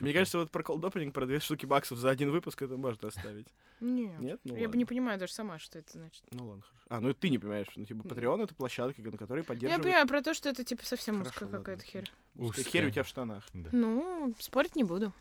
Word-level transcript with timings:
Мне 0.00 0.12
кажется, 0.12 0.38
вот 0.38 0.50
про 0.50 0.62
колдопинг, 0.62 1.12
про 1.14 1.26
две 1.26 1.40
штуки 1.40 1.66
баксов 1.66 1.98
за 1.98 2.10
один 2.10 2.30
выпуск 2.30 2.60
это 2.62 2.76
можно 2.76 3.08
оставить. 3.08 3.46
Нет. 3.80 4.18
Нет? 4.20 4.40
Ну 4.44 4.54
я 4.54 4.60
бы 4.62 4.66
ладно. 4.66 4.78
не 4.78 4.84
понимаю 4.84 5.18
даже 5.18 5.32
сама, 5.32 5.58
что 5.58 5.78
это 5.78 5.92
значит. 5.92 6.22
Ну 6.32 6.46
ладно, 6.46 6.62
хорошо. 6.62 6.86
А, 6.88 7.00
ну 7.00 7.12
ты 7.14 7.28
не 7.28 7.38
понимаешь, 7.38 7.68
ну 7.76 7.84
типа 7.84 8.06
Patreon 8.06 8.42
это 8.44 8.54
площадка, 8.54 9.00
на 9.02 9.16
которой 9.16 9.40
Я 9.40 9.44
поддерживают... 9.44 9.82
понимаю 9.82 10.08
про 10.08 10.22
то, 10.22 10.34
что 10.34 10.48
это 10.48 10.64
типа 10.64 10.84
совсем 10.84 11.18
Хорошо, 11.18 11.30
узкая 11.44 11.48
какая-то 11.50 11.84
херь. 11.84 12.10
Узкая 12.36 12.64
херь 12.64 12.86
у 12.86 12.90
тебя 12.90 13.02
в 13.02 13.08
штанах. 13.08 13.44
Да. 13.52 13.70
Ну, 13.72 14.34
спорить 14.38 14.76
не 14.76 14.84
буду. 14.84 15.12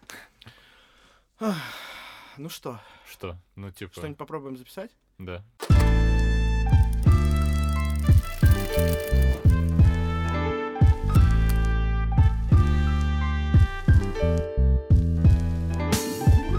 Ну 2.38 2.48
что, 2.50 2.80
Что? 3.06 3.38
Ну, 3.56 3.72
типа, 3.72 3.92
что-нибудь 3.92 4.18
попробуем 4.18 4.58
записать? 4.58 4.92
да. 5.18 5.44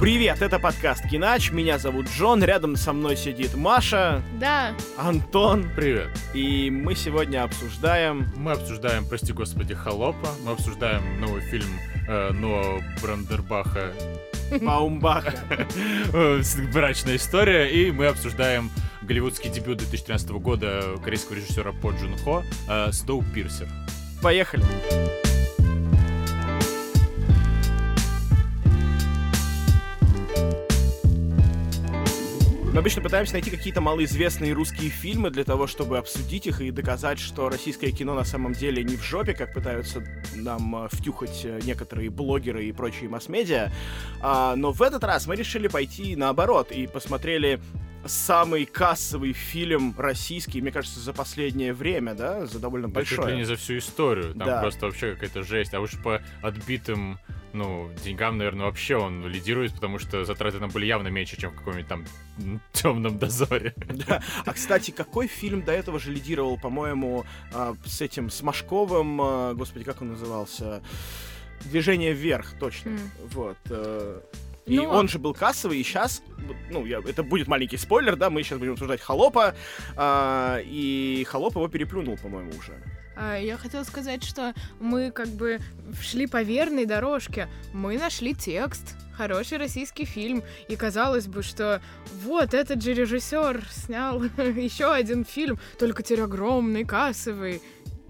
Привет, 0.01 0.41
это 0.41 0.59
подкаст 0.59 1.07
Кинач, 1.11 1.51
меня 1.51 1.77
зовут 1.79 2.07
Джон, 2.09 2.43
рядом 2.43 2.75
со 2.77 2.95
мной 2.95 3.17
сидит 3.19 3.55
Маша, 3.55 4.23
Да, 4.41 4.75
Антон, 4.97 5.69
Привет. 5.77 6.09
и 6.33 6.71
мы 6.71 6.95
сегодня 6.95 7.43
обсуждаем... 7.45 8.27
Мы 8.35 8.53
обсуждаем, 8.53 9.05
прости 9.07 9.35
господи, 9.35 9.75
Холопа. 9.75 10.31
Мы 10.43 10.53
обсуждаем 10.53 11.21
новый 11.21 11.43
фильм 11.43 11.69
э, 12.09 12.33
Ноа 12.33 12.81
Брандербаха 13.03 13.93
Баумбаха. 14.63 15.35
с- 16.15 16.57
«Брачная 16.73 17.17
история». 17.17 17.67
И 17.71 17.91
мы 17.93 18.07
обсуждаем 18.07 18.71
голливудский 19.03 19.51
дебют 19.51 19.79
2013 19.79 20.31
года 20.31 20.83
корейского 21.05 21.37
режиссера 21.37 21.73
По 21.73 21.91
Джун 21.91 22.17
Хо 22.25 22.43
э, 22.71 22.91
«Сноупирсер». 22.91 23.69
Поехали. 24.23 24.65
Мы 32.73 32.79
обычно 32.79 33.03
пытаемся 33.03 33.33
найти 33.33 33.51
какие-то 33.51 33.81
малоизвестные 33.81 34.53
русские 34.53 34.91
фильмы 34.91 35.31
для 35.31 35.43
того, 35.43 35.67
чтобы 35.67 35.99
обсудить 35.99 36.47
их 36.47 36.61
и 36.61 36.71
доказать, 36.71 37.19
что 37.19 37.49
российское 37.49 37.91
кино 37.91 38.15
на 38.15 38.23
самом 38.23 38.53
деле 38.53 38.85
не 38.85 38.97
в 38.97 39.03
жопе, 39.03 39.35
как 39.35 39.53
пытаются 39.53 40.05
нам 40.37 40.85
э, 40.85 40.89
втюхать 40.93 41.41
э, 41.43 41.59
некоторые 41.65 42.11
блогеры 42.11 42.67
и 42.67 42.71
прочие 42.73 43.11
масс-медиа. 43.11 43.73
А, 44.23 44.55
но 44.55 44.71
в 44.71 44.83
этот 44.83 45.03
раз 45.03 45.27
мы 45.27 45.35
решили 45.35 45.67
пойти 45.67 46.15
наоборот 46.15 46.71
и 46.71 46.87
посмотрели 46.87 47.61
самый 48.05 48.65
кассовый 48.65 49.33
фильм 49.33 49.95
российский, 49.99 50.61
мне 50.61 50.73
кажется, 50.73 51.01
за 51.01 51.13
последнее 51.13 51.73
время, 51.75 52.15
да, 52.15 52.47
за 52.47 52.59
довольно 52.59 52.89
Да 52.89 53.03
чуть 53.03 53.13
ли 53.13 53.17
большое. 53.19 53.37
не 53.37 53.45
за 53.45 53.57
всю 53.57 53.79
историю. 53.79 54.35
Там 54.35 54.47
Да. 54.47 54.61
просто 54.63 54.87
вообще 54.87 55.15
какая-то 55.15 55.43
жесть. 55.43 55.75
А 55.75 55.81
уж 55.81 55.93
по 56.03 56.23
отбитым, 56.43 57.19
ну, 57.53 57.91
деньгам, 58.05 58.39
наверное, 58.39 58.67
вообще 58.67 58.97
он 58.97 59.27
лидирует, 59.27 59.75
потому 59.75 59.99
что 59.99 60.25
затраты 60.25 60.59
там 60.59 60.71
были 60.71 60.87
явно 60.87 61.09
меньше, 61.09 61.37
чем 61.39 61.51
в 61.51 61.57
каком-нибудь 61.57 61.89
там 61.89 62.05
темном 62.73 63.19
дозоре. 63.19 63.75
Да. 64.07 64.23
А, 64.47 64.53
кстати, 64.55 64.91
какой 64.93 65.27
фильм 65.27 65.63
до 65.63 65.73
этого 65.73 65.99
же 65.99 66.11
лидировал, 66.11 66.59
по-моему, 66.59 67.25
а, 67.53 67.75
с 67.85 68.01
этим, 68.01 68.31
с 68.31 68.43
Машковым, 68.43 69.21
а, 69.21 69.55
господи, 69.55 69.85
как 69.85 70.01
он 70.01 70.11
назывался? 70.13 70.83
Движение 71.65 72.15
вверх, 72.15 72.55
точно. 72.59 72.91
М. 72.91 73.11
Вот. 73.33 73.59
Э, 74.71 74.75
И 74.75 74.77
Ну, 74.77 74.89
он 74.89 75.09
же 75.09 75.19
был 75.19 75.35
кассовый, 75.35 75.79
и 75.79 75.83
сейчас, 75.83 76.23
ну, 76.71 76.87
я, 76.87 76.99
это 76.99 77.23
будет 77.23 77.49
маленький 77.49 77.77
спойлер, 77.77 78.17
да, 78.17 78.31
мы 78.31 78.43
сейчас 78.43 78.59
будем 78.59 78.73
обсуждать 78.73 79.01
Холопа, 79.01 79.55
а, 79.97 80.61
и 80.65 81.27
Холоп 81.29 81.57
его 81.57 81.69
переплюнул, 81.69 82.17
по-моему, 82.17 82.51
уже. 82.59 82.73
а, 83.17 83.37
я 83.37 83.57
хотела 83.57 83.85
сказать, 83.85 84.25
что 84.25 84.55
мы 84.79 85.11
как 85.11 85.29
бы 85.29 85.59
шли 86.01 86.27
по 86.27 86.43
верной 86.43 86.87
дорожке. 86.87 87.49
Мы 87.73 87.99
нашли 87.99 88.35
текст, 88.35 88.97
хороший 89.17 89.59
российский 89.59 90.07
фильм, 90.07 90.43
и 90.69 90.77
казалось 90.77 91.27
бы, 91.27 91.43
что 91.43 91.83
вот 92.25 92.55
этот 92.55 92.83
же 92.83 92.95
режиссер 92.95 93.63
снял 93.71 94.23
еще 94.39 94.93
один 94.93 95.25
фильм, 95.25 95.59
только 95.79 96.03
теперь 96.03 96.23
огромный, 96.23 96.85
кассовый. 96.85 97.61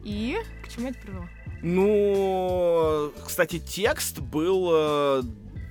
И 0.04 0.36
к 0.64 0.68
чему 0.68 0.88
это 0.88 0.98
привело? 1.00 1.28
Ну, 1.62 3.12
кстати, 3.26 3.58
текст 3.58 4.20
был 4.20 4.70
э, 4.72 5.22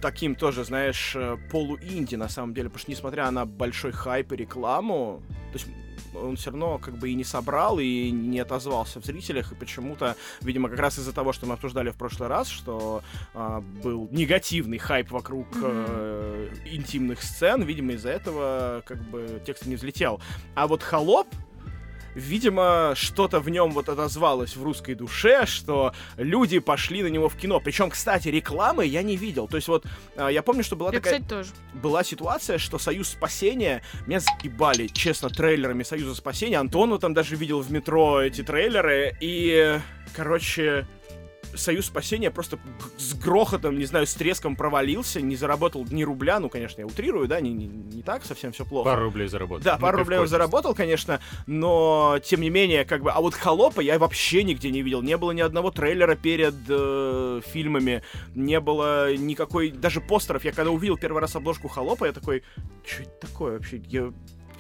таким 0.01 0.35
тоже, 0.35 0.63
знаешь, 0.63 1.13
э, 1.15 1.37
полуинди 1.51 2.15
на 2.15 2.29
самом 2.29 2.53
деле, 2.53 2.69
потому 2.69 2.81
что 2.81 2.91
несмотря 2.91 3.29
на 3.31 3.45
большой 3.45 3.91
хайп 3.91 4.31
и 4.33 4.35
рекламу, 4.35 5.21
то 5.51 5.57
есть 5.57 5.67
он 6.15 6.35
все 6.35 6.51
равно 6.51 6.77
как 6.77 6.97
бы 6.97 7.09
и 7.09 7.13
не 7.13 7.23
собрал, 7.23 7.79
и 7.79 8.09
не 8.11 8.39
отозвался 8.39 8.99
в 8.99 9.05
зрителях, 9.05 9.51
и 9.51 9.55
почему-то, 9.55 10.15
видимо, 10.41 10.69
как 10.69 10.79
раз 10.79 10.97
из-за 10.97 11.13
того, 11.13 11.33
что 11.33 11.45
мы 11.45 11.53
обсуждали 11.53 11.91
в 11.91 11.95
прошлый 11.95 12.29
раз, 12.29 12.47
что 12.47 13.03
а, 13.33 13.61
был 13.83 14.07
негативный 14.11 14.77
хайп 14.77 15.11
вокруг 15.11 15.47
э, 15.61 16.49
интимных 16.66 17.21
сцен, 17.21 17.63
видимо, 17.63 17.93
из-за 17.93 18.09
этого 18.09 18.83
как 18.85 19.01
бы 19.09 19.41
текст 19.45 19.66
не 19.66 19.75
взлетел. 19.75 20.21
А 20.55 20.67
вот 20.67 20.83
«Холоп», 20.83 21.27
видимо, 22.19 22.94
что-то 22.96 23.40
в 23.40 23.50
нем 23.50 23.72
вот 23.72 23.90
отозвалось 23.90 24.56
в 24.56 24.63
русской 24.63 24.94
душе, 24.94 25.46
что 25.46 25.94
люди 26.18 26.59
пошли 26.59 27.02
на 27.03 27.07
него 27.07 27.30
в 27.30 27.35
кино. 27.35 27.59
Причем, 27.59 27.90
кстати, 27.90 28.28
рекламы 28.28 28.85
я 28.85 29.02
не 29.02 29.16
видел. 29.16 29.47
То 29.47 29.56
есть 29.56 29.68
вот 29.68 29.85
а, 30.16 30.29
я 30.29 30.44
помню, 30.44 30.63
что 30.63 30.75
была 30.75 30.91
Я, 30.91 31.00
такая 31.00 31.13
кстати, 31.19 31.29
тоже. 31.29 31.50
была 31.74 32.03
ситуация, 32.03 32.58
что 32.58 32.78
Союз 32.78 33.09
Спасения 33.09 33.81
меня 34.06 34.19
заебали, 34.19 34.88
честно, 34.88 35.29
трейлерами 35.29 35.84
Союза 35.84 36.16
Спасения. 36.16 36.58
Антону 36.58 37.00
там 37.00 37.13
даже 37.13 37.35
видел 37.35 37.62
в 37.62 37.72
метро 37.72 38.22
эти 38.22 38.44
трейлеры. 38.44 39.18
И, 39.22 39.79
короче, 40.16 40.85
Союз 41.55 41.85
Спасения 41.85 42.31
просто 42.31 42.59
с 42.97 43.13
грохотом, 43.13 43.77
не 43.77 43.85
знаю, 43.85 44.05
с 44.05 44.13
треском 44.13 44.55
провалился, 44.55 45.21
не 45.21 45.35
заработал 45.35 45.85
ни 45.89 46.03
рубля. 46.03 46.39
Ну, 46.39 46.49
конечно, 46.49 46.81
я 46.81 46.87
утрирую, 46.87 47.27
да, 47.27 47.41
не, 47.41 47.51
не, 47.51 47.67
не 47.67 48.01
так 48.01 48.25
совсем 48.25 48.51
все 48.51 48.65
плохо. 48.65 48.89
Пару 48.89 49.05
рублей 49.05 49.27
заработал. 49.27 49.63
Да, 49.63 49.75
Ну, 49.75 49.81
пару 49.81 49.99
рублей 49.99 50.25
заработал, 50.27 50.73
конечно, 50.73 51.19
но 51.47 52.19
тем 52.23 52.41
не 52.41 52.49
менее, 52.49 52.85
как 52.85 53.03
бы. 53.03 53.11
А 53.11 53.21
вот 53.21 53.33
холопа 53.33 53.81
я 53.81 53.97
вообще 53.99 54.43
нигде 54.43 54.71
не 54.71 54.81
видел. 54.81 55.01
Не 55.01 55.17
было 55.17 55.31
ни 55.31 55.41
одного 55.41 55.71
трейлера 55.71 56.15
перед 56.15 56.55
э, 56.67 57.41
фильмами, 57.45 58.03
не 58.35 58.59
было 58.59 59.16
никакой. 59.16 59.71
Даже 59.71 60.01
постеров. 60.01 60.45
Я 60.45 60.51
когда 60.51 60.71
увидел 60.71 60.97
первый 60.97 61.19
раз 61.19 61.35
обложку 61.35 61.67
холопа, 61.67 62.05
я 62.05 62.13
такой, 62.13 62.43
что 62.85 63.03
это 63.03 63.27
такое 63.27 63.53
вообще? 63.53 63.81
Я 63.87 64.11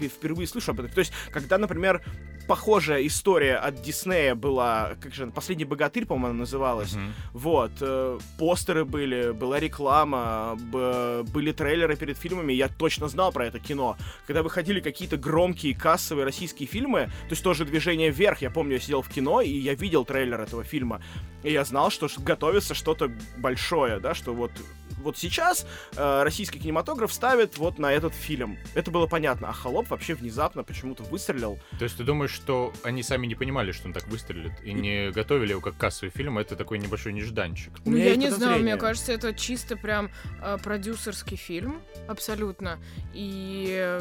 впервые 0.07 0.47
слышу 0.47 0.71
об 0.71 0.79
этом. 0.79 0.91
То 0.91 0.99
есть, 0.99 1.11
когда, 1.31 1.57
например, 1.57 2.01
похожая 2.47 3.05
история 3.05 3.57
от 3.57 3.81
Диснея 3.83 4.33
была, 4.33 4.95
как 5.01 5.13
же, 5.13 5.27
последний 5.27 5.65
богатырь, 5.65 6.05
по-моему, 6.07 6.29
она 6.29 6.39
называлась. 6.39 6.93
Мгм. 6.93 7.13
Вот, 7.33 7.71
э, 7.79 8.19
постеры 8.39 8.85
были, 8.85 9.31
была 9.31 9.59
реклама, 9.59 10.57
б- 10.59 11.23
были 11.31 11.51
трейлеры 11.51 11.95
перед 11.95 12.17
фильмами, 12.17 12.53
я 12.53 12.67
точно 12.67 13.07
знал 13.07 13.31
про 13.31 13.45
это 13.45 13.59
кино. 13.59 13.97
Когда 14.25 14.41
выходили 14.41 14.79
какие-то 14.79 15.17
громкие 15.17 15.75
кассовые 15.75 16.25
российские 16.25 16.67
фильмы, 16.67 17.05
то 17.27 17.31
есть 17.31 17.43
тоже 17.43 17.65
«Движение 17.65 18.09
вверх», 18.09 18.41
я 18.41 18.49
помню, 18.49 18.73
я 18.73 18.79
сидел 18.79 19.03
в 19.03 19.09
кино, 19.09 19.41
и 19.41 19.49
я 19.51 19.75
видел 19.75 20.03
трейлер 20.03 20.41
этого 20.41 20.63
фильма, 20.63 21.01
и 21.43 21.51
я 21.51 21.63
знал, 21.65 21.91
что 21.91 22.07
готовится 22.17 22.73
что-то 22.73 23.11
большое, 23.37 23.99
да, 23.99 24.15
что 24.15 24.33
вот 24.33 24.51
вот 24.99 25.17
сейчас 25.17 25.65
э, 25.95 26.23
российский 26.23 26.59
кинематограф 26.59 27.13
ставит 27.13 27.57
вот 27.57 27.79
на 27.79 27.91
этот 27.91 28.13
фильм. 28.13 28.57
Это 28.75 28.91
было 28.91 29.07
понятно. 29.07 29.49
А 29.49 29.53
«Холоп» 29.53 29.89
вообще 29.89 30.13
внезапно 30.13 30.63
почему-то 30.63 31.03
выстрелил. 31.03 31.59
То 31.77 31.83
есть 31.83 31.97
ты 31.97 32.03
думаешь, 32.03 32.31
что 32.31 32.73
они 32.83 33.03
сами 33.03 33.27
не 33.27 33.35
понимали, 33.35 33.71
что 33.71 33.87
он 33.87 33.93
так 33.93 34.07
выстрелит, 34.07 34.53
и 34.63 34.73
не 34.73 35.11
готовили 35.11 35.51
его 35.51 35.61
как 35.61 35.77
кассовый 35.77 36.11
фильм, 36.11 36.37
а 36.37 36.41
это 36.41 36.55
такой 36.55 36.79
небольшой 36.79 37.13
нежданчик? 37.13 37.73
Ну, 37.85 37.97
я 37.97 38.15
не 38.15 38.29
знаю, 38.29 38.61
мне 38.61 38.77
кажется, 38.77 39.11
это 39.13 39.33
чисто 39.33 39.75
прям 39.75 40.09
э, 40.41 40.57
продюсерский 40.63 41.37
фильм, 41.37 41.81
абсолютно. 42.07 42.79
И 43.13 43.99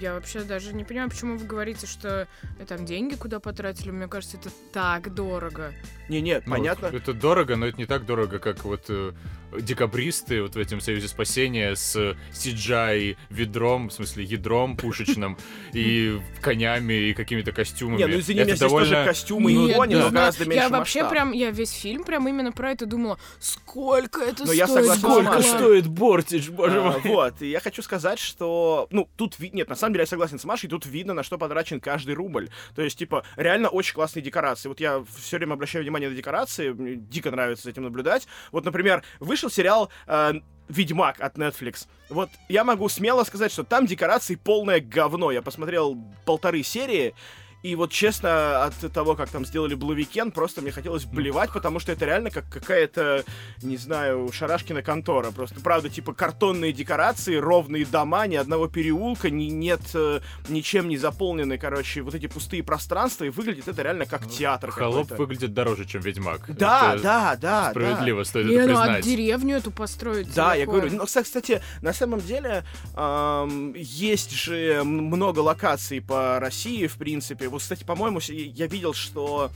я 0.00 0.14
вообще 0.14 0.40
даже 0.40 0.72
не 0.74 0.84
понимаю, 0.84 1.10
почему 1.10 1.36
вы 1.36 1.46
говорите, 1.46 1.86
что 1.86 2.26
э, 2.58 2.64
там 2.66 2.84
деньги 2.84 3.14
куда 3.14 3.40
потратили. 3.40 3.90
Мне 3.90 4.08
кажется, 4.08 4.36
это 4.36 4.50
так 4.72 5.14
дорого. 5.14 5.72
Не, 6.08 6.20
нет, 6.20 6.44
Ну, 6.46 6.52
понятно. 6.54 6.86
Это 6.86 7.12
дорого, 7.12 7.56
но 7.56 7.66
это 7.66 7.78
не 7.78 7.86
так 7.86 8.06
дорого, 8.06 8.38
как 8.38 8.64
вот 8.64 8.84
э, 8.88 9.12
декабристы 9.60 10.42
вот 10.42 10.54
в 10.54 10.58
этом 10.58 10.80
Союзе 10.80 11.08
Спасения 11.08 11.74
с 11.74 12.16
CGI 12.32 13.16
ведром, 13.30 13.88
в 13.88 13.92
смысле 13.92 14.24
ядром 14.24 14.76
пушечным, 14.76 15.36
и 15.72 16.20
конями, 16.40 16.94
и 17.10 17.14
какими-то 17.14 17.52
костюмами. 17.52 17.98
Не, 17.98 18.06
ну 18.06 18.18
извини, 18.18 18.40
меня 18.40 18.48
Это 18.48 18.56
здесь 18.56 18.70
тоже 18.70 18.90
довольно- 18.90 19.08
костюмы 19.08 19.52
ну, 19.52 19.68
и 19.68 19.74
кони, 19.74 19.94
да. 19.94 20.04
но 20.04 20.10
гораздо 20.10 20.44
меньше 20.44 20.64
я 20.64 20.68
вообще 20.68 20.98
масштаб. 21.02 21.10
прям, 21.10 21.32
я 21.32 21.50
весь 21.50 21.70
фильм 21.72 22.04
прям 22.04 22.28
именно 22.28 22.52
про 22.52 22.70
это 22.72 22.86
думала. 22.86 23.18
Сколько 23.38 24.20
это 24.22 24.44
Но 24.46 24.52
я 24.52 24.66
стоит? 24.66 24.86
согласен 24.86 25.00
с 25.00 25.04
Сколько 25.04 25.42
стоит? 25.42 25.86
Бортич, 25.86 26.50
А, 26.58 26.98
Вот, 27.04 27.42
и 27.42 27.50
я 27.50 27.60
хочу 27.60 27.82
сказать, 27.82 28.18
что, 28.18 28.86
ну, 28.90 29.08
тут, 29.16 29.38
ви- 29.38 29.50
нет, 29.66 29.70
на 29.70 29.76
самом 29.76 29.94
деле 29.94 30.02
я 30.02 30.06
согласен 30.06 30.38
с 30.38 30.44
Машей, 30.44 30.70
тут 30.70 30.86
видно, 30.86 31.12
на 31.14 31.22
что 31.22 31.38
потрачен 31.38 31.80
каждый 31.80 32.14
рубль. 32.14 32.48
То 32.74 32.82
есть, 32.82 32.98
типа, 32.98 33.24
реально 33.36 33.68
очень 33.68 33.94
классные 33.94 34.22
декорации. 34.22 34.68
Вот 34.68 34.80
я 34.80 35.04
все 35.20 35.38
время 35.38 35.54
обращаю 35.54 35.82
внимание 35.82 36.08
на 36.08 36.14
декорации, 36.14 36.70
мне 36.70 36.94
дико 36.94 37.30
нравится 37.30 37.64
за 37.64 37.70
этим 37.70 37.82
наблюдать. 37.82 38.26
Вот, 38.52 38.64
например, 38.64 39.02
вышел 39.18 39.50
сериал 39.50 39.90
э, 40.06 40.34
Ведьмак 40.68 41.20
от 41.20 41.36
Netflix. 41.36 41.88
Вот 42.08 42.30
я 42.48 42.64
могу 42.64 42.88
смело 42.88 43.24
сказать, 43.24 43.50
что 43.52 43.64
там 43.64 43.86
декорации 43.86 44.36
полное 44.36 44.80
говно. 44.80 45.32
Я 45.32 45.42
посмотрел 45.42 45.96
полторы 46.24 46.62
серии, 46.62 47.14
И 47.62 47.74
вот 47.74 47.90
честно, 47.90 48.64
от 48.64 48.92
того, 48.92 49.16
как 49.16 49.30
там 49.30 49.44
сделали 49.44 49.76
Blue 49.76 49.96
Weekend, 49.96 50.32
просто 50.32 50.62
мне 50.62 50.70
хотелось 50.70 51.04
блевать, 51.04 51.52
потому 51.52 51.80
что 51.80 51.92
это 51.92 52.04
реально 52.04 52.30
как 52.30 52.48
какая-то, 52.48 53.24
не 53.62 53.76
знаю, 53.76 54.30
шарашкина 54.32 54.82
контора. 54.82 55.32
Просто, 55.32 55.60
правда, 55.60 55.88
типа 55.88 56.12
картонные 56.14 56.72
декорации, 56.72 57.36
ровные 57.36 57.84
дома, 57.84 58.26
ни 58.26 58.36
одного 58.36 58.68
переулка, 58.68 59.30
ни, 59.30 59.44
нет 59.44 59.80
э, 59.94 60.20
ничем 60.48 60.88
не 60.88 60.96
заполнены, 60.96 61.58
короче, 61.58 62.02
вот 62.02 62.14
эти 62.14 62.26
пустые 62.26 62.62
пространства, 62.62 63.24
и 63.24 63.30
выглядит 63.30 63.66
это 63.66 63.82
реально 63.82 64.06
как 64.06 64.28
театр 64.28 64.70
Холоп 64.70 65.08
какой-то. 65.08 65.16
выглядит 65.16 65.54
дороже, 65.54 65.86
чем 65.86 66.02
Ведьмак. 66.02 66.42
Да, 66.56 66.94
Это 66.94 67.02
да, 67.02 67.36
да, 67.40 67.70
Справедливо, 67.70 68.22
стоит 68.24 68.46
Не, 68.46 68.54
это 68.54 68.72
ну 68.72 68.78
а 68.78 68.84
признать. 68.84 69.04
деревню 69.04 69.56
эту 69.56 69.70
построить 69.70 70.32
Да, 70.34 70.54
я 70.54 70.66
говорю. 70.66 70.90
Ну, 70.92 71.04
кстати, 71.06 71.62
на 71.82 71.92
самом 71.92 72.20
деле 72.20 72.64
ам, 72.94 73.74
есть 73.74 74.30
же 74.32 74.82
много 74.84 75.40
локаций 75.40 76.00
по 76.00 76.38
России, 76.38 76.86
в 76.86 76.94
принципе. 76.96 77.45
Вот, 77.48 77.62
кстати, 77.62 77.84
по-моему, 77.84 78.20
я 78.28 78.66
видел, 78.66 78.94
что 78.94 79.50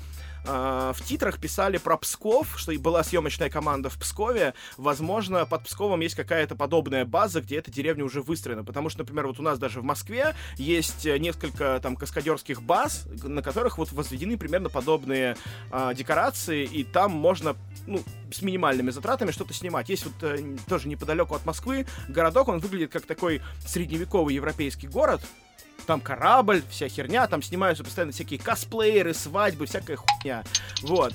а, 0.47 0.93
в 0.93 1.03
титрах 1.03 1.39
писали 1.39 1.79
про 1.79 1.97
Псков, 1.97 2.59
что 2.59 2.73
и 2.73 2.79
была 2.79 3.03
съемочная 3.03 3.51
команда 3.51 3.91
в 3.91 3.99
Пскове. 3.99 4.55
Возможно, 4.77 5.47
под 5.47 5.65
Псковом 5.65 6.01
есть 6.01 6.15
какая-то 6.15 6.57
подобная 6.57 7.05
база, 7.05 7.41
где 7.41 7.57
эта 7.59 7.71
деревня 7.71 8.05
уже 8.05 8.23
выстроена. 8.23 8.65
Потому 8.65 8.89
что, 8.89 9.01
например, 9.01 9.27
вот 9.27 9.39
у 9.39 9.43
нас 9.43 9.59
даже 9.59 9.81
в 9.81 9.85
Москве 9.85 10.35
есть 10.57 11.07
э, 11.07 11.19
несколько 11.19 11.79
там 11.83 11.97
каскадерских 11.97 12.63
баз, 12.63 13.07
на 13.23 13.43
которых 13.43 13.79
вот 13.79 13.93
возведены 13.93 14.37
примерно 14.39 14.69
подобные 14.69 15.37
а, 15.71 15.95
декорации, 15.95 16.65
и 16.65 16.85
там 16.85 17.11
можно 17.13 17.57
ну, 17.87 18.03
с 18.33 18.43
минимальными 18.43 18.91
затратами 18.91 19.31
что-то 19.31 19.53
снимать. 19.53 19.89
Есть 19.89 20.05
вот 20.05 20.23
э, 20.23 20.57
тоже 20.69 20.89
неподалеку 20.89 21.35
от 21.35 21.45
Москвы 21.45 21.87
городок, 22.09 22.49
он 22.49 22.61
выглядит 22.61 22.93
как 22.93 23.07
такой 23.07 23.43
средневековый 23.67 24.35
европейский 24.35 24.89
город. 24.89 25.21
Там 25.87 26.01
корабль, 26.01 26.63
вся 26.71 26.89
херня, 26.89 27.27
там 27.27 27.43
снимаются 27.43 27.85
постоянно 27.85 28.13
всякие 28.13 28.39
косплееры, 28.39 29.15
свадьбы, 29.15 29.67
всякая 29.67 29.97
хуйня. 29.97 30.45
Вот. 30.83 31.15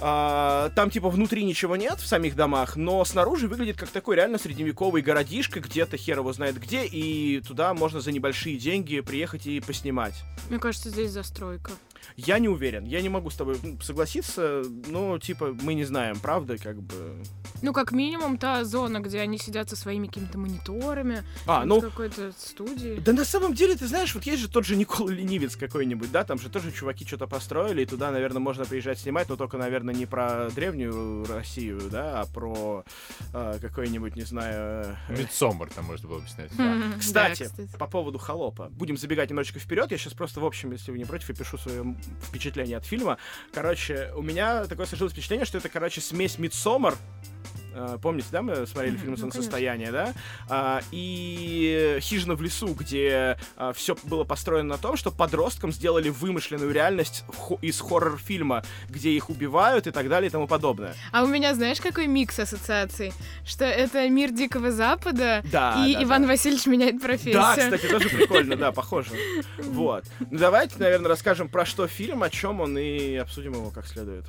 А, 0.00 0.70
там 0.76 0.90
типа 0.90 1.10
внутри 1.10 1.44
ничего 1.44 1.76
нет 1.76 1.98
в 1.98 2.06
самих 2.06 2.36
домах, 2.36 2.76
но 2.76 3.04
снаружи 3.04 3.48
выглядит 3.48 3.76
как 3.76 3.88
такой 3.88 4.16
реально 4.16 4.38
средневековый 4.38 5.02
городишко, 5.02 5.60
где-то 5.60 5.96
хер 5.96 6.18
его 6.18 6.32
знает 6.32 6.60
где, 6.60 6.84
и 6.84 7.40
туда 7.40 7.74
можно 7.74 8.00
за 8.00 8.12
небольшие 8.12 8.58
деньги 8.58 9.00
приехать 9.00 9.46
и 9.46 9.60
поснимать. 9.60 10.14
Мне 10.48 10.58
кажется, 10.58 10.90
здесь 10.90 11.10
застройка. 11.10 11.72
Я 12.20 12.40
не 12.40 12.48
уверен, 12.48 12.84
я 12.84 13.00
не 13.00 13.08
могу 13.08 13.30
с 13.30 13.36
тобой 13.36 13.56
согласиться, 13.80 14.64
но 14.88 15.20
типа 15.20 15.56
мы 15.62 15.74
не 15.74 15.84
знаем, 15.84 16.18
правда, 16.18 16.58
как 16.58 16.82
бы. 16.82 17.22
Ну, 17.62 17.72
как 17.72 17.92
минимум, 17.92 18.38
та 18.38 18.64
зона, 18.64 18.98
где 18.98 19.20
они 19.20 19.38
сидят 19.38 19.70
со 19.70 19.76
своими 19.76 20.08
какими-то 20.08 20.36
мониторами, 20.36 21.22
А, 21.46 21.64
ну, 21.64 21.80
какой-то 21.80 22.32
студии. 22.36 22.98
Да 22.98 23.12
на 23.12 23.24
самом 23.24 23.54
деле, 23.54 23.76
ты 23.76 23.86
знаешь, 23.86 24.14
вот 24.16 24.24
есть 24.24 24.42
же 24.42 24.48
тот 24.48 24.66
же 24.66 24.74
Никола 24.74 25.10
Ленивец 25.12 25.54
какой-нибудь, 25.54 26.10
да, 26.10 26.24
там 26.24 26.40
же 26.40 26.48
тоже 26.50 26.72
чуваки 26.72 27.06
что-то 27.06 27.28
построили, 27.28 27.82
и 27.82 27.86
туда, 27.86 28.10
наверное, 28.10 28.40
можно 28.40 28.64
приезжать 28.64 28.98
снимать, 28.98 29.28
но 29.28 29.36
только, 29.36 29.56
наверное, 29.56 29.94
не 29.94 30.06
про 30.06 30.50
древнюю 30.50 31.24
Россию, 31.26 31.82
да, 31.90 32.20
а 32.22 32.26
про 32.26 32.84
э, 33.32 33.58
какой-нибудь, 33.60 34.16
не 34.16 34.22
знаю... 34.22 34.96
э, 35.08 35.16
Мидсомер 35.16 35.68
там 35.72 35.84
можно 35.84 36.08
было 36.08 36.18
бы 36.18 36.28
снять. 36.28 36.50
Да, 36.56 36.74
Кстати, 36.98 37.44
кстати. 37.44 37.76
по 37.78 37.86
поводу 37.86 38.18
холопа. 38.18 38.68
Будем 38.70 38.96
забегать 38.96 39.30
немножечко 39.30 39.60
вперед. 39.60 39.90
Я 39.92 39.98
сейчас 39.98 40.14
просто, 40.14 40.40
в 40.40 40.44
общем, 40.44 40.72
если 40.72 40.90
вы 40.90 40.98
не 40.98 41.04
против, 41.04 41.30
опишу 41.30 41.58
свое 41.58 41.80
м, 41.80 41.96
впечатление 42.22 42.76
от 42.76 42.86
фильма. 42.86 43.18
Короче, 43.52 44.12
у 44.16 44.22
меня 44.22 44.64
такое 44.66 44.86
сложилось 44.86 45.12
впечатление, 45.12 45.46
что 45.46 45.58
это, 45.58 45.68
короче, 45.68 46.00
смесь 46.00 46.38
Мидсомер. 46.38 46.96
Э, 47.74 47.98
Помните, 48.00 48.28
да, 48.30 48.42
мы 48.42 48.66
смотрели 48.66 48.96
фильм 48.96 49.12
ну, 49.12 49.16
«Солнцестояние», 49.16 49.90
да? 49.90 50.12
А, 50.48 50.80
и 50.90 51.98
«Хижина 52.00 52.34
в 52.34 52.42
лесу», 52.42 52.74
где 52.74 53.38
все 53.74 53.96
было 54.04 54.24
построено 54.24 54.68
на 54.70 54.78
том, 54.78 54.96
что 54.96 55.10
подросткам 55.10 55.72
сделали 55.72 56.08
вымышленную 56.08 56.72
реальность 56.72 57.24
из 57.62 57.80
хоррор-фильма, 57.80 58.64
где 58.88 59.10
их 59.10 59.30
убивают 59.30 59.86
и 59.86 59.90
так 59.90 60.08
далее 60.08 60.28
и 60.28 60.30
тому 60.30 60.46
подобное. 60.46 60.94
А 61.12 61.24
у 61.24 61.26
меня, 61.26 61.54
знаешь, 61.54 61.80
какой 61.80 62.06
микс 62.06 62.38
ассоциаций? 62.38 63.12
Что 63.44 63.64
это 63.64 64.08
мир 64.08 64.30
Дикого 64.30 64.70
Запада, 64.70 65.42
Да, 65.50 65.84
и 65.86 65.94
да, 65.94 66.02
Иван 66.04 66.22
да. 66.22 66.28
Васильевич 66.28 66.66
меняет 66.66 67.00
профессию. 67.00 67.34
Да, 67.34 67.56
кстати, 67.56 67.86
тоже 67.86 68.08
прикольно, 68.08 68.56
да, 68.56 68.72
похоже. 68.72 69.10
Вот. 69.58 70.04
Ну 70.18 70.38
давайте, 70.38 70.76
наверное, 70.78 71.08
расскажем 71.08 71.48
про 71.48 71.64
что 71.64 71.86
фильм, 71.86 72.22
о 72.22 72.30
чем 72.30 72.60
он, 72.60 72.78
и 72.78 73.16
обсудим 73.16 73.52
его 73.54 73.70
как 73.70 73.86
следует. 73.86 74.24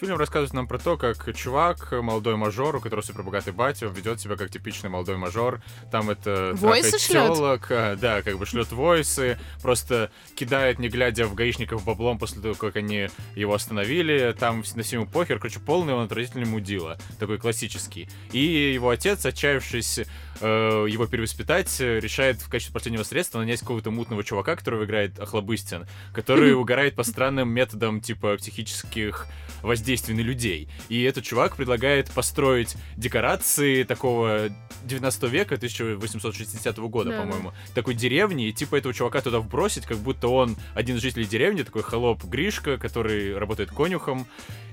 Фильм 0.00 0.16
рассказывает 0.16 0.52
нам 0.54 0.66
про 0.66 0.78
то, 0.78 0.96
как 0.96 1.32
чувак, 1.36 1.92
молодой 1.92 2.34
мажор, 2.36 2.74
у 2.74 2.80
которого 2.80 3.04
супербогатый 3.04 3.52
батя, 3.52 3.86
ведет 3.86 4.20
себя 4.20 4.34
как 4.34 4.50
типичный 4.50 4.90
молодой 4.90 5.16
мажор. 5.16 5.62
Там 5.92 6.10
это 6.10 6.52
Войсы 6.54 6.98
тёлок, 6.98 7.68
а, 7.70 7.94
да, 7.94 8.22
как 8.22 8.38
бы 8.38 8.46
шлет 8.46 8.72
войсы, 8.72 9.38
просто 9.62 10.10
кидает, 10.34 10.80
не 10.80 10.88
глядя 10.88 11.26
в 11.26 11.34
гаишников 11.34 11.84
баблом 11.84 12.18
после 12.18 12.42
того, 12.42 12.54
как 12.54 12.74
они 12.74 13.08
его 13.36 13.54
остановили. 13.54 14.34
Там 14.36 14.64
на 14.74 14.82
всему 14.82 15.06
похер, 15.06 15.38
короче, 15.38 15.60
полный 15.60 15.94
он 15.94 16.06
отразительный 16.06 16.46
мудила, 16.46 16.98
такой 17.20 17.38
классический. 17.38 18.08
И 18.32 18.72
его 18.74 18.90
отец, 18.90 19.24
отчаявшись 19.24 20.00
э, 20.40 20.86
его 20.88 21.06
перевоспитать, 21.06 21.80
э, 21.80 22.00
решает 22.00 22.40
в 22.40 22.48
качестве 22.48 22.74
последнего 22.74 23.04
средства 23.04 23.38
нанять 23.38 23.60
какого-то 23.60 23.92
мутного 23.92 24.24
чувака, 24.24 24.56
которого 24.56 24.84
играет 24.84 25.20
Охлобыстин, 25.20 25.86
который 26.12 26.52
угорает 26.56 26.96
по 26.96 27.04
странным 27.04 27.48
методам, 27.50 28.00
типа, 28.00 28.36
психических 28.38 29.26
воздействий 29.68 30.14
на 30.16 30.20
людей. 30.20 30.68
И 30.88 31.02
этот 31.02 31.24
чувак 31.24 31.56
предлагает 31.56 32.10
построить 32.10 32.76
декорации 32.96 33.84
такого 33.84 34.48
19 34.84 35.22
века, 35.24 35.54
1860 35.54 36.76
года, 36.78 37.10
Да-да. 37.10 37.22
по-моему, 37.22 37.52
такой 37.74 37.94
деревни, 37.94 38.48
и 38.48 38.52
типа 38.52 38.76
этого 38.76 38.92
чувака 38.92 39.20
туда 39.20 39.38
вбросить, 39.38 39.84
как 39.84 39.98
будто 39.98 40.28
он 40.28 40.56
один 40.74 40.96
из 40.96 41.02
жителей 41.02 41.26
деревни, 41.26 41.62
такой 41.62 41.82
холоп 41.82 42.24
Гришка, 42.24 42.78
который 42.78 43.36
работает 43.36 43.70
конюхом, 43.70 44.26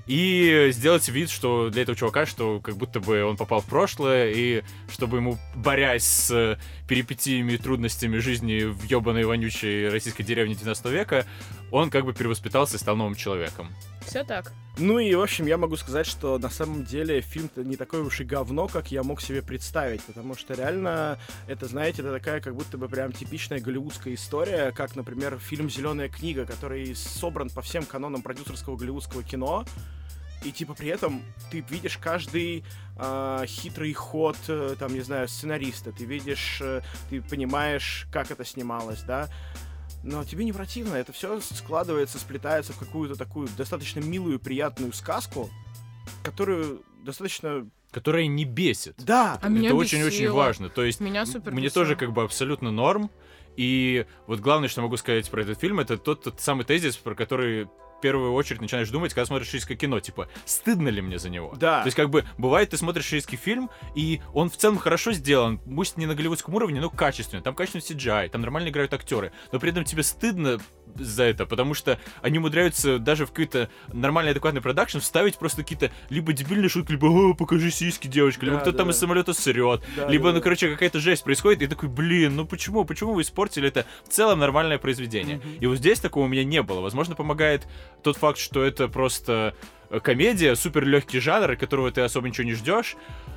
и 0.06 0.68
сделать 0.72 1.08
вид, 1.08 1.30
что 1.30 1.68
для 1.68 1.82
этого 1.82 1.96
чувака, 1.96 2.26
что 2.26 2.60
как 2.60 2.76
будто 2.76 3.00
бы 3.00 3.24
он 3.24 3.36
попал 3.36 3.60
в 3.60 3.66
прошлое, 3.66 4.30
и 4.30 4.62
чтобы 4.88 5.18
ему, 5.18 5.36
борясь 5.56 6.04
с 6.04 6.58
перипетиями 6.88 7.52
и 7.52 7.58
трудностями 7.58 8.18
жизни 8.18 8.62
в 8.62 8.84
ебаной 8.84 9.24
вонючей 9.24 9.88
российской 9.88 10.22
деревне 10.22 10.54
19 10.54 10.86
века, 10.86 11.26
он 11.72 11.90
как 11.90 12.04
бы 12.04 12.14
перевоспитался 12.14 12.76
и 12.76 12.78
стал 12.78 12.96
новым 12.96 13.16
человеком. 13.16 13.74
Все 14.06 14.24
так. 14.24 14.52
Ну 14.78 14.98
и, 14.98 15.14
в 15.14 15.22
общем, 15.22 15.46
я 15.46 15.56
могу 15.56 15.76
сказать, 15.76 16.06
что 16.06 16.38
на 16.38 16.50
самом 16.50 16.84
деле 16.84 17.22
фильм-то 17.22 17.64
не 17.64 17.76
такое 17.76 18.02
уж 18.02 18.20
и 18.20 18.24
говно, 18.24 18.68
как 18.68 18.92
я 18.92 19.02
мог 19.02 19.22
себе 19.22 19.42
представить, 19.42 20.02
потому 20.02 20.36
что 20.36 20.52
реально 20.54 21.18
это, 21.46 21.66
знаете, 21.66 22.02
это 22.02 22.12
такая 22.12 22.40
как 22.40 22.54
будто 22.54 22.76
бы 22.76 22.86
прям 22.88 23.12
типичная 23.12 23.58
голливудская 23.58 24.14
история, 24.14 24.72
как, 24.72 24.94
например, 24.94 25.38
фильм 25.38 25.70
«Зеленая 25.70 26.10
книга», 26.10 26.44
который 26.44 26.94
собран 26.94 27.48
по 27.48 27.62
всем 27.62 27.84
канонам 27.86 28.20
продюсерского 28.20 28.76
голливудского 28.76 29.22
кино, 29.22 29.64
и 30.44 30.52
типа 30.52 30.74
при 30.74 30.88
этом 30.88 31.22
ты 31.50 31.64
видишь 31.70 31.96
каждый 31.96 32.62
а, 32.96 33.44
хитрый 33.46 33.92
ход, 33.94 34.36
э, 34.48 34.76
там, 34.78 34.92
не 34.92 35.00
знаю, 35.00 35.26
сценариста, 35.26 35.92
ты 35.92 36.04
видишь, 36.04 36.58
э, 36.60 36.82
ты 37.08 37.22
понимаешь, 37.22 38.06
как 38.12 38.30
это 38.30 38.44
снималось, 38.44 39.02
да, 39.02 39.28
но 40.06 40.24
тебе 40.24 40.44
не 40.44 40.52
противно, 40.52 40.94
это 40.94 41.12
все 41.12 41.40
складывается, 41.40 42.18
сплетается 42.18 42.72
в 42.72 42.78
какую-то 42.78 43.16
такую 43.16 43.48
достаточно 43.56 44.00
милую, 44.00 44.38
приятную 44.38 44.92
сказку, 44.92 45.50
которую 46.22 46.82
достаточно... 47.02 47.68
Которая 47.90 48.26
не 48.26 48.44
бесит. 48.44 48.94
Да! 48.98 49.38
А 49.42 49.50
это 49.50 49.74
очень-очень 49.74 50.30
важно. 50.30 50.68
То 50.68 50.84
есть 50.84 51.00
Меня 51.00 51.26
супер 51.26 51.52
мне 51.52 51.64
бесило. 51.64 51.84
тоже 51.84 51.96
как 51.96 52.12
бы 52.12 52.22
абсолютно 52.22 52.70
норм. 52.70 53.10
И 53.56 54.06
вот 54.26 54.40
главное, 54.40 54.68
что 54.68 54.82
могу 54.82 54.96
сказать 54.96 55.28
про 55.30 55.42
этот 55.42 55.58
фильм, 55.58 55.80
это 55.80 55.96
тот, 55.96 56.22
тот 56.22 56.40
самый 56.40 56.64
тезис, 56.64 56.96
про 56.96 57.14
который 57.14 57.68
первую 58.06 58.34
очередь 58.34 58.60
начинаешь 58.60 58.88
думать, 58.88 59.12
когда 59.12 59.26
смотришь 59.26 59.48
российское 59.48 59.74
кино, 59.74 59.98
типа, 59.98 60.28
стыдно 60.44 60.88
ли 60.90 61.02
мне 61.02 61.18
за 61.18 61.28
него? 61.28 61.52
Да. 61.56 61.80
То 61.80 61.88
есть, 61.88 61.96
как 61.96 62.08
бы, 62.08 62.24
бывает, 62.38 62.70
ты 62.70 62.76
смотришь 62.76 63.06
российский 63.06 63.36
фильм, 63.36 63.68
и 63.96 64.20
он 64.32 64.48
в 64.48 64.56
целом 64.56 64.78
хорошо 64.78 65.10
сделан, 65.10 65.58
пусть 65.58 65.96
не 65.96 66.06
на 66.06 66.14
голливудском 66.14 66.54
уровне, 66.54 66.80
но 66.80 66.88
качественно. 66.88 67.42
Там 67.42 67.56
качественный 67.56 67.82
CGI, 67.82 68.28
там 68.28 68.42
нормально 68.42 68.68
играют 68.68 68.94
актеры, 68.94 69.32
но 69.50 69.58
при 69.58 69.70
этом 69.70 69.82
тебе 69.82 70.04
стыдно 70.04 70.60
за 70.98 71.24
это, 71.24 71.46
потому 71.46 71.74
что 71.74 71.98
они 72.22 72.38
умудряются 72.38 72.98
даже 72.98 73.26
в 73.26 73.30
какой-то 73.30 73.68
нормальный, 73.92 74.32
адекватный 74.32 74.60
продакшн 74.60 74.98
вставить 74.98 75.38
просто 75.38 75.62
какие-то 75.62 75.90
либо 76.10 76.32
дебильные 76.32 76.68
шутки, 76.68 76.92
либо 76.92 77.06
«О, 77.06 77.34
покажи 77.34 77.70
сиськи, 77.70 78.06
девочка», 78.06 78.44
либо 78.44 78.56
Да, 78.56 78.62
кто-то 78.62 78.76
да, 78.76 78.78
там 78.78 78.88
да. 78.88 78.92
из 78.94 78.98
самолета 78.98 79.32
срет, 79.32 79.82
либо, 80.08 80.32
ну, 80.32 80.40
короче, 80.40 80.70
какая-то 80.70 81.00
жесть 81.00 81.24
происходит, 81.24 81.62
и 81.62 81.66
такой, 81.66 81.88
блин, 81.88 82.36
ну 82.36 82.46
почему, 82.46 82.84
почему 82.84 83.14
вы 83.14 83.22
испортили 83.22 83.68
это 83.68 83.86
в 84.04 84.08
целом 84.08 84.38
нормальное 84.38 84.78
произведение? 84.78 85.36
Мгм. 85.36 85.54
И 85.60 85.66
вот 85.66 85.78
здесь 85.78 86.00
такого 86.00 86.24
у 86.24 86.28
меня 86.28 86.44
не 86.44 86.62
было. 86.62 86.80
Возможно, 86.80 87.14
помогает 87.14 87.66
тот 88.02 88.16
факт, 88.16 88.38
что 88.38 88.64
это 88.64 88.88
просто 88.88 89.54
э, 89.90 90.00
комедия, 90.00 90.54
супер 90.56 90.84
легкий 90.84 91.20
жанр, 91.20 91.52
от 91.52 91.58
которого 91.60 91.90
ты 91.90 92.00
особо 92.00 92.28
ничего 92.28 92.44
не 92.44 92.54
ждешь, 92.54 92.96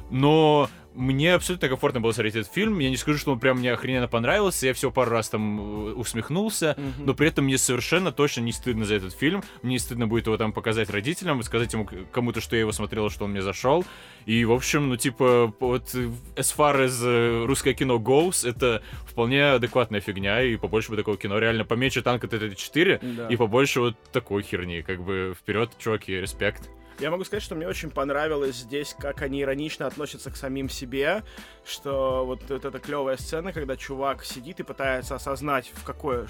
но 0.09 0.69
мне 0.95 1.35
абсолютно 1.35 1.69
комфортно 1.69 2.01
было 2.01 2.11
смотреть 2.11 2.35
этот 2.35 2.51
фильм. 2.51 2.79
Я 2.79 2.89
не 2.89 2.97
скажу, 2.97 3.17
что 3.19 3.31
он 3.31 3.39
прям 3.39 3.59
мне 3.59 3.71
охрененно 3.71 4.07
понравился. 4.07 4.65
Я 4.67 4.73
всего 4.73 4.91
пару 4.91 5.11
раз 5.11 5.29
там 5.29 5.59
э, 5.59 5.93
усмехнулся. 5.93 6.75
Мгм. 6.77 7.05
Но 7.05 7.13
при 7.13 7.27
этом 7.27 7.45
мне 7.45 7.57
совершенно 7.57 8.11
точно 8.11 8.41
не 8.41 8.51
стыдно 8.51 8.85
за 8.85 8.95
этот 8.95 9.13
фильм. 9.13 9.43
Мне 9.61 9.73
не 9.73 9.79
стыдно 9.79 10.07
будет 10.07 10.25
его 10.25 10.35
там 10.37 10.51
показать 10.51 10.89
родителям, 10.89 11.41
сказать 11.43 11.71
ему 11.71 11.87
кому-то, 12.11 12.41
что 12.41 12.55
я 12.55 12.61
его 12.61 12.71
смотрел, 12.71 13.09
что 13.09 13.25
он 13.25 13.31
мне 13.31 13.41
зашел. 13.41 13.85
И, 14.25 14.43
в 14.45 14.51
общем, 14.51 14.89
ну, 14.89 14.97
типа, 14.97 15.53
вот 15.59 15.93
as 15.93 16.55
far 16.57 16.85
as 16.85 16.99
э, 17.03 17.45
русское 17.45 17.73
кино 17.73 17.95
goes, 17.97 18.47
это 18.47 18.81
вполне 19.05 19.51
адекватная 19.51 20.01
фигня, 20.01 20.41
и 20.41 20.57
побольше 20.57 20.89
бы 20.89 20.97
такого 20.97 21.17
кино. 21.17 21.37
Реально, 21.39 21.65
поменьше 21.65 22.01
танка 22.01 22.27
Т-34, 22.27 23.15
Да. 23.15 23.27
и 23.27 23.35
побольше 23.37 23.79
вот 23.79 23.95
такой 24.11 24.41
херни. 24.43 24.81
Как 24.81 25.01
бы 25.01 25.33
вперед, 25.39 25.71
чуваки, 25.77 26.19
респект. 26.19 26.69
Я 26.99 27.11
могу 27.11 27.23
сказать, 27.23 27.43
что 27.43 27.55
мне 27.55 27.65
очень 27.67 27.89
понравилось 27.89 28.57
здесь, 28.57 28.93
как 28.97 29.21
они 29.21 29.41
иронично 29.41 29.87
относятся 29.87 30.31
к 30.31 30.35
самим 30.35 30.69
себе, 30.69 31.23
что 31.65 32.25
вот, 32.25 32.41
вот 32.49 32.65
эта 32.65 32.77
клевая 32.79 33.15
сцена, 33.15 33.53
когда 33.53 33.77
чувак 33.77 34.25
сидит 34.25 34.59
и 34.59 34.63
пытается 34.63 35.15
осознать, 35.15 35.71
в 35.73 35.83
какое, 35.85 36.27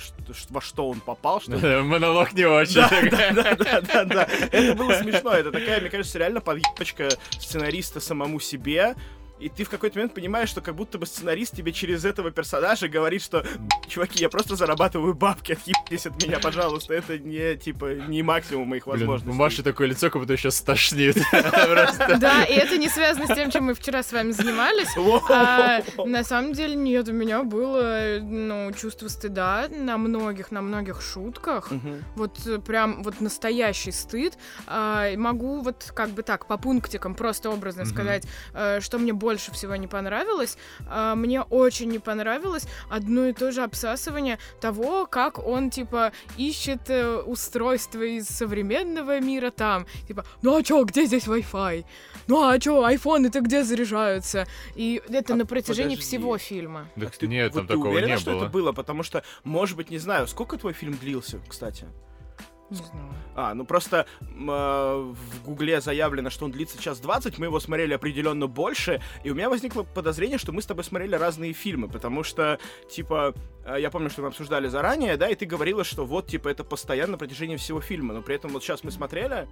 во 0.49 0.61
что 0.61 0.89
он 0.89 0.99
попал, 0.99 1.41
что 1.41 1.51
Монолог 1.83 2.33
не 2.33 2.45
очень. 2.45 2.75
Да, 2.75 3.55
да, 3.55 3.81
да, 3.81 4.05
да. 4.05 4.27
Это 4.51 4.75
было 4.75 4.93
смешно. 4.93 5.31
Это 5.31 5.51
такая, 5.51 5.81
мне 5.81 5.89
кажется, 5.89 6.19
реально 6.19 6.39
подъебочка 6.39 7.09
сценариста 7.39 7.99
самому 7.99 8.39
себе. 8.39 8.95
И 9.39 9.47
ты 9.47 9.63
в 9.63 9.69
какой-то 9.69 9.97
момент 9.97 10.13
понимаешь, 10.13 10.49
что 10.49 10.61
как 10.61 10.75
будто 10.75 10.97
бы 10.97 11.05
сценарист 11.05 11.55
тебе 11.55 11.71
через 11.71 12.03
этого 12.03 12.29
персонажа 12.31 12.89
говорит, 12.89 13.21
что 13.21 13.45
чуваки, 13.87 14.19
я 14.19 14.29
просто 14.29 14.55
зарабатываю 14.55 15.13
бабки, 15.13 15.53
отъебитесь 15.53 16.05
от 16.05 16.21
меня, 16.21 16.39
пожалуйста. 16.39 16.93
Это 16.93 17.17
не, 17.17 17.55
типа, 17.55 17.95
не 18.07 18.21
максимум 18.21 18.69
моих 18.69 18.85
Блин, 18.85 19.07
у 19.07 19.11
возможностей. 19.11 19.39
Маши 19.39 19.63
такое 19.63 19.87
лицо, 19.87 20.09
как 20.09 20.21
будто 20.21 20.35
сейчас 20.37 20.57
стошнит. 20.57 21.17
Да, 22.19 22.43
и 22.43 22.53
это 22.53 22.77
не 22.77 22.89
связано 22.89 23.25
с 23.25 23.35
тем, 23.35 23.51
чем 23.51 23.65
мы 23.65 23.73
вчера 23.73 24.03
с 24.03 24.11
вами 24.11 24.31
занимались. 24.31 24.89
А, 25.29 25.81
на 26.05 26.23
самом 26.23 26.53
деле 26.53 26.75
нет, 26.75 27.07
у 27.07 27.13
меня 27.13 27.43
было 27.43 28.19
ну, 28.21 28.71
чувство 28.73 29.07
стыда 29.07 29.67
на 29.69 29.97
многих, 29.97 30.51
на 30.51 30.61
многих 30.61 31.01
шутках. 31.01 31.71
Вот 32.15 32.45
э, 32.45 32.59
прям 32.59 33.03
вот 33.03 33.21
настоящий 33.21 33.91
стыд. 33.91 34.37
А, 34.67 35.15
могу 35.15 35.61
вот 35.61 35.91
как 35.95 36.09
бы 36.09 36.23
так 36.23 36.45
по 36.45 36.57
пунктикам 36.57 37.15
просто 37.15 37.49
образно 37.49 37.85
сказать, 37.85 38.25
э, 38.53 38.79
что 38.81 38.97
мне 38.97 39.13
больше 39.13 39.28
всего 39.37 39.75
не 39.75 39.87
понравилось. 39.87 40.57
А, 40.87 41.15
мне 41.15 41.41
очень 41.41 41.89
не 41.89 41.99
понравилось 41.99 42.65
одно 42.89 43.25
и 43.27 43.33
то 43.33 43.51
же 43.51 43.61
обсасывание 43.63 44.37
того, 44.61 45.05
как 45.05 45.37
он 45.45 45.69
типа 45.69 46.11
ищет 46.37 46.89
э, 46.89 47.17
устройство 47.21 48.01
из 48.01 48.27
современного 48.27 49.19
мира 49.19 49.51
там. 49.51 49.85
Типа, 50.07 50.25
ну 50.41 50.55
а 50.57 50.63
чё, 50.63 50.83
где 50.83 51.05
здесь 51.05 51.25
Wi-Fi? 51.27 51.85
Ну 52.27 52.43
а 52.47 52.57
чё, 52.59 52.83
айфоны-то 52.83 53.41
где 53.41 53.63
заряжаются? 53.63 54.47
И 54.75 55.01
это 55.09 55.33
А, 55.33 55.35
на 55.35 55.45
протяжении 55.45 55.95
подожди. 55.95 56.01
всего 56.17 56.37
фильма. 56.37 56.87
Так 56.99 57.15
Ты- 57.17 57.27
нет, 57.27 57.53
вот 57.53 57.59
там 57.59 57.67
ты 57.67 57.73
такого 57.73 57.89
уверена, 57.91 58.11
не 58.13 58.17
что 58.17 58.31
было. 58.31 58.41
это 58.43 58.49
было? 58.51 58.71
Потому 58.71 59.03
что, 59.03 59.23
может 59.43 59.77
быть, 59.77 59.89
не 59.89 59.97
знаю, 59.99 60.27
сколько 60.27 60.57
твой 60.57 60.73
фильм 60.73 60.93
длился, 60.97 61.39
кстати? 61.47 61.85
Не 62.69 62.77
знаю. 62.77 63.13
А, 63.35 63.53
ну 63.53 63.65
просто 63.65 64.05
э, 64.19 64.25
в 64.35 65.43
Гугле 65.45 65.81
заявлено, 65.81 66.29
что 66.29 66.45
он 66.45 66.51
длится 66.51 66.81
час 66.81 66.99
20, 66.99 67.37
мы 67.39 67.45
его 67.47 67.59
смотрели 67.59 67.93
определенно 67.93 68.47
больше, 68.47 69.01
и 69.23 69.31
у 69.31 69.35
меня 69.35 69.49
возникло 69.49 69.83
подозрение, 69.83 70.37
что 70.37 70.51
мы 70.51 70.61
с 70.61 70.65
тобой 70.65 70.83
смотрели 70.83 71.15
разные 71.15 71.53
фильмы, 71.53 71.87
потому 71.87 72.23
что, 72.23 72.59
типа, 72.89 73.33
э, 73.65 73.77
я 73.79 73.89
помню, 73.89 74.09
что 74.09 74.21
мы 74.21 74.27
обсуждали 74.27 74.67
заранее, 74.67 75.17
да, 75.17 75.29
и 75.29 75.35
ты 75.35 75.45
говорила, 75.45 75.83
что 75.83 76.05
вот, 76.05 76.27
типа, 76.27 76.49
это 76.49 76.63
постоянно 76.63 77.13
на 77.13 77.17
протяжении 77.17 77.55
всего 77.55 77.81
фильма, 77.81 78.13
но 78.13 78.21
при 78.21 78.35
этом 78.35 78.51
вот 78.51 78.63
сейчас 78.63 78.83
мы 78.83 78.91
смотрели, 78.91 79.47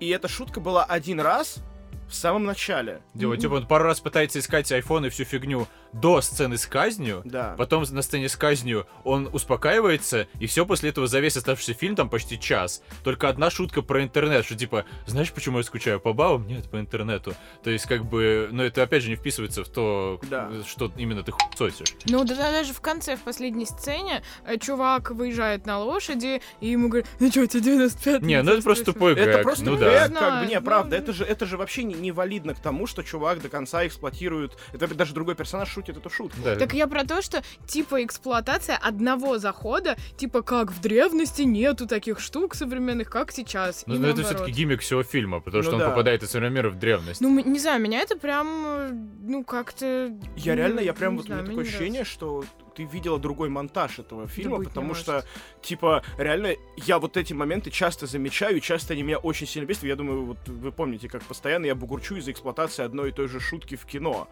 и 0.00 0.08
эта 0.08 0.28
шутка 0.28 0.60
была 0.60 0.84
один 0.84 1.20
раз 1.20 1.62
в 2.08 2.14
самом 2.14 2.44
начале. 2.44 3.02
Дело, 3.14 3.36
типа, 3.36 3.54
он 3.54 3.66
пару 3.66 3.84
раз 3.84 4.00
пытается 4.00 4.38
искать 4.38 4.70
iPhone 4.72 5.06
и 5.06 5.10
всю 5.10 5.24
фигню 5.24 5.66
до 5.92 6.20
сцены 6.20 6.56
с 6.58 6.66
казнью, 6.66 7.22
Да. 7.24 7.54
Потом 7.56 7.84
на 7.90 8.02
сцене 8.02 8.28
с 8.28 8.36
казнью 8.36 8.86
он 9.04 9.28
успокаивается, 9.32 10.26
и 10.38 10.46
все 10.46 10.66
после 10.66 10.90
этого 10.90 11.06
за 11.06 11.20
весь 11.20 11.36
оставшийся 11.36 11.74
фильм, 11.74 11.96
там 11.96 12.08
почти 12.10 12.38
час. 12.38 12.82
Только 13.04 13.28
одна 13.28 13.50
шутка 13.50 13.82
про 13.82 14.02
интернет, 14.02 14.44
что 14.44 14.54
типа, 14.54 14.84
знаешь, 15.06 15.32
почему 15.32 15.58
я 15.58 15.64
скучаю 15.64 16.00
по 16.00 16.12
бабам? 16.12 16.46
Нет, 16.46 16.70
по 16.70 16.78
интернету. 16.78 17.34
То 17.62 17.70
есть, 17.70 17.86
как 17.86 18.04
бы, 18.04 18.48
ну 18.52 18.62
это 18.62 18.82
опять 18.82 19.02
же 19.02 19.10
не 19.10 19.16
вписывается 19.16 19.64
в 19.64 19.68
то, 19.68 20.20
Да. 20.30 20.50
что 20.66 20.92
именно 20.96 21.22
ты 21.22 21.32
хуйсосишь. 21.32 21.94
Ну, 22.06 22.24
да, 22.24 22.34
да, 22.34 22.52
даже 22.52 22.72
в 22.72 22.80
конце, 22.80 23.16
в 23.16 23.20
последней 23.20 23.66
сцене, 23.66 24.22
э, 24.46 24.58
чувак 24.58 25.10
выезжает 25.10 25.66
на 25.66 25.78
лошади, 25.78 26.40
и 26.60 26.68
ему 26.68 26.88
говорят, 26.88 27.08
ну 27.20 27.30
что, 27.30 27.46
тебе 27.46 27.62
95 27.62 28.22
Не, 28.22 28.42
ну 28.42 28.52
это 28.52 28.62
просто 28.62 28.84
тупой 28.86 29.14
Это 29.14 29.42
просто 29.42 29.64
ну 29.64 29.76
да. 29.76 30.08
как 30.08 30.40
бы, 30.44 30.46
не, 30.50 30.60
правда, 30.60 30.96
ну. 30.96 31.02
это 31.02 31.12
же, 31.12 31.24
это 31.24 31.46
же 31.46 31.56
вообще 31.56 31.82
не, 31.84 31.94
не 32.00 32.12
валидно 32.12 32.54
к 32.54 32.60
тому, 32.60 32.86
что 32.86 33.02
чувак 33.02 33.40
до 33.42 33.48
конца 33.48 33.86
эксплуатирует, 33.86 34.52
это 34.72 34.92
даже 34.94 35.14
другой 35.14 35.34
персонаж 35.34 35.68
шутит 35.70 35.96
эту 35.96 36.10
шутку. 36.10 36.38
Да. 36.44 36.56
Так 36.56 36.74
я 36.74 36.86
про 36.86 37.04
то, 37.04 37.22
что 37.22 37.42
типа 37.66 38.04
эксплуатация 38.04 38.76
одного 38.76 39.38
захода, 39.38 39.96
типа 40.16 40.42
как 40.42 40.72
в 40.72 40.80
древности 40.80 41.42
нету 41.42 41.86
таких 41.86 42.20
штук 42.20 42.54
современных, 42.54 43.10
как 43.10 43.32
сейчас. 43.32 43.84
Ну, 43.86 43.94
но 43.94 44.08
это 44.08 44.16
наоборот. 44.18 44.26
все-таки 44.26 44.52
гиммик 44.52 44.80
всего 44.80 45.02
фильма, 45.02 45.40
потому 45.40 45.62
что 45.62 45.72
Ну 45.72 45.78
он 45.78 45.82
да. 45.84 45.90
попадает 45.90 46.22
из 46.22 46.30
современного 46.30 46.56
мира 46.56 46.70
в 46.70 46.78
древность. 46.78 47.20
Ну, 47.20 47.38
не 47.38 47.58
знаю, 47.58 47.80
меня 47.80 48.00
это 48.00 48.16
прям, 48.16 48.48
э, 48.66 48.90
ну, 49.22 49.44
как-то... 49.44 50.12
Я 50.36 50.52
ну, 50.52 50.58
реально, 50.58 50.80
я 50.80 50.94
прям 50.94 51.16
вот 51.16 51.24
у 51.24 51.26
знаю, 51.26 51.42
меня 51.42 51.52
мне 51.52 51.62
такое 51.62 51.70
ощущение, 51.70 52.04
что 52.04 52.44
ты 52.78 52.84
видела 52.84 53.18
другой 53.18 53.48
монтаж 53.48 53.98
этого 53.98 54.28
фильма, 54.28 54.62
потому 54.62 54.88
может. 54.88 55.02
что, 55.02 55.24
типа, 55.62 56.04
реально, 56.16 56.54
я 56.76 57.00
вот 57.00 57.16
эти 57.16 57.32
моменты 57.32 57.72
часто 57.72 58.06
замечаю, 58.06 58.58
и 58.58 58.60
часто 58.60 58.92
они 58.92 59.02
меня 59.02 59.18
очень 59.18 59.48
сильно 59.48 59.66
бесят. 59.66 59.82
Я 59.82 59.96
думаю, 59.96 60.26
вот 60.26 60.38
вы 60.46 60.70
помните, 60.70 61.08
как 61.08 61.24
постоянно 61.24 61.66
я 61.66 61.74
бугурчу 61.74 62.14
из-за 62.18 62.30
эксплуатации 62.30 62.84
одной 62.84 63.08
и 63.08 63.12
той 63.12 63.26
же 63.26 63.40
шутки 63.40 63.74
в 63.74 63.84
кино. 63.84 64.28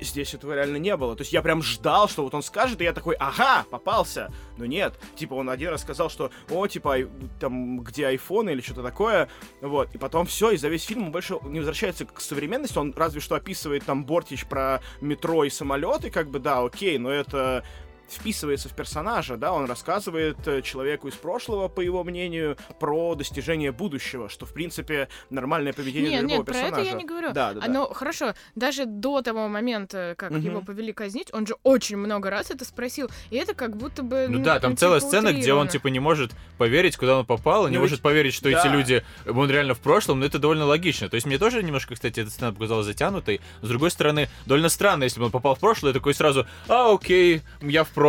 Здесь 0.00 0.32
этого 0.32 0.54
реально 0.54 0.76
не 0.76 0.96
было. 0.96 1.16
То 1.16 1.22
есть 1.22 1.32
я 1.32 1.42
прям 1.42 1.60
ждал, 1.60 2.08
что 2.08 2.22
вот 2.22 2.34
он 2.34 2.42
скажет, 2.44 2.80
и 2.80 2.84
я 2.84 2.92
такой, 2.92 3.16
ага, 3.16 3.64
попался. 3.68 4.32
Но 4.58 4.64
нет, 4.64 4.94
типа 5.16 5.34
он 5.34 5.50
один 5.50 5.70
раз 5.70 5.82
сказал, 5.82 6.08
что, 6.08 6.30
о, 6.50 6.68
типа, 6.68 6.98
там, 7.40 7.80
где 7.80 8.06
айфон 8.06 8.48
или 8.48 8.60
что-то 8.60 8.84
такое, 8.84 9.28
вот. 9.60 9.92
И 9.92 9.98
потом 9.98 10.26
все, 10.26 10.52
и 10.52 10.56
за 10.56 10.68
весь 10.68 10.84
фильм 10.84 11.06
он 11.06 11.10
больше 11.10 11.36
не 11.42 11.58
возвращается 11.58 12.04
к 12.04 12.20
современности, 12.20 12.78
он 12.78 12.94
разве 12.96 13.20
что 13.20 13.34
описывает 13.34 13.84
там 13.84 14.04
Бортич 14.04 14.46
про 14.46 14.80
метро 15.00 15.42
и 15.42 15.50
самолеты, 15.50 16.10
как 16.10 16.30
бы, 16.30 16.38
да, 16.38 16.60
окей, 16.64 16.96
но 16.98 17.10
это 17.10 17.64
вписывается 18.12 18.68
в 18.68 18.74
персонажа, 18.74 19.36
да, 19.36 19.52
он 19.52 19.66
рассказывает 19.66 20.36
э, 20.46 20.62
человеку 20.62 21.08
из 21.08 21.14
прошлого, 21.14 21.68
по 21.68 21.80
его 21.80 22.04
мнению, 22.04 22.56
про 22.80 23.14
достижение 23.14 23.72
будущего, 23.72 24.28
что, 24.28 24.46
в 24.46 24.52
принципе, 24.52 25.08
нормальное 25.30 25.72
поведение 25.72 26.10
Нет, 26.10 26.20
для 26.20 26.22
любого 26.22 26.36
нет, 26.38 26.46
про 26.46 26.52
персонажа. 26.54 26.80
это 26.82 26.90
я 26.90 26.96
не 26.96 27.04
говорю. 27.04 27.32
Да, 27.32 27.52
да, 27.54 27.60
да. 27.60 27.66
А, 27.66 27.68
ну, 27.68 27.86
хорошо, 27.92 28.34
даже 28.54 28.86
до 28.86 29.22
того 29.22 29.48
момента, 29.48 30.14
как 30.18 30.30
Мгм. 30.32 30.40
его 30.40 30.60
повели 30.62 30.92
казнить, 30.92 31.28
он 31.32 31.46
же 31.46 31.54
очень 31.62 31.96
много 31.96 32.30
раз 32.30 32.50
это 32.50 32.64
спросил. 32.64 33.10
И 33.30 33.36
это 33.36 33.54
как 33.54 33.76
будто 33.76 34.02
бы... 34.02 34.26
Ну 34.28 34.40
да, 34.42 34.60
там 34.60 34.72
типа, 34.72 34.80
целая 34.80 35.00
сцена, 35.00 35.28
где 35.28 35.36
он 35.38 35.38
утрировано. 35.66 35.70
типа 35.70 35.86
не 35.88 36.00
может 36.00 36.32
поверить, 36.58 36.96
куда 36.96 37.18
он 37.18 37.26
попал, 37.26 37.66
и 37.66 37.70
не 37.70 37.76
Ну 37.76 37.80
может 37.82 37.98
ведь- 37.98 38.02
поверить, 38.02 38.34
что 38.34 38.48
эти 38.48 38.56
да. 38.64 38.68
люди, 38.68 39.02
он 39.26 39.50
реально 39.50 39.74
в 39.74 39.80
прошлом, 39.80 40.20
но 40.20 40.26
это 40.26 40.38
довольно 40.38 40.66
логично. 40.66 41.08
То 41.08 41.14
есть 41.14 41.26
мне 41.26 41.38
тоже 41.38 41.62
немножко, 41.62 41.94
кстати, 41.94 42.20
эта 42.20 42.30
сцена 42.30 42.52
показалась 42.52 42.86
затянутой. 42.86 43.40
С 43.62 43.68
другой 43.68 43.90
стороны, 43.90 44.28
довольно 44.46 44.68
странно, 44.68 45.04
если 45.04 45.18
бы 45.20 45.26
он 45.26 45.32
попал 45.32 45.54
в 45.54 45.60
прошлое, 45.60 45.92
и 45.92 45.94
такой 45.94 46.14
сразу, 46.14 46.46
а, 46.68 46.92
окей, 46.92 47.42
я 47.62 47.84
в 47.84 47.88
прошлом, 47.88 48.01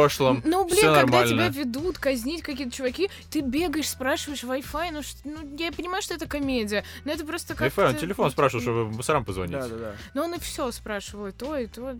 Ну, 0.43 0.65
блин, 0.65 0.79
когда 0.81 0.95
нормально. 1.01 1.27
тебя 1.27 1.47
ведут 1.49 1.97
казнить 1.97 2.41
какие-то 2.41 2.75
чуваки, 2.75 3.09
ты 3.29 3.41
бегаешь, 3.41 3.89
спрашиваешь 3.89 4.43
Wi-Fi, 4.43 4.91
ну, 4.91 5.03
ш- 5.03 5.17
ну, 5.23 5.55
я 5.57 5.71
понимаю, 5.71 6.01
что 6.01 6.13
это 6.13 6.27
комедия, 6.27 6.83
но 7.05 7.11
это 7.11 7.25
просто 7.25 7.55
как 7.55 7.71
Wi-Fi, 7.71 7.89
он 7.89 7.95
телефон 7.95 8.31
спрашивал, 8.31 8.61
чтобы 8.61 8.85
мусорам 8.85 9.25
позвонить. 9.25 9.53
Да, 9.53 9.67
да, 9.67 9.75
да. 9.77 9.95
Ну, 10.13 10.23
он 10.23 10.33
и 10.33 10.39
все 10.39 10.71
спрашивал, 10.71 11.27
и 11.27 11.31
то, 11.31 11.57
и 11.57 11.67
то. 11.67 11.97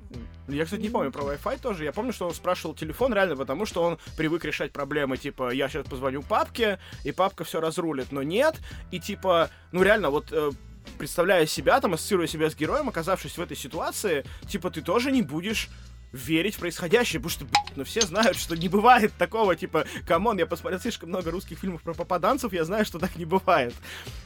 Я, 0.47 0.65
кстати, 0.65 0.81
не 0.81 0.89
помню 0.89 1.11
про 1.11 1.23
Wi-Fi 1.23 1.59
тоже. 1.61 1.83
Я 1.83 1.91
помню, 1.91 2.13
что 2.13 2.27
он 2.27 2.33
спрашивал 2.33 2.75
телефон 2.75 3.13
реально, 3.13 3.35
потому 3.35 3.65
что 3.65 3.83
он 3.83 3.97
привык 4.17 4.43
решать 4.45 4.71
проблемы, 4.71 5.17
типа, 5.17 5.51
я 5.51 5.69
сейчас 5.69 5.85
позвоню 5.87 6.21
папке, 6.23 6.79
и 7.03 7.11
папка 7.11 7.43
все 7.43 7.59
разрулит. 7.61 8.11
Но 8.11 8.23
нет, 8.23 8.55
и 8.91 8.99
типа, 8.99 9.49
ну 9.71 9.83
реально, 9.83 10.09
вот 10.09 10.27
э, 10.31 10.51
представляя 10.97 11.45
себя, 11.45 11.79
там, 11.79 11.93
ассоциируя 11.93 12.27
себя 12.27 12.49
с 12.49 12.55
героем, 12.55 12.89
оказавшись 12.89 13.37
в 13.37 13.41
этой 13.41 13.57
ситуации, 13.57 14.25
типа, 14.49 14.69
ты 14.69 14.81
тоже 14.81 15.11
не 15.11 15.21
будешь 15.21 15.69
верить 16.13 16.55
в 16.55 16.59
происходящее, 16.59 17.19
потому 17.19 17.31
что, 17.31 17.45
блядь, 17.45 17.75
ну 17.75 17.83
все 17.83 18.01
знают, 18.01 18.37
что 18.37 18.55
не 18.55 18.69
бывает 18.69 19.11
такого, 19.17 19.55
типа, 19.55 19.85
come 20.07 20.25
on, 20.25 20.37
я 20.37 20.45
посмотрел 20.45 20.79
слишком 20.79 21.09
много 21.09 21.31
русских 21.31 21.59
фильмов 21.59 21.81
про 21.81 21.93
попаданцев, 21.93 22.53
я 22.53 22.63
знаю, 22.63 22.85
что 22.85 22.99
так 22.99 23.15
не 23.17 23.25
бывает. 23.25 23.73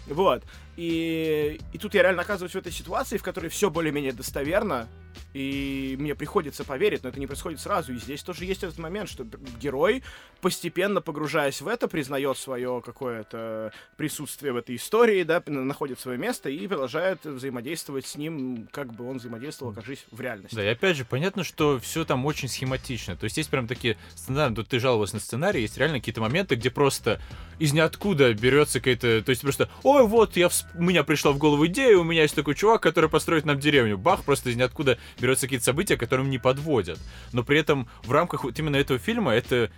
Вот. 0.07 0.43
И, 0.77 1.59
и 1.73 1.77
тут 1.77 1.95
я 1.95 2.03
реально 2.03 2.21
оказываюсь 2.21 2.53
в 2.53 2.57
этой 2.57 2.71
ситуации, 2.71 3.17
в 3.17 3.23
которой 3.23 3.49
все 3.49 3.69
более-менее 3.69 4.13
достоверно, 4.13 4.87
И 5.33 5.95
мне 5.99 6.15
приходится 6.15 6.63
поверить, 6.63 7.03
но 7.03 7.09
это 7.09 7.19
не 7.19 7.27
происходит 7.27 7.59
сразу. 7.59 7.93
И 7.93 7.97
здесь 7.97 8.23
тоже 8.23 8.45
есть 8.45 8.63
этот 8.63 8.77
момент, 8.79 9.09
что 9.09 9.25
герой, 9.59 10.03
постепенно 10.41 11.01
погружаясь 11.01 11.61
в 11.61 11.67
это, 11.67 11.87
признает 11.87 12.37
свое 12.37 12.81
какое-то 12.83 13.71
присутствие 13.97 14.53
в 14.53 14.57
этой 14.57 14.75
истории, 14.75 15.23
да, 15.23 15.43
находит 15.45 15.99
свое 15.99 16.17
место 16.17 16.49
и 16.49 16.65
продолжает 16.67 17.23
взаимодействовать 17.23 18.05
с 18.07 18.15
ним, 18.15 18.67
как 18.71 18.93
бы 18.93 19.07
он 19.07 19.17
взаимодействовал, 19.17 19.73
окажись 19.73 20.05
в 20.11 20.19
реальности. 20.21 20.55
Да, 20.55 20.63
и 20.63 20.67
опять 20.67 20.97
же, 20.97 21.05
понятно, 21.05 21.43
что 21.43 21.79
все 21.79 22.05
там 22.05 22.25
очень 22.25 22.47
схематично. 22.47 23.15
То 23.15 23.25
есть 23.25 23.37
есть 23.37 23.49
прям 23.49 23.67
такие 23.67 23.97
сценарии, 24.15 24.55
тут 24.55 24.69
ты 24.69 24.79
жаловалась 24.79 25.13
на 25.13 25.19
сценарий, 25.19 25.61
есть 25.61 25.77
реально 25.77 25.99
какие-то 25.99 26.21
моменты, 26.21 26.55
где 26.55 26.69
просто 26.69 27.21
из 27.59 27.73
ниоткуда 27.73 28.33
берется 28.33 28.79
какая-то... 28.79 29.21
То 29.21 29.29
есть 29.29 29.41
просто, 29.41 29.69
ой, 29.83 30.05
вот, 30.07 30.37
я 30.37 30.49
всп... 30.49 30.66
у 30.75 30.83
меня 30.83 31.03
пришла 31.03 31.31
в 31.31 31.37
голову 31.37 31.65
идея, 31.67 31.97
у 31.97 32.03
меня 32.03 32.23
есть 32.23 32.35
такой 32.35 32.55
чувак, 32.55 32.81
который 32.81 33.09
построит 33.09 33.45
нам 33.45 33.59
деревню. 33.59 33.97
Бах, 33.97 34.23
просто 34.23 34.49
из 34.49 34.55
ниоткуда 34.55 34.97
берется 35.19 35.45
какие-то 35.45 35.65
события, 35.65 35.97
которым 35.97 36.29
не 36.29 36.37
подводят. 36.37 36.99
Но 37.33 37.43
при 37.43 37.59
этом 37.59 37.87
в 38.03 38.11
рамках 38.11 38.43
вот 38.43 38.57
именно 38.59 38.75
этого 38.75 38.99
фильма 38.99 39.33
это 39.33 39.71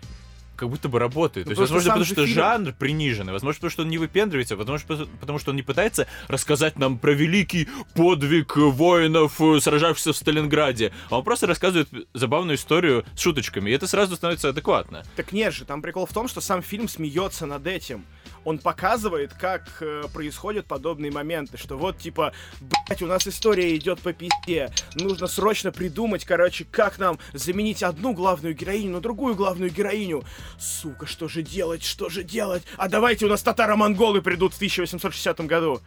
как 0.59 0.69
будто 0.69 0.89
бы 0.89 0.99
работает. 0.99 1.47
Ну, 1.47 1.55
То 1.55 1.61
есть, 1.61 1.71
возможно, 1.71 1.91
потому 1.91 2.05
что 2.05 2.25
фильм... 2.25 2.35
жанр 2.35 2.73
приниженный, 2.73 3.31
возможно, 3.31 3.55
потому 3.55 3.71
что 3.71 3.83
он 3.83 3.89
не 3.89 3.97
выпендривается, 3.97 4.57
возможно, 4.57 5.07
потому 5.21 5.39
что 5.39 5.51
он 5.51 5.55
не 5.55 5.63
пытается 5.63 6.05
рассказать 6.27 6.77
нам 6.77 6.97
про 6.97 7.11
великий 7.11 7.69
подвиг 7.95 8.57
воинов, 8.57 9.39
э, 9.39 9.59
сражавшихся 9.61 10.11
в 10.11 10.17
Сталинграде, 10.17 10.91
а 11.09 11.19
он 11.19 11.23
просто 11.23 11.47
рассказывает 11.47 11.87
забавную 12.13 12.57
историю 12.57 13.05
с 13.15 13.21
шуточками, 13.21 13.69
и 13.69 13.73
это 13.73 13.87
сразу 13.87 14.17
становится 14.17 14.49
адекватно. 14.49 15.03
Так 15.15 15.31
нет 15.31 15.53
же, 15.53 15.63
там 15.63 15.81
прикол 15.81 16.05
в 16.05 16.11
том, 16.11 16.27
что 16.27 16.41
сам 16.41 16.61
фильм 16.61 16.89
смеется 16.89 17.45
над 17.45 17.65
этим 17.65 18.05
он 18.45 18.59
показывает, 18.59 19.33
как 19.33 19.63
э, 19.81 20.03
происходят 20.13 20.65
подобные 20.65 21.11
моменты, 21.11 21.57
что 21.57 21.77
вот, 21.77 21.97
типа, 21.97 22.33
блять, 22.59 23.01
у 23.01 23.07
нас 23.07 23.27
история 23.27 23.75
идет 23.75 23.99
по 23.99 24.13
пизде, 24.13 24.71
нужно 24.95 25.27
срочно 25.27 25.71
придумать, 25.71 26.25
короче, 26.25 26.65
как 26.65 26.97
нам 26.99 27.19
заменить 27.33 27.83
одну 27.83 28.13
главную 28.13 28.55
героиню 28.55 28.93
на 28.93 29.01
другую 29.01 29.35
главную 29.35 29.71
героиню. 29.71 30.23
Сука, 30.57 31.05
что 31.05 31.27
же 31.27 31.41
делать, 31.41 31.83
что 31.83 32.09
же 32.09 32.23
делать? 32.23 32.63
А 32.77 32.87
давайте 32.87 33.25
у 33.25 33.29
нас 33.29 33.41
татаро-монголы 33.41 34.21
придут 34.21 34.53
в 34.53 34.57
1860 34.57 35.39
году 35.41 35.81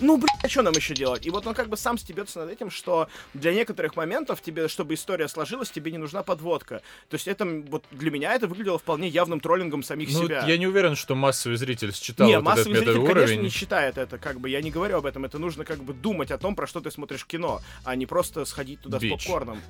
ну, 0.00 0.16
блядь, 0.16 0.44
а 0.44 0.48
что 0.48 0.62
нам 0.62 0.74
еще 0.74 0.94
делать? 0.94 1.26
И 1.26 1.30
вот 1.30 1.46
он 1.46 1.54
как 1.54 1.68
бы 1.68 1.76
сам 1.76 1.98
стебется 1.98 2.40
над 2.40 2.50
этим, 2.50 2.70
что 2.70 3.08
для 3.34 3.52
некоторых 3.52 3.96
моментов 3.96 4.40
тебе, 4.42 4.68
чтобы 4.68 4.94
история 4.94 5.28
сложилась, 5.28 5.70
тебе 5.70 5.92
не 5.92 5.98
нужна 5.98 6.22
подводка. 6.22 6.82
То 7.08 7.14
есть 7.14 7.28
это, 7.28 7.44
вот 7.44 7.84
для 7.90 8.10
меня 8.10 8.34
это 8.34 8.46
выглядело 8.46 8.78
вполне 8.78 9.08
явным 9.08 9.40
троллингом 9.40 9.82
самих 9.82 10.10
ну, 10.12 10.24
себя. 10.24 10.44
Я 10.46 10.58
не 10.58 10.66
уверен, 10.66 10.96
что 10.96 11.14
массовый 11.14 11.56
зритель 11.56 11.94
считал 11.94 12.26
не, 12.26 12.36
вот 12.36 12.44
массовый 12.44 12.80
этот 12.80 12.94
зритель, 12.94 13.12
конечно, 13.12 13.42
не 13.42 13.48
считает 13.48 13.98
это, 13.98 14.18
как 14.18 14.40
бы, 14.40 14.48
я 14.48 14.60
не 14.62 14.70
говорю 14.70 14.98
об 14.98 15.06
этом, 15.06 15.24
это 15.24 15.38
нужно 15.38 15.64
как 15.64 15.82
бы 15.82 15.94
думать 15.94 16.30
о 16.30 16.38
том, 16.38 16.54
про 16.54 16.66
что 16.66 16.80
ты 16.80 16.90
смотришь 16.90 17.24
кино, 17.24 17.60
а 17.84 17.96
не 17.96 18.06
просто 18.06 18.44
сходить 18.44 18.80
туда 18.80 18.98
Бич. 18.98 19.12
с 19.12 19.24
попкорном. 19.24 19.60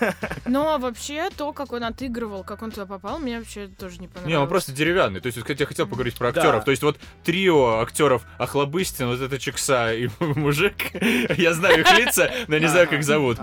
Но 0.46 0.78
вообще 0.78 1.30
то, 1.36 1.52
как 1.52 1.72
он 1.72 1.84
отыгрывал, 1.84 2.44
как 2.44 2.62
он 2.62 2.70
туда 2.70 2.86
попал, 2.86 3.18
мне 3.18 3.38
вообще 3.38 3.68
тоже 3.68 3.98
не 3.98 4.08
понравилось. 4.08 4.30
Не, 4.30 4.38
он 4.38 4.48
просто 4.48 4.72
деревянный. 4.72 5.20
То 5.20 5.26
есть, 5.26 5.38
я 5.46 5.66
хотел 5.66 5.86
поговорить 5.86 6.16
про 6.16 6.28
актеров. 6.28 6.64
То 6.64 6.70
есть, 6.70 6.82
вот 6.82 6.98
трио 7.22 7.80
актеров 7.80 8.24
Охлобыстин, 8.38 9.08
вот 9.08 9.20
это 9.20 9.38
Чекса 9.74 9.94
и 9.94 10.08
мужик, 10.20 10.74
я 11.36 11.52
знаю 11.52 11.80
их 11.80 11.98
лица, 11.98 12.30
но 12.48 12.58
не 12.58 12.68
знаю, 12.68 12.88
как 12.88 13.02
зовут. 13.02 13.38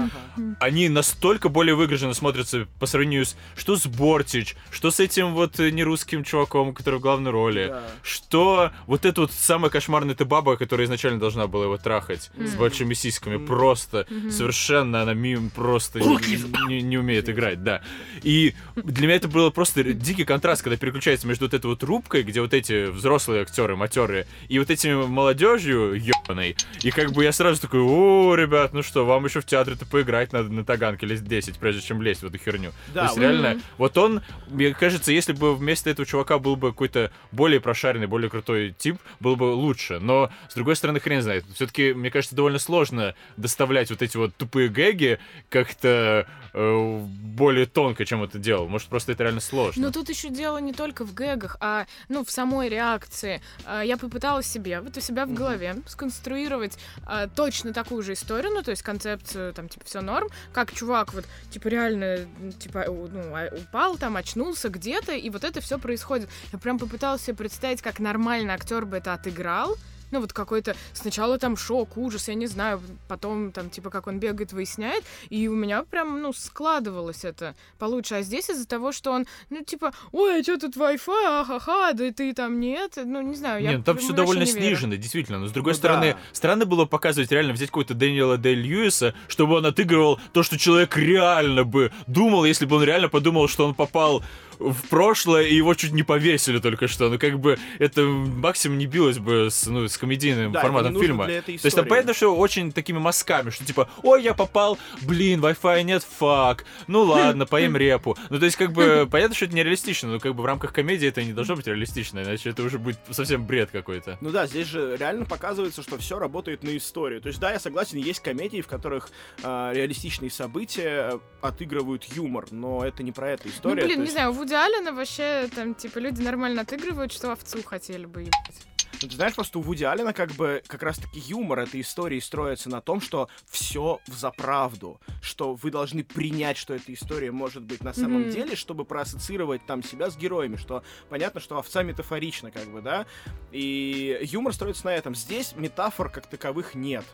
Они 0.60 0.90
настолько 0.90 1.50
более 1.50 1.76
выигрышно 1.76 2.14
смотрятся 2.14 2.68
по 2.80 2.86
сравнению 2.86 3.26
с... 3.26 3.36
Что 3.56 3.76
с 3.76 3.86
Бортич, 3.86 4.56
что 4.72 4.92
с 4.92 5.00
этим 5.00 5.34
вот 5.34 5.60
нерусским 5.60 6.24
чуваком, 6.24 6.74
который 6.74 7.00
в 7.00 7.02
главной 7.02 7.32
роли, 7.32 7.74
что 8.04 8.72
вот 8.88 9.06
эта 9.06 9.22
вот 9.22 9.32
самая 9.32 9.70
кошмарная 9.70 10.14
эта 10.14 10.26
баба, 10.26 10.58
которая 10.58 10.86
изначально 10.86 11.20
должна 11.20 11.48
была 11.48 11.66
его 11.66 11.78
трахать 11.78 12.32
с 12.38 12.56
большими 12.56 12.94
сиськами, 12.94 13.44
просто 13.44 14.08
совершенно 14.30 15.02
она 15.02 15.14
мимо 15.14 15.50
просто 15.50 16.00
не 16.00 16.98
умеет 16.98 17.30
играть, 17.30 17.64
да. 17.64 17.82
И 18.24 18.54
для 18.76 19.08
меня 19.08 19.16
это 19.16 19.28
было 19.28 19.50
просто 19.50 19.84
дикий 19.84 20.26
контраст, 20.26 20.62
когда 20.62 20.78
переключается 20.78 21.28
между 21.28 21.46
вот 21.46 21.54
этой 21.54 21.68
вот 21.68 21.84
рубкой, 21.84 22.24
где 22.24 22.42
вот 22.42 22.54
эти 22.54 22.90
взрослые 22.90 23.42
актеры, 23.42 23.76
матерые, 23.76 24.28
и 24.48 24.60
вот 24.60 24.70
этими 24.70 24.94
молодежью 24.94 25.96
ебаной, 26.24 26.56
и 26.84 26.92
как 26.92 27.12
бы 27.12 27.24
я 27.24 27.32
сразу 27.32 27.62
такой, 27.62 27.82
о, 27.82 28.36
ребят, 28.36 28.74
ну 28.74 28.84
что, 28.84 29.06
вам 29.06 29.26
еще 29.26 29.42
в 29.42 29.46
театре-то 29.46 29.86
поиграть 29.86 30.34
надо 30.34 30.50
на 30.50 30.64
таганке 30.64 31.06
лет 31.06 31.24
10, 31.24 31.58
прежде 31.60 31.82
чем 31.82 32.02
лезть 32.02 32.24
в 32.24 32.28
эту 32.28 32.38
херню. 32.38 32.72
Да, 32.94 33.02
То 33.02 33.06
есть 33.08 33.18
реально, 33.18 33.46
mm-hmm. 33.48 33.62
вот 33.78 33.98
он, 33.98 34.22
мне 34.48 34.74
кажется, 34.74 35.12
если 35.12 35.34
бы 35.34 35.56
вместо 35.56 35.90
этого 35.90 36.06
чувака 36.06 36.40
был 36.40 36.56
бы 36.56 36.72
какой-то 36.72 37.12
более 37.32 37.60
прошаренный, 37.60 38.08
более 38.08 38.30
крутой 38.30 38.76
тип, 38.78 38.98
был 39.20 39.36
бы 39.36 39.44
лучше. 39.44 40.00
Но, 40.00 40.32
с 40.50 40.56
другой 40.56 40.76
стороны, 40.76 41.00
хрен 41.00 41.22
знает. 41.22 41.46
Все-таки, 41.54 41.94
мне 41.94 42.10
кажется, 42.10 42.36
довольно 42.36 42.60
сложно 42.60 43.16
доставлять 43.38 43.90
вот 43.90 44.02
эти 44.02 44.18
вот 44.18 44.36
тупые 44.36 44.70
гэги 44.70 45.20
как-то 45.50 46.28
э, 46.54 47.00
более 47.00 47.66
тонко, 47.66 48.06
чем 48.06 48.24
это 48.24 48.40
делал. 48.40 48.68
Может, 48.68 48.88
просто 48.88 49.12
это 49.12 49.24
реально 49.24 49.42
сложно. 49.42 49.88
Но 49.88 49.92
тут 49.92 50.10
еще 50.10 50.30
дело 50.30 50.58
не 50.58 50.74
только 50.74 51.06
в 51.06 51.14
гэгах, 51.14 51.58
а, 51.60 51.86
ну, 52.10 52.24
в 52.24 52.32
самой 52.32 52.70
реакции. 52.70 53.42
А, 53.66 53.84
я 53.84 53.98
попыталась 53.98 54.48
себе, 54.48 54.82
вот 54.82 54.98
у 54.98 55.02
себя 55.02 55.26
в 55.26 55.34
голове 55.34 55.76
сконструировать 56.12 56.78
а, 57.06 57.28
точно 57.28 57.74
такую 57.74 58.04
же 58.04 58.14
историю, 58.14 58.52
ну, 58.54 58.62
то 58.62 58.72
есть 58.72 58.84
концепцию, 58.84 59.54
там, 59.54 59.70
типа, 59.70 59.86
все 59.86 60.02
норм, 60.02 60.28
как 60.54 60.74
чувак 60.74 61.14
вот, 61.14 61.26
типа, 61.50 61.68
реально, 61.68 62.28
типа, 62.60 62.86
ну, 62.88 63.36
а, 63.36 63.50
упал 63.56 63.98
там, 63.98 64.18
очнулся 64.18 64.70
где-то, 64.70 65.14
и 65.14 65.30
вот 65.30 65.44
это 65.44 65.62
все 65.62 65.80
происходит. 65.80 66.30
Я 66.52 66.60
прям 66.60 66.78
попыталась 66.78 67.24
себе 67.24 67.36
представить, 67.36 67.82
как 67.82 68.00
нормально 68.00 68.54
актер 68.54 68.86
бы 68.86 68.98
это 68.98 69.14
отыграл, 69.14 69.78
ну, 70.12 70.20
вот 70.20 70.34
какой-то 70.34 70.76
сначала 70.94 71.38
там 71.38 71.58
шок, 71.58 71.98
ужас, 71.98 72.28
я 72.28 72.34
не 72.36 72.48
знаю, 72.48 72.82
потом 73.08 73.52
там, 73.52 73.70
типа, 73.70 73.90
как 73.90 74.08
он 74.08 74.20
бегает, 74.20 74.54
выясняет, 74.54 75.04
и 75.30 75.48
у 75.48 75.56
меня 75.56 75.84
прям, 75.84 76.22
ну, 76.22 76.34
складывалось 76.34 77.24
это 77.24 77.56
получше. 77.80 78.16
А 78.16 78.22
здесь 78.22 78.50
из-за 78.50 78.68
того, 78.68 78.92
что 78.92 79.12
он, 79.12 79.26
ну, 79.50 79.64
типа, 79.64 79.94
ой, 80.12 80.40
а 80.40 80.44
что 80.44 80.58
тут 80.58 80.76
Wi-Fi, 80.76 81.42
ахаха, 81.42 81.94
да 81.94 82.12
ты 82.12 82.34
там 82.34 82.60
нет, 82.60 82.98
ну, 83.04 83.22
не 83.22 83.36
знаю, 83.36 83.64
я 83.64 83.72
Нет, 83.74 83.86
там 83.86 83.98
все 83.98 84.14
довольно 84.14 84.46
снижено, 84.46 84.96
действительно, 84.96 85.40
но 85.40 85.48
с 85.48 85.52
другой 85.52 85.74
ну, 85.74 85.78
стороны, 85.78 86.14
да. 86.14 86.20
странно 86.34 86.66
было 86.66 86.86
показывать, 86.86 87.32
реально 87.32 87.54
взять 87.54 87.70
какой-то 87.70 87.94
Дэниела 87.94 88.38
Дэй 88.38 88.56
Льюиса, 88.56 89.14
чтобы 89.28 89.56
он 89.56 89.66
отыгрывал 89.66 90.20
то, 90.34 90.44
что 90.44 90.58
человек 90.58 90.96
реально 90.98 91.64
бы 91.64 91.92
думал, 92.08 92.46
если 92.46 92.66
бы 92.66 92.76
он 92.78 92.84
реально 92.84 93.10
подумал, 93.10 93.48
что 93.48 93.66
он 93.66 93.74
попал 93.74 94.24
в 94.62 94.88
прошлое, 94.90 95.44
и 95.44 95.56
его 95.56 95.74
чуть 95.74 95.92
не 95.92 96.04
повесили 96.04 96.60
только 96.60 96.88
что. 96.88 97.10
Ну, 97.10 97.18
как 97.18 97.40
бы, 97.40 97.58
это 97.80 98.04
максимум 98.04 98.78
не 98.78 98.86
билось 98.86 99.18
бы 99.18 99.50
с, 99.50 99.66
ну, 99.66 99.88
с 99.88 99.98
комедийным 99.98 100.52
да, 100.52 100.62
форматом 100.62 101.00
фильма. 101.00 101.28
То 101.28 101.44
есть 101.48 101.76
там 101.76 101.86
понятно, 101.86 102.14
что 102.14 102.36
очень 102.36 102.72
такими 102.72 103.00
мазками, 103.00 103.50
что 103.50 103.66
типа, 103.66 103.90
ой, 104.04 104.24
я 104.24 104.34
попал, 104.34 104.78
блин, 105.02 105.42
Wi-Fi 105.42 105.84
нет, 105.84 106.04
фак, 106.04 106.66
ну 106.88 107.04
ладно, 107.04 107.46
поем 107.46 107.76
репу. 107.76 108.18
Ну, 108.30 108.40
то 108.40 108.46
есть, 108.46 108.58
как 108.58 108.72
бы, 108.72 109.08
понятно, 109.12 109.36
что 109.36 109.46
это 109.46 109.56
нереалистично, 109.56 110.10
но 110.10 110.20
как 110.20 110.36
бы 110.36 110.44
в 110.44 110.46
рамках 110.46 110.74
комедии 110.74 111.08
это 111.08 111.24
не 111.24 111.34
должно 111.34 111.56
быть 111.56 111.68
реалистично, 111.68 112.20
иначе 112.22 112.50
это 112.50 112.64
уже 112.64 112.78
будет 112.78 113.00
совсем 113.10 113.46
бред 113.46 113.72
какой-то. 113.72 114.18
Ну 114.22 114.32
да, 114.32 114.46
здесь 114.48 114.68
же 114.68 114.96
реально 114.98 115.26
показывается, 115.26 115.82
что 115.82 115.98
все 115.98 116.20
работает 116.20 116.64
на 116.64 116.76
историю. 116.78 117.22
То 117.22 117.28
есть, 117.28 117.40
да, 117.40 117.52
я 117.52 117.60
согласен, 117.60 117.98
есть 117.98 118.20
комедии, 118.22 118.62
в 118.62 118.68
которых 118.68 119.10
э, 119.44 119.72
реалистичные 119.74 120.30
события 120.30 121.20
отыгрывают 121.42 122.06
юмор, 122.16 122.46
но 122.52 122.86
это 122.86 123.04
не 123.04 123.12
про 123.12 123.32
эту 123.32 123.50
историю. 123.50 123.82
Ну, 123.82 123.88
блин, 123.88 124.00
не 124.00 124.04
есть... 124.04 124.14
знаю, 124.14 124.32
Вуди 124.32 124.51
Аллена 124.54 124.94
вообще, 124.94 125.50
там, 125.56 125.76
типа, 125.76 126.00
люди 126.00 126.22
нормально 126.22 126.62
отыгрывают, 126.62 127.12
что 127.12 127.32
овцу 127.32 127.64
хотели 127.64 128.06
бы 128.06 128.22
ебать. 128.22 128.68
Ну, 129.02 129.08
ты 129.08 129.16
знаешь, 129.16 129.34
просто 129.34 129.58
у 129.58 129.62
Вуди 129.62 129.84
Аллена 129.84 130.14
как 130.14 130.32
бы 130.34 130.62
как 130.68 130.84
раз-таки 130.84 131.20
юмор 131.20 131.60
этой 131.60 131.82
истории 131.82 132.20
строится 132.20 132.70
на 132.70 132.82
том, 132.82 133.02
что 133.02 133.30
все 133.50 134.00
в 134.08 134.14
заправду, 134.14 135.00
что 135.24 135.56
вы 135.56 135.72
должны 135.72 136.04
принять, 136.04 136.58
что 136.58 136.76
эта 136.76 136.94
история 136.94 137.32
может 137.32 137.64
быть 137.64 137.84
на 137.84 137.94
самом 137.94 138.24
mm-hmm. 138.24 138.32
деле, 138.32 138.56
чтобы 138.56 138.86
проассоциировать 138.86 139.66
там 139.66 139.82
себя 139.82 140.12
с 140.12 140.18
героями, 140.18 140.56
что 140.56 140.84
понятно, 141.10 141.40
что 141.40 141.58
овца 141.58 141.82
метафорична, 141.82 142.52
как 142.52 142.68
бы, 142.72 142.82
да, 142.82 143.08
и 143.52 144.20
юмор 144.22 144.54
строится 144.54 144.86
на 144.86 144.94
этом. 144.94 145.16
Здесь 145.16 145.54
метафор 145.56 146.10
как 146.10 146.28
таковых 146.28 146.76
нет. 146.76 147.06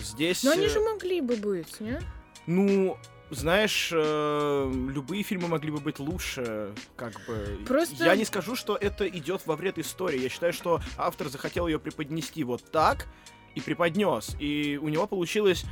Здесь... 0.00 0.44
Но 0.44 0.52
они 0.52 0.68
же 0.68 0.80
могли 0.80 1.20
бы 1.20 1.36
быть, 1.36 1.80
не? 1.80 2.00
Ну, 2.46 2.98
знаешь, 3.30 3.90
э, 3.92 4.72
любые 4.90 5.22
фильмы 5.22 5.48
могли 5.48 5.70
бы 5.70 5.78
быть 5.78 5.98
лучше, 5.98 6.72
как 6.96 7.14
бы. 7.26 7.58
Просто... 7.66 8.04
Я 8.04 8.16
не 8.16 8.24
скажу, 8.24 8.56
что 8.56 8.76
это 8.76 9.08
идет 9.08 9.42
во 9.46 9.56
вред 9.56 9.78
истории. 9.78 10.20
Я 10.20 10.28
считаю, 10.28 10.52
что 10.52 10.80
автор 10.96 11.28
захотел 11.28 11.66
ее 11.66 11.78
преподнести 11.78 12.44
вот 12.44 12.70
так 12.70 13.06
и 13.54 13.60
преподнес. 13.60 14.36
И 14.38 14.78
у 14.80 14.88
него 14.88 15.06
получилось 15.06 15.64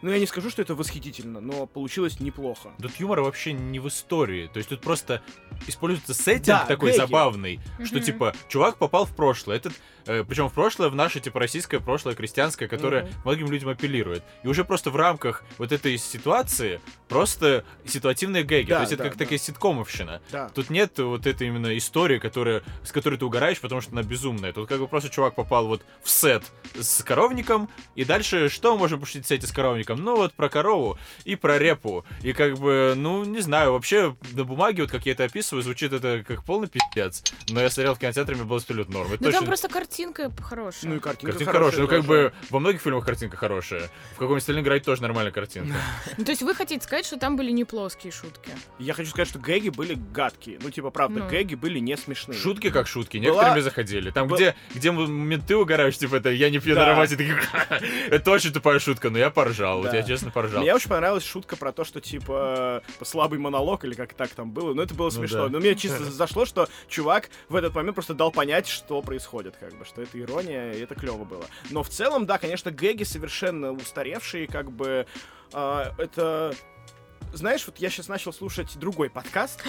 ну, 0.00 0.12
я 0.12 0.18
не 0.20 0.26
скажу, 0.26 0.48
что 0.48 0.62
это 0.62 0.76
восхитительно, 0.76 1.40
но 1.40 1.66
получилось 1.66 2.20
неплохо. 2.20 2.70
Тут 2.80 2.94
юмор 2.96 3.20
вообще 3.20 3.52
не 3.52 3.80
в 3.80 3.88
истории. 3.88 4.48
То 4.52 4.58
есть 4.58 4.68
тут 4.68 4.80
просто 4.80 5.22
используется 5.66 6.14
сеттинг 6.14 6.46
да, 6.46 6.66
такой 6.66 6.90
гэги. 6.90 6.98
забавный, 6.98 7.60
что 7.84 7.98
типа 7.98 8.32
чувак 8.48 8.78
попал 8.78 9.06
в 9.06 9.16
прошлое. 9.16 9.56
Этот 9.56 9.72
причем 10.28 10.48
в 10.48 10.52
прошлое, 10.52 10.88
в 10.88 10.94
наше, 10.94 11.20
типа, 11.20 11.38
российское 11.40 11.80
прошлое, 11.80 12.14
крестьянское, 12.14 12.68
которое 12.68 13.04
mm-hmm. 13.04 13.14
многим 13.24 13.50
людям 13.50 13.68
апеллирует. 13.68 14.22
И 14.42 14.48
уже 14.48 14.64
просто 14.64 14.90
в 14.90 14.96
рамках 14.96 15.44
вот 15.58 15.72
этой 15.72 15.96
ситуации 15.98 16.80
просто 17.08 17.64
ситуативные 17.86 18.44
гэги. 18.44 18.70
Да, 18.70 18.76
То 18.76 18.80
есть 18.82 18.90
да, 18.90 18.94
это 18.96 19.10
как 19.10 19.18
да. 19.18 19.24
такая 19.24 19.38
ситкомовщина. 19.38 20.22
Да. 20.30 20.48
Тут 20.50 20.70
нет 20.70 20.98
вот 20.98 21.26
этой 21.26 21.46
именно 21.48 21.76
истории, 21.76 22.18
которая, 22.18 22.62
с 22.84 22.92
которой 22.92 23.18
ты 23.18 23.24
угораешь, 23.24 23.60
потому 23.60 23.80
что 23.80 23.92
она 23.92 24.02
безумная. 24.02 24.52
Тут 24.52 24.68
как 24.68 24.78
бы 24.78 24.88
просто 24.88 25.10
чувак 25.10 25.34
попал 25.34 25.66
вот 25.66 25.82
в 26.02 26.10
сет 26.10 26.42
с 26.78 27.02
коровником, 27.02 27.68
и 27.94 28.04
дальше 28.04 28.48
что 28.48 28.72
мы 28.72 28.78
можем 28.78 29.00
пошутить 29.00 29.24
в 29.24 29.28
сете 29.28 29.46
с 29.46 29.52
коровником? 29.52 30.02
Ну 30.02 30.16
вот 30.16 30.34
про 30.34 30.48
корову 30.48 30.98
и 31.24 31.36
про 31.36 31.58
репу. 31.58 32.04
И 32.22 32.32
как 32.32 32.58
бы, 32.58 32.94
ну, 32.96 33.24
не 33.24 33.40
знаю, 33.40 33.72
вообще 33.72 34.16
на 34.32 34.44
бумаге, 34.44 34.82
вот 34.82 34.90
как 34.90 35.06
я 35.06 35.12
это 35.12 35.24
описываю, 35.24 35.62
звучит 35.62 35.92
это 35.92 36.24
как 36.26 36.44
полный 36.44 36.68
пиздец. 36.68 37.22
Но 37.48 37.60
я 37.60 37.70
смотрел 37.70 37.94
в 37.94 37.98
кинотеатре, 37.98 38.36
мне 38.36 38.44
было 38.44 38.58
абсолютно 38.58 38.94
норм. 38.94 39.12
Это 39.12 39.24
Ну 39.24 39.30
там 39.30 39.32
точно- 39.32 39.46
просто 39.46 39.68
картинка 40.06 40.32
хорошая. 40.42 40.90
Ну 40.90 40.96
и 40.96 41.00
картинка, 41.00 41.32
Картинка 41.32 41.52
хорошая, 41.52 41.80
ну 41.82 41.88
как 41.88 42.04
бы 42.04 42.32
во 42.50 42.60
многих 42.60 42.80
фильмах 42.80 43.04
картинка 43.04 43.36
хорошая. 43.36 43.90
В 44.12 44.18
каком-нибудь 44.18 44.42
Сталинграде 44.42 44.84
тоже 44.84 45.02
нормальная 45.02 45.32
картинка. 45.32 45.74
Ну, 46.16 46.24
то 46.24 46.30
есть 46.32 46.42
вы 46.42 46.54
хотите 46.54 46.84
сказать, 46.84 47.06
что 47.06 47.18
там 47.18 47.36
были 47.36 47.50
не 47.50 47.64
плоские 47.64 48.12
шутки? 48.12 48.50
Я 48.78 48.94
хочу 48.94 49.10
сказать, 49.10 49.28
что 49.28 49.38
гэги 49.38 49.68
были 49.68 49.94
гадкие. 50.12 50.58
Ну, 50.62 50.70
типа, 50.70 50.90
правда, 50.90 51.20
Ну. 51.20 51.28
гэги 51.28 51.54
были 51.54 51.78
не 51.78 51.96
смешные. 51.96 52.38
Шутки 52.38 52.70
как 52.70 52.86
шутки, 52.86 53.16
Была- 53.16 53.20
некоторыми 53.20 53.60
заходили. 53.60 54.10
Там, 54.10 54.28
где, 54.28 54.54
где 54.74 54.90
менты 54.90 55.56
угорают, 55.56 55.96
типа, 55.96 56.16
это 56.16 56.30
я 56.30 56.50
не 56.50 56.58
пью 56.58 56.74
на 56.74 56.80
Да. 56.80 56.86
работе, 56.94 57.36
это 58.10 58.30
очень 58.30 58.52
тупая 58.52 58.78
шутка, 58.78 59.10
но 59.10 59.18
я 59.18 59.30
поржал, 59.30 59.82
вот 59.82 59.92
я 59.92 60.02
честно 60.02 60.30
поржал. 60.30 60.60
Мне 60.62 60.74
очень 60.74 60.88
понравилась 60.88 61.24
шутка 61.24 61.56
про 61.56 61.72
то, 61.72 61.84
что, 61.84 62.00
типа, 62.00 62.82
э, 63.00 63.04
слабый 63.04 63.38
монолог, 63.38 63.84
или 63.84 63.94
как 63.94 64.14
так 64.14 64.30
там 64.30 64.50
было. 64.50 64.74
Ну, 64.74 64.82
это 64.82 64.94
было 64.94 65.06
Ну 65.06 65.10
смешно. 65.10 65.48
Но 65.48 65.58
мне 65.60 65.74
чисто 65.74 66.04
зашло, 66.04 66.46
что 66.46 66.68
чувак 66.88 67.30
в 67.48 67.56
этот 67.56 67.74
момент 67.74 67.94
просто 67.94 68.14
дал 68.14 68.30
понять, 68.32 68.66
что 68.68 69.02
происходит, 69.02 69.54
как 69.58 69.74
бы, 69.77 69.77
что 69.84 70.02
это 70.02 70.20
ирония, 70.20 70.72
и 70.72 70.80
это 70.80 70.94
клево 70.94 71.24
было. 71.24 71.44
Но 71.70 71.82
в 71.82 71.88
целом, 71.88 72.26
да, 72.26 72.38
конечно, 72.38 72.70
гэги 72.70 73.04
совершенно 73.04 73.72
устаревшие, 73.72 74.46
как 74.46 74.70
бы, 74.70 75.06
а, 75.52 75.92
это... 75.98 76.54
Знаешь, 77.34 77.66
вот 77.66 77.76
я 77.76 77.90
сейчас 77.90 78.08
начал 78.08 78.32
слушать 78.32 78.78
другой 78.78 79.10
подкаст 79.10 79.62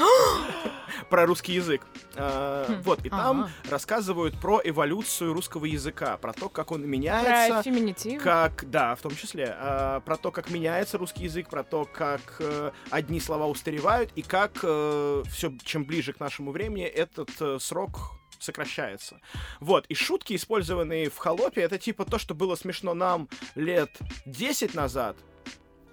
про 1.09 1.25
русский 1.25 1.53
язык. 1.53 1.81
Хм. 2.15 2.81
Вот, 2.83 3.05
и 3.05 3.09
там 3.09 3.41
Ага. 3.41 3.51
рассказывают 3.69 4.39
про 4.39 4.61
эволюцию 4.63 5.33
русского 5.33 5.65
языка, 5.65 6.15
про 6.17 6.31
то, 6.31 6.47
как 6.47 6.71
он 6.71 6.81
Про 6.81 6.87
меняется, 6.87 7.61
феминитив. 7.63 8.23
как, 8.23 8.69
да, 8.69 8.95
в 8.95 9.01
том 9.01 9.13
числе, 9.15 9.53
а, 9.57 9.99
про 10.01 10.15
то, 10.15 10.31
как 10.31 10.49
меняется 10.49 10.97
русский 10.97 11.25
язык, 11.25 11.49
про 11.49 11.63
то, 11.63 11.85
как 11.91 12.21
э, 12.39 12.71
одни 12.91 13.19
слова 13.19 13.45
устаревают, 13.47 14.11
и 14.15 14.21
как 14.21 14.53
все, 14.59 15.51
чем 15.63 15.83
ближе 15.83 16.13
к 16.13 16.19
нашему 16.21 16.51
времени, 16.51 16.85
этот 16.85 17.29
э, 17.41 17.57
срок 17.59 18.13
сокращается. 18.39 19.19
Вот, 19.59 19.85
и 19.87 19.93
шутки, 19.95 20.35
использованные 20.35 21.09
в 21.09 21.17
холопе, 21.17 21.61
это 21.61 21.77
типа 21.77 22.05
то, 22.05 22.17
что 22.17 22.33
было 22.35 22.55
смешно 22.55 22.93
нам 22.93 23.29
лет 23.55 23.91
10 24.25 24.73
назад, 24.73 25.17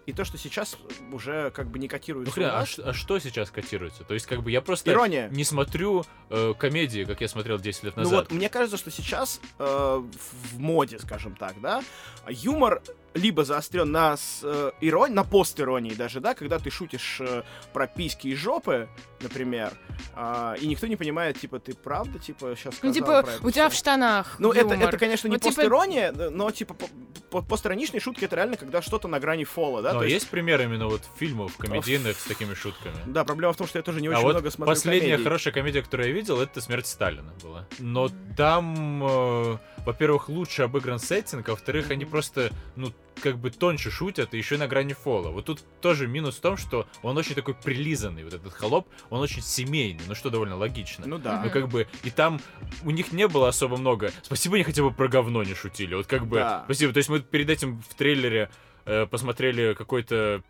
и 0.06 0.12
то, 0.12 0.24
что 0.24 0.38
сейчас 0.38 0.78
уже 1.12 1.50
как 1.50 1.68
бы 1.68 1.80
не 1.80 1.87
Ну, 1.87 1.90
котируется 1.90 2.32
хрен, 2.32 2.46
у 2.48 2.52
а, 2.52 2.64
а 2.85 2.92
что 2.92 3.18
сейчас 3.18 3.50
котируется? 3.50 4.04
То 4.04 4.14
есть, 4.14 4.26
как 4.26 4.40
бы, 4.40 4.52
я 4.52 4.61
просто 4.61 4.92
Ирония. 4.92 5.28
не 5.30 5.42
смотрю 5.42 6.04
э, 6.30 6.54
комедии, 6.56 7.02
как 7.02 7.20
я 7.20 7.26
смотрел 7.28 7.59
10 7.59 7.82
лет 7.82 7.96
Ну 7.96 8.04
назад. 8.04 8.28
вот, 8.30 8.30
мне 8.30 8.48
кажется, 8.48 8.76
что 8.76 8.92
сейчас 8.92 9.40
э, 9.59 9.64
в 9.64 10.59
моде, 10.61 11.00
скажем 11.00 11.35
так, 11.35 11.61
да, 11.61 11.82
юмор 12.28 12.82
либо 13.16 13.44
заострен 13.44 13.90
на 13.90 14.16
с, 14.16 14.40
э, 14.42 14.70
ирон- 14.81 15.14
на 15.14 15.24
постиронии 15.24 15.94
даже, 15.94 16.20
да, 16.20 16.35
когда 16.35 16.59
ты 16.59 16.70
шутишь 16.70 17.18
э, 17.20 17.42
про 17.72 17.87
письки 17.87 18.29
и 18.29 18.35
жопы, 18.35 18.88
например, 19.20 19.72
а, 20.14 20.55
и 20.61 20.66
никто 20.66 20.87
не 20.87 20.96
понимает, 20.96 21.40
типа, 21.40 21.59
ты 21.59 21.74
правда, 21.74 22.18
типа, 22.18 22.55
сейчас 22.57 22.74
Ну, 22.83 22.92
типа, 22.92 23.22
про 23.22 23.33
это 23.33 23.46
у 23.46 23.50
тебя 23.50 23.68
в 23.68 23.72
всё? 23.72 23.79
штанах 23.81 24.37
Ну, 24.38 24.50
это, 24.52 24.74
юмор. 24.74 24.88
это, 24.88 24.98
конечно, 24.98 25.29
не 25.29 25.35
Вот, 25.37 25.42
типа- 25.42 25.55
постирония, 25.55 26.12
но, 26.12 26.50
типа, 26.50 26.74
по- 26.74 26.87
по- 27.31 27.42
постироничные 27.42 28.00
шутки, 28.00 28.24
это 28.24 28.37
реально, 28.37 28.57
когда 28.57 28.83
что-то 28.83 29.09
на 29.09 29.18
грани 29.20 29.44
фола, 29.44 29.83
да? 29.83 29.92
Но 29.94 30.02
есть- 30.02 30.14
есть 30.14 30.29
пример 30.29 30.61
именно 30.61 30.87
вот 30.87 31.02
фильмов 31.18 31.57
комедийных 31.57 32.18
с 32.20 32.24
такими 32.24 32.55
шутками? 32.55 32.94
Да, 33.07 33.24
проблема 33.24 33.52
в 33.52 33.57
том, 33.57 33.66
что 33.66 33.79
я 33.79 33.83
тоже 33.83 34.00
не 34.00 34.09
очень 34.09 34.18
а 34.18 34.22
вот 34.22 34.33
много 34.35 34.50
смотрю 34.50 34.72
последняя 34.74 35.00
комедий. 35.11 35.24
хорошая 35.24 35.55
комедия, 35.55 35.83
которую 35.83 36.09
я 36.09 36.14
видел, 36.14 36.40
это 36.40 36.61
«Смерть 36.61 36.87
Сталина» 36.87 37.33
была. 37.42 37.66
Но 37.79 38.09
там, 38.37 39.02
э, 39.05 39.59
во-первых, 39.87 40.29
лучше 40.29 40.62
обыгран 40.62 40.99
сеттинг, 40.99 41.49
а 41.49 41.53
во-вторых, 41.53 41.90
они 41.90 42.05
просто, 42.05 42.51
ну, 42.75 42.92
как 43.22 43.38
бы 43.38 43.51
тоньше 43.51 43.90
шутят, 43.90 44.35
и 44.35 44.37
еще 44.38 44.59
на 44.59 44.66
грани 44.66 44.92
фола. 44.92 45.31
Вот 45.31 45.46
тут 45.46 45.62
тоже 45.81 46.07
минус 46.07 46.37
в 46.37 46.40
том, 46.40 46.57
что 46.57 46.87
он 47.03 47.16
очень 47.16 47.35
такой 47.35 47.55
прилизанный, 47.55 48.25
вот 48.25 48.35
этот 48.35 48.53
холоп, 48.53 48.88
он 49.09 49.20
очень 49.20 49.40
семейный, 49.42 50.03
ну 50.07 50.14
что 50.14 50.29
довольно 50.29 50.57
логично. 50.57 51.07
Ну 51.07 51.18
да. 51.18 51.40
Ну, 51.42 51.51
как 51.51 51.68
бы, 51.68 51.87
и 52.03 52.11
там 52.11 52.40
у 52.85 52.90
них 52.90 53.12
не 53.12 53.29
было 53.29 53.49
особо 53.49 53.77
много. 53.77 54.11
Спасибо, 54.22 54.57
они 54.57 54.64
хотя 54.64 54.83
бы 54.83 54.90
про 54.92 55.09
говно 55.09 55.42
не 55.44 55.55
шутили. 55.55 55.94
Вот 55.94 56.07
как 56.07 56.27
бы, 56.27 56.37
Да. 56.38 56.62
спасибо. 56.64 56.92
То 56.92 56.99
есть 56.99 57.09
мы 57.09 57.20
перед 57.20 57.49
этим 57.49 57.81
в 57.88 57.94
трейлере 57.94 58.51
э, 58.85 59.07
посмотрели 59.07 59.72
какой-то 59.75 60.42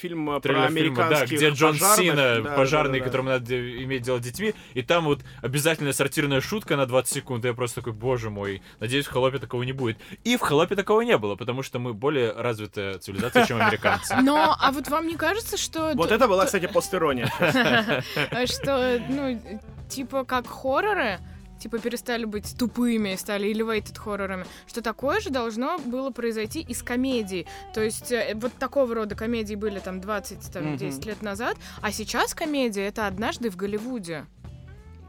Фильм 0.00 0.28
э, 0.28 0.32
про 0.34 0.40
трейлер 0.40 0.70
фильма, 0.70 0.96
да, 0.96 1.06
американских 1.06 1.36
где 1.36 1.50
Джон 1.50 1.78
пожарных. 1.78 1.96
Сина, 1.96 2.40
Да, 2.42 2.56
пожарный, 2.56 2.98
да, 2.98 2.98
да, 2.98 2.98
да. 2.98 3.04
которому 3.04 3.28
надо 3.28 3.82
иметь 3.84 4.02
дело 4.02 4.18
с 4.18 4.22
детьми, 4.22 4.54
и 4.74 4.82
там 4.82 5.04
вот 5.04 5.20
обязательная 5.40 5.92
сортирная 5.92 6.40
шутка 6.40 6.76
на 6.76 6.86
20 6.86 7.14
секунд, 7.14 7.44
и 7.44 7.48
я 7.48 7.54
просто 7.54 7.76
такой, 7.76 7.92
боже 7.92 8.30
мой, 8.30 8.62
надеюсь, 8.80 9.06
в 9.06 9.10
«Холопе» 9.10 9.38
такого 9.38 9.62
не 9.62 9.72
будет. 9.72 9.98
И 10.24 10.36
в 10.36 10.40
«Холопе» 10.40 10.74
такого 10.74 11.02
не 11.02 11.16
было, 11.16 11.36
потому 11.36 11.62
что 11.62 11.78
мы 11.78 11.94
более 11.94 12.32
развитая 12.32 12.98
цивилизация, 12.98 13.46
чем 13.46 13.60
американцы. 13.60 14.16
Но, 14.22 14.56
а 14.58 14.72
вот 14.72 14.88
вам 14.88 15.06
не 15.06 15.16
кажется, 15.16 15.56
что... 15.56 15.92
Вот 15.94 16.10
это 16.10 16.26
была, 16.26 16.46
кстати, 16.46 16.66
постирония. 16.66 17.30
Что, 18.46 19.00
ну, 19.08 19.40
типа 19.88 20.24
как 20.24 20.46
хорроры, 20.46 21.18
типа 21.64 21.78
перестали 21.78 22.26
быть 22.26 22.54
тупыми, 22.58 23.16
стали 23.16 23.50
elevated 23.50 23.98
хоррорами, 23.98 24.44
что 24.66 24.82
такое 24.82 25.20
же 25.20 25.30
должно 25.30 25.78
было 25.78 26.10
произойти 26.10 26.60
и 26.60 26.74
с 26.74 26.82
комедией. 26.82 27.46
То 27.72 27.82
есть 27.82 28.12
э, 28.12 28.34
вот 28.34 28.52
такого 28.52 28.94
рода 28.94 29.14
комедии 29.14 29.54
были 29.54 29.78
там 29.78 29.98
20, 29.98 30.52
там. 30.52 30.76
10 30.76 31.06
лет 31.06 31.22
назад, 31.22 31.56
а 31.80 31.90
сейчас 31.90 32.34
комедия— 32.34 32.86
это 32.88 33.06
«Однажды 33.06 33.48
в 33.48 33.56
Голливуде». 33.56 34.26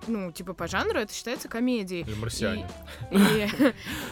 Ну, 0.08 0.32
типа, 0.32 0.54
по 0.54 0.68
жанру 0.68 1.00
это 1.00 1.14
считается 1.14 1.48
комедией. 1.48 2.02
Или 2.04 2.16
марсиане. 2.16 2.68
И, 3.12 3.48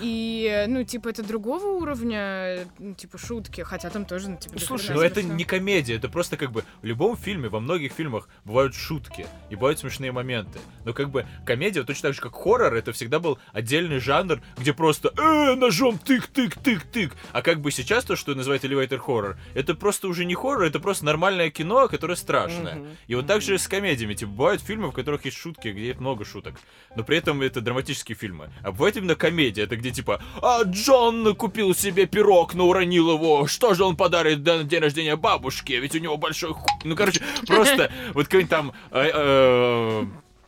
и, 0.01 0.65
ну, 0.67 0.83
типа, 0.83 1.09
это 1.09 1.23
другого 1.23 1.65
уровня, 1.67 2.67
ну, 2.79 2.93
типа, 2.93 3.17
шутки, 3.17 3.61
хотя 3.61 3.89
там 3.89 4.05
тоже, 4.05 4.29
ну, 4.29 4.37
типа, 4.37 4.55
Ну, 4.55 4.59
слушай, 4.59 4.95
Но 4.95 5.01
это 5.01 5.21
смешно. 5.21 5.35
не 5.35 5.43
комедия, 5.43 5.95
это 5.95 6.09
просто 6.09 6.37
как 6.37 6.51
бы 6.51 6.63
в 6.81 6.85
любом 6.85 7.17
фильме, 7.17 7.49
во 7.49 7.59
многих 7.59 7.93
фильмах 7.93 8.27
бывают 8.45 8.75
шутки 8.75 9.25
и 9.49 9.55
бывают 9.55 9.79
смешные 9.79 10.11
моменты. 10.11 10.59
Но 10.85 10.93
как 10.93 11.09
бы 11.09 11.25
комедия, 11.45 11.83
точно 11.83 12.09
так 12.09 12.15
же 12.15 12.21
как 12.21 12.33
хоррор, 12.35 12.73
это 12.73 12.91
всегда 12.91 13.19
был 13.19 13.39
отдельный 13.51 13.99
жанр, 13.99 14.41
где 14.57 14.73
просто 14.73 15.13
э, 15.17 15.55
ножом 15.55 15.99
тык-тык-тык-тык. 16.03 17.13
А 17.31 17.41
как 17.41 17.61
бы 17.61 17.71
сейчас 17.71 18.03
то, 18.05 18.15
что 18.15 18.35
называют 18.35 18.63
elevator 18.63 18.97
хоррор, 18.97 19.37
это 19.53 19.75
просто 19.75 20.07
уже 20.07 20.25
не 20.25 20.35
хоррор, 20.35 20.63
это 20.63 20.79
просто 20.79 21.05
нормальное 21.05 21.49
кино, 21.49 21.87
которое 21.87 22.15
страшное. 22.15 22.75
Мгм. 22.75 22.87
И 23.07 23.15
вот 23.15 23.27
так 23.27 23.41
же 23.41 23.57
с 23.57 23.67
комедиями. 23.67 24.13
Типа, 24.13 24.31
бывают 24.31 24.61
фильмы, 24.61 24.89
в 24.89 24.91
которых 24.91 25.25
есть 25.25 25.37
шутки, 25.37 25.69
где 25.69 25.82
есть 25.87 25.99
много 25.99 26.25
шуток. 26.25 26.55
Но 26.95 27.03
при 27.03 27.17
этом 27.17 27.41
это 27.41 27.61
драматические 27.61 28.15
фильмы. 28.15 28.49
А 28.63 28.71
бывает 28.71 28.97
именно 28.97 29.15
комедия. 29.15 29.63
Это 29.63 29.75
где 29.75 29.91
типа, 29.91 30.21
а 30.41 30.63
Джон 30.63 31.35
купил 31.35 31.75
себе 31.75 32.05
пирог, 32.05 32.53
но 32.53 32.67
уронил 32.67 33.11
его. 33.13 33.47
Что 33.47 33.73
же 33.73 33.83
он 33.83 33.95
подарит 33.95 34.45
на 34.45 34.63
день 34.63 34.79
рождения 34.79 35.15
бабушке? 35.15 35.79
Ведь 35.79 35.95
у 35.95 35.99
него 35.99 36.17
большой 36.17 36.53
хуй. 36.53 36.71
Ну, 36.83 36.95
короче, 36.95 37.21
просто 37.47 37.91
вот 38.13 38.27
какой-нибудь 38.27 38.49
там... 38.49 38.73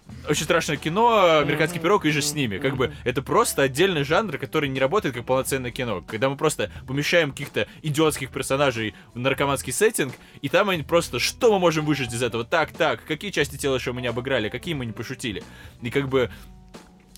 э, 0.07 0.11
э, 0.25 0.31
очень 0.31 0.43
страшное 0.43 0.77
кино, 0.77 1.39
американский 1.39 1.79
пирог 1.79 2.05
и 2.05 2.11
же 2.11 2.21
с 2.21 2.33
ними. 2.33 2.57
Как 2.57 2.75
бы 2.75 2.93
это 3.03 3.21
просто 3.21 3.63
отдельный 3.63 4.03
жанр, 4.03 4.37
который 4.37 4.69
не 4.69 4.79
работает 4.79 5.15
как 5.15 5.25
полноценное 5.25 5.71
кино. 5.71 6.01
Когда 6.01 6.29
мы 6.29 6.37
просто 6.37 6.71
помещаем 6.87 7.31
каких-то 7.31 7.67
идиотских 7.81 8.29
персонажей 8.29 8.95
в 9.13 9.19
наркоманский 9.19 9.73
сеттинг, 9.73 10.13
и 10.41 10.49
там 10.49 10.69
они 10.69 10.83
просто, 10.83 11.19
что 11.19 11.53
мы 11.53 11.59
можем 11.59 11.85
выжить 11.85 12.13
из 12.13 12.23
этого? 12.23 12.43
Так, 12.43 12.71
так, 12.71 13.03
какие 13.05 13.31
части 13.31 13.57
тела 13.57 13.75
еще 13.75 13.91
мы 13.91 14.01
не 14.01 14.07
обыграли, 14.07 14.49
какие 14.49 14.73
мы 14.73 14.85
не 14.85 14.93
пошутили. 14.93 15.43
И 15.81 15.89
как 15.89 16.09
бы 16.09 16.29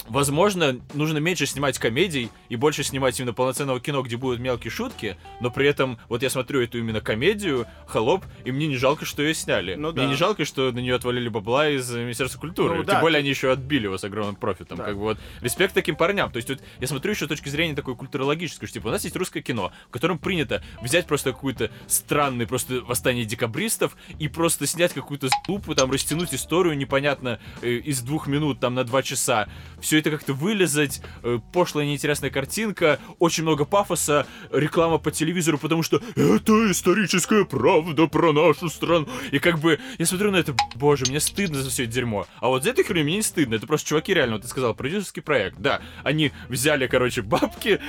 Возможно, 0.08 0.80
нужно 0.94 1.18
меньше 1.18 1.46
снимать 1.46 1.78
комедий 1.80 2.30
и 2.50 2.56
больше 2.56 2.84
снимать 2.84 3.20
именно 3.20 3.34
полноценного 3.34 3.80
кино, 3.80 4.02
где 4.02 4.16
будут 4.16 4.40
мелкие 4.40 4.72
шутки, 4.72 5.18
но 5.42 5.52
при 5.52 5.68
этом, 5.68 6.00
вот 6.08 6.24
я 6.24 6.30
смотрю 6.30 6.62
эту 6.62 6.78
именно 6.78 7.02
комедию, 7.02 7.66
холоп, 7.88 8.24
и 8.46 8.52
мне 8.52 8.68
не 8.68 8.78
жалко, 8.78 9.06
что 9.06 9.22
ее 9.22 9.34
сняли. 9.34 9.76
Ну 9.76 9.92
мне 9.92 10.04
да. 10.04 10.06
не 10.06 10.16
жалко, 10.16 10.46
что 10.46 10.72
на 10.72 10.80
нее 10.80 10.96
отвалили 10.96 11.28
бабла 11.28 11.70
из 11.70 11.94
э, 11.94 12.02
Министерства 12.02 12.40
культуры. 12.40 12.76
Ну 12.76 12.84
Тем 12.84 12.86
да, 12.86 13.02
более 13.02 13.18
ты- 13.18 13.24
они 13.24 13.30
еще 13.30 13.52
отбили 13.52 13.86
его 13.86 13.98
с 13.98 14.04
огромным 14.04 14.36
профитом. 14.36 14.78
Да. 14.78 14.86
Как 14.86 14.96
бы 14.96 15.02
вот 15.02 15.18
респект 15.42 15.74
таким 15.74 15.96
парням. 15.96 16.32
То 16.32 16.38
есть 16.38 16.50
вот 16.50 16.60
я 16.80 16.88
смотрю 16.88 17.12
еще 17.12 17.26
с 17.26 17.28
точки 17.28 17.50
зрения 17.50 17.76
такой 17.76 17.96
культурологической, 17.96 18.68
что 18.68 18.76
типа 18.76 18.88
у 18.88 18.92
нас 18.92 19.04
есть 19.04 19.16
русское 19.16 19.42
кино, 19.42 19.72
в 19.90 19.92
котором 19.92 20.20
принято 20.20 20.64
взять 20.82 21.06
просто 21.06 21.34
какую-то 21.34 21.70
странный 21.88 22.48
просто 22.48 22.82
восстание 22.82 23.26
декабристов 23.26 23.98
и 24.20 24.28
просто 24.28 24.68
снять 24.68 24.94
какую-то 24.94 25.30
ступу, 25.30 25.76
там 25.76 25.92
растянуть 25.92 26.34
историю 26.34 26.78
непонятно 26.78 27.40
э, 27.62 27.72
из 27.72 28.02
двух 28.02 28.28
минут 28.28 28.60
там 28.60 28.74
на 28.74 28.84
два 28.84 29.04
часа. 29.04 29.48
Все 29.88 30.00
это 30.00 30.12
как-то 30.12 30.34
вылезать, 30.34 31.02
э, 31.24 31.40
пошлая 31.54 31.86
неинтересная 31.86 32.30
картинка, 32.30 33.00
очень 33.20 33.44
много 33.44 33.64
пафоса, 33.64 34.28
реклама 34.52 34.98
по 34.98 35.12
телевизору, 35.12 35.58
потому 35.58 35.82
что 35.82 36.02
это 36.18 36.72
историческая 36.72 37.46
правда 37.46 38.08
про 38.08 38.34
нашу 38.34 38.68
страну. 38.68 39.08
И 39.32 39.40
как 39.40 39.60
бы 39.60 39.80
я 39.98 40.06
смотрю 40.06 40.32
на 40.32 40.36
это, 40.36 40.54
боже, 40.76 41.06
мне 41.08 41.22
стыдно 41.22 41.62
за 41.62 41.70
все 41.70 41.86
это 41.86 41.94
дерьмо. 41.94 42.28
А 42.42 42.50
вот 42.50 42.66
за 42.66 42.72
эту 42.72 42.84
херню 42.84 43.06
мне 43.06 43.16
не 43.16 43.22
стыдно. 43.22 43.56
Это 43.56 43.66
просто 43.66 43.88
чуваки 43.88 44.14
реально, 44.14 44.36
вот 44.36 44.42
ты 44.42 44.50
сказал, 44.50 44.76
продюсерский 44.76 45.22
проект. 45.22 45.58
Да, 45.60 45.80
они 46.04 46.34
взяли, 46.50 46.88
короче, 46.88 47.22
бабки, 47.22 47.80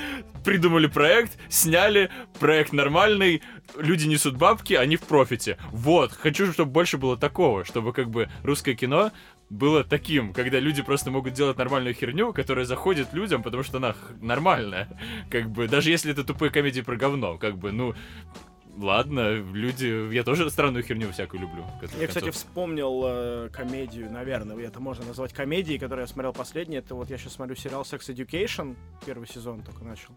придумали 0.45 0.87
проект, 0.87 1.37
сняли, 1.49 2.09
проект 2.39 2.71
нормальный, 2.71 3.41
люди 3.77 4.07
несут 4.07 4.37
бабки, 4.37 4.73
они 4.73 4.95
в 4.95 5.01
профите. 5.01 5.57
Вот, 5.73 6.13
хочу, 6.13 6.49
чтобы 6.53 6.71
больше 6.71 6.97
было 6.97 7.17
такого, 7.17 7.65
чтобы 7.65 7.91
как 7.91 8.09
бы 8.09 8.29
русское 8.43 8.73
кино 8.73 9.11
было 9.49 9.83
таким, 9.83 10.33
когда 10.33 10.59
люди 10.59 10.81
просто 10.81 11.11
могут 11.11 11.33
делать 11.33 11.57
нормальную 11.57 11.93
херню, 11.93 12.33
которая 12.33 12.65
заходит 12.65 13.13
людям, 13.13 13.43
потому 13.43 13.63
что 13.63 13.77
она 13.77 13.95
нормальная. 14.21 14.87
Как 15.29 15.49
бы, 15.49 15.67
даже 15.67 15.89
если 15.89 16.11
это 16.11 16.23
тупые 16.23 16.51
комедии 16.51 16.81
про 16.81 16.95
говно, 16.95 17.37
как 17.37 17.57
бы, 17.57 17.71
ну, 17.71 17.95
ладно, 18.77 19.35
люди, 19.35 20.13
я 20.13 20.23
тоже 20.23 20.49
странную 20.49 20.83
херню 20.83 21.11
всякую 21.11 21.41
люблю. 21.41 21.65
Я, 21.99 22.07
кстати, 22.07 22.29
вспомнил 22.29 23.01
э, 23.05 23.49
комедию, 23.51 24.11
наверное, 24.11 24.57
это 24.59 24.79
можно 24.79 25.05
назвать 25.05 25.33
комедией, 25.33 25.79
которую 25.79 26.03
я 26.03 26.07
смотрел 26.07 26.33
последний. 26.33 26.77
Это 26.77 26.95
вот 26.95 27.09
я 27.09 27.17
сейчас 27.17 27.33
смотрю 27.33 27.55
сериал 27.55 27.81
Sex 27.81 28.01
Education, 28.09 28.75
первый 29.05 29.27
сезон 29.27 29.63
только 29.63 29.83
начал. 29.83 30.13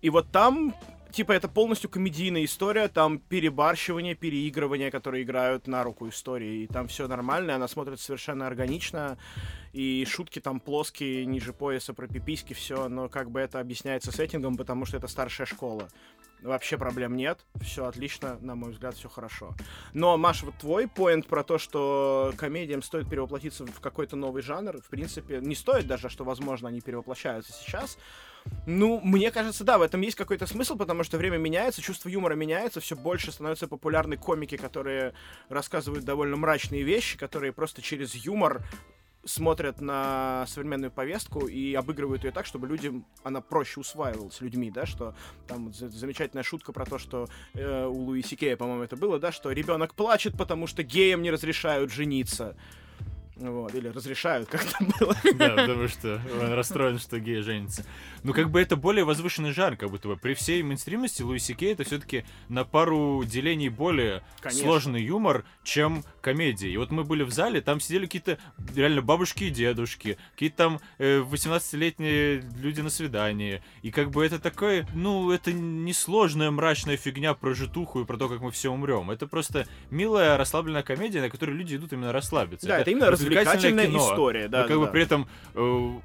И 0.00 0.10
вот 0.10 0.30
там, 0.30 0.74
типа, 1.12 1.32
это 1.32 1.48
полностью 1.48 1.90
комедийная 1.90 2.44
история, 2.44 2.88
там 2.88 3.18
перебарщивание, 3.18 4.14
переигрывание, 4.14 4.90
которые 4.90 5.22
играют 5.22 5.66
на 5.66 5.84
руку 5.84 6.08
истории, 6.08 6.64
и 6.64 6.66
там 6.66 6.88
все 6.88 7.06
нормально, 7.06 7.54
она 7.54 7.68
смотрится 7.68 8.06
совершенно 8.06 8.46
органично, 8.46 9.18
и 9.72 10.04
шутки 10.08 10.40
там 10.40 10.58
плоские, 10.60 11.26
ниже 11.26 11.52
пояса, 11.52 11.94
про 11.94 12.08
пиписьки, 12.08 12.54
все, 12.54 12.88
но 12.88 13.08
как 13.08 13.30
бы 13.30 13.40
это 13.40 13.60
объясняется 13.60 14.10
сеттингом, 14.10 14.56
потому 14.56 14.86
что 14.86 14.96
это 14.96 15.06
старшая 15.06 15.46
школа. 15.46 15.88
Вообще 16.42 16.76
проблем 16.76 17.14
нет, 17.14 17.38
все 17.60 17.86
отлично, 17.86 18.36
на 18.40 18.56
мой 18.56 18.72
взгляд, 18.72 18.96
все 18.96 19.08
хорошо. 19.08 19.54
Но, 19.92 20.16
Маш, 20.16 20.42
вот 20.42 20.56
твой 20.56 20.88
поинт 20.88 21.28
про 21.28 21.44
то, 21.44 21.56
что 21.58 22.32
комедиям 22.36 22.82
стоит 22.82 23.08
перевоплотиться 23.08 23.64
в 23.64 23.80
какой-то 23.80 24.16
новый 24.16 24.42
жанр, 24.42 24.80
в 24.82 24.88
принципе, 24.88 25.38
не 25.40 25.54
стоит 25.54 25.86
даже, 25.86 26.08
что, 26.08 26.24
возможно, 26.24 26.68
они 26.68 26.80
перевоплощаются 26.80 27.52
сейчас, 27.52 27.96
ну, 28.66 29.00
мне 29.02 29.30
кажется, 29.30 29.64
да, 29.64 29.78
в 29.78 29.82
этом 29.82 30.00
есть 30.00 30.16
какой-то 30.16 30.46
смысл, 30.46 30.76
потому 30.76 31.02
что 31.04 31.18
время 31.18 31.38
меняется, 31.38 31.82
чувство 31.82 32.08
юмора 32.08 32.34
меняется, 32.34 32.80
все 32.80 32.96
больше 32.96 33.32
становятся 33.32 33.66
популярны 33.66 34.16
комики, 34.16 34.56
которые 34.56 35.14
рассказывают 35.48 36.04
довольно 36.04 36.36
мрачные 36.36 36.82
вещи, 36.82 37.18
которые 37.18 37.52
просто 37.52 37.82
через 37.82 38.14
юмор 38.14 38.62
смотрят 39.24 39.80
на 39.80 40.44
современную 40.48 40.90
повестку 40.90 41.46
и 41.46 41.74
обыгрывают 41.74 42.24
ее 42.24 42.32
так, 42.32 42.46
чтобы 42.46 42.66
людям 42.66 43.04
она 43.22 43.40
проще 43.40 43.80
усваивалась 43.80 44.40
людьми, 44.40 44.70
да, 44.70 44.86
что 44.86 45.14
там 45.46 45.72
замечательная 45.72 46.42
шутка 46.42 46.72
про 46.72 46.84
то, 46.84 46.98
что 46.98 47.28
э, 47.54 47.86
у 47.86 47.92
Луиси 47.92 48.36
Кея, 48.36 48.56
по-моему, 48.56 48.82
это 48.82 48.96
было, 48.96 49.18
да, 49.18 49.30
что 49.32 49.52
ребенок 49.52 49.94
плачет, 49.94 50.36
потому 50.36 50.66
что 50.66 50.82
геям 50.82 51.22
не 51.22 51.30
разрешают 51.30 51.92
жениться. 51.92 52.56
Вот, 53.36 53.74
или 53.74 53.88
разрешают, 53.88 54.48
как 54.48 54.64
там 54.64 54.88
было. 54.98 55.16
Да, 55.34 55.50
потому 55.50 55.88
что 55.88 56.20
он 56.40 56.52
расстроен, 56.52 56.98
что 56.98 57.18
гей 57.18 57.40
женится. 57.40 57.84
Ну, 58.22 58.32
как 58.32 58.50
бы 58.50 58.60
это 58.60 58.76
более 58.76 59.04
возвышенный 59.04 59.52
жанр, 59.52 59.76
как 59.76 59.90
будто 59.90 60.08
бы. 60.08 60.16
При 60.16 60.34
всей 60.34 60.62
мейнстримности 60.62 61.22
Луиси 61.22 61.54
Кей 61.54 61.72
это 61.72 61.84
все-таки 61.84 62.24
на 62.48 62.64
пару 62.64 63.24
делений 63.24 63.70
более 63.70 64.22
Конечно. 64.40 64.64
сложный 64.64 65.02
юмор, 65.02 65.44
чем 65.64 66.04
комедия. 66.22 66.70
И 66.70 66.76
вот 66.78 66.90
мы 66.90 67.04
были 67.04 67.22
в 67.22 67.30
зале, 67.30 67.60
там 67.60 67.80
сидели 67.80 68.06
какие-то 68.06 68.38
реально 68.74 69.02
бабушки 69.02 69.44
и 69.44 69.50
дедушки, 69.50 70.16
какие-то 70.32 70.56
там 70.56 70.80
э, 70.98 71.20
18-летние 71.20 72.42
люди 72.58 72.80
на 72.80 72.88
свидании. 72.88 73.62
И 73.82 73.90
как 73.90 74.10
бы 74.10 74.24
это 74.24 74.38
такое, 74.38 74.86
ну, 74.94 75.30
это 75.30 75.52
не 75.52 75.92
сложная 75.92 76.50
мрачная 76.50 76.96
фигня 76.96 77.34
про 77.34 77.52
житуху 77.54 78.00
и 78.00 78.04
про 78.06 78.16
то, 78.16 78.28
как 78.28 78.40
мы 78.40 78.50
все 78.50 78.72
умрем. 78.72 79.10
Это 79.10 79.26
просто 79.26 79.66
милая 79.90 80.36
расслабленная 80.38 80.82
комедия, 80.82 81.20
на 81.20 81.28
которой 81.28 81.50
люди 81.50 81.76
идут 81.76 81.92
именно 81.92 82.12
расслабиться. 82.12 82.66
Да, 82.66 82.74
это, 82.74 82.82
это 82.82 82.90
именно 82.92 83.10
развлекательная 83.10 83.86
кино. 83.86 83.98
история, 83.98 84.48
да. 84.48 84.62
Но 84.62 84.68
как 84.68 84.76
да, 84.78 84.86
бы 84.86 84.92
при 84.92 85.02
этом 85.02 85.28
э, 85.54 86.00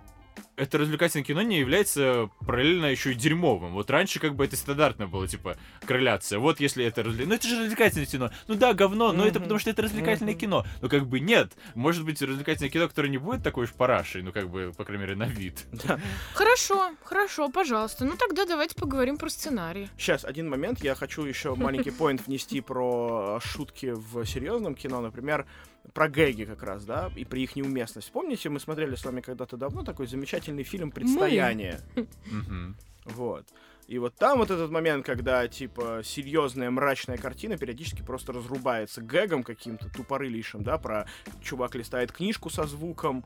это 0.55 0.77
развлекательное 0.77 1.23
кино 1.23 1.41
не 1.41 1.59
является 1.59 2.29
параллельно 2.45 2.87
еще 2.87 3.11
и 3.11 3.15
дерьмовым. 3.15 3.73
Вот 3.73 3.89
раньше 3.89 4.19
как 4.19 4.35
бы 4.35 4.45
это 4.45 4.55
стандартно 4.55 5.07
было, 5.07 5.27
типа, 5.27 5.57
корреляция. 5.85 6.39
Вот 6.39 6.59
если 6.59 6.83
это 6.85 7.03
развлекательное... 7.03 7.29
Ну 7.29 7.35
это 7.35 7.47
же 7.47 7.59
развлекательное 7.59 8.05
кино. 8.05 8.31
Ну 8.47 8.55
да, 8.55 8.73
говно, 8.73 9.13
но 9.13 9.23
mm-hmm. 9.23 9.29
это 9.29 9.39
потому 9.39 9.59
что 9.59 9.69
это 9.69 9.81
развлекательное 9.83 10.33
mm-hmm. 10.33 10.39
кино. 10.39 10.65
Но 10.81 10.89
как 10.89 11.07
бы 11.07 11.19
нет. 11.19 11.53
Может 11.75 12.05
быть 12.05 12.21
развлекательное 12.21 12.69
кино, 12.69 12.87
которое 12.87 13.09
не 13.09 13.17
будет 13.17 13.43
такой 13.43 13.65
уж 13.65 13.73
парашей, 13.73 14.23
ну 14.23 14.31
как 14.31 14.49
бы, 14.49 14.73
по 14.75 14.83
крайней 14.83 15.03
мере, 15.03 15.15
на 15.15 15.25
вид. 15.25 15.65
Хорошо, 16.33 16.91
хорошо, 17.03 17.49
пожалуйста. 17.49 18.05
Ну 18.05 18.15
тогда 18.17 18.45
давайте 18.45 18.75
поговорим 18.75 19.17
про 19.17 19.29
сценарий. 19.29 19.89
Сейчас, 19.97 20.25
один 20.25 20.49
момент. 20.49 20.83
Я 20.83 20.95
хочу 20.95 21.23
еще 21.23 21.55
маленький 21.55 21.91
поинт 21.91 22.25
внести 22.25 22.61
про 22.61 23.39
шутки 23.43 23.93
в 23.95 24.25
серьезном 24.25 24.75
кино. 24.75 25.01
Например, 25.01 25.45
про 25.93 26.09
гэги 26.09 26.45
как 26.45 26.63
раз, 26.63 26.85
да, 26.85 27.11
и 27.15 27.25
при 27.25 27.43
их 27.43 27.55
неуместность. 27.55 28.11
Помните, 28.11 28.49
мы 28.49 28.59
смотрели 28.59 28.95
с 28.95 29.05
вами 29.05 29.21
когда-то 29.21 29.57
давно 29.57 29.83
такой 29.83 30.07
замечательный 30.07 30.63
фильм 30.63 30.91
«Предстояние». 30.91 31.79
Вот. 33.05 33.45
И 33.87 33.99
вот 33.99 34.15
там 34.15 34.39
вот 34.39 34.51
этот 34.51 34.69
момент, 34.69 35.05
когда, 35.05 35.47
типа, 35.47 36.01
серьезная 36.03 36.69
мрачная 36.69 37.17
картина 37.17 37.57
периодически 37.57 38.01
просто 38.01 38.33
разрубается 38.33 39.01
гэгом 39.01 39.43
каким-то 39.43 39.89
тупорылейшим, 39.89 40.61
да, 40.61 40.77
про 40.77 41.07
чувак 41.41 41.75
листает 41.75 42.11
книжку 42.11 42.49
со 42.49 42.65
звуком, 42.65 43.23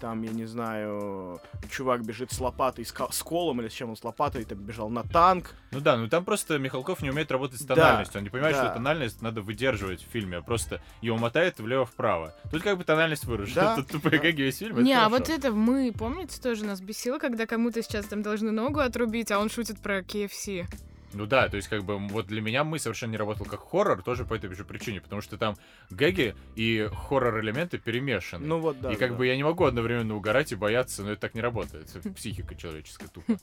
там, 0.00 0.22
я 0.22 0.30
не 0.30 0.44
знаю, 0.44 1.40
чувак 1.70 2.04
бежит 2.04 2.30
с 2.30 2.40
лопатой, 2.40 2.84
с, 2.84 2.92
с 2.92 3.22
колом 3.22 3.60
или 3.60 3.68
с 3.68 3.72
чем 3.72 3.90
он 3.90 3.96
с 3.96 4.04
лопатой, 4.04 4.44
там 4.44 4.58
бежал 4.58 4.90
на 4.90 5.02
танк. 5.02 5.54
Ну 5.70 5.80
да, 5.80 5.96
ну 5.96 6.08
там 6.08 6.24
просто 6.24 6.58
Михалков 6.58 7.00
не 7.00 7.10
умеет 7.10 7.32
работать 7.32 7.60
с 7.60 7.64
тональностью. 7.64 8.12
Да, 8.12 8.18
он 8.18 8.24
не 8.24 8.30
понимает, 8.30 8.54
да. 8.54 8.64
что 8.66 8.74
тональность 8.74 9.22
надо 9.22 9.40
выдерживать 9.40 10.02
в 10.02 10.10
фильме, 10.10 10.36
а 10.36 10.42
просто 10.42 10.82
его 11.00 11.16
мотает 11.16 11.58
влево-вправо. 11.58 12.34
Тут 12.50 12.62
как 12.62 12.76
бы 12.76 12.84
тональность 12.84 13.24
выражена. 13.24 13.62
Да, 13.62 13.76
Тут 13.76 13.88
тупые 13.88 14.20
да. 14.20 14.28
весь 14.28 14.58
фильм. 14.58 14.84
Не, 14.84 14.92
а 14.94 15.08
вот 15.08 15.28
это 15.30 15.52
мы, 15.52 15.92
помните, 15.96 16.40
тоже 16.40 16.64
нас 16.64 16.80
бесило, 16.80 17.18
когда 17.18 17.46
кому-то 17.46 17.82
сейчас 17.82 18.06
там 18.06 18.22
должны 18.22 18.50
ногу 18.50 18.80
отрубить, 18.80 19.30
а 19.30 19.38
он 19.38 19.48
шутит 19.48 19.80
про 19.80 20.03
KFC. 20.06 20.66
Ну 21.14 21.26
да, 21.26 21.48
то 21.48 21.56
есть 21.56 21.68
как 21.68 21.84
бы 21.84 21.96
вот 21.96 22.26
для 22.26 22.40
меня 22.40 22.64
мы 22.64 22.78
совершенно 22.78 23.12
не 23.12 23.16
работал 23.16 23.46
как 23.46 23.60
хоррор, 23.60 24.02
тоже 24.02 24.24
по 24.24 24.34
этой 24.34 24.52
же 24.54 24.64
причине, 24.64 25.00
потому 25.00 25.22
что 25.22 25.38
там 25.38 25.56
гэги 25.90 26.34
и 26.56 26.88
хоррор-элементы 26.92 27.78
перемешаны. 27.78 28.44
Ну 28.44 28.58
вот 28.58 28.80
да. 28.80 28.92
И 28.92 28.96
как 28.96 29.10
да. 29.10 29.16
бы 29.16 29.26
я 29.26 29.36
не 29.36 29.44
могу 29.44 29.64
одновременно 29.64 30.16
угорать 30.16 30.52
и 30.52 30.56
бояться, 30.56 31.02
но 31.02 31.12
это 31.12 31.20
так 31.20 31.34
не 31.34 31.40
работает. 31.40 31.88
Психика 32.16 32.54
человеческая 32.54 33.08
тупо. 33.08 33.38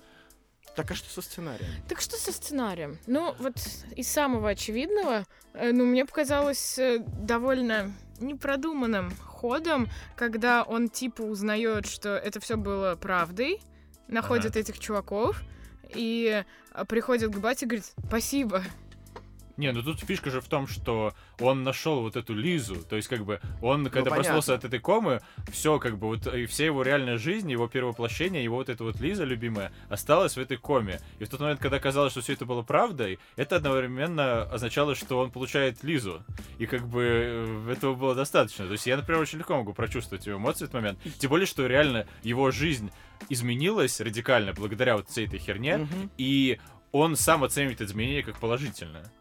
Так 0.75 0.91
а 0.91 0.95
что 0.95 1.09
со 1.09 1.21
сценарием? 1.21 1.69
Так 1.87 1.99
что 1.99 2.15
со 2.15 2.31
сценарием? 2.31 2.97
Ну, 3.05 3.35
вот 3.39 3.55
из 3.95 4.07
самого 4.07 4.49
очевидного, 4.49 5.25
э, 5.53 5.71
ну, 5.71 5.85
мне 5.85 6.05
показалось 6.05 6.79
э, 6.79 6.99
довольно 6.99 7.91
непродуманным 8.21 9.11
ходом, 9.17 9.89
когда 10.15 10.63
он 10.63 10.87
типа 10.87 11.23
узнает, 11.23 11.87
что 11.87 12.15
это 12.15 12.39
все 12.39 12.55
было 12.55 12.95
правдой, 12.95 13.59
находит 14.07 14.51
ага. 14.51 14.59
этих 14.59 14.79
чуваков, 14.79 15.41
и 15.93 16.43
а, 16.71 16.85
приходит 16.85 17.33
к 17.33 17.37
бате 17.37 17.65
и 17.65 17.69
говорит 17.69 17.85
«спасибо». 18.07 18.63
Не, 19.57 19.71
ну 19.73 19.83
тут 19.83 19.99
фишка 19.99 20.31
же 20.31 20.41
в 20.41 20.47
том, 20.47 20.65
что 20.65 21.13
он 21.39 21.63
нашел 21.63 22.01
вот 22.01 22.15
эту 22.15 22.33
Лизу, 22.33 22.77
то 22.83 22.95
есть 22.95 23.07
как 23.07 23.23
бы 23.25 23.39
он, 23.61 23.89
когда 23.91 24.09
ну, 24.09 24.15
проснулся 24.15 24.55
от 24.55 24.65
этой 24.65 24.79
комы, 24.79 25.21
все 25.51 25.77
как 25.77 25.99
бы 25.99 26.07
вот 26.07 26.25
и 26.27 26.47
вся 26.47 26.65
его 26.65 26.81
реальная 26.81 27.19
жизнь, 27.19 27.51
его 27.51 27.67
первоплощение, 27.67 28.43
его 28.43 28.55
вот 28.55 28.69
эта 28.69 28.83
вот 28.83 28.99
Лиза 28.99 29.23
любимая 29.23 29.71
осталась 29.87 30.35
в 30.35 30.39
этой 30.39 30.57
коме. 30.57 30.99
И 31.19 31.25
в 31.25 31.29
тот 31.29 31.41
момент, 31.41 31.59
когда 31.59 31.79
казалось, 31.79 32.11
что 32.13 32.21
все 32.21 32.33
это 32.33 32.45
было 32.45 32.63
правдой, 32.63 33.19
это 33.35 33.57
одновременно 33.57 34.43
означало, 34.43 34.95
что 34.95 35.19
он 35.19 35.29
получает 35.29 35.83
Лизу. 35.83 36.23
И 36.57 36.65
как 36.65 36.87
бы 36.87 37.03
э, 37.03 37.71
этого 37.73 37.93
было 37.93 38.15
достаточно. 38.15 38.65
То 38.65 38.71
есть 38.71 38.87
я, 38.87 38.97
например, 38.97 39.21
очень 39.21 39.37
легко 39.37 39.55
могу 39.55 39.73
прочувствовать 39.73 40.25
его 40.25 40.37
эмоции 40.37 40.65
в 40.65 40.69
этот 40.69 40.73
момент. 40.73 40.99
Тем 41.19 41.29
более, 41.29 41.45
что 41.45 41.67
реально 41.67 42.07
его 42.23 42.49
жизнь 42.51 42.91
изменилась 43.29 43.99
радикально 43.99 44.53
благодаря 44.53 44.95
вот 44.97 45.09
всей 45.09 45.27
этой 45.27 45.39
херне, 45.39 45.73
mm-hmm. 45.73 46.09
и 46.17 46.59
он 46.91 47.15
сам 47.15 47.43
оценивает 47.43 47.81
изменения 47.81 48.23
как 48.23 48.39
положительное. 48.39 49.11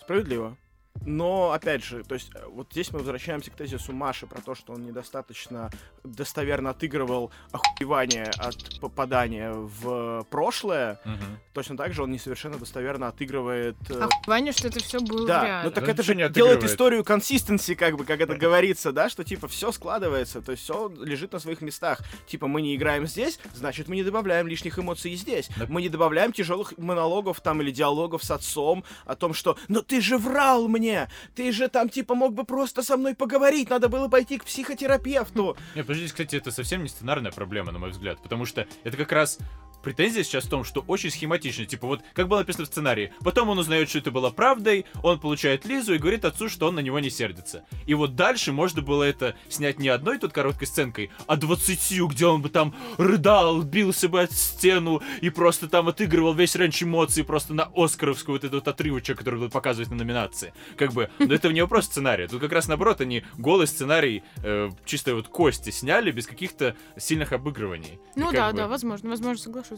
Справедливо. 0.00 0.56
Но, 1.04 1.52
опять 1.52 1.84
же, 1.84 2.02
то 2.02 2.14
есть, 2.14 2.30
э, 2.34 2.44
вот 2.46 2.68
здесь 2.70 2.92
мы 2.92 3.00
возвращаемся 3.00 3.50
к 3.50 3.54
тезису 3.54 3.92
Маши 3.92 4.26
про 4.26 4.40
то, 4.40 4.54
что 4.54 4.72
он 4.72 4.86
недостаточно 4.86 5.70
достоверно 6.04 6.70
отыгрывал 6.70 7.30
охуевание 7.52 8.30
от 8.38 8.80
попадания 8.80 9.52
в 9.52 10.24
прошлое. 10.30 11.00
Угу. 11.04 11.24
Точно 11.52 11.76
так 11.76 11.92
же 11.92 12.02
он 12.02 12.10
несовершенно 12.10 12.58
достоверно 12.58 13.08
отыгрывает... 13.08 13.76
Э, 13.90 14.04
охуевание, 14.04 14.52
что 14.52 14.68
это 14.68 14.80
все 14.80 15.00
было 15.00 15.26
Да, 15.26 15.44
реально. 15.44 15.64
ну 15.64 15.70
так 15.70 15.88
это 15.88 16.02
же 16.02 16.14
не 16.14 16.28
делает 16.28 16.64
историю 16.64 17.04
консистенции, 17.04 17.74
как 17.74 17.96
бы, 17.96 18.04
как 18.04 18.20
это 18.20 18.36
говорится, 18.36 18.92
да, 18.92 19.08
что, 19.08 19.24
типа, 19.24 19.48
все 19.48 19.72
складывается, 19.72 20.40
то 20.40 20.52
есть 20.52 20.64
все 20.64 20.88
лежит 20.88 21.32
на 21.32 21.38
своих 21.38 21.60
местах. 21.60 22.00
Типа, 22.26 22.46
мы 22.46 22.62
не 22.62 22.74
играем 22.76 23.06
здесь, 23.06 23.38
значит, 23.54 23.88
мы 23.88 23.96
не 23.96 24.04
добавляем 24.04 24.46
лишних 24.46 24.78
эмоций 24.78 25.14
здесь. 25.14 25.48
Да. 25.56 25.66
Мы 25.68 25.82
не 25.82 25.88
добавляем 25.88 26.32
тяжелых 26.32 26.76
монологов 26.78 27.40
там 27.40 27.62
или 27.62 27.70
диалогов 27.70 28.24
с 28.24 28.30
отцом 28.30 28.84
о 29.04 29.14
том, 29.14 29.34
что 29.34 29.56
«но 29.68 29.82
ты 29.82 30.00
же 30.00 30.18
врал 30.18 30.68
мне!» 30.68 30.85
Мне? 30.86 31.08
Ты 31.34 31.52
же 31.52 31.68
там, 31.68 31.88
типа, 31.88 32.14
мог 32.14 32.34
бы 32.34 32.44
просто 32.44 32.82
со 32.82 32.96
мной 32.96 33.14
поговорить, 33.14 33.70
надо 33.70 33.88
было 33.88 34.08
пойти 34.08 34.38
к 34.38 34.44
психотерапевту. 34.44 35.56
Не, 35.74 35.82
подождите, 35.82 36.12
кстати, 36.12 36.36
это 36.36 36.50
совсем 36.50 36.82
не 36.82 36.88
сценарная 36.88 37.32
проблема, 37.32 37.72
на 37.72 37.78
мой 37.78 37.90
взгляд, 37.90 38.22
потому 38.22 38.46
что 38.46 38.66
это 38.84 38.96
как 38.96 39.12
раз 39.12 39.38
претензия 39.86 40.24
сейчас 40.24 40.46
в 40.46 40.48
том, 40.48 40.64
что 40.64 40.80
очень 40.88 41.10
схематично. 41.10 41.64
Типа 41.64 41.86
вот, 41.86 42.02
как 42.12 42.26
было 42.26 42.40
написано 42.40 42.64
в 42.64 42.68
сценарии. 42.68 43.12
Потом 43.20 43.50
он 43.50 43.58
узнает, 43.60 43.88
что 43.88 43.98
это 43.98 44.10
было 44.10 44.30
правдой, 44.30 44.84
он 45.04 45.20
получает 45.20 45.64
Лизу 45.64 45.94
и 45.94 45.98
говорит 45.98 46.24
отцу, 46.24 46.48
что 46.48 46.66
он 46.66 46.74
на 46.74 46.80
него 46.80 46.98
не 46.98 47.08
сердится. 47.08 47.64
И 47.86 47.94
вот 47.94 48.16
дальше 48.16 48.52
можно 48.52 48.82
было 48.82 49.04
это 49.04 49.36
снять 49.48 49.78
не 49.78 49.88
одной 49.88 50.18
тут 50.18 50.32
короткой 50.32 50.66
сценкой, 50.66 51.12
а 51.28 51.36
двадцатью, 51.36 52.08
где 52.08 52.26
он 52.26 52.42
бы 52.42 52.48
там 52.48 52.74
рыдал, 52.98 53.62
бился 53.62 54.08
бы 54.08 54.22
от 54.22 54.32
стену 54.32 55.02
и 55.20 55.30
просто 55.30 55.68
там 55.68 55.86
отыгрывал 55.86 56.34
весь 56.34 56.56
раньше 56.56 56.84
эмоций 56.84 57.22
просто 57.22 57.54
на 57.54 57.70
Оскаровскую 57.72 58.34
вот 58.34 58.42
этот 58.42 58.54
вот 58.54 58.66
отрывочек, 58.66 59.18
который 59.18 59.36
будут 59.36 59.52
показывать 59.52 59.88
на 59.90 59.96
номинации. 59.96 60.52
Как 60.76 60.94
бы, 60.94 61.10
но 61.20 61.32
это 61.32 61.52
не 61.52 61.60
вопрос 61.60 61.84
сценария. 61.84 62.26
Тут 62.26 62.40
как 62.40 62.50
раз 62.50 62.66
наоборот, 62.66 63.00
они 63.00 63.22
голый 63.38 63.68
сценарий 63.68 64.24
э, 64.42 64.70
чисто 64.84 65.14
вот 65.14 65.28
кости 65.28 65.70
сняли 65.70 66.10
без 66.10 66.26
каких-то 66.26 66.74
сильных 66.96 67.32
обыгрываний. 67.32 68.00
Ну 68.16 68.32
да, 68.32 68.50
бы- 68.50 68.56
да, 68.56 68.66
возможно, 68.66 69.10
возможно, 69.10 69.40
соглашусь, 69.40 69.75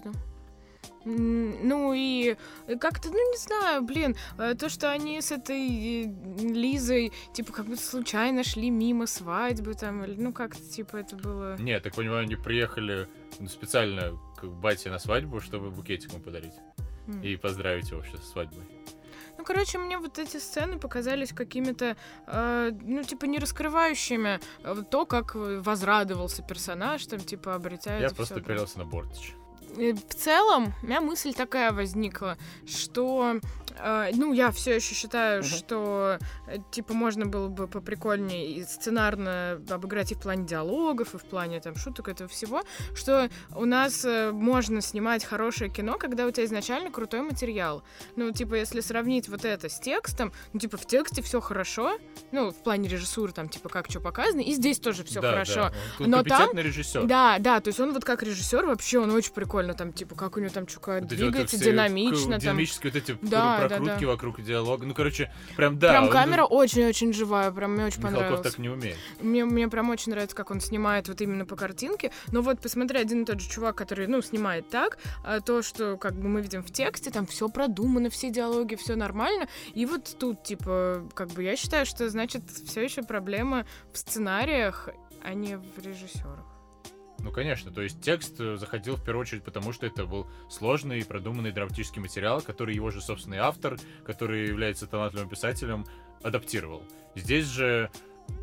М, 1.05 1.67
Ну 1.67 1.93
и 1.95 2.37
как-то, 2.81 3.09
ну 3.09 3.31
не 3.31 3.37
знаю, 3.39 3.83
блин, 3.83 4.17
э, 4.39 4.55
то, 4.55 4.69
что 4.69 4.91
они 4.91 5.21
с 5.21 5.31
этой 5.33 6.05
э, 6.05 6.13
Лизой, 6.41 7.13
типа, 7.33 7.53
как 7.53 7.67
будто 7.67 7.81
случайно 7.83 8.43
шли 8.45 8.71
мимо 8.71 9.07
свадьбы 9.07 9.75
там, 9.75 10.05
или, 10.05 10.21
ну 10.21 10.33
как-то, 10.33 10.63
типа, 10.63 10.97
это 10.97 11.17
было... 11.17 11.57
Не, 11.59 11.79
так 11.81 11.95
понимаю, 11.95 12.23
они 12.25 12.37
приехали 12.37 13.09
ну, 13.39 13.49
специально 13.49 14.19
к 14.37 14.45
бате 14.47 14.91
на 14.91 14.99
свадьбу, 14.99 15.41
чтобы 15.41 15.71
букетик 15.71 16.13
ему 16.13 16.23
подарить. 16.23 16.55
м. 17.07 17.23
И 17.23 17.37
поздравить 17.37 17.89
его 17.91 18.01
вообще 18.01 18.17
со 18.19 18.27
свадьбой. 18.27 18.65
Ну, 19.39 19.45
короче, 19.45 19.79
мне 19.79 19.99
вот 19.99 20.19
эти 20.19 20.39
сцены 20.39 20.79
показались 20.81 21.33
какими-то, 21.33 21.97
э, 22.27 22.71
ну, 22.83 23.03
типа, 23.05 23.25
не 23.27 23.39
раскрывающими 23.39 24.41
э, 24.65 24.83
то, 24.91 25.07
как 25.07 25.37
возрадовался 25.37 26.43
персонаж, 26.43 27.07
там, 27.07 27.21
типа, 27.21 27.55
обретает... 27.55 28.03
Я 28.03 28.11
просто 28.11 28.41
пялился 28.41 28.79
на 28.79 28.85
Бортич. 28.85 29.33
Э, 29.79 29.93
В 29.93 30.15
целом, 30.15 30.75
у 30.83 30.87
меня 30.87 31.01
мысль 31.01 31.33
такая 31.35 31.73
возникла, 31.73 32.37
что, 32.67 33.39
э, 33.79 34.11
ну, 34.15 34.33
я 34.33 34.51
все 34.51 34.77
еще 34.77 34.95
считаю, 34.95 35.43
Мгм. 35.43 35.49
что, 35.49 36.19
э, 36.49 36.59
типа, 36.71 36.95
можно 36.95 37.27
было 37.27 37.49
бы 37.49 37.69
поприкольнее 37.69 38.47
и 38.57 38.65
сценарно 38.65 39.61
обыграть 39.71 40.13
и 40.13 40.15
в 40.15 40.21
плане 40.21 40.47
диалогов, 40.47 41.15
и 41.15 41.19
в 41.19 41.23
плане, 41.25 41.61
там, 41.61 41.77
шуток 41.77 42.09
этого 42.09 42.29
всего, 42.29 42.63
что 42.95 43.29
у 43.55 43.65
нас 43.65 44.05
можно 44.33 44.81
снимать 44.81 45.25
хорошее 45.25 45.71
кино, 45.71 45.97
когда 45.99 46.27
у 46.27 46.31
тебя 46.31 46.45
изначально 46.47 46.91
крутой 46.91 47.23
материал. 47.23 47.83
Ну, 48.17 48.33
типа, 48.33 48.55
если 48.55 48.81
сравнить 48.81 49.29
вот 49.29 49.45
это 49.45 49.69
с 49.69 49.79
текстом, 49.79 50.33
ну, 50.53 50.61
типа, 50.61 50.77
в 50.77 50.87
тексте 50.87 51.23
все 51.23 51.41
хорошо, 51.41 51.99
ну, 52.33 52.51
в 52.51 52.57
плане 52.63 52.89
режиссуры, 52.89 53.33
там, 53.33 53.49
типа, 53.49 53.69
как 53.69 53.91
что 53.91 54.01
показано, 54.01 54.41
и 54.41 54.53
здесь 54.53 54.79
тоже 54.81 55.05
все 55.05 55.21
Да, 55.21 55.31
хорошо. 55.31 55.55
да. 55.55 56.05
Он 56.05 56.11
Но 56.11 56.23
там- 56.25 56.51
режиссер. 56.57 57.05
Да, 57.05 57.39
да, 57.39 57.61
то 57.61 57.69
есть 57.69 57.79
он 57.81 57.93
вот 57.93 58.05
как 58.05 58.23
режиссер 58.23 58.67
вообще, 58.67 58.99
он 58.99 59.11
очень 59.13 59.33
прикольно 59.33 59.68
там, 59.75 59.93
типа, 59.93 60.15
как 60.15 60.37
у 60.37 60.41
него 60.41 60.51
там 60.51 60.67
чука 60.67 60.93
Вот 60.95 61.01
вот 61.03 61.09
двигается, 61.09 61.57
все 61.57 61.73
динамично 61.73 62.27
к- 62.27 62.31
там. 62.31 62.39
Динамические 62.41 62.93
вот 62.93 63.03
эти 63.03 63.19
Да, 63.23 63.59
да, 63.61 63.69
прокрутки 63.69 64.01
да. 64.05 64.07
вокруг 64.09 64.43
диалога. 64.43 64.87
Ну, 64.87 64.95
короче, 64.95 65.33
прям 65.57 65.79
да. 65.79 65.91
прям 65.91 66.05
он- 66.05 66.11
камера 66.11 66.45
очень-очень 66.45 67.13
живая, 67.13 67.51
прям 67.51 67.73
мне 67.75 67.85
очень 67.87 67.99
Михалков 67.99 68.19
понравилось. 68.21 68.51
так 68.53 68.59
не 68.59 68.69
умеет. 68.69 68.97
Мне, 69.21 69.45
мне 69.45 69.69
прям 69.69 69.91
очень 69.91 70.13
нравится, 70.13 70.37
как 70.37 70.51
он 70.51 70.61
снимает 70.61 71.09
вот 71.09 71.21
именно 71.21 71.45
по 71.47 71.57
картинке. 71.57 72.13
Но 72.33 72.43
вот 72.43 72.61
посмотри, 72.61 72.99
один 72.99 73.23
и 73.23 73.25
тот 73.25 73.41
же 73.41 73.49
чувак, 73.49 73.77
который, 73.77 74.07
ну, 74.07 74.23
снимает 74.23 74.69
так, 74.71 74.99
а 75.25 75.41
то, 75.41 75.63
что 75.63 75.97
как 75.97 76.15
бы 76.15 76.29
мы 76.29 76.41
видим 76.41 76.63
в 76.63 76.71
тексте, 76.73 77.11
там 77.11 77.27
все 77.27 77.49
продумано, 77.49 78.11
все 78.11 78.31
диалоги, 78.31 78.75
все 78.77 78.97
нормально. 78.97 79.49
И 79.75 79.87
вот 79.87 80.17
тут, 80.19 80.43
типа, 80.43 81.09
как 81.15 81.29
бы 81.31 81.43
я 81.43 81.57
считаю, 81.57 81.87
что, 81.87 82.09
значит, 82.09 82.43
все 82.51 82.83
еще 82.83 83.03
проблема 83.03 83.67
в 83.93 83.99
сценариях, 83.99 84.89
а 85.23 85.35
не 85.35 85.57
в 85.59 85.79
режиссерах. 85.85 86.45
Ну, 87.21 87.33
конечно, 87.33 87.73
то 87.73 87.83
есть 87.83 88.01
текст 88.01 88.41
э, 88.41 88.57
заходил 88.57 88.97
в 88.97 89.05
первую 89.05 89.23
очередь 89.23 89.43
потому, 89.43 89.73
что 89.73 89.87
это 89.87 90.07
был 90.07 90.29
сложный 90.49 91.01
и 91.01 91.05
продуманный 91.05 91.51
драматический 91.51 92.01
материал, 92.01 92.41
который 92.41 92.75
его 92.75 92.91
же 92.91 93.01
собственный 93.01 93.39
автор, 93.39 93.77
который 94.05 94.47
является 94.47 94.87
талантливым 94.87 95.29
писателем, 95.29 95.85
адаптировал. 96.23 96.83
Здесь 97.17 97.47
же 97.47 97.91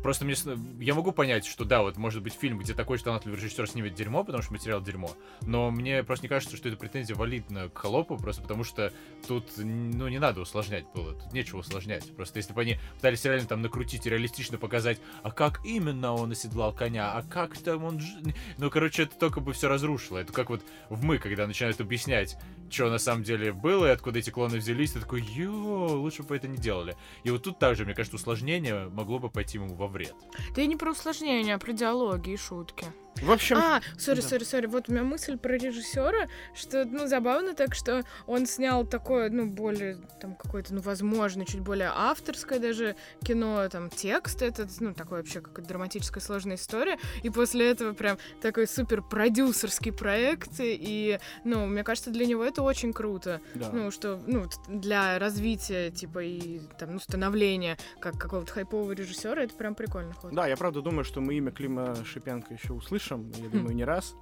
Просто 0.02 0.24
мне... 0.24 0.36
Я 0.78 0.94
могу 0.94 1.12
понять, 1.12 1.46
что 1.46 1.64
да, 1.64 1.82
вот 1.82 1.96
может 1.96 2.22
быть 2.22 2.34
фильм, 2.34 2.58
где 2.58 2.74
такой 2.74 2.98
же 2.98 3.04
талантливый 3.04 3.38
режиссер 3.38 3.68
снимет 3.68 3.94
дерьмо, 3.94 4.24
потому 4.24 4.42
что 4.42 4.52
материал 4.52 4.80
дерьмо. 4.80 5.10
Но 5.42 5.70
мне 5.70 6.04
просто 6.04 6.24
не 6.24 6.28
кажется, 6.28 6.56
что 6.56 6.68
эта 6.68 6.76
претензия 6.76 7.16
валидна 7.16 7.68
к 7.68 7.78
холопу, 7.78 8.16
просто 8.16 8.42
потому 8.42 8.64
что 8.64 8.92
тут, 9.26 9.52
ну, 9.56 10.08
не 10.08 10.18
надо 10.18 10.40
усложнять 10.40 10.86
было. 10.94 11.12
Тут 11.12 11.32
нечего 11.32 11.58
усложнять. 11.58 12.14
Просто 12.14 12.38
если 12.38 12.52
бы 12.52 12.60
они 12.60 12.78
пытались 12.94 13.24
реально 13.24 13.46
там 13.46 13.62
накрутить 13.62 14.06
и 14.06 14.10
реалистично 14.10 14.58
показать, 14.58 14.98
а 15.22 15.30
как 15.30 15.64
именно 15.64 16.12
он 16.12 16.32
оседлал 16.32 16.72
коня, 16.72 17.12
а 17.12 17.22
как 17.22 17.58
там 17.58 17.84
он... 17.84 18.00
Ну, 18.58 18.70
короче, 18.70 19.04
это 19.04 19.16
только 19.16 19.40
бы 19.40 19.52
все 19.52 19.68
разрушило. 19.68 20.18
Это 20.18 20.32
как 20.32 20.50
вот 20.50 20.62
в 20.88 21.04
«Мы», 21.04 21.18
когда 21.18 21.46
начинают 21.46 21.80
объяснять, 21.80 22.36
что 22.70 22.90
на 22.90 22.98
самом 22.98 23.22
деле 23.22 23.52
было 23.52 23.86
и 23.86 23.90
откуда 23.90 24.18
эти 24.18 24.30
клоны 24.30 24.58
взялись, 24.58 24.92
ты 24.92 25.00
такой, 25.00 25.22
ё, 25.22 25.88
лучше 25.88 26.22
бы 26.22 26.36
это 26.36 26.48
не 26.48 26.56
делали. 26.56 26.96
И 27.24 27.30
вот 27.30 27.42
тут 27.42 27.58
также, 27.58 27.84
мне 27.84 27.94
кажется, 27.94 28.16
усложнение 28.16 28.88
могло 28.88 29.18
бы 29.18 29.30
пойти 29.30 29.58
ему 29.58 29.74
во 29.76 29.86
вред. 29.86 30.14
Да 30.54 30.62
и 30.62 30.66
не 30.66 30.76
про 30.76 30.90
усложнение, 30.90 31.54
а 31.54 31.58
про 31.58 31.72
диалоги 31.72 32.30
и 32.30 32.36
шутки. 32.36 32.86
В 33.22 33.30
общем, 33.30 33.56
А, 33.56 33.80
сори, 33.98 34.20
сори, 34.20 34.44
сори. 34.44 34.66
Вот 34.66 34.88
у 34.88 34.92
меня 34.92 35.02
мысль 35.02 35.36
про 35.38 35.56
режиссера, 35.56 36.28
что, 36.54 36.84
ну, 36.84 37.06
забавно 37.06 37.54
так, 37.54 37.74
что 37.74 38.04
он 38.26 38.46
снял 38.46 38.86
такое, 38.86 39.30
ну, 39.30 39.46
более, 39.46 39.98
там, 40.20 40.34
какое-то, 40.34 40.74
ну, 40.74 40.80
возможно, 40.80 41.44
чуть 41.46 41.60
более 41.60 41.90
авторское 41.94 42.58
даже 42.58 42.96
кино, 43.24 43.68
там, 43.68 43.88
текст 43.90 44.42
этот, 44.42 44.70
ну, 44.80 44.92
такой 44.94 45.18
вообще 45.18 45.40
какая-то 45.40 45.68
драматическая 45.68 46.22
сложная 46.22 46.56
история, 46.56 46.98
и 47.22 47.30
после 47.30 47.70
этого 47.70 47.92
прям 47.94 48.18
такой 48.42 48.66
супер 48.66 49.02
продюсерский 49.02 49.92
проект, 49.92 50.50
и, 50.58 51.18
ну, 51.44 51.66
мне 51.66 51.84
кажется, 51.84 52.10
для 52.10 52.26
него 52.26 52.44
это 52.44 52.62
очень 52.62 52.92
круто. 52.92 53.40
да. 53.54 53.70
Ну, 53.72 53.90
что, 53.90 54.20
ну, 54.26 54.44
для 54.68 55.18
развития, 55.18 55.90
типа, 55.90 56.22
и, 56.22 56.60
там, 56.78 56.94
ну, 56.94 56.98
становления 57.00 57.78
как 58.00 58.18
какого-то 58.18 58.52
хайпового 58.52 58.92
режиссера, 58.92 59.42
это 59.42 59.54
прям 59.54 59.74
прикольно 59.74 60.12
ход. 60.12 60.32
Да, 60.32 60.46
я 60.46 60.56
правда 60.56 60.82
думаю, 60.82 61.04
что 61.04 61.20
мы 61.20 61.34
имя 61.34 61.50
Клима 61.50 61.96
Шипенко 62.04 62.52
еще 62.54 62.72
услышим, 62.72 63.05
я 63.10 63.48
думаю, 63.48 63.74
не 63.74 63.84
раз. 63.84 64.14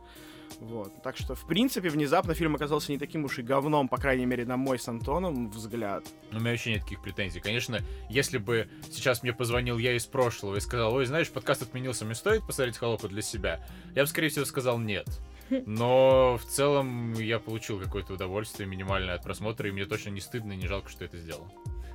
Вот. 0.61 1.03
Так 1.03 1.17
что, 1.17 1.35
в 1.35 1.47
принципе, 1.47 1.89
внезапно 1.89 2.35
фильм 2.35 2.55
оказался 2.55 2.93
не 2.93 2.99
таким 2.99 3.25
уж 3.25 3.39
и 3.39 3.43
говном, 3.43 3.89
по 3.89 3.97
крайней 3.97 4.27
мере, 4.27 4.45
на 4.45 4.57
мой 4.57 4.79
с 4.79 4.89
Антоном 4.89 5.51
взгляд. 5.51 6.05
У 6.33 6.37
меня 6.37 6.51
вообще 6.51 6.73
нет 6.73 6.83
таких 6.83 7.03
претензий. 7.03 7.41
Конечно, 7.41 7.81
если 8.09 8.39
бы 8.39 8.69
сейчас 8.91 9.23
мне 9.23 9.33
позвонил 9.33 9.79
я 9.79 9.95
из 9.97 10.07
прошлого 10.07 10.57
и 10.57 10.61
сказал, 10.61 10.95
ой, 10.95 11.07
знаешь, 11.07 11.31
подкаст 11.31 11.63
отменился, 11.63 12.05
мне 12.05 12.15
стоит 12.15 12.47
посмотреть 12.47 12.79
«Холопа» 12.79 13.09
для 13.09 13.23
себя? 13.23 13.67
Я 13.95 14.03
бы, 14.03 14.07
скорее 14.07 14.29
всего, 14.29 14.45
сказал 14.45 14.79
нет. 14.79 15.07
Но 15.67 16.39
в 16.39 16.45
целом 16.45 17.13
я 17.15 17.39
получил 17.39 17.79
какое-то 17.79 18.15
удовольствие 18.15 18.69
минимальное 18.69 19.15
от 19.15 19.23
просмотра, 19.23 19.69
и 19.69 19.73
мне 19.73 19.85
точно 19.85 20.11
не 20.11 20.21
стыдно 20.21 20.53
и 20.53 20.57
не 20.57 20.67
жалко, 20.67 20.89
что 20.89 21.05
это 21.05 21.19
сделал. 21.19 21.47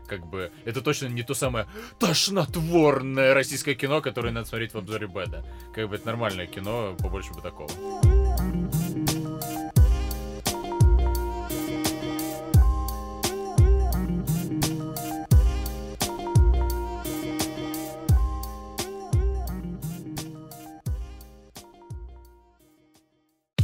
Как 0.09 0.25
бы, 0.25 0.51
это 0.65 0.81
точно 0.81 1.07
не 1.07 1.23
то 1.23 1.33
самое 1.35 1.67
тошнотворное 1.99 3.33
российское 3.33 3.75
кино, 3.75 4.01
которое 4.01 4.31
надо 4.31 4.47
смотреть 4.47 4.73
в 4.73 4.77
обзоре 4.77 5.07
Беда. 5.07 5.45
Как 5.73 5.87
бы 5.87 5.95
это 5.95 6.07
нормальное 6.07 6.47
кино, 6.47 6.95
побольше 6.99 7.31
бы 7.33 7.41
такого. 7.41 7.69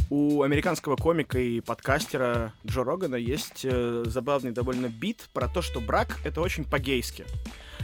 У 0.08 0.42
американского 0.42 0.94
комика 0.96 1.38
и 1.38 1.60
подкастера 1.60 2.52
Джо 2.64 2.84
Рогана 2.84 3.16
есть 3.16 3.64
э, 3.64 4.04
забавный 4.06 4.52
довольно 4.52 4.88
бит 4.88 5.28
про 5.32 5.48
то, 5.48 5.62
что 5.62 5.80
брак— 5.80 6.18
это 6.24 6.40
очень 6.40 6.64
по-гейски. 6.64 7.26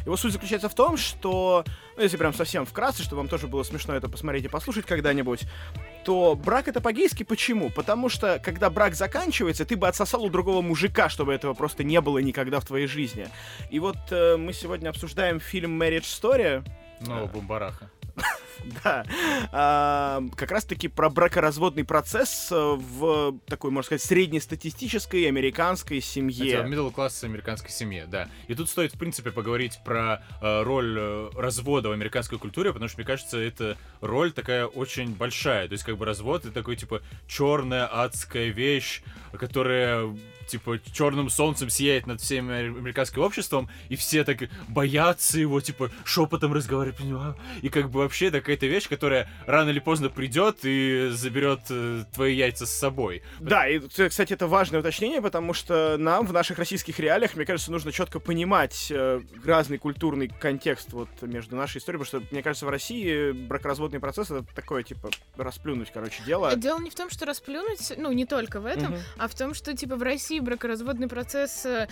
Его 0.04 0.16
суть 0.16 0.32
заключается 0.32 0.68
в 0.68 0.74
том, 0.74 0.96
что, 0.96 1.64
ну, 1.96 2.02
если 2.02 2.16
прям 2.16 2.32
совсем 2.32 2.64
вкратце, 2.64 3.02
чтобы 3.02 3.18
вам 3.18 3.28
тоже 3.28 3.46
было 3.48 3.62
смешно 3.62 3.94
это 3.94 4.08
посмотреть 4.08 4.44
и 4.44 4.48
послушать 4.48 4.87
когда-нибудь, 4.87 5.42
то 6.04 6.35
брак 6.35 6.68
это 6.68 6.80
по-гейски 6.80 7.22
почему? 7.24 7.70
Потому 7.70 8.08
что, 8.08 8.40
когда 8.42 8.70
брак 8.70 8.94
заканчивается, 8.94 9.64
ты 9.64 9.76
бы 9.76 9.88
отсосал 9.88 10.24
у 10.24 10.28
другого 10.28 10.61
мужика, 10.61 11.08
чтобы 11.08 11.32
этого 11.32 11.54
просто 11.54 11.85
не 11.85 12.00
было 12.00 12.18
никогда 12.18 12.61
в 12.61 12.66
твоей 12.66 12.87
жизни. 12.87 13.28
И 13.70 13.78
вот 13.80 13.96
э, 14.11 14.37
мы 14.37 14.52
сегодня 14.52 14.90
обсуждаем 14.90 15.40
фильм 15.40 15.80
Marriage 15.80 16.02
Story, 16.02 16.64
Ну, 17.00 17.26
бумбараха. 17.26 17.90
да, 18.84 19.04
а, 19.52 20.22
как 20.36 20.50
раз-таки 20.50 20.88
про 20.88 21.10
бракоразводный 21.10 21.84
процесс 21.84 22.48
э, 22.50 22.54
в 22.54 23.38
такой, 23.46 23.70
можно 23.70 23.86
сказать, 23.86 24.02
среднестатистической 24.02 25.28
американской 25.28 26.00
семье. 26.00 26.54
Это 26.54 26.68
middle 26.68 26.90
класс 26.92 27.22
американской 27.24 27.70
семье, 27.70 28.06
да. 28.06 28.28
И 28.48 28.54
тут 28.54 28.68
стоит, 28.68 28.94
в 28.94 28.98
принципе, 28.98 29.30
поговорить 29.30 29.78
про 29.84 30.22
э, 30.40 30.62
роль 30.62 30.96
э, 30.98 31.30
развода 31.36 31.88
в 31.88 31.92
американской 31.92 32.38
культуре, 32.38 32.72
потому 32.72 32.88
что, 32.88 32.98
мне 32.98 33.06
кажется, 33.06 33.38
эта 33.38 33.76
роль 34.00 34.32
такая 34.32 34.66
очень 34.66 35.14
большая. 35.14 35.68
То 35.68 35.72
есть, 35.72 35.84
как 35.84 35.96
бы 35.96 36.04
развод 36.04 36.44
это 36.44 36.52
такой, 36.52 36.76
типа, 36.76 37.02
черная 37.26 37.86
адская 37.86 38.48
вещь, 38.48 39.02
которая 39.32 40.14
типа 40.52 40.78
черным 40.92 41.30
солнцем 41.30 41.70
сияет 41.70 42.06
над 42.06 42.20
всем 42.20 42.50
американским 42.50 43.22
обществом, 43.22 43.68
и 43.88 43.96
все 43.96 44.22
так 44.24 44.38
боятся 44.68 45.40
его, 45.40 45.60
типа 45.60 45.90
шепотом 46.04 46.52
разговаривать, 46.52 46.98
понимаю. 46.98 47.36
И 47.62 47.68
как 47.68 47.90
бы 47.90 48.00
вообще 48.00 48.26
это 48.26 48.40
какая-то 48.40 48.66
вещь, 48.66 48.88
которая 48.88 49.28
рано 49.46 49.70
или 49.70 49.78
поздно 49.80 50.10
придет 50.10 50.58
и 50.64 51.08
заберет 51.10 51.60
э, 51.70 52.04
твои 52.12 52.34
яйца 52.36 52.66
с 52.66 52.70
собой. 52.72 53.22
Да, 53.40 53.66
и, 53.68 53.80
кстати, 53.80 54.34
это 54.34 54.46
важное 54.46 54.80
уточнение, 54.80 55.22
потому 55.22 55.54
что 55.54 55.96
нам 55.98 56.26
в 56.26 56.32
наших 56.32 56.58
российских 56.58 56.98
реалиях, 57.00 57.34
мне 57.34 57.44
кажется, 57.46 57.72
нужно 57.72 57.92
четко 57.92 58.20
понимать 58.20 58.88
э, 58.90 59.20
разный 59.44 59.78
культурный 59.78 60.28
контекст 60.28 60.92
вот 60.92 61.08
между 61.22 61.56
нашей 61.56 61.78
историей, 61.78 62.02
потому 62.04 62.22
что, 62.22 62.34
мне 62.34 62.42
кажется, 62.42 62.66
в 62.66 62.68
России 62.68 63.32
бракоразводный 63.32 64.00
процесс 64.00 64.30
это 64.30 64.44
такое, 64.54 64.82
типа, 64.82 65.10
расплюнуть, 65.36 65.90
короче, 65.92 66.22
дело. 66.26 66.54
Дело 66.56 66.78
не 66.78 66.90
в 66.90 66.94
том, 66.94 67.08
что 67.10 67.24
расплюнуть, 67.24 67.92
ну, 67.96 68.12
не 68.12 68.26
только 68.26 68.60
в 68.60 68.66
этом, 68.66 68.92
Мгм. 68.92 69.00
а 69.18 69.28
в 69.28 69.34
том, 69.34 69.54
что, 69.54 69.74
типа, 69.74 69.96
в 69.96 70.02
России 70.02 70.40
бракоразводный 70.42 71.09
процесс 71.09 71.64
э, 71.66 71.88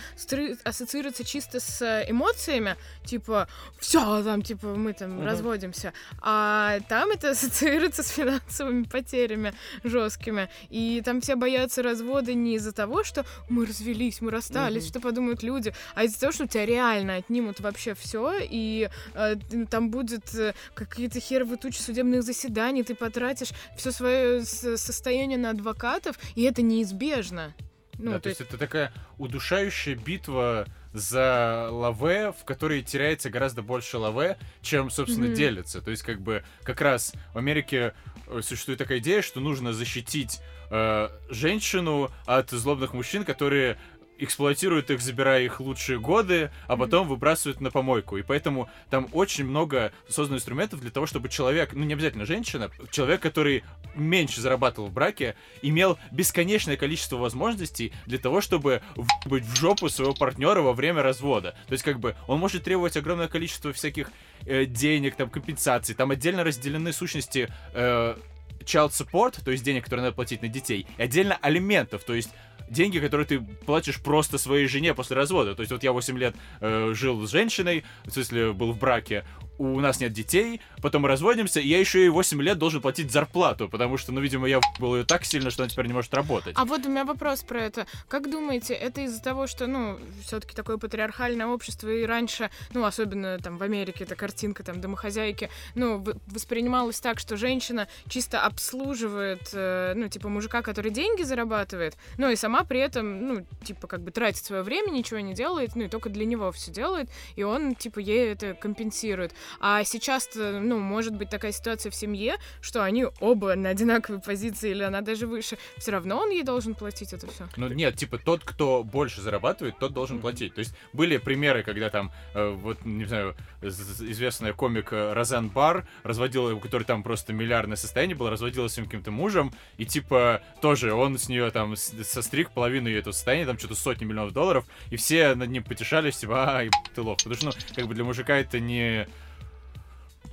ассоциируется 0.63 1.23
чисто 1.23 1.59
с 1.59 1.81
э, 1.81 2.05
эмоциями, 2.09 2.75
типа, 3.05 3.47
все, 3.79 4.23
там, 4.23 4.41
типа, 4.41 4.67
мы 4.75 4.93
там 4.93 5.17
Мгм. 5.17 5.25
разводимся, 5.25 5.93
а 6.21 6.79
там 6.89 7.09
это 7.11 7.31
ассоциируется 7.31 8.03
с 8.03 8.09
финансовыми 8.09 8.83
потерями 8.83 9.53
жесткими, 9.83 10.49
и 10.69 11.01
там 11.03 11.21
все 11.21 11.35
боятся 11.35 11.81
развода 11.83 12.33
не 12.33 12.55
из-за 12.55 12.71
того, 12.71 13.03
что 13.03 13.25
мы 13.49 13.65
развелись, 13.65 14.21
мы 14.21 14.31
расстались, 14.31 14.83
Мгм. 14.83 14.89
что 14.89 14.99
подумают 14.99 15.43
люди, 15.43 15.73
а 15.95 16.03
из-за 16.03 16.19
того, 16.19 16.31
что 16.31 16.43
у 16.43 16.47
тебя 16.47 16.65
реально 16.65 17.15
отнимут 17.15 17.59
вообще 17.59 17.93
все, 17.95 18.33
и 18.41 18.89
э, 19.13 19.35
там 19.69 19.89
будет 19.89 20.33
э, 20.35 20.53
какие-то 20.73 21.19
херовые 21.19 21.57
тучи 21.57 21.79
судебных 21.79 22.23
заседаний, 22.23 22.83
ты 22.83 22.95
потратишь 22.95 23.49
все 23.77 23.91
свое 23.91 24.43
состояние 24.43 25.37
на 25.37 25.49
адвокатов, 25.51 26.17
и 26.35 26.43
это 26.43 26.61
неизбежно. 26.61 27.53
Ну, 28.01 28.11
Да, 28.11 28.19
то 28.19 28.29
есть 28.29 28.41
это 28.41 28.57
такая 28.57 28.91
удушающая 29.17 29.95
битва 29.95 30.65
за 30.91 31.69
лаве, 31.71 32.31
в 32.31 32.43
которой 32.45 32.81
теряется 32.81 33.29
гораздо 33.29 33.61
больше 33.61 33.97
лаве, 33.97 34.37
чем, 34.61 34.89
собственно, 34.89 35.27
Мгм. 35.27 35.35
делится. 35.35 35.81
То 35.81 35.91
есть, 35.91 36.03
как 36.03 36.19
бы, 36.19 36.43
как 36.63 36.81
раз 36.81 37.13
в 37.33 37.37
Америке 37.37 37.93
э, 38.27 38.41
существует 38.41 38.79
такая 38.79 38.97
идея, 38.99 39.21
что 39.21 39.39
нужно 39.39 39.71
защитить 39.71 40.39
э, 40.71 41.09
женщину 41.29 42.09
от 42.25 42.49
злобных 42.49 42.93
мужчин, 42.93 43.23
которые 43.23 43.77
эксплуатируют 44.21 44.89
их, 44.91 45.01
забирая 45.01 45.43
их 45.43 45.59
лучшие 45.59 45.99
годы, 45.99 46.51
а 46.67 46.77
потом 46.77 47.07
выбрасывают 47.07 47.59
на 47.59 47.71
помойку. 47.71 48.17
И 48.17 48.21
поэтому 48.21 48.69
там 48.89 49.07
очень 49.11 49.45
много 49.45 49.91
создано 50.07 50.37
инструментов 50.37 50.79
для 50.79 50.91
того, 50.91 51.05
чтобы 51.05 51.27
человек, 51.27 51.73
ну 51.73 51.83
не 51.83 51.93
обязательно 51.93 52.25
женщина, 52.25 52.71
человек, 52.91 53.21
который 53.21 53.63
меньше 53.95 54.39
зарабатывал 54.41 54.89
в 54.89 54.93
браке, 54.93 55.35
имел 55.61 55.97
бесконечное 56.11 56.77
количество 56.77 57.17
возможностей 57.17 57.93
для 58.05 58.19
того, 58.19 58.41
чтобы 58.41 58.81
быть 59.25 59.43
в 59.43 59.55
жопу 59.55 59.89
своего 59.89 60.13
партнера 60.13 60.61
во 60.61 60.73
время 60.73 61.01
развода. 61.01 61.55
То 61.67 61.73
есть, 61.73 61.83
как 61.83 61.99
бы, 61.99 62.15
он 62.27 62.39
может 62.39 62.63
требовать 62.63 62.95
огромное 62.97 63.27
количество 63.27 63.73
всяких 63.73 64.11
э, 64.45 64.65
денег, 64.65 65.15
там, 65.15 65.29
компенсаций. 65.29 65.95
Там 65.95 66.11
отдельно 66.11 66.43
разделены 66.43 66.93
сущности 66.93 67.49
э, 67.73 68.15
child 68.63 68.89
support, 68.89 69.43
то 69.43 69.51
есть 69.51 69.63
денег, 69.63 69.83
которые 69.83 70.05
надо 70.05 70.15
платить 70.15 70.41
на 70.41 70.47
детей, 70.47 70.85
и 70.97 71.01
отдельно 71.01 71.37
алиментов, 71.41 72.03
то 72.03 72.13
есть 72.13 72.29
деньги, 72.71 72.99
которые 72.99 73.27
ты 73.27 73.39
платишь 73.39 74.01
просто 74.01 74.37
своей 74.37 74.67
жене 74.67 74.93
после 74.93 75.15
развода. 75.15 75.55
То 75.55 75.61
есть 75.61 75.71
вот 75.71 75.83
я 75.83 75.91
8 75.91 76.17
лет 76.17 76.35
э, 76.61 76.93
жил 76.95 77.27
с 77.27 77.31
женщиной, 77.31 77.83
в 78.05 78.11
смысле 78.11 78.53
был 78.53 78.71
в 78.71 78.79
браке, 78.79 79.25
у 79.61 79.79
нас 79.79 79.99
нет 79.99 80.11
детей, 80.11 80.59
потом 80.81 81.03
мы 81.03 81.07
разводимся, 81.07 81.59
и 81.59 81.67
я 81.67 81.79
еще 81.79 82.05
и 82.05 82.09
8 82.09 82.41
лет 82.41 82.57
должен 82.57 82.81
платить 82.81 83.11
зарплату, 83.11 83.69
потому 83.69 83.97
что, 83.97 84.11
ну, 84.11 84.19
видимо, 84.19 84.47
я 84.47 84.59
был 84.79 84.95
ее 84.95 85.05
так 85.05 85.23
сильно, 85.23 85.51
что 85.51 85.63
она 85.63 85.69
теперь 85.69 85.85
не 85.87 85.93
может 85.93 86.13
работать. 86.13 86.53
А 86.57 86.65
вот 86.65 86.85
у 86.85 86.89
меня 86.89 87.05
вопрос 87.05 87.43
про 87.43 87.61
это. 87.61 87.85
Как 88.07 88.29
думаете, 88.29 88.73
это 88.73 89.01
из-за 89.01 89.21
того, 89.21 89.47
что, 89.47 89.67
ну, 89.67 89.99
все-таки 90.25 90.55
такое 90.55 90.77
патриархальное 90.77 91.45
общество, 91.45 91.89
и 91.89 92.05
раньше, 92.05 92.49
ну, 92.73 92.83
особенно 92.83 93.37
там 93.37 93.57
в 93.57 93.63
Америке, 93.63 94.03
эта 94.03 94.15
картинка 94.15 94.63
там 94.63 94.81
домохозяйки, 94.81 95.49
ну, 95.75 96.03
воспринималась 96.27 96.99
так, 96.99 97.19
что 97.19 97.37
женщина 97.37 97.87
чисто 98.09 98.41
обслуживает, 98.41 99.49
э, 99.53 99.93
ну, 99.95 100.07
типа 100.07 100.29
мужика, 100.29 100.61
который 100.61 100.91
деньги 100.91 101.21
зарабатывает, 101.21 101.95
ну, 102.17 102.29
и 102.29 102.35
сама 102.35 102.63
при 102.63 102.79
этом, 102.79 103.27
ну, 103.27 103.45
типа, 103.63 103.87
как 103.87 104.01
бы 104.01 104.11
тратит 104.11 104.43
свое 104.43 104.63
время, 104.63 104.91
ничего 104.91 105.19
не 105.19 105.33
делает, 105.33 105.75
ну, 105.75 105.83
и 105.83 105.87
только 105.87 106.09
для 106.09 106.25
него 106.25 106.51
все 106.51 106.71
делает, 106.71 107.09
и 107.35 107.43
он, 107.43 107.75
типа, 107.75 107.99
ей 107.99 108.31
это 108.31 108.53
компенсирует. 108.53 109.33
А 109.59 109.83
сейчас, 109.83 110.29
ну, 110.35 110.79
может 110.79 111.15
быть 111.15 111.29
такая 111.29 111.51
ситуация 111.51 111.91
в 111.91 111.95
семье, 111.95 112.35
что 112.61 112.83
они 112.83 113.05
оба 113.19 113.55
на 113.55 113.69
одинаковой 113.69 114.19
позиции, 114.19 114.71
или 114.71 114.83
она 114.83 115.01
даже 115.01 115.27
выше, 115.27 115.57
все 115.77 115.91
равно 115.91 116.19
он 116.19 116.29
ей 116.29 116.43
должен 116.43 116.75
платить 116.75 117.13
это 117.13 117.27
все. 117.27 117.47
Ну 117.57 117.67
нет, 117.67 117.95
типа 117.95 118.17
тот, 118.17 118.43
кто 118.43 118.83
больше 118.83 119.21
зарабатывает, 119.21 119.77
тот 119.79 119.93
должен 119.93 120.19
платить. 120.19 120.53
То 120.55 120.59
есть 120.59 120.75
были 120.93 121.17
примеры, 121.17 121.63
когда 121.63 121.89
там, 121.89 122.11
э, 122.33 122.49
вот, 122.49 122.85
не 122.85 123.05
знаю, 123.05 123.35
известная 123.61 124.53
комик 124.53 124.91
э, 124.91 125.13
Розан 125.13 125.49
Бар 125.49 125.87
разводила, 126.03 126.53
у 126.53 126.59
которой 126.59 126.83
там 126.83 127.03
просто 127.03 127.33
миллиардное 127.33 127.77
состояние 127.77 128.15
было, 128.15 128.29
разводила 128.29 128.67
с 128.67 128.73
своим 128.73 128.87
каким-то 128.87 129.11
мужем, 129.11 129.53
и 129.77 129.85
типа 129.85 130.41
тоже 130.61 130.93
он 130.93 131.17
с 131.17 131.29
нее 131.29 131.51
там 131.51 131.75
состриг 131.75 132.51
половину 132.51 132.87
ее 132.87 132.99
этого 132.99 133.13
состояния, 133.13 133.45
там 133.45 133.57
что-то 133.57 133.75
сотни 133.75 134.05
миллионов 134.05 134.33
долларов, 134.33 134.65
и 134.89 134.95
все 134.95 135.35
над 135.35 135.49
ним 135.49 135.63
потешались, 135.63 136.17
типа, 136.17 136.59
а, 136.59 136.69
ты 136.93 137.01
лох. 137.01 137.17
Потому 137.17 137.35
что, 137.35 137.45
ну, 137.45 137.51
как 137.75 137.87
бы 137.87 137.93
для 137.93 138.03
мужика 138.03 138.37
это 138.37 138.59
не 138.59 139.07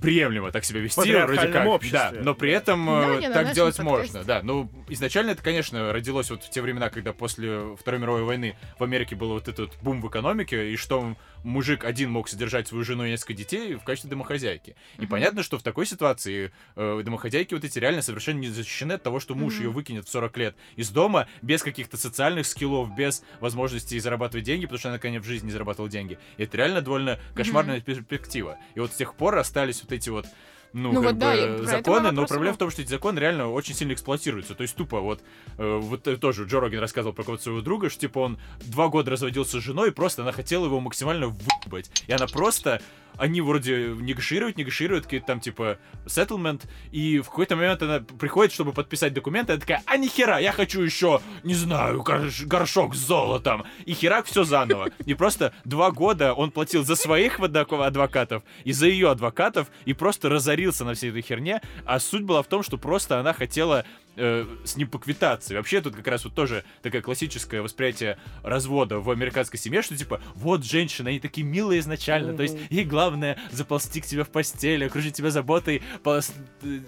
приемлемо 0.00 0.50
так 0.52 0.64
себя 0.64 0.80
вести, 0.80 1.12
вроде 1.12 1.48
как. 1.48 1.66
обществе. 1.66 1.98
Да, 2.12 2.22
но 2.22 2.34
при 2.34 2.52
этом 2.52 2.86
Да, 2.86 3.16
э, 3.16 3.20
не 3.20 3.28
на 3.28 3.34
так 3.34 3.52
делать 3.54 3.76
подкасте. 3.76 3.82
можно, 4.12 4.24
да. 4.24 4.40
Ну, 4.42 4.70
изначально 4.88 5.30
это, 5.32 5.42
конечно, 5.42 5.92
родилось 5.92 6.30
вот 6.30 6.44
в 6.44 6.50
те 6.50 6.62
времена, 6.62 6.88
когда 6.90 7.12
после 7.12 7.76
Второй 7.76 8.00
мировой 8.00 8.22
войны 8.22 8.56
в 8.78 8.84
Америке 8.84 9.16
был 9.16 9.30
вот 9.30 9.48
этот 9.48 9.72
бум 9.82 10.00
в 10.00 10.08
экономике, 10.08 10.72
и 10.72 10.76
что 10.76 11.16
мужик 11.42 11.84
один 11.84 12.10
мог 12.10 12.28
содержать 12.28 12.68
свою 12.68 12.84
жену 12.84 13.04
и 13.04 13.10
несколько 13.10 13.34
детей 13.34 13.74
в 13.74 13.84
качестве 13.84 14.10
домохозяйки. 14.10 14.76
И 14.96 15.02
Мгм. 15.02 15.08
понятно, 15.10 15.42
что 15.42 15.58
в 15.58 15.62
такой 15.62 15.86
ситуации 15.86 16.52
э, 16.76 17.02
домохозяйки 17.04 17.54
вот 17.54 17.64
эти 17.64 17.78
реально 17.78 18.02
совершенно 18.02 18.38
не 18.38 18.48
защищены 18.48 18.92
от 18.94 19.02
того, 19.02 19.20
что 19.20 19.34
муж 19.34 19.54
Мгм. 19.54 19.62
ее 19.64 19.70
выкинет 19.70 20.06
в 20.06 20.10
40 20.10 20.36
лет 20.36 20.56
из 20.76 20.90
дома 20.90 21.28
без 21.42 21.62
каких-то 21.62 21.96
социальных 21.96 22.46
скиллов, 22.46 22.94
без 22.94 23.22
возможности 23.40 23.98
зарабатывать 23.98 24.44
деньги, 24.44 24.66
потому 24.66 24.78
что 24.78 24.88
она, 24.90 24.98
конечно, 24.98 25.24
в 25.24 25.26
жизни 25.28 25.46
не 25.46 25.52
зарабатывала 25.52 25.90
деньги. 25.90 26.18
И 26.36 26.42
это 26.44 26.56
реально 26.56 26.82
довольно 26.82 27.18
кошмарная 27.34 27.80
перспектива. 27.80 28.58
И 28.74 28.80
вот 28.80 28.92
с 28.92 28.96
тех 28.96 29.14
пор 29.14 29.36
остались 29.38 29.80
вот 29.88 29.92
эти 29.92 30.10
вот 30.10 30.26
ну, 30.74 30.92
Ну 30.92 31.02
как 31.02 31.12
вот 31.12 31.18
да, 31.18 31.32
бы, 31.32 31.38
это 31.38 31.64
законы, 31.64 32.10
но 32.10 32.26
проблема 32.26 32.54
в 32.54 32.58
том, 32.58 32.70
что 32.70 32.82
эти 32.82 32.90
законы 32.90 33.18
реально 33.18 33.50
очень 33.50 33.74
сильно 33.74 33.94
эксплуатируются. 33.94 34.54
То 34.54 34.62
есть 34.62 34.76
тупо 34.76 35.00
вот, 35.00 35.22
э, 35.56 35.78
вот 35.78 36.06
э, 36.06 36.16
тоже 36.18 36.44
Джо 36.44 36.60
Роген 36.60 36.80
рассказывал 36.80 37.14
про 37.14 37.22
какого-то 37.22 37.42
своего 37.42 37.62
друга, 37.62 37.88
что 37.88 38.00
типа 38.00 38.18
он 38.18 38.38
два 38.60 38.88
года 38.88 39.10
разводился 39.10 39.60
с 39.60 39.64
женой, 39.64 39.88
и 39.88 39.92
просто 39.92 40.22
она 40.22 40.32
хотела 40.32 40.66
его 40.66 40.78
максимально 40.80 41.28
выебать. 41.28 41.90
И 42.06 42.12
она 42.12 42.26
просто 42.26 42.82
они 43.16 43.40
вроде 43.40 43.94
негашируют, 43.98 44.56
негашируют, 44.56 45.04
какие-то 45.04 45.26
там 45.26 45.40
типа 45.40 45.78
settlement, 46.06 46.62
и 46.92 47.18
в 47.20 47.26
какой-то 47.26 47.56
момент 47.56 47.82
она 47.82 48.00
приходит, 48.00 48.52
чтобы 48.52 48.72
подписать 48.72 49.12
документы, 49.12 49.52
она 49.52 49.60
такая, 49.60 49.82
а 49.86 49.96
нихера, 49.96 50.38
я 50.38 50.52
хочу 50.52 50.80
еще, 50.80 51.20
не 51.42 51.54
знаю, 51.54 52.02
горш- 52.02 52.44
горшок 52.46 52.94
с 52.94 52.98
золотом. 52.98 53.64
И 53.84 53.94
херак 53.94 54.26
все 54.26 54.44
заново. 54.44 54.90
И 55.04 55.14
просто 55.14 55.52
два 55.64 55.90
года 55.90 56.34
он 56.34 56.50
платил 56.50 56.84
за 56.84 56.96
своих 56.96 57.40
адвокатов 57.40 58.42
и 58.64 58.72
за 58.72 58.86
ее 58.86 59.10
адвокатов, 59.10 59.68
и 59.84 59.92
просто 59.92 60.28
разорился 60.28 60.84
на 60.84 60.94
всей 60.94 61.10
этой 61.10 61.22
херне. 61.22 61.60
А 61.84 61.98
суть 62.00 62.22
была 62.22 62.42
в 62.42 62.46
том, 62.46 62.62
что 62.62 62.78
просто 62.78 63.20
она 63.20 63.32
хотела 63.32 63.84
э, 64.18 64.46
с 64.64 64.76
ним 64.76 64.88
поквитаться. 64.88 65.54
И 65.54 65.56
вообще 65.56 65.80
тут 65.80 65.94
как 65.96 66.06
раз 66.08 66.24
вот 66.24 66.34
тоже 66.34 66.64
такое 66.82 67.00
классическое 67.00 67.62
восприятие 67.62 68.18
развода 68.42 68.98
в 68.98 69.10
американской 69.10 69.58
семье, 69.58 69.82
что 69.82 69.96
типа, 69.96 70.20
вот 70.34 70.64
женщины, 70.64 71.08
они 71.08 71.20
такие 71.20 71.46
милые 71.46 71.80
изначально, 71.80 72.36
то 72.36 72.42
есть 72.42 72.56
ей 72.70 72.84
главное 72.84 73.38
заползти 73.50 74.00
к 74.00 74.06
тебе 74.06 74.24
в 74.24 74.28
постель, 74.30 74.84
окружить 74.84 75.14
тебя 75.14 75.30
заботой, 75.30 75.82
полос- 76.02 76.32
э, 76.62 76.80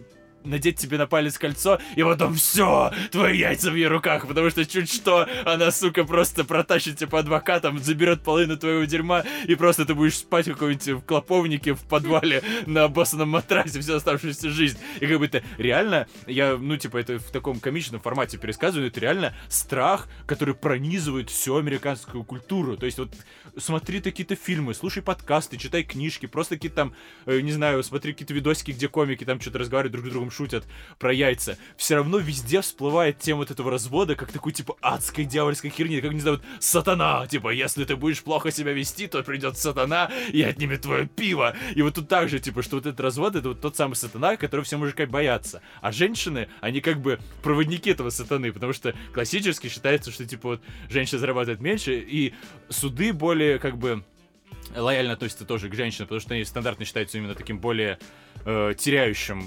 надеть 0.44 0.78
тебе 0.78 0.98
на 0.98 1.06
палец 1.06 1.38
кольцо, 1.38 1.78
и 1.96 2.02
потом 2.02 2.34
все, 2.34 2.92
твои 3.10 3.38
яйца 3.38 3.70
в 3.70 3.74
ее 3.74 3.88
руках, 3.88 4.26
потому 4.26 4.50
что 4.50 4.64
чуть 4.64 4.92
что, 4.92 5.26
она, 5.44 5.70
сука, 5.70 6.04
просто 6.04 6.44
протащит 6.44 6.98
тебя 6.98 7.08
по 7.08 7.18
адвокатам, 7.18 7.78
заберет 7.78 8.22
половину 8.22 8.56
твоего 8.56 8.84
дерьма, 8.84 9.24
и 9.46 9.54
просто 9.54 9.84
ты 9.84 9.94
будешь 9.94 10.18
спать 10.18 10.46
в 10.46 10.52
каком-нибудь 10.52 11.04
клоповнике 11.06 11.74
в 11.74 11.82
подвале 11.82 12.42
на 12.66 12.84
обоссанном 12.84 13.30
матрасе 13.30 13.80
всю 13.80 13.94
оставшуюся 13.94 14.50
жизнь. 14.50 14.78
И 15.00 15.06
как 15.06 15.18
бы 15.18 15.26
это 15.26 15.42
реально, 15.58 16.06
я, 16.26 16.56
ну, 16.56 16.76
типа, 16.76 16.98
это 16.98 17.18
в 17.18 17.30
таком 17.30 17.60
комичном 17.60 18.00
формате 18.00 18.38
пересказываю, 18.38 18.88
это 18.88 19.00
реально 19.00 19.34
страх, 19.48 20.08
который 20.26 20.54
пронизывает 20.54 21.30
всю 21.30 21.56
американскую 21.56 22.24
культуру. 22.24 22.76
То 22.76 22.86
есть 22.86 22.98
вот 22.98 23.10
смотри 23.56 24.00
какие-то 24.00 24.36
фильмы, 24.36 24.74
слушай 24.74 25.02
подкасты, 25.02 25.56
читай 25.56 25.82
книжки, 25.82 26.26
просто 26.26 26.56
какие-то 26.56 26.76
там, 26.76 26.94
э, 27.26 27.40
не 27.40 27.52
знаю, 27.52 27.82
смотри 27.82 28.12
какие-то 28.12 28.34
видосики, 28.34 28.72
где 28.72 28.88
комики 28.88 29.24
там 29.24 29.40
что-то 29.40 29.58
разговаривают 29.58 29.92
друг 29.92 30.06
с 30.06 30.10
другом, 30.10 30.29
шутят 30.30 30.64
про 30.98 31.12
яйца. 31.12 31.58
Все 31.76 31.96
равно 31.96 32.18
везде 32.18 32.60
всплывает 32.60 33.18
тема 33.18 33.40
вот 33.40 33.50
этого 33.50 33.70
развода, 33.70 34.14
как 34.14 34.32
такой, 34.32 34.52
типа, 34.52 34.76
адской 34.80 35.24
дьявольской 35.24 35.70
херни, 35.70 36.00
как, 36.00 36.12
не 36.12 36.20
знаю, 36.20 36.38
вот, 36.38 36.46
сатана, 36.62 37.26
типа, 37.26 37.50
если 37.50 37.84
ты 37.84 37.96
будешь 37.96 38.22
плохо 38.22 38.50
себя 38.50 38.72
вести, 38.72 39.06
то 39.06 39.22
придет 39.22 39.56
сатана 39.56 40.10
и 40.32 40.42
отнимет 40.42 40.82
твое 40.82 41.06
пиво. 41.06 41.56
И 41.74 41.82
вот 41.82 41.94
тут 41.94 42.08
так 42.08 42.28
же, 42.28 42.38
типа, 42.38 42.62
что 42.62 42.76
вот 42.76 42.86
этот 42.86 43.00
развод, 43.00 43.36
это 43.36 43.48
вот 43.48 43.60
тот 43.60 43.76
самый 43.76 43.94
сатана, 43.94 44.36
которого 44.36 44.64
все 44.64 44.76
мужики 44.76 45.04
боятся. 45.04 45.62
А 45.80 45.92
женщины, 45.92 46.48
они 46.60 46.80
как 46.80 47.00
бы 47.00 47.18
проводники 47.42 47.90
этого 47.90 48.10
сатаны, 48.10 48.52
потому 48.52 48.72
что 48.72 48.94
классически 49.12 49.68
считается, 49.68 50.10
что, 50.10 50.26
типа, 50.26 50.48
вот, 50.48 50.62
женщина 50.88 51.18
зарабатывает 51.18 51.60
меньше, 51.60 51.98
и 51.98 52.34
суды 52.68 53.12
более, 53.12 53.58
как 53.58 53.78
бы, 53.78 54.04
лояльно 54.74 55.12
относится 55.12 55.44
тоже 55.44 55.68
к 55.68 55.74
женщинам, 55.74 56.06
потому 56.06 56.20
что 56.20 56.34
они 56.34 56.44
стандартно 56.44 56.84
считаются 56.84 57.18
именно 57.18 57.34
таким 57.34 57.58
более 57.58 57.98
э, 58.44 58.74
теряющим 58.78 59.42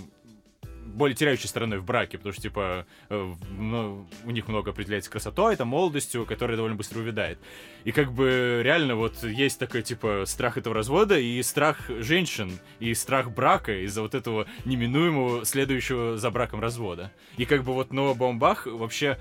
более 0.84 1.16
теряющей 1.16 1.48
стороной 1.48 1.80
в 1.80 1.86
браке, 1.86 2.18
потому 2.18 2.34
что, 2.34 2.42
типа, 2.42 2.86
э, 3.10 3.34
ну, 3.58 4.08
у 4.24 4.32
них 4.32 4.48
много 4.48 4.72
определяется 4.72 5.10
красотой, 5.10 5.54
это 5.54 5.66
молодостью, 5.66 6.26
которая 6.26 6.56
довольно 6.58 6.76
быстро 6.76 7.00
увядает. 7.00 7.40
И 7.84 7.92
как 7.92 8.12
бы 8.12 8.62
реально 8.64 8.96
вот 8.96 9.24
есть 9.24 9.60
такой, 9.60 9.82
типа, 9.82 10.24
страх 10.26 10.58
этого 10.58 10.76
развода 10.76 11.18
и 11.18 11.42
страх 11.42 11.90
женщин, 11.90 12.60
и 12.80 12.94
страх 12.94 13.32
брака 13.32 13.84
из-за 13.86 14.02
вот 14.02 14.16
этого 14.16 14.46
неминуемого 14.66 15.46
следующего 15.46 16.18
за 16.18 16.30
браком 16.32 16.60
развода. 16.60 17.12
И 17.38 17.46
как 17.46 17.64
бы 17.64 17.74
вот 17.74 17.92
Ноа 17.92 18.14
Бомбах 18.14 18.66
вообще 18.66 19.18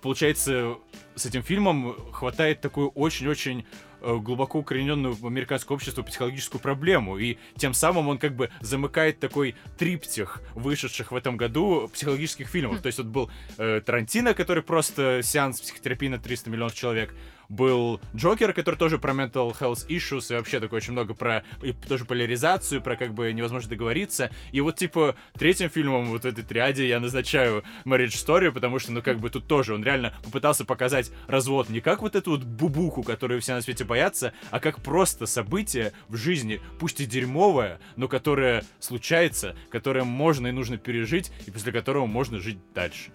получается, 0.00 0.76
с 1.14 1.26
этим 1.26 1.42
фильмом 1.42 1.94
хватает 2.12 2.60
такую 2.60 2.88
очень-очень 2.90 3.66
глубоко 4.00 4.58
укорененную 4.58 5.14
в 5.14 5.26
американское 5.26 5.74
общество 5.74 6.02
психологическую 6.02 6.60
проблему, 6.60 7.18
и 7.18 7.38
тем 7.56 7.74
самым 7.74 8.08
он 8.08 8.18
как 8.18 8.34
бы 8.34 8.50
замыкает 8.60 9.18
такой 9.18 9.54
триптих 9.78 10.42
вышедших 10.54 11.12
в 11.12 11.16
этом 11.16 11.36
году 11.36 11.88
психологических 11.92 12.48
фильмов. 12.48 12.80
То 12.80 12.86
есть 12.86 12.98
вот 12.98 13.08
был 13.08 13.30
э, 13.58 13.80
Тарантино, 13.84 14.34
который 14.34 14.62
просто 14.62 15.20
сеанс 15.22 15.60
психотерапии 15.60 16.08
на 16.08 16.18
300 16.18 16.50
миллионов 16.50 16.74
человек, 16.74 17.14
был 17.50 18.00
Джокер, 18.16 18.54
который 18.54 18.76
тоже 18.76 18.98
про 18.98 19.12
mental 19.12 19.54
health 19.58 19.86
issues 19.88 20.32
и 20.32 20.36
вообще 20.36 20.60
такой 20.60 20.78
очень 20.78 20.92
много 20.92 21.12
про 21.12 21.44
и 21.62 21.72
тоже 21.72 22.06
поляризацию, 22.06 22.80
про 22.80 22.96
как 22.96 23.12
бы 23.12 23.30
невозможно 23.32 23.68
договориться. 23.68 24.30
И 24.52 24.60
вот, 24.60 24.76
типа, 24.76 25.16
третьим 25.34 25.68
фильмом 25.68 26.06
вот 26.06 26.22
в 26.22 26.26
этой 26.26 26.44
триаде 26.44 26.88
я 26.88 27.00
назначаю 27.00 27.64
Marriage 27.84 28.14
Story, 28.14 28.50
потому 28.52 28.78
что, 28.78 28.92
ну, 28.92 29.02
как 29.02 29.18
бы 29.18 29.28
тут 29.28 29.46
тоже 29.46 29.74
он 29.74 29.84
реально 29.84 30.14
попытался 30.22 30.64
показать 30.64 31.10
развод 31.26 31.68
не 31.68 31.80
как 31.80 32.02
вот 32.02 32.16
эту 32.16 32.30
вот 32.30 32.44
бубуху, 32.44 33.02
которую 33.02 33.40
все 33.40 33.54
на 33.54 33.62
свете 33.62 33.84
боятся, 33.84 34.32
а 34.50 34.60
как 34.60 34.80
просто 34.80 35.26
событие 35.26 35.92
в 36.08 36.16
жизни, 36.16 36.60
пусть 36.78 37.00
и 37.00 37.06
дерьмовое, 37.06 37.80
но 37.96 38.06
которое 38.06 38.64
случается, 38.78 39.56
которое 39.70 40.04
можно 40.04 40.46
и 40.46 40.52
нужно 40.52 40.78
пережить, 40.78 41.32
и 41.46 41.50
после 41.50 41.72
которого 41.72 42.06
можно 42.06 42.38
жить 42.38 42.58
дальше. 42.74 43.10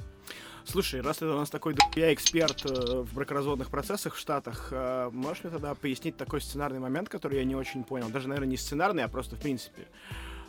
Слушай, 0.68 1.02
раз 1.02 1.18
ты 1.18 1.28
у 1.28 1.38
нас 1.38 1.50
такой 1.50 1.76
я 1.96 2.12
эксперт 2.12 2.66
э, 2.66 3.02
в 3.02 3.14
бракоразводных 3.14 3.70
процессах 3.70 4.16
в 4.16 4.20
Штатах, 4.20 4.70
э, 4.72 5.10
можешь 5.14 5.44
мне 5.44 5.54
тогда 5.54 5.76
пояснить 5.76 6.18
такой 6.18 6.42
сценарный 6.42 6.80
момент, 6.80 7.08
который 7.08 7.38
я 7.38 7.44
не 7.44 7.56
очень 7.56 7.84
понял? 7.84 8.10
Даже, 8.10 8.28
наверное, 8.28 8.50
не 8.50 8.58
сценарный, 8.58 9.04
а 9.04 9.08
просто 9.08 9.36
в 9.36 9.40
принципе. 9.40 9.88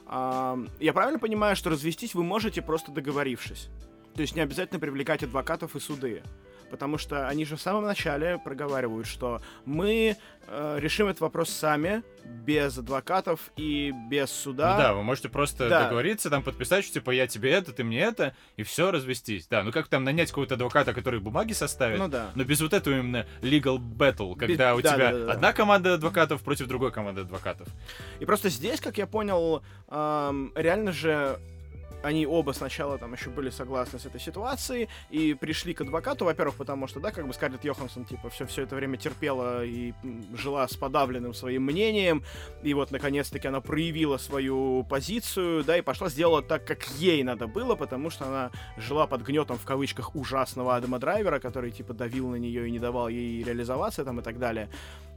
Э, 0.06 0.56
я 0.80 0.92
правильно 0.94 1.18
понимаю, 1.18 1.54
что 1.54 1.68
развестись 1.68 2.14
вы 2.14 2.22
можете 2.22 2.62
просто 2.62 2.92
договорившись? 2.92 3.68
То 4.14 4.22
есть 4.22 4.34
не 4.34 4.40
обязательно 4.40 4.80
привлекать 4.80 5.22
адвокатов 5.22 5.76
и 5.76 5.80
суды 5.80 6.22
потому 6.70 6.98
что 6.98 7.28
они 7.28 7.44
же 7.44 7.56
в 7.56 7.60
самом 7.60 7.84
начале 7.84 8.38
проговаривают, 8.38 9.06
что 9.06 9.40
мы 9.64 10.16
э, 10.46 10.76
решим 10.78 11.08
этот 11.08 11.20
вопрос 11.20 11.50
сами, 11.50 12.02
без 12.24 12.76
адвокатов 12.78 13.50
и 13.56 13.92
без 14.08 14.30
суда. 14.30 14.76
Ну 14.76 14.82
да, 14.82 14.94
вы 14.94 15.02
можете 15.02 15.28
просто 15.28 15.68
да. 15.68 15.84
договориться, 15.84 16.30
там 16.30 16.42
подписать, 16.42 16.84
что 16.84 16.94
типа 16.94 17.10
я 17.10 17.26
тебе 17.26 17.50
это, 17.50 17.72
ты 17.72 17.84
мне 17.84 18.00
это, 18.00 18.34
и 18.56 18.62
все, 18.62 18.90
развестись. 18.90 19.46
Да, 19.46 19.62
ну 19.62 19.72
как 19.72 19.88
там 19.88 20.04
нанять 20.04 20.30
какого-то 20.30 20.54
адвоката, 20.54 20.92
который 20.92 21.20
бумаги 21.20 21.52
составит, 21.52 21.98
ну 21.98 22.08
да. 22.08 22.30
но 22.34 22.44
без 22.44 22.60
вот 22.60 22.72
этого 22.72 22.94
именно 22.94 23.26
legal 23.42 23.78
battle, 23.78 24.36
когда 24.36 24.72
без... 24.72 24.78
у 24.78 24.82
да, 24.82 24.94
тебя 24.94 25.12
да, 25.12 25.26
да, 25.26 25.32
одна 25.32 25.52
команда 25.52 25.94
адвокатов 25.94 26.42
против 26.42 26.66
другой 26.66 26.92
команды 26.92 27.22
адвокатов. 27.22 27.68
И 28.20 28.24
просто 28.24 28.48
здесь, 28.48 28.80
как 28.80 28.98
я 28.98 29.06
понял, 29.06 29.62
эм, 29.88 30.52
реально 30.54 30.92
же 30.92 31.38
они 32.07 32.26
оба 32.26 32.52
сначала 32.52 32.98
там 32.98 33.12
еще 33.12 33.30
были 33.30 33.50
согласны 33.50 33.98
с 33.98 34.07
этой 34.07 34.20
ситуацией 34.20 34.88
и 35.11 35.34
пришли 35.34 35.74
к 35.74 35.80
адвокату, 35.80 36.24
во-первых, 36.24 36.57
потому 36.57 36.86
что, 36.86 37.00
да, 37.00 37.11
как 37.11 37.26
бы 37.26 37.34
Скарлетт 37.34 37.64
Йоханссон, 37.64 38.04
типа, 38.04 38.30
все, 38.30 38.46
все 38.46 38.62
это 38.62 38.76
время 38.76 38.96
терпела 38.96 39.64
и 39.64 39.92
жила 40.32 40.66
с 40.68 40.76
подавленным 40.76 41.34
своим 41.34 41.64
мнением, 41.64 42.22
и 42.62 42.74
вот, 42.74 42.92
наконец-таки, 42.92 43.48
она 43.48 43.61
проявила 43.61 44.18
свою 44.18 44.84
позицию, 44.84 45.64
да, 45.64 45.76
и 45.76 45.82
пошла, 45.82 46.09
сделала 46.09 46.42
так, 46.42 46.64
как 46.64 46.86
ей 46.98 47.22
надо 47.24 47.48
было, 47.48 47.74
потому 47.74 48.11
что 48.11 48.26
она 48.26 48.50
жила 48.76 49.07
под 49.07 49.22
гнетом, 49.22 49.59
в 49.59 49.64
кавычках, 49.64 50.14
ужасного 50.14 50.76
Адама 50.76 50.98
Драйвера, 50.98 51.40
который, 51.40 51.72
типа, 51.72 51.92
давил 51.92 52.28
на 52.28 52.36
нее 52.36 52.68
и 52.68 52.70
не 52.70 52.78
давал 52.78 53.09
ей 53.09 53.42
реализоваться 53.42 54.04
там 54.04 54.20
и 54.20 54.22
так 54.22 54.38
далее. 54.38 54.68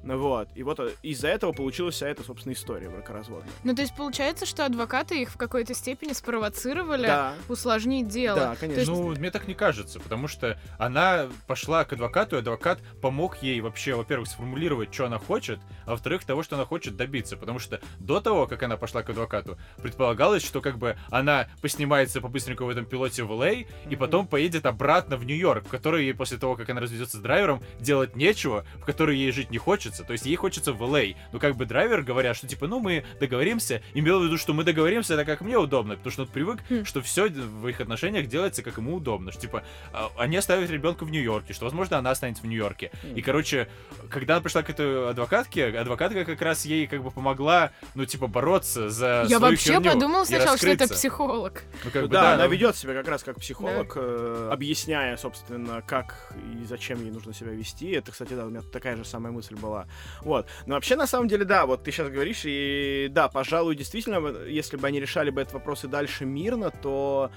Вот. 0.04 0.50
И 0.56 0.64
вот 0.64 0.80
э, 0.80 0.92
из-за 1.04 1.28
этого 1.28 1.52
получилась 1.52 1.96
вся 1.96 2.08
эта, 2.08 2.24
собственно, 2.24 2.54
история 2.54 2.90
бракоразводная. 2.90 3.52
Ну, 3.64 3.76
то 3.76 3.82
есть 3.82 3.96
получается, 3.96 4.46
что 4.46 4.66
адвокаты 4.66 5.22
их 5.22 5.30
в 5.30 5.38
какой-то 5.38 5.74
степени 5.74 6.14
спровоцировали 6.14 7.08
да. 7.08 7.34
усложнить 7.48 8.08
дело. 8.08 8.40
Да, 8.40 8.56
конечно. 8.56 8.80
Есть... 8.80 8.92
Ну, 8.92 9.10
мне 9.10 9.32
так 9.32 9.48
не 9.48 9.54
кажется, 9.54 10.00
потому 10.00 10.28
что 10.28 10.58
она 10.78 11.28
пошла 11.48 11.84
к 11.86 11.94
адвокату, 11.94 12.38
и 12.38 12.40
адвокат 12.40 12.80
помог 13.02 13.42
ей 13.42 13.60
вообще, 13.62 13.94
во-первых, 13.94 14.30
сформулировать, 14.30 14.94
что 14.94 15.06
она 15.06 15.18
хочет, 15.18 15.60
а 15.86 15.92
во-вторых, 15.92 16.24
того, 16.24 16.44
что 16.44 16.56
она 16.56 16.66
хочет 16.66 16.96
добиться. 16.96 17.38
Потому 17.38 17.60
что 17.60 17.82
до 18.00 18.22
того, 18.22 18.48
как 18.48 18.64
она 18.64 18.78
пошла 18.78 19.04
к 19.04 19.10
адвокату, 19.10 19.58
предполагалось, 19.82 20.46
что 20.46 20.62
как 20.62 20.78
бы 20.78 20.98
она 21.10 21.48
поснимается 21.62 22.22
по-быстреньку 22.22 22.66
в 22.66 22.70
этом 22.70 22.86
пилоте 22.86 23.24
в 23.24 23.32
Л.А., 23.32 23.50
и 23.50 23.96
потом 23.96 24.28
поедет 24.28 24.66
обратно 24.66 25.18
в 25.18 25.26
Нью-Йорк, 25.26 25.66
в 25.66 25.70
который 25.70 26.06
ей 26.06 26.14
после 26.14 26.38
того, 26.38 26.56
как 26.56 26.70
она 26.70 26.82
разведется 26.82 27.18
с 27.18 27.20
драйвером, 27.20 27.62
делать 27.80 28.16
нечего, 28.16 28.66
в 28.76 28.86
который 28.86 29.18
ей 29.18 29.32
жить 29.32 29.52
не 29.52 29.58
хочется, 29.58 29.89
хочется. 29.90 30.04
То 30.04 30.14
есть 30.14 30.26
ей 30.26 30.36
хочется 30.36 30.74
в 30.74 30.82
LA. 30.82 31.16
Ну, 31.32 31.40
как 31.40 31.56
бы 31.56 31.66
драйвер 31.66 32.02
говорят, 32.02 32.38
что 32.38 32.48
типа, 32.48 32.68
ну, 32.68 32.80
мы 32.80 33.04
договоримся. 33.20 33.82
Имел 33.94 34.20
в 34.20 34.24
виду, 34.24 34.38
что 34.38 34.54
мы 34.54 34.64
договоримся, 34.64 35.16
это 35.16 35.26
как 35.26 35.42
мне 35.42 35.58
удобно. 35.58 35.96
Потому 35.96 36.12
что 36.12 36.22
он 36.24 36.28
привык, 36.28 36.60
хм. 36.70 36.86
что 36.86 37.02
все 37.02 37.30
в 37.30 37.68
их 37.68 37.82
отношениях 37.82 38.28
делается, 38.28 38.64
как 38.64 38.78
ему 38.78 38.96
удобно. 38.96 39.32
Что, 39.32 39.42
типа, 39.42 39.64
а, 39.94 40.12
они 40.18 40.38
оставят 40.38 40.70
ребенка 40.70 41.06
в 41.06 41.12
Нью-Йорке, 41.12 41.54
что, 41.54 41.66
возможно, 41.66 41.98
она 41.98 42.12
останется 42.12 42.44
в 42.44 42.46
Нью-Йорке. 42.46 42.92
Хм. 43.04 43.16
И, 43.16 43.22
короче, 43.22 43.68
когда 44.10 44.36
она 44.36 44.42
пришла 44.42 44.64
к 44.64 44.70
этой 44.70 45.10
адвокатке, 45.10 45.66
адвокатка 45.66 46.26
как 46.26 46.42
раз 46.42 46.66
ей 46.66 46.88
как 46.88 47.04
бы 47.04 47.12
помогла, 47.12 47.72
ну, 47.96 48.06
типа, 48.06 48.28
бороться 48.28 48.90
за 48.90 49.26
Я 49.28 49.40
вообще 49.40 49.82
подумал 49.82 50.26
сначала, 50.26 50.58
что 50.58 50.70
это 50.70 50.88
психолог. 50.88 51.64
Ну, 51.84 51.92
как 51.92 52.04
бы, 52.04 52.08
да, 52.10 52.22
да, 52.22 52.34
она 52.34 52.44
но... 52.46 52.50
ведет 52.50 52.76
себя 52.76 52.94
как 52.94 53.08
раз 53.08 53.24
как 53.24 53.38
психолог, 53.38 53.94
да. 53.96 54.02
э, 54.02 54.50
объясняя, 54.52 55.18
собственно, 55.18 55.82
как 55.82 56.34
и 56.54 56.66
зачем 56.66 57.02
ей 57.02 57.12
нужно 57.12 57.34
себя 57.34 57.52
вести. 57.52 57.92
Это, 57.92 58.12
кстати, 58.12 58.34
да, 58.34 58.46
у 58.46 58.50
меня 58.50 58.62
такая 58.62 58.96
же 58.96 59.06
самая 59.06 59.32
мысль 59.32 59.56
была. 59.56 59.79
Вот. 60.22 60.48
Но 60.66 60.76
вообще, 60.76 60.96
на 60.96 61.08
самом 61.08 61.28
деле, 61.28 61.46
да, 61.46 61.66
вот 61.66 61.84
ты 61.84 61.92
сейчас 61.92 62.10
говоришь, 62.10 62.42
и 62.46 63.08
да, 63.12 63.30
пожалуй, 63.30 63.76
действительно, 63.76 64.46
если 64.48 64.78
бы 64.78 64.88
они 64.88 65.00
решали 65.00 65.30
бы 65.30 65.42
этот 65.42 65.54
вопрос 65.54 65.84
и 65.84 65.88
дальше 65.88 66.26
мирно, 66.26 66.72
то 66.72 67.32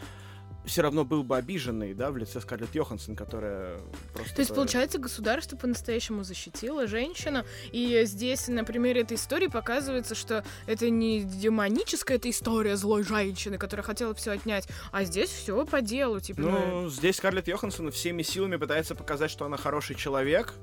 все 0.64 0.82
равно 0.82 1.04
был 1.04 1.22
бы 1.22 1.36
обиженный, 1.36 1.94
да, 1.94 2.10
в 2.10 2.16
лице 2.16 2.40
Скарлетт 2.40 2.74
Йоханссон, 2.74 3.16
которая 3.16 3.78
просто... 4.14 4.34
То 4.36 4.42
есть, 4.42 4.54
получается, 4.54 4.98
государство 4.98 5.56
по-настоящему 5.56 6.22
защитило 6.24 6.86
женщину, 6.86 7.44
и 7.72 8.02
здесь 8.04 8.48
на 8.48 8.64
примере 8.64 9.02
этой 9.02 9.16
истории 9.16 9.48
показывается, 9.48 10.14
что 10.14 10.44
это 10.66 10.88
не 10.90 11.22
демоническая 11.22 12.16
эта 12.18 12.30
история 12.30 12.76
злой 12.76 13.02
женщины, 13.02 13.58
которая 13.58 13.84
хотела 13.84 14.14
все 14.14 14.32
отнять, 14.32 14.68
а 14.92 15.04
здесь 15.04 15.30
все 15.30 15.64
по 15.66 15.80
делу, 15.80 16.20
типа... 16.20 16.40
Ну, 16.40 16.88
здесь 16.88 17.16
Скарлетт 17.16 17.48
Йоханссон 17.48 17.90
всеми 17.90 18.22
силами 18.22 18.56
пытается 18.56 18.94
показать, 18.94 19.30
что 19.30 19.44
она 19.44 19.56
хороший 19.56 19.96
человек, 19.96 20.54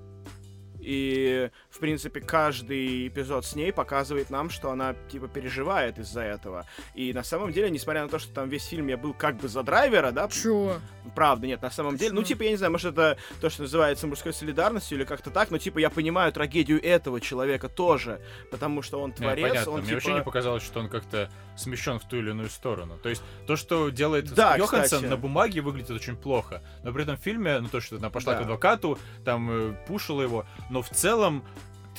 и, 0.80 1.50
в 1.80 1.82
принципе, 1.82 2.20
каждый 2.20 3.08
эпизод 3.08 3.46
с 3.46 3.56
ней 3.56 3.72
показывает 3.72 4.30
нам, 4.30 4.50
что 4.50 4.70
она, 4.70 4.96
типа, 5.10 5.30
переживает 5.30 5.98
из-за 5.98 6.20
этого. 6.24 6.66
И 6.94 7.14
на 7.14 7.24
самом 7.24 7.54
деле, 7.54 7.70
несмотря 7.70 8.04
на 8.04 8.10
то, 8.10 8.20
что 8.20 8.34
там 8.34 8.50
весь 8.50 8.66
фильм 8.66 8.88
я 8.88 8.98
был 8.98 9.14
как 9.14 9.38
бы 9.38 9.48
за 9.48 9.64
драйвера, 9.64 10.12
да? 10.12 10.28
Чё? 10.28 10.82
Правда, 11.16 11.48
нет, 11.48 11.62
на 11.62 11.72
самом 11.72 11.96
деле. 11.96 12.12
Ну, 12.12 12.22
типа, 12.22 12.44
я 12.44 12.50
не 12.50 12.58
знаю, 12.58 12.74
может, 12.74 12.92
это 12.92 13.18
то, 13.40 13.50
что 13.50 13.62
называется 13.62 14.08
мужской 14.08 14.34
солидарностью 14.34 14.98
или 14.98 15.06
как-то 15.06 15.32
так, 15.32 15.52
но, 15.52 15.58
типа, 15.58 15.80
я 15.80 15.90
понимаю 15.90 16.34
трагедию 16.34 16.84
этого 16.84 17.22
человека 17.22 17.70
тоже, 17.70 18.20
потому 18.52 18.82
что 18.82 19.00
он 19.00 19.14
творец, 19.14 19.46
Нет, 19.46 19.52
понятно. 19.52 19.72
он, 19.72 19.80
Мне 19.80 19.88
типа... 19.88 19.96
вообще 19.96 20.14
не 20.16 20.24
показалось, 20.24 20.64
что 20.64 20.82
он 20.82 20.90
как-то 20.90 21.32
смещен 21.56 21.98
в 22.00 22.04
ту 22.10 22.18
или 22.18 22.32
иную 22.32 22.50
сторону. 22.50 23.00
То 23.02 23.08
есть, 23.08 23.24
то, 23.48 23.56
что 23.56 23.90
делает 23.90 24.34
да, 24.34 24.58
Йоханссон 24.58 25.08
на 25.08 25.16
бумаге 25.16 25.62
выглядит 25.62 25.92
очень 25.92 26.18
плохо, 26.18 26.62
но 26.84 26.92
при 26.92 27.04
этом 27.04 27.16
в 27.16 27.22
фильме, 27.22 27.58
ну, 27.62 27.70
то, 27.70 27.80
что 27.80 27.96
она 27.96 28.10
пошла 28.10 28.34
да. 28.34 28.40
к 28.40 28.42
адвокату, 28.42 29.00
там, 29.24 29.50
э, 29.50 29.76
пушила 29.88 30.22
его, 30.22 30.46
но 30.70 30.82
в 30.82 30.90
целом 30.90 31.46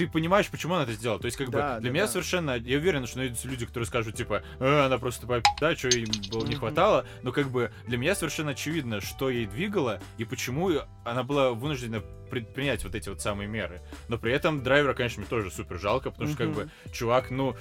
ты 0.00 0.08
понимаешь, 0.08 0.48
почему 0.48 0.74
она 0.74 0.84
это 0.84 0.92
сделала. 0.92 1.20
То 1.20 1.26
есть, 1.26 1.36
как 1.36 1.50
да, 1.50 1.74
бы, 1.74 1.80
для 1.82 1.90
да, 1.90 1.94
меня 1.94 2.06
да. 2.06 2.12
совершенно... 2.12 2.56
Я 2.56 2.78
уверен, 2.78 3.06
что 3.06 3.18
найдутся 3.18 3.48
люди, 3.48 3.66
которые 3.66 3.86
скажут, 3.86 4.14
типа, 4.14 4.42
э, 4.58 4.86
она 4.86 4.96
просто 4.96 5.22
тупая 5.22 5.42
да, 5.60 5.76
что 5.76 5.88
ей 5.88 6.06
было 6.30 6.46
не 6.46 6.54
хватало. 6.54 7.04
Но, 7.22 7.32
как 7.32 7.50
бы, 7.50 7.70
для 7.86 7.98
меня 7.98 8.14
совершенно 8.14 8.52
очевидно, 8.52 9.02
что 9.02 9.28
ей 9.28 9.44
двигало 9.44 10.00
и 10.16 10.24
почему 10.24 10.70
она 11.04 11.22
была 11.22 11.50
вынуждена 11.50 12.00
предпринять 12.30 12.82
вот 12.82 12.94
эти 12.94 13.10
вот 13.10 13.20
самые 13.20 13.46
меры. 13.46 13.82
Но 14.08 14.16
при 14.16 14.32
этом 14.32 14.62
драйвера, 14.62 14.94
конечно, 14.94 15.20
мне 15.20 15.28
тоже 15.28 15.50
супер 15.50 15.78
жалко, 15.78 16.10
потому 16.10 16.30
что, 16.30 16.38
как 16.38 16.52
бы, 16.52 16.70
чувак, 16.92 17.30
ну... 17.30 17.54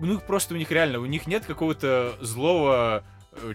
Ну, 0.00 0.18
просто 0.18 0.54
у 0.54 0.56
них 0.56 0.72
реально, 0.72 0.98
у 0.98 1.06
них 1.06 1.28
нет 1.28 1.44
какого-то 1.46 2.16
злого 2.20 3.04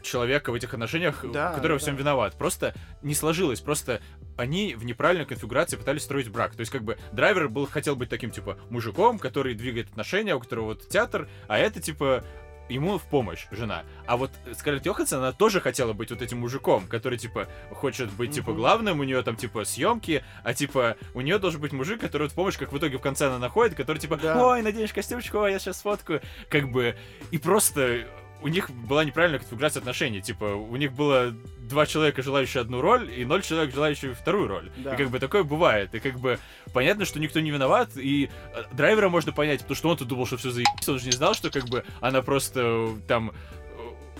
человека 0.01 0.51
в 0.51 0.55
этих 0.55 0.73
отношениях, 0.73 1.23
да, 1.31 1.49
который 1.49 1.69
да, 1.69 1.73
во 1.73 1.79
всем 1.79 1.95
да. 1.95 2.01
виноват. 2.01 2.37
Просто 2.37 2.73
не 3.01 3.13
сложилось. 3.13 3.61
Просто 3.61 4.01
они 4.35 4.75
в 4.75 4.85
неправильной 4.85 5.25
конфигурации 5.25 5.77
пытались 5.77 6.03
строить 6.03 6.29
брак. 6.29 6.55
То 6.55 6.61
есть, 6.61 6.71
как 6.71 6.83
бы, 6.83 6.97
драйвер 7.11 7.49
был, 7.49 7.67
хотел 7.67 7.95
быть 7.95 8.09
таким, 8.09 8.31
типа, 8.31 8.57
мужиком, 8.69 9.19
который 9.19 9.55
двигает 9.55 9.89
отношения, 9.89 10.35
у 10.35 10.39
которого 10.39 10.65
вот 10.65 10.87
театр, 10.87 11.27
а 11.47 11.57
это, 11.57 11.81
типа, 11.81 12.23
ему 12.69 12.97
в 12.97 13.03
помощь 13.03 13.47
жена. 13.51 13.83
А 14.05 14.17
вот 14.17 14.31
Скарлетт 14.53 14.85
Йоханссон, 14.85 15.19
она 15.19 15.31
тоже 15.31 15.61
хотела 15.61 15.93
быть 15.93 16.09
вот 16.11 16.21
этим 16.21 16.39
мужиком, 16.39 16.87
который, 16.87 17.17
типа, 17.17 17.47
хочет 17.71 18.11
быть, 18.11 18.31
типа, 18.31 18.53
главным, 18.53 18.99
у 18.99 19.03
нее 19.03 19.21
там, 19.23 19.35
типа, 19.35 19.63
съемки, 19.65 20.23
а, 20.43 20.53
типа, 20.53 20.97
у 21.13 21.21
нее 21.21 21.39
должен 21.39 21.61
быть 21.61 21.71
мужик, 21.71 22.01
который 22.01 22.23
вот 22.23 22.31
в 22.31 22.35
помощь, 22.35 22.57
как 22.57 22.71
в 22.71 22.77
итоге 22.77 22.97
в 22.97 23.01
конце 23.01 23.27
она 23.27 23.39
находит, 23.39 23.75
который, 23.75 23.99
типа, 23.99 24.17
Да. 24.17 24.45
ой, 24.45 24.61
наденешь 24.61 24.93
костюмчик, 24.93 25.35
ой, 25.35 25.53
я 25.53 25.59
сейчас 25.59 25.79
сфоткаю. 25.79 26.21
Как 26.49 26.69
бы, 26.69 26.95
и 27.31 27.37
просто 27.37 28.07
у 28.41 28.47
них 28.47 28.69
была 28.69 29.03
неправильная 29.03 29.39
конфигурация 29.39 29.79
отношений. 29.79 30.21
Типа, 30.21 30.45
у 30.45 30.75
них 30.75 30.93
было 30.93 31.33
два 31.67 31.85
человека, 31.85 32.21
желающие 32.21 32.61
одну 32.61 32.81
роль, 32.81 33.11
и 33.11 33.25
ноль 33.25 33.41
человек, 33.41 33.73
желающие 33.73 34.13
вторую 34.13 34.47
роль. 34.47 34.71
Да. 34.77 34.93
И 34.93 34.97
как 34.97 35.09
бы 35.09 35.19
такое 35.19 35.43
бывает. 35.43 35.93
И 35.93 35.99
как 35.99 36.19
бы 36.19 36.39
понятно, 36.73 37.05
что 37.05 37.19
никто 37.19 37.39
не 37.39 37.51
виноват, 37.51 37.97
и 37.97 38.29
э, 38.53 38.63
драйвера 38.73 39.09
можно 39.09 39.31
понять, 39.31 39.61
потому 39.61 39.75
что 39.75 39.89
он-то 39.89 40.05
думал, 40.05 40.25
что 40.25 40.37
все 40.37 40.51
заебись, 40.51 40.87
он 40.87 40.99
же 40.99 41.05
не 41.05 41.11
знал, 41.11 41.33
что 41.33 41.49
как 41.49 41.65
бы 41.65 41.83
она 41.99 42.21
просто 42.21 42.61
э, 42.63 42.95
там 43.07 43.33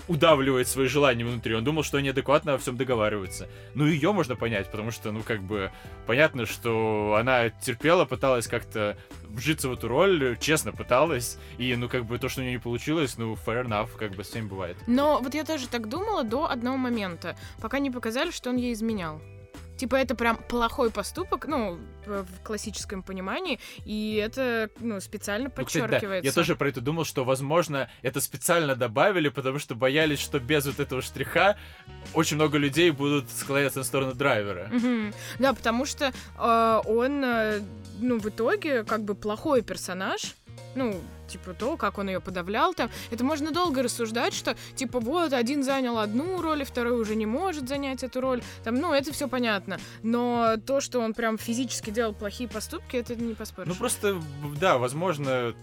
удавливает 0.08 0.66
свои 0.68 0.88
желания 0.88 1.24
внутри. 1.24 1.54
Он 1.54 1.64
думал, 1.64 1.82
что 1.82 1.98
они 1.98 2.08
адекватно 2.08 2.52
во 2.52 2.58
всем 2.58 2.76
договариваются. 2.76 3.48
Ну, 3.74 3.86
ее 3.86 4.12
можно 4.12 4.36
понять, 4.36 4.70
потому 4.70 4.90
что, 4.90 5.12
ну, 5.12 5.22
как 5.22 5.42
бы, 5.42 5.70
понятно, 6.06 6.46
что 6.46 7.16
она 7.18 7.50
терпела, 7.50 8.04
пыталась 8.04 8.46
как-то 8.46 8.96
вжиться 9.28 9.68
в 9.68 9.72
эту 9.74 9.88
роль, 9.88 10.36
честно 10.40 10.72
пыталась, 10.72 11.38
и, 11.58 11.76
ну, 11.76 11.88
как 11.88 12.04
бы, 12.06 12.18
то, 12.18 12.28
что 12.28 12.40
у 12.40 12.44
нее 12.44 12.54
не 12.54 12.58
получилось, 12.58 13.18
ну, 13.18 13.34
fair 13.34 13.66
enough, 13.66 13.90
как 13.96 14.12
бы, 14.12 14.24
с 14.24 14.28
всем 14.28 14.48
бывает. 14.48 14.76
Но 14.86 15.20
вот 15.22 15.34
я 15.34 15.44
тоже 15.44 15.68
так 15.68 15.88
думала 15.88 16.24
до 16.24 16.50
одного 16.50 16.76
момента, 16.76 17.36
пока 17.60 17.78
не 17.78 17.90
показали, 17.90 18.30
что 18.30 18.50
он 18.50 18.56
ей 18.56 18.72
изменял. 18.72 19.20
Типа 19.78 19.94
это 19.94 20.14
прям 20.16 20.36
плохой 20.36 20.90
поступок, 20.90 21.46
ну, 21.46 21.78
в 22.04 22.26
классическом 22.42 23.02
понимании, 23.02 23.60
и 23.84 24.16
это, 24.16 24.70
ну, 24.80 25.00
специально 25.00 25.52
Ну, 25.56 25.64
кстати, 25.64 25.82
да, 25.82 25.88
подчеркивается. 25.88 26.26
я 26.26 26.32
тоже 26.32 26.56
про 26.56 26.68
это 26.68 26.80
думал, 26.80 27.04
что, 27.04 27.24
возможно, 27.24 27.88
это 28.02 28.20
специально 28.20 28.74
добавили, 28.74 29.28
потому 29.28 29.58
что 29.60 29.74
боялись, 29.76 30.18
что 30.18 30.40
без 30.40 30.66
вот 30.66 30.80
этого 30.80 31.00
штриха 31.00 31.56
очень 32.12 32.36
много 32.36 32.58
людей 32.58 32.90
будут 32.90 33.30
склоняться 33.30 33.78
на 33.78 33.84
сторону 33.84 34.14
драйвера. 34.14 34.68
Мгм. 34.72 35.14
Да, 35.38 35.52
потому 35.54 35.86
что 35.86 36.12
э, 36.38 36.80
он, 36.84 37.24
э, 37.24 37.60
ну, 37.98 38.18
в 38.18 38.26
итоге, 38.28 38.84
как 38.84 39.02
бы 39.02 39.14
плохой 39.14 39.62
персонаж. 39.62 40.34
Ну, 40.74 41.00
типа 41.28 41.54
то, 41.54 41.76
как 41.76 41.98
он 41.98 42.08
ее 42.08 42.20
подавлял 42.20 42.74
там. 42.74 42.90
Это 43.10 43.24
можно 43.24 43.50
долго 43.50 43.82
рассуждать, 43.82 44.34
что, 44.34 44.56
типа, 44.76 45.00
вот, 45.00 45.32
один 45.32 45.62
занял 45.64 45.98
одну 45.98 46.40
роль, 46.42 46.62
и 46.62 46.64
второй 46.64 47.00
уже 47.00 47.14
не 47.16 47.26
может 47.26 47.68
занять 47.68 48.02
эту 48.02 48.20
роль. 48.20 48.42
Там, 48.64 48.76
ну, 48.76 48.92
это 48.92 49.12
все 49.12 49.28
понятно. 49.28 49.78
Но 50.02 50.56
то, 50.66 50.80
что 50.80 51.00
он 51.00 51.14
прям 51.14 51.38
физически 51.38 51.90
делал 51.90 52.12
плохие 52.14 52.48
поступки, 52.48 52.96
это 52.96 53.14
не 53.14 53.34
поспоришь. 53.34 53.68
Ну, 53.68 53.74
просто, 53.74 54.20
да, 54.60 54.78
возможно, 54.78 55.54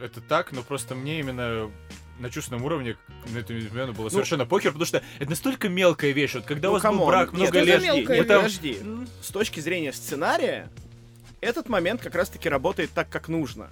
это 0.00 0.20
так, 0.20 0.52
но 0.52 0.62
просто 0.62 0.94
мне 0.94 1.20
именно 1.20 1.70
на 2.18 2.30
чувственном 2.30 2.64
уровне 2.64 2.96
на 3.32 3.38
эту 3.38 3.58
измену 3.58 3.92
было 3.94 4.08
совершенно 4.08 4.46
похер, 4.46 4.70
потому 4.70 4.86
что 4.86 5.02
это 5.18 5.30
настолько 5.30 5.68
мелкая 5.68 6.12
вещь. 6.12 6.34
Вот 6.34 6.44
когда 6.44 6.68
Ну, 6.68 6.72
у 6.72 6.74
вас 6.74 6.82
был 6.82 6.90
come 6.90 6.99
on. 6.99 7.06
брак 7.08 7.32
Нет, 7.32 7.40
много 7.42 7.58
это 7.58 7.66
лет, 7.66 7.82
мелкая 7.82 8.18
Нет, 8.18 8.28
там- 8.28 8.42
подожди. 8.42 8.78
С 9.22 9.28
точки 9.28 9.60
зрения 9.60 9.92
сценария, 9.92 10.70
этот 11.42 11.68
момент 11.68 12.00
как 12.00 12.14
раз-таки 12.14 12.48
работает 12.48 12.90
так, 12.94 13.10
как 13.10 13.28
нужно. 13.28 13.68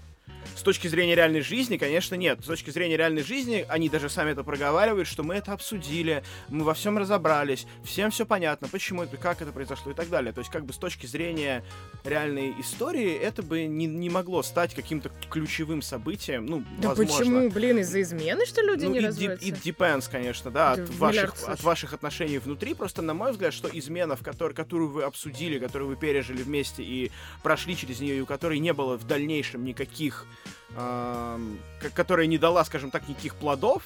С 0.55 0.63
точки 0.63 0.89
зрения 0.89 1.15
реальной 1.15 1.41
жизни, 1.41 1.77
конечно, 1.77 2.15
нет. 2.15 2.41
С 2.43 2.47
точки 2.47 2.71
зрения 2.71 2.97
реальной 2.97 3.23
жизни, 3.23 3.65
они 3.69 3.89
даже 3.89 4.11
сами 4.11 4.33
это 4.33 4.45
проговаривают, 4.45 5.09
что 5.09 5.23
мы 5.23 5.37
это 5.37 5.53
обсудили, 5.53 6.23
мы 6.49 6.65
во 6.65 6.75
всем 6.75 6.99
разобрались, 6.99 7.67
всем 7.83 8.11
все 8.11 8.27
понятно, 8.27 8.69
почему 8.69 9.03
это, 9.03 9.17
как 9.17 9.41
это 9.41 9.53
произошло 9.53 9.93
и 9.93 9.95
так 9.95 10.09
далее. 10.11 10.33
То 10.33 10.41
есть, 10.41 10.51
как 10.51 10.65
бы 10.65 10.73
с 10.73 10.77
точки 10.77 11.07
зрения 11.07 11.65
реальной 12.05 12.55
истории, 12.61 13.15
это 13.15 13.43
бы 13.43 13.65
не, 13.65 13.87
не 13.87 14.11
могло 14.11 14.43
стать 14.43 14.75
каким-то 14.75 15.11
ключевым 15.31 15.83
событием, 15.83 16.47
ну, 16.47 16.65
да 16.79 16.91
возможно. 16.91 17.17
почему, 17.19 17.51
блин, 17.51 17.79
из-за 17.79 18.03
измены, 18.03 18.45
что 18.47 18.61
люди 18.61 18.85
Ну, 18.85 18.93
не 18.93 19.01
разводятся? 19.01 19.47
it 19.47 19.63
depends, 19.63 20.11
конечно, 20.11 20.51
да, 20.51 20.77
Да, 20.77 20.83
от, 20.83 20.91
ваших, 20.91 21.35
от 21.47 21.63
ваших 21.63 21.93
отношений 21.95 22.39
внутри. 22.39 22.75
Просто, 22.75 23.03
на 23.03 23.15
мой 23.15 23.33
взгляд, 23.33 23.55
что 23.55 23.69
измена, 23.73 24.17
в 24.17 24.23
которой, 24.23 24.53
которую 24.53 24.91
вы 24.91 25.05
обсудили, 25.05 25.59
которую 25.59 25.89
вы 25.89 25.97
пережили 25.97 26.43
вместе 26.43 26.83
и 26.83 27.11
прошли 27.43 27.77
через 27.77 28.01
нее, 28.01 28.19
и 28.19 28.21
у 28.21 28.27
которой 28.27 28.59
не 28.59 28.73
было 28.73 28.97
в 28.99 29.07
дальнейшем 29.07 29.65
никаких... 29.65 30.27
ко- 30.75 31.91
которая 31.95 32.27
не 32.27 32.39
дала, 32.39 32.65
скажем 32.65 32.91
так, 32.91 33.09
никаких 33.09 33.35
плодов, 33.35 33.83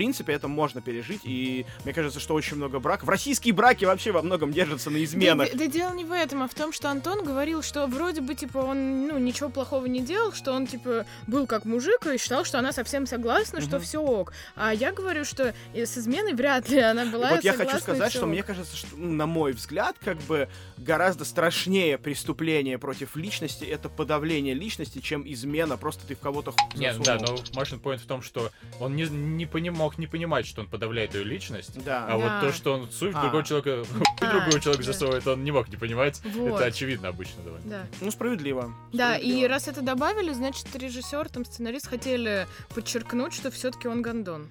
принципе, 0.00 0.32
это 0.32 0.48
можно 0.48 0.80
пережить, 0.80 1.20
и 1.24 1.66
мне 1.84 1.92
кажется, 1.92 2.20
что 2.20 2.32
очень 2.32 2.56
много 2.56 2.78
браков. 2.78 3.06
Российские 3.06 3.52
браки 3.52 3.84
вообще 3.84 4.12
во 4.12 4.22
многом 4.22 4.50
держатся 4.50 4.88
на 4.88 5.04
изменах. 5.04 5.50
Да, 5.52 5.58
да 5.58 5.66
дело 5.66 5.92
не 5.92 6.06
в 6.06 6.12
этом, 6.12 6.42
а 6.42 6.48
в 6.48 6.54
том, 6.54 6.72
что 6.72 6.88
Антон 6.88 7.22
говорил, 7.22 7.62
что 7.62 7.86
вроде 7.86 8.22
бы, 8.22 8.34
типа, 8.34 8.58
он, 8.58 9.08
ну, 9.08 9.18
ничего 9.18 9.50
плохого 9.50 9.84
не 9.84 10.00
делал, 10.00 10.32
что 10.32 10.52
он, 10.52 10.66
типа, 10.66 11.04
был 11.26 11.46
как 11.46 11.66
мужик 11.66 12.06
и 12.06 12.16
считал, 12.16 12.46
что 12.46 12.58
она 12.58 12.72
совсем 12.72 13.06
согласна, 13.06 13.60
что 13.60 13.76
Мгм. 13.76 13.84
все 13.84 14.00
ок. 14.00 14.32
А 14.56 14.72
я 14.72 14.90
говорю, 14.92 15.26
что 15.26 15.52
и 15.74 15.84
с 15.84 15.98
изменой 15.98 16.32
вряд 16.32 16.70
ли 16.70 16.78
она 16.78 17.04
была 17.04 17.28
вот 17.28 17.44
я 17.44 17.52
хочу 17.52 17.78
сказать, 17.78 18.10
что 18.10 18.22
ок. 18.22 18.28
мне 18.28 18.42
кажется, 18.42 18.74
что, 18.74 18.88
ну, 18.96 19.12
на 19.12 19.26
мой 19.26 19.52
взгляд, 19.52 19.96
как 20.02 20.16
бы 20.22 20.48
гораздо 20.78 21.26
страшнее 21.26 21.98
преступление 21.98 22.78
против 22.78 23.16
личности 23.16 23.64
это 23.64 23.90
подавление 23.90 24.54
личности, 24.54 25.00
чем 25.00 25.30
измена. 25.30 25.76
Просто 25.76 26.06
ты 26.06 26.14
в 26.14 26.20
кого-то 26.20 26.54
Нет, 26.74 26.96
да, 27.02 27.18
засунул. 27.18 27.42
но 27.52 27.60
Машин 27.60 27.80
point 27.84 27.98
в 27.98 28.06
том, 28.06 28.22
что 28.22 28.50
он 28.78 28.96
не, 28.96 29.02
не 29.04 29.44
поним- 29.44 29.74
мог 29.90 29.98
не 29.98 30.06
понимать, 30.06 30.46
что 30.46 30.60
он 30.60 30.68
подавляет 30.68 31.14
ее 31.14 31.24
личность. 31.24 31.82
Да. 31.84 32.06
А 32.08 32.16
вот 32.16 32.26
Да. 32.26 32.40
то, 32.40 32.52
что 32.52 32.74
он 32.74 32.90
суть 32.92 33.12
в 33.12 33.18
А. 33.18 33.22
другого 33.22 33.42
человека, 33.42 33.84
А, 34.20 34.30
другого 34.30 34.60
человека 34.60 34.84
да. 34.86 34.92
засовывает, 34.92 35.26
он 35.26 35.42
не 35.42 35.50
мог 35.50 35.68
не 35.68 35.76
понимать. 35.76 36.20
Вот. 36.24 36.54
Это 36.56 36.66
очевидно 36.66 37.08
обычно 37.08 37.42
довольно. 37.42 37.68
Да. 37.68 37.86
Ну, 38.00 38.10
справедливо. 38.12 38.72
Да, 38.92 39.16
и 39.16 39.20
Справедливо. 39.22 39.48
раз 39.48 39.66
это 39.68 39.82
добавили, 39.82 40.32
значит, 40.32 40.74
режиссер, 40.76 41.28
там, 41.28 41.44
сценарист 41.44 41.88
хотели 41.88 42.46
подчеркнуть, 42.74 43.32
что 43.34 43.50
все-таки 43.50 43.88
он 43.88 44.00
гондон. 44.02 44.48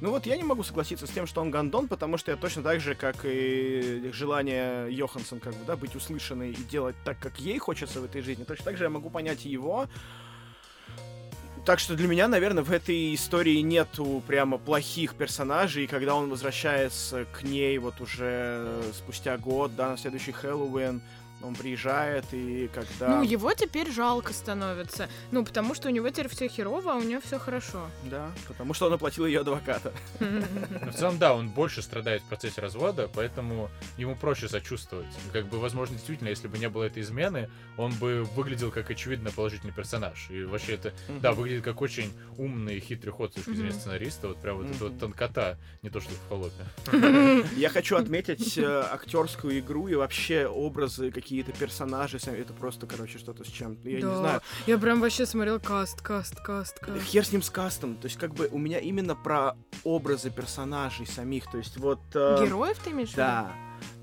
Ну 0.00 0.10
вот 0.10 0.24
я 0.24 0.36
не 0.38 0.44
могу 0.44 0.62
согласиться 0.62 1.06
с 1.06 1.10
тем, 1.10 1.26
что 1.26 1.42
он 1.42 1.50
гандон, 1.50 1.88
потому 1.88 2.16
что 2.16 2.30
я 2.30 2.38
точно 2.38 2.62
так 2.62 2.80
же, 2.80 2.94
как 2.94 3.16
и 3.24 4.08
желание 4.14 4.90
Йоханссон, 4.90 5.40
как 5.40 5.52
бы, 5.52 5.64
да, 5.66 5.76
быть 5.76 5.94
услышанной 5.94 6.52
и 6.52 6.62
делать 6.64 6.96
так, 7.04 7.18
как 7.18 7.38
ей 7.38 7.58
хочется 7.58 8.00
в 8.00 8.04
этой 8.04 8.22
жизни, 8.22 8.44
точно 8.44 8.64
так 8.64 8.78
же 8.78 8.84
я 8.84 8.90
могу 8.90 9.10
понять 9.10 9.44
и 9.44 9.50
его. 9.50 9.86
Так 11.68 11.80
что 11.80 11.96
для 11.96 12.08
меня, 12.08 12.28
наверное, 12.28 12.62
в 12.62 12.72
этой 12.72 13.14
истории 13.14 13.58
нету 13.58 14.22
прямо 14.26 14.56
плохих 14.56 15.14
персонажей, 15.14 15.84
и 15.84 15.86
когда 15.86 16.14
он 16.14 16.30
возвращается 16.30 17.26
к 17.26 17.42
ней 17.42 17.76
вот 17.76 18.00
уже 18.00 18.80
спустя 18.94 19.36
год, 19.36 19.76
да, 19.76 19.90
на 19.90 19.98
следующий 19.98 20.32
Хэллоуин, 20.32 21.02
он 21.42 21.54
приезжает, 21.54 22.24
и 22.32 22.68
когда... 22.72 23.16
Ну, 23.18 23.22
его 23.22 23.52
теперь 23.54 23.90
жалко 23.90 24.32
становится. 24.32 25.08
Ну, 25.30 25.44
потому 25.44 25.74
что 25.74 25.88
у 25.88 25.90
него 25.90 26.08
теперь 26.10 26.28
все 26.28 26.48
херово, 26.48 26.92
а 26.92 26.96
у 26.96 27.02
нее 27.02 27.20
все 27.20 27.38
хорошо. 27.38 27.88
Да, 28.04 28.32
потому 28.48 28.74
что 28.74 28.86
он 28.86 28.92
оплатил 28.92 29.26
ее 29.26 29.40
адвоката. 29.40 29.92
В 30.18 30.92
целом, 30.92 31.18
да, 31.18 31.34
он 31.34 31.48
больше 31.48 31.82
страдает 31.82 32.22
в 32.22 32.24
процессе 32.26 32.60
развода, 32.60 33.08
поэтому 33.12 33.70
ему 33.96 34.16
проще 34.16 34.48
сочувствовать. 34.48 35.06
Как 35.32 35.46
бы, 35.46 35.58
возможно, 35.58 35.94
действительно, 35.96 36.28
если 36.28 36.48
бы 36.48 36.58
не 36.58 36.68
было 36.68 36.84
этой 36.84 37.02
измены, 37.02 37.48
он 37.76 37.92
бы 37.94 38.24
выглядел 38.34 38.70
как 38.70 38.90
очевидно 38.90 39.30
положительный 39.30 39.72
персонаж. 39.72 40.28
И 40.30 40.42
вообще 40.44 40.74
это, 40.74 40.92
да, 41.20 41.32
выглядит 41.32 41.64
как 41.64 41.80
очень 41.80 42.12
умный 42.36 42.78
и 42.78 42.80
хитрый 42.80 43.12
ход 43.12 43.32
с 43.32 43.34
точки 43.36 43.54
зрения 43.54 43.72
сценариста. 43.72 44.28
Вот 44.28 44.40
прям 44.40 44.58
вот 44.58 44.70
эта 44.70 44.84
вот 44.84 44.98
тонкота, 44.98 45.58
не 45.82 45.90
то 45.90 46.00
что 46.00 46.10
в 46.10 46.28
холопе. 46.28 46.64
Я 47.56 47.68
хочу 47.70 47.96
отметить 47.96 48.58
э, 48.58 48.64
актерскую 48.64 49.58
игру 49.60 49.88
и 49.88 49.94
вообще 49.94 50.46
образы, 50.46 51.10
какие-то 51.28 51.52
персонажи. 51.52 52.18
сами. 52.18 52.38
Это 52.38 52.54
просто, 52.54 52.86
короче, 52.86 53.18
что-то 53.18 53.44
с 53.44 53.48
чем. 53.48 53.76
Я 53.84 53.96
не 53.96 54.00
Да. 54.02 54.16
знаю. 54.16 54.40
Я 54.66 54.78
прям 54.78 55.00
вообще 55.02 55.26
смотрел 55.26 55.60
каст, 55.60 56.00
каст, 56.00 56.36
каст, 56.40 56.78
каст. 56.78 57.02
Хер 57.02 57.24
с 57.26 57.32
ним 57.32 57.42
с 57.42 57.50
кастом. 57.50 57.96
То 57.96 58.06
есть, 58.06 58.16
как 58.18 58.32
бы 58.32 58.48
у 58.50 58.56
меня 58.56 58.78
именно 58.78 59.14
про 59.14 59.54
образы 59.84 60.30
персонажей 60.30 61.06
самих. 61.06 61.50
То 61.50 61.58
есть, 61.58 61.76
вот. 61.76 62.00
э, 62.14 62.44
Героев 62.46 62.78
ты 62.82 62.90
имеешь? 62.92 63.12
Да. 63.12 63.52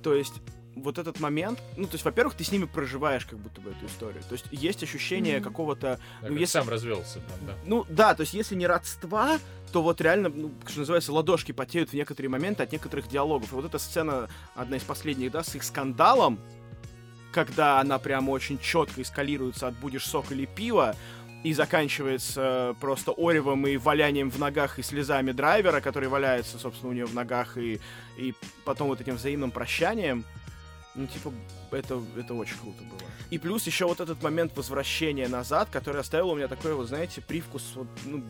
То 0.03 0.13
есть, 0.13 0.35
вот 0.75 0.99
этот 0.99 1.19
момент, 1.19 1.59
ну, 1.77 1.85
то 1.87 1.93
есть, 1.93 2.05
во-первых, 2.05 2.35
ты 2.35 2.43
с 2.43 2.51
ними 2.51 2.65
проживаешь 2.65 3.25
как 3.25 3.39
будто 3.39 3.59
бы 3.61 3.71
эту 3.71 3.87
историю. 3.87 4.21
То 4.29 4.33
есть, 4.33 4.45
есть 4.51 4.83
ощущение 4.83 5.37
Мгм. 5.39 5.43
какого-то 5.49 5.81
Да, 6.21 6.27
Ну, 6.27 6.27
как 6.33 6.39
если- 6.39 6.59
сам 6.59 6.69
развелся 6.69 7.19
прям, 7.21 7.39
да. 7.47 7.53
Ну 7.65 7.85
да, 7.89 8.13
то 8.13 8.21
есть 8.21 8.33
если 8.35 8.55
не 8.55 8.67
родства, 8.67 9.39
то 9.71 9.81
вот 9.81 9.99
реально, 10.01 10.29
ну, 10.29 10.51
что 10.67 10.79
называется, 10.79 11.11
ладошки 11.11 11.51
потеют 11.53 11.89
в 11.89 11.93
некоторые 11.93 12.29
моменты 12.29 12.63
от 12.63 12.71
некоторых 12.71 13.07
диалогов. 13.07 13.51
И 13.51 13.55
вот 13.55 13.65
эта 13.65 13.77
сцена, 13.79 14.29
одна 14.53 14.77
из 14.77 14.83
последних, 14.83 15.31
да, 15.31 15.43
с 15.43 15.55
их 15.55 15.63
скандалом, 15.63 16.39
когда 17.35 17.81
она 17.81 17.99
прямо 17.99 18.31
очень 18.31 18.57
четко 18.57 19.01
эскалируется 19.01 19.67
от 19.67 19.75
«будешь 19.75 20.05
сок 20.05 20.31
или 20.31 20.45
пиво», 20.45 20.95
и 21.43 21.53
заканчивается 21.53 22.75
просто 22.79 23.11
оревом 23.11 23.67
и 23.67 23.77
валянием 23.77 24.31
в 24.31 24.39
ногах 24.39 24.79
и 24.79 24.81
слезами 24.81 25.31
драйвера, 25.31 25.79
который 25.79 26.09
валяется, 26.09 26.57
собственно, 26.57 26.89
у 26.89 26.93
нее 26.93 27.05
в 27.05 27.13
ногах, 27.13 27.57
и, 27.57 27.79
и 28.17 28.33
потом 28.63 28.87
вот 28.87 29.01
этим 29.01 29.17
взаимным 29.17 29.51
прощанием. 29.51 30.23
Ну, 30.95 31.05
типа, 31.05 31.31
это, 31.71 32.01
это 32.17 32.33
очень 32.33 32.57
круто 32.57 32.81
было. 32.83 32.99
И 33.29 33.37
плюс 33.37 33.67
еще 33.67 33.85
вот 33.85 33.99
этот 33.99 34.23
момент 34.23 34.57
возвращения 34.57 35.27
назад, 35.27 35.67
который 35.71 36.01
оставил 36.01 36.29
у 36.29 36.35
меня 36.35 36.47
такой 36.47 36.73
вот, 36.73 36.87
знаете, 36.87 37.21
привкус, 37.21 37.73
вот, 37.75 37.87
ну, 38.05 38.23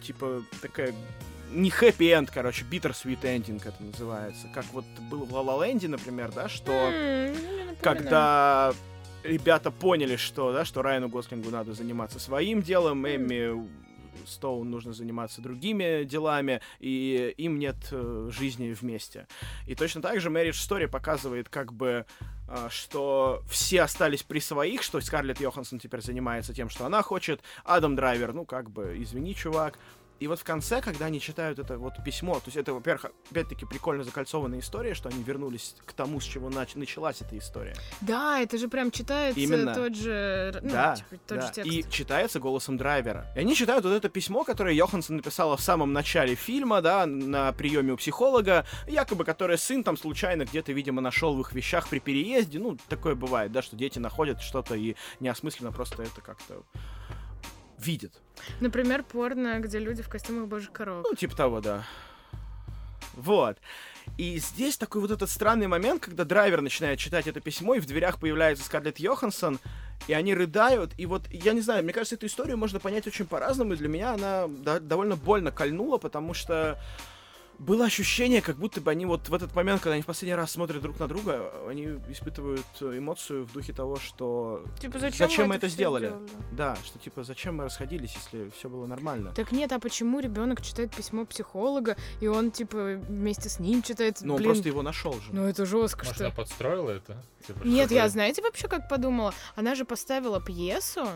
типа, 0.00 0.42
такая 0.62 0.94
не 1.54 1.70
хэппи-энд, 1.70 2.30
короче, 2.30 2.64
bitter-sweet 2.64 3.22
ending 3.22 3.62
это 3.64 3.82
называется. 3.82 4.48
Как 4.52 4.64
вот 4.72 4.84
было 5.10 5.24
в 5.24 5.30
La 5.32 5.44
La 5.44 5.72
Land, 5.72 5.88
например, 5.88 6.32
да, 6.32 6.48
что 6.48 6.72
ну, 6.72 7.76
когда 7.80 8.74
ребята 9.22 9.70
поняли, 9.70 10.16
что, 10.16 10.52
да, 10.52 10.64
что 10.64 10.82
Райану 10.82 11.08
Гослингу 11.08 11.50
надо 11.50 11.72
заниматься 11.72 12.18
своим 12.18 12.62
делом, 12.62 13.06
Эмми 13.06 13.66
Стоун 14.26 14.70
нужно 14.70 14.92
заниматься 14.92 15.40
другими 15.40 16.04
делами, 16.04 16.60
и 16.78 17.34
им 17.36 17.58
нет 17.58 17.76
э, 17.90 18.30
жизни 18.32 18.72
вместе. 18.72 19.26
И 19.66 19.74
точно 19.74 20.02
так 20.02 20.20
же 20.20 20.30
Marriage 20.30 20.52
Story 20.52 20.88
показывает 20.88 21.48
как 21.48 21.72
бы 21.72 22.06
э, 22.48 22.68
что 22.70 23.42
все 23.48 23.82
остались 23.82 24.22
при 24.22 24.38
своих, 24.38 24.82
что 24.82 25.00
Скарлетт 25.00 25.40
Йоханссон 25.40 25.78
теперь 25.78 26.00
занимается 26.00 26.54
тем, 26.54 26.68
что 26.68 26.86
она 26.86 27.02
хочет, 27.02 27.42
Адам 27.64 27.96
Драйвер, 27.96 28.32
ну 28.32 28.44
как 28.44 28.70
бы, 28.70 28.96
извини, 28.98 29.34
чувак, 29.34 29.78
и 30.20 30.26
вот 30.26 30.38
в 30.38 30.44
конце, 30.44 30.80
когда 30.80 31.06
они 31.06 31.20
читают 31.20 31.58
это 31.58 31.76
вот 31.76 31.94
письмо, 32.04 32.34
то 32.34 32.46
есть 32.46 32.56
это, 32.56 32.72
во-первых, 32.72 33.12
опять-таки 33.30 33.66
прикольно 33.66 34.04
закольцованная 34.04 34.60
история, 34.60 34.94
что 34.94 35.08
они 35.08 35.22
вернулись 35.22 35.74
к 35.84 35.92
тому, 35.92 36.20
с 36.20 36.24
чего 36.24 36.50
нач- 36.50 36.78
началась 36.78 37.20
эта 37.20 37.36
история. 37.36 37.74
Да, 38.00 38.40
это 38.40 38.56
же 38.56 38.68
прям 38.68 38.90
читается 38.90 39.40
Именно. 39.40 39.74
тот 39.74 39.96
же, 39.96 40.58
ну, 40.62 40.70
да, 40.70 40.96
типа, 40.96 41.22
тот 41.26 41.38
да. 41.38 41.46
же 41.46 41.52
текст. 41.52 41.72
И 41.72 41.84
читается 41.90 42.38
голосом 42.38 42.76
драйвера. 42.76 43.26
И 43.34 43.40
они 43.40 43.54
читают 43.56 43.84
вот 43.84 43.92
это 43.92 44.08
письмо, 44.08 44.44
которое 44.44 44.74
Йоханссон 44.74 45.16
написала 45.16 45.56
в 45.56 45.60
самом 45.60 45.92
начале 45.92 46.36
фильма, 46.36 46.80
да, 46.80 47.06
на 47.06 47.52
приеме 47.52 47.92
у 47.92 47.96
психолога, 47.96 48.66
якобы 48.86 49.24
которое 49.24 49.58
сын 49.58 49.82
там 49.82 49.96
случайно 49.96 50.44
где-то, 50.44 50.72
видимо, 50.72 51.00
нашел 51.00 51.34
в 51.34 51.40
их 51.40 51.52
вещах 51.52 51.88
при 51.88 51.98
переезде. 51.98 52.58
Ну, 52.58 52.78
такое 52.88 53.14
бывает, 53.14 53.50
да, 53.50 53.62
что 53.62 53.76
дети 53.76 53.98
находят 53.98 54.40
что-то 54.40 54.74
и 54.76 54.94
неосмысленно 55.18 55.72
просто 55.72 56.02
это 56.04 56.20
как-то 56.20 56.62
видят. 57.78 58.23
Например, 58.60 59.02
порно, 59.02 59.60
где 59.60 59.78
люди 59.78 60.02
в 60.02 60.08
костюмах 60.08 60.48
божьих 60.48 60.72
коров. 60.72 61.06
Ну, 61.08 61.14
типа 61.14 61.36
того, 61.36 61.60
да. 61.60 61.84
Вот. 63.14 63.58
И 64.18 64.38
здесь 64.38 64.76
такой 64.76 65.00
вот 65.00 65.10
этот 65.10 65.30
странный 65.30 65.66
момент, 65.66 66.02
когда 66.02 66.24
драйвер 66.24 66.60
начинает 66.60 66.98
читать 66.98 67.26
это 67.26 67.40
письмо, 67.40 67.74
и 67.74 67.80
в 67.80 67.86
дверях 67.86 68.18
появляется 68.18 68.64
Скарлетт 68.64 68.98
Йоханссон, 68.98 69.58
и 70.06 70.12
они 70.12 70.34
рыдают, 70.34 70.92
и 70.98 71.06
вот, 71.06 71.22
я 71.30 71.52
не 71.52 71.60
знаю, 71.60 71.82
мне 71.82 71.92
кажется, 71.92 72.16
эту 72.16 72.26
историю 72.26 72.58
можно 72.58 72.80
понять 72.80 73.06
очень 73.06 73.26
по-разному, 73.26 73.72
и 73.72 73.76
для 73.76 73.88
меня 73.88 74.12
она 74.12 74.46
да, 74.48 74.78
довольно 74.78 75.16
больно 75.16 75.50
кольнула, 75.50 75.98
потому 75.98 76.34
что 76.34 76.78
было 77.58 77.84
ощущение, 77.86 78.42
как 78.42 78.56
будто 78.56 78.80
бы 78.80 78.90
они 78.90 79.06
вот 79.06 79.28
в 79.28 79.34
этот 79.34 79.54
момент, 79.54 79.80
когда 79.80 79.94
они 79.94 80.02
в 80.02 80.06
последний 80.06 80.34
раз 80.34 80.52
смотрят 80.52 80.82
друг 80.82 80.98
на 80.98 81.08
друга, 81.08 81.52
они 81.68 81.98
испытывают 82.08 82.66
эмоцию 82.80 83.44
в 83.46 83.52
духе 83.52 83.72
того, 83.72 83.96
что 83.96 84.64
Типа, 84.80 84.98
зачем, 84.98 85.28
зачем 85.28 85.44
мы 85.44 85.48
мы 85.50 85.54
это 85.56 85.66
всё 85.68 85.74
сделали? 85.74 86.12
Да, 86.52 86.76
что 86.84 86.98
типа 86.98 87.24
зачем 87.24 87.56
мы 87.56 87.64
расходились, 87.64 88.14
если 88.14 88.50
все 88.50 88.68
было 88.68 88.86
нормально. 88.86 89.32
Так 89.34 89.52
нет, 89.52 89.72
а 89.72 89.78
почему 89.78 90.20
ребенок 90.20 90.62
читает 90.62 90.94
письмо 90.94 91.24
психолога, 91.24 91.96
и 92.20 92.26
он, 92.26 92.50
типа, 92.50 92.96
вместе 93.08 93.48
с 93.48 93.58
ним 93.58 93.82
читает? 93.82 94.18
Он 94.22 94.36
Блин, 94.36 94.50
просто 94.50 94.68
его 94.68 94.82
нашел 94.82 95.12
же. 95.14 95.32
ну 95.32 95.46
это 95.46 95.64
жестко, 95.66 96.00
Может, 96.04 96.14
что... 96.14 96.26
она 96.26 96.34
подстроила 96.34 96.90
это? 96.90 97.22
Типа, 97.46 97.64
Нет, 97.64 97.90
я, 97.90 98.08
знаете, 98.08 98.42
вообще 98.42 98.68
как 98.68 98.88
подумала? 98.88 99.34
Она 99.54 99.74
же 99.74 99.84
поставила 99.84 100.40
пьесу, 100.40 101.06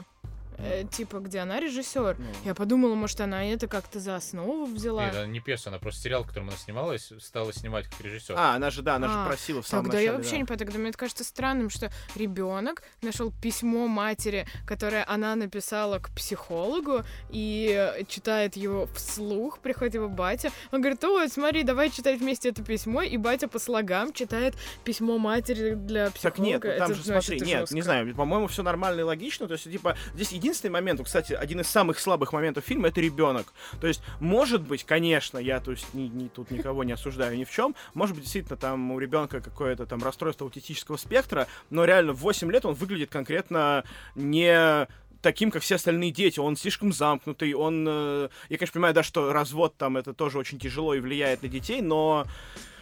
э, 0.58 0.84
типа, 0.90 1.18
где 1.20 1.40
она 1.40 1.60
режиссер. 1.60 2.16
Ну. 2.18 2.24
Я 2.44 2.54
подумала, 2.54 2.94
может, 2.94 3.20
она 3.20 3.44
это 3.44 3.66
как-то 3.68 4.00
за 4.00 4.16
основу 4.16 4.66
взяла. 4.66 5.06
Нет, 5.06 5.14
она 5.16 5.26
не 5.26 5.40
пьеса, 5.40 5.70
она 5.70 5.78
просто 5.78 6.02
сериал, 6.02 6.24
в 6.24 6.28
котором 6.28 6.48
она 6.48 6.56
снималась, 6.56 7.12
стала 7.20 7.52
снимать 7.52 7.86
как 7.86 8.00
режиссер. 8.00 8.34
А, 8.36 8.54
она 8.54 8.70
же, 8.70 8.82
да, 8.82 8.96
она 8.96 9.06
А, 9.08 9.22
же 9.24 9.28
просила 9.28 9.62
в 9.62 9.66
самом 9.66 9.84
Тогда 9.84 9.98
начале. 9.98 10.06
я 10.12 10.16
вообще 10.16 10.30
да. 10.32 10.36
не 10.38 10.44
понимаю, 10.44 10.58
тогда 10.58 10.78
мне 10.78 10.88
это 10.90 10.98
кажется 10.98 11.24
странным, 11.24 11.70
что 11.70 11.90
ребенок 12.14 12.82
нашел 13.02 13.32
письмо 13.42 13.86
матери, 13.88 14.46
которое 14.66 15.04
она 15.08 15.34
написала 15.36 15.98
к 15.98 16.10
психологу, 16.10 17.02
и 17.30 17.92
читает 18.08 18.56
его 18.56 18.86
вслух, 18.94 19.58
приходит 19.60 19.94
его 19.94 20.08
батя, 20.08 20.50
он 20.72 20.80
говорит, 20.80 21.02
ой, 21.04 21.28
смотри, 21.28 21.62
давай 21.62 21.90
читать 21.90 22.20
вместе 22.20 22.48
это 22.50 22.62
письмо, 22.62 23.02
и 23.02 23.16
батя 23.16 23.48
по 23.48 23.58
слогам 23.58 24.12
читает 24.12 24.54
письмо 24.84 25.18
матери 25.18 25.74
для 25.74 26.10
психолога. 26.10 26.28
Так 26.28 26.38
нет, 26.38 26.60
там 26.62 26.90
Это, 26.90 26.94
же 26.94 27.00
ну, 27.12 27.20
смотри, 27.20 27.40
нет, 27.40 27.60
жестко. 27.60 27.74
не 27.74 27.82
знаю, 27.82 28.14
по-моему, 28.14 28.46
все 28.48 28.62
нормально 28.62 29.00
и 29.00 29.02
логично. 29.04 29.46
То 29.46 29.52
есть, 29.54 29.64
типа, 29.64 29.96
здесь 30.14 30.32
единственный 30.48 30.70
момент, 30.70 31.00
кстати, 31.04 31.34
один 31.34 31.60
из 31.60 31.68
самых 31.68 31.98
слабых 31.98 32.32
моментов 32.32 32.64
фильма 32.64 32.88
это 32.88 33.00
ребенок. 33.00 33.52
То 33.80 33.86
есть, 33.86 34.00
может 34.18 34.62
быть, 34.62 34.84
конечно, 34.84 35.38
я 35.38 35.60
то 35.60 35.70
есть 35.72 35.92
ни, 35.94 36.02
ни- 36.08 36.28
тут 36.28 36.50
никого 36.50 36.84
не 36.84 36.92
осуждаю 36.92 37.36
ни 37.36 37.44
в 37.44 37.50
чем. 37.50 37.74
Может 37.94 38.14
быть, 38.14 38.24
действительно, 38.24 38.56
там 38.56 38.90
у 38.92 38.98
ребенка 38.98 39.40
какое-то 39.40 39.84
там 39.86 40.02
расстройство 40.02 40.46
аутистического 40.46 40.96
спектра, 40.96 41.46
но 41.70 41.84
реально 41.84 42.12
в 42.14 42.20
8 42.20 42.50
лет 42.50 42.64
он 42.64 42.74
выглядит 42.74 43.10
конкретно 43.10 43.84
не 44.14 44.88
таким, 45.20 45.50
как 45.50 45.62
все 45.62 45.74
остальные 45.74 46.12
дети. 46.12 46.38
Он 46.40 46.56
слишком 46.56 46.92
замкнутый, 46.92 47.52
он... 47.52 47.84
э, 47.88 48.28
Я, 48.48 48.56
конечно, 48.56 48.74
понимаю, 48.74 48.94
да, 48.94 49.02
что 49.02 49.32
развод 49.32 49.76
там 49.76 49.96
это 49.96 50.14
тоже 50.14 50.38
очень 50.38 50.58
тяжело 50.58 50.94
и 50.94 51.00
влияет 51.00 51.42
на 51.42 51.48
детей, 51.48 51.82
но 51.82 52.24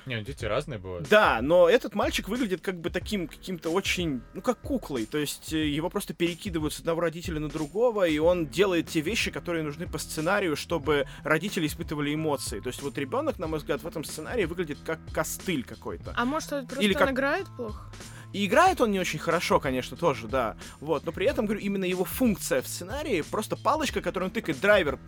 Не, 0.06 0.22
дети 0.22 0.44
разные 0.44 0.78
бывают. 0.78 1.08
да, 1.08 1.40
но 1.42 1.68
этот 1.68 1.94
мальчик 1.94 2.28
выглядит 2.28 2.60
как 2.60 2.80
бы 2.80 2.90
таким 2.90 3.26
каким-то 3.26 3.70
очень, 3.70 4.22
ну 4.34 4.40
как 4.40 4.58
куклой, 4.60 5.04
то 5.06 5.18
есть 5.18 5.52
э, 5.52 5.66
его 5.66 5.90
просто 5.90 6.14
перекидывают 6.14 6.72
с 6.72 6.78
одного 6.80 7.00
родителя 7.00 7.40
на 7.40 7.48
другого, 7.48 8.06
и 8.06 8.18
он 8.18 8.46
делает 8.46 8.88
те 8.88 9.00
вещи, 9.00 9.30
которые 9.30 9.64
нужны 9.64 9.86
по 9.88 9.98
сценарию, 9.98 10.56
чтобы 10.56 11.06
родители 11.24 11.66
испытывали 11.66 12.14
эмоции. 12.14 12.60
То 12.60 12.68
есть 12.68 12.82
вот 12.82 12.96
ребенок, 12.98 13.38
на 13.38 13.46
мой 13.48 13.58
взгляд, 13.58 13.82
в 13.82 13.86
этом 13.86 14.04
сценарии 14.04 14.44
выглядит 14.44 14.78
как 14.86 15.00
костыль 15.12 15.64
какой-то. 15.64 16.14
А 16.16 16.24
может, 16.24 16.52
это 16.52 16.66
просто 16.66 16.84
Или 16.84 16.94
он 16.94 16.98
как- 17.00 17.10
играет 17.12 17.46
плохо? 17.56 17.90
И 18.32 18.46
играет 18.46 18.80
он 18.80 18.90
не 18.90 19.00
очень 19.00 19.18
хорошо, 19.18 19.60
конечно, 19.60 19.96
тоже, 19.96 20.26
да. 20.28 20.56
Вот, 20.80 21.04
но 21.06 21.12
при 21.12 21.26
этом, 21.26 21.46
говорю, 21.46 21.60
именно 21.60 21.84
его 21.84 22.04
функция 22.04 22.60
в 22.60 22.66
сценарии 22.68 23.22
просто 23.22 23.56
палочка, 23.56 24.00
которую 24.02 24.28
он 24.28 24.32
тыкает, 24.34 24.60
драйвер, 24.60 24.98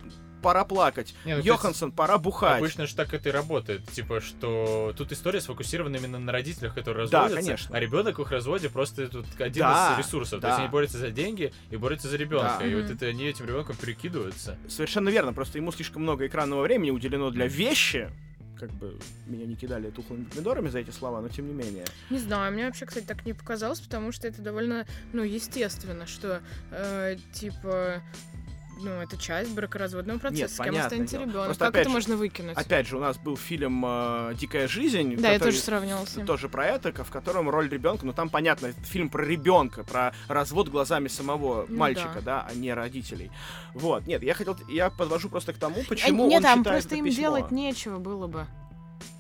пора 0.41 0.65
плакать, 0.65 1.15
Не, 1.25 1.37
ну, 1.37 1.43
Йоханссон, 1.43 1.91
пора 1.93 2.17
бухать. 2.17 2.59
Обычно 2.59 2.87
же 2.87 2.95
так 2.95 3.13
это 3.13 3.29
и 3.29 3.33
работает. 3.33 3.85
Типа, 3.91 4.21
что 4.21 4.95
тут 4.97 5.11
история 5.13 5.41
сфокусирована 5.41 5.97
именно 5.97 6.19
на 6.21 6.31
родителях, 6.33 6.75
которые 6.75 7.09
Да, 7.09 7.25
разводятся. 7.25 7.47
конечно. 7.51 7.77
А 7.77 7.81
ребенок 7.81 8.19
в 8.19 8.23
их 8.23 8.31
разводе 8.31 8.69
просто 8.71 9.09
тут 9.09 9.27
один 9.41 9.63
Да, 9.65 9.95
из 9.95 9.99
ресурсов. 10.07 10.41
То 10.41 10.43
да. 10.43 10.49
есть 10.51 10.61
они 10.61 10.69
борются 10.69 10.99
за 10.99 11.11
деньги 11.11 11.53
и 11.71 11.77
борются 11.77 12.09
за 12.09 12.17
ребенка. 12.17 12.57
Да. 12.61 12.67
И 12.67 12.73
вот 12.75 12.85
Мгм. 12.85 12.93
это 12.95 13.07
они 13.07 13.25
этим 13.25 13.47
ребенком 13.47 13.75
перекидываются. 13.77 14.57
Совершенно 14.69 15.09
верно, 15.09 15.33
просто 15.33 15.59
ему 15.59 15.73
слишком 15.73 16.03
много 16.03 16.25
экранного 16.27 16.63
времени 16.63 16.93
уделено 16.93 17.31
для 17.31 17.49
вещи. 17.49 18.09
Как 18.59 18.71
бы 18.73 18.99
меня 19.27 19.47
не 19.47 19.55
кидали 19.55 19.91
тухлыми 19.91 20.25
помидорами 20.25 20.69
за 20.69 20.81
эти 20.81 20.91
слова, 20.91 21.21
но 21.21 21.29
тем 21.29 21.47
не 21.47 21.55
менее. 21.55 21.85
Не 22.11 22.19
знаю, 22.19 22.53
мне 22.53 22.67
вообще, 22.67 22.87
кстати, 22.87 23.05
так 23.05 23.25
не 23.25 23.33
показалось, 23.33 23.81
потому 23.81 24.11
что 24.13 24.27
это 24.27 24.43
довольно, 24.43 24.87
ну, 25.13 25.23
естественно, 25.23 26.07
что, 26.07 26.43
э, 26.71 27.17
типа, 27.33 28.03
ну, 28.81 28.91
это 29.03 29.17
часть 29.17 29.55
бракоразводного 29.55 30.19
процесса, 30.19 30.55
с 30.55 30.65
кем 30.65 30.77
останется 30.77 31.17
ребенок. 31.19 31.45
Просто 31.47 31.65
Как 31.67 31.75
это 31.77 31.85
же- 31.85 31.91
можно 31.95 32.17
выкинуть? 32.17 32.57
Опять 32.57 32.87
же, 32.89 32.97
у 32.97 33.01
нас 33.01 33.17
был 33.19 33.37
фильм 33.37 33.85
э, 33.87 34.35
«Дикая 34.39 34.69
жизнь». 34.69 35.17
да, 35.17 35.33
я 35.33 35.39
тоже 35.39 35.59
сравнивала 35.59 36.05
с 36.07 36.17
ним. 36.17 36.27
тоже 36.27 36.49
про 36.49 36.67
это, 36.67 36.93
в 37.05 37.11
котором 37.11 37.49
роль 37.51 37.69
ребенка, 37.69 38.07
ну 38.07 38.13
там 38.13 38.29
понятно, 38.29 38.73
фильм 38.85 39.09
про 39.09 39.25
ребенка, 39.25 39.85
про 39.85 40.13
развод 40.29 40.69
глазами 40.69 41.09
самого 41.09 41.67
Ну 41.69 41.77
мальчика, 41.77 42.17
да. 42.17 42.43
да. 42.43 42.49
а 42.51 42.55
не 42.55 42.73
родителей. 42.73 43.31
Вот, 43.75 44.07
нет, 44.07 44.23
я 44.23 44.35
хотел, 44.35 44.57
я 44.69 44.91
подвожу 44.91 45.29
просто 45.29 45.53
к 45.53 45.59
тому, 45.59 45.83
почему 45.89 46.27
нет, 46.29 46.39
он 46.39 46.43
там 46.43 46.65
просто 46.65 46.97
им 46.97 47.05
письмо. 47.05 47.21
делать 47.21 47.51
нечего 47.51 47.99
было 47.99 48.27
бы. 48.27 48.47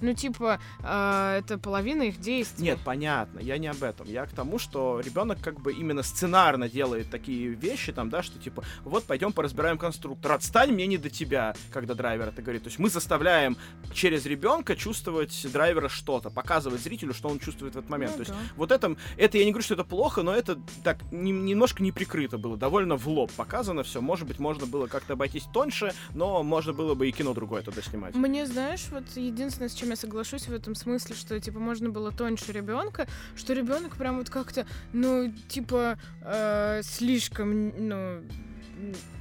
Ну, 0.01 0.15
типа, 0.15 0.61
э, 0.83 1.39
это 1.41 1.59
половина 1.59 2.03
их 2.05 2.21
действий. 2.21 2.65
Нет, 2.65 2.79
понятно, 2.85 3.41
я 3.41 3.59
не 3.59 3.67
об 3.67 3.83
этом. 3.83 4.07
Я 4.07 4.27
к 4.27 4.31
тому, 4.31 4.59
что 4.59 5.01
ребенок 5.01 5.41
как 5.41 5.61
бы 5.61 5.73
именно 5.73 6.03
сценарно 6.03 6.69
делает 6.69 7.11
такие 7.11 7.49
вещи, 7.49 7.93
там, 7.93 8.11
да, 8.11 8.23
что 8.23 8.39
типа, 8.39 8.63
вот 8.85 9.05
пойдем 9.05 9.33
поразбираем 9.33 9.79
конструктор, 9.79 10.33
отстань 10.33 10.73
мне 10.73 10.87
не 10.87 10.99
до 10.99 11.11
тебя, 11.11 11.55
когда 11.73 11.95
драйвер 11.95 12.29
это 12.29 12.43
говорит. 12.43 12.63
То 12.63 12.69
есть 12.69 12.79
мы 12.79 12.91
заставляем 12.91 13.57
через 13.93 14.27
ребенка 14.27 14.77
чувствовать 14.77 15.47
драйвера 15.53 15.89
что-то, 15.89 16.31
показывать 16.31 16.81
зрителю, 16.81 17.15
что 17.15 17.29
он 17.29 17.39
чувствует 17.39 17.75
в 17.75 17.79
этот 17.79 17.91
момент. 17.91 18.13
Ну 18.19 18.25
То 18.25 18.31
есть 18.31 18.33
да. 18.33 18.55
вот 18.57 18.73
это, 18.73 18.97
это 19.17 19.39
я 19.39 19.45
не 19.45 19.51
говорю, 19.51 19.65
что 19.65 19.75
это 19.75 19.85
плохо, 19.85 20.23
но 20.23 20.33
это 20.35 20.59
так 20.85 20.99
не- 21.11 21.33
немножко 21.33 21.83
не 21.83 21.93
прикрыто 21.93 22.39
было, 22.39 22.57
довольно 22.57 22.97
в 22.97 23.09
лоб 23.09 23.33
показано 23.33 23.83
все. 23.83 24.01
Может 24.01 24.29
быть, 24.29 24.39
можно 24.39 24.67
было 24.67 24.87
как-то 24.87 25.15
обойтись 25.15 25.45
тоньше, 25.53 25.93
но 26.15 26.43
можно 26.43 26.73
было 26.73 26.95
бы 26.95 27.09
и 27.09 27.13
кино 27.13 27.35
другое 27.35 27.63
туда 27.63 27.83
снимать. 27.83 28.15
Мне, 28.15 28.47
знаешь, 28.47 28.87
вот 28.91 29.05
единственное, 29.17 29.69
с 29.69 29.75
чем 29.75 29.88
я 29.91 29.97
соглашусь 29.97 30.49
в 30.49 30.53
этом 30.53 30.75
смысле, 30.75 31.15
что 31.15 31.39
типа 31.41 31.59
можно 31.59 31.91
было 31.91 32.13
тоньше 32.13 32.53
ребенка, 32.53 33.07
что 33.37 33.53
ребенок 33.53 33.97
прям 33.97 34.19
вот 34.19 34.31
как-то, 34.31 34.67
ну, 34.93 35.33
типа, 35.49 35.99
э, 36.23 36.81
слишком, 36.83 37.73
ну, 37.89 38.23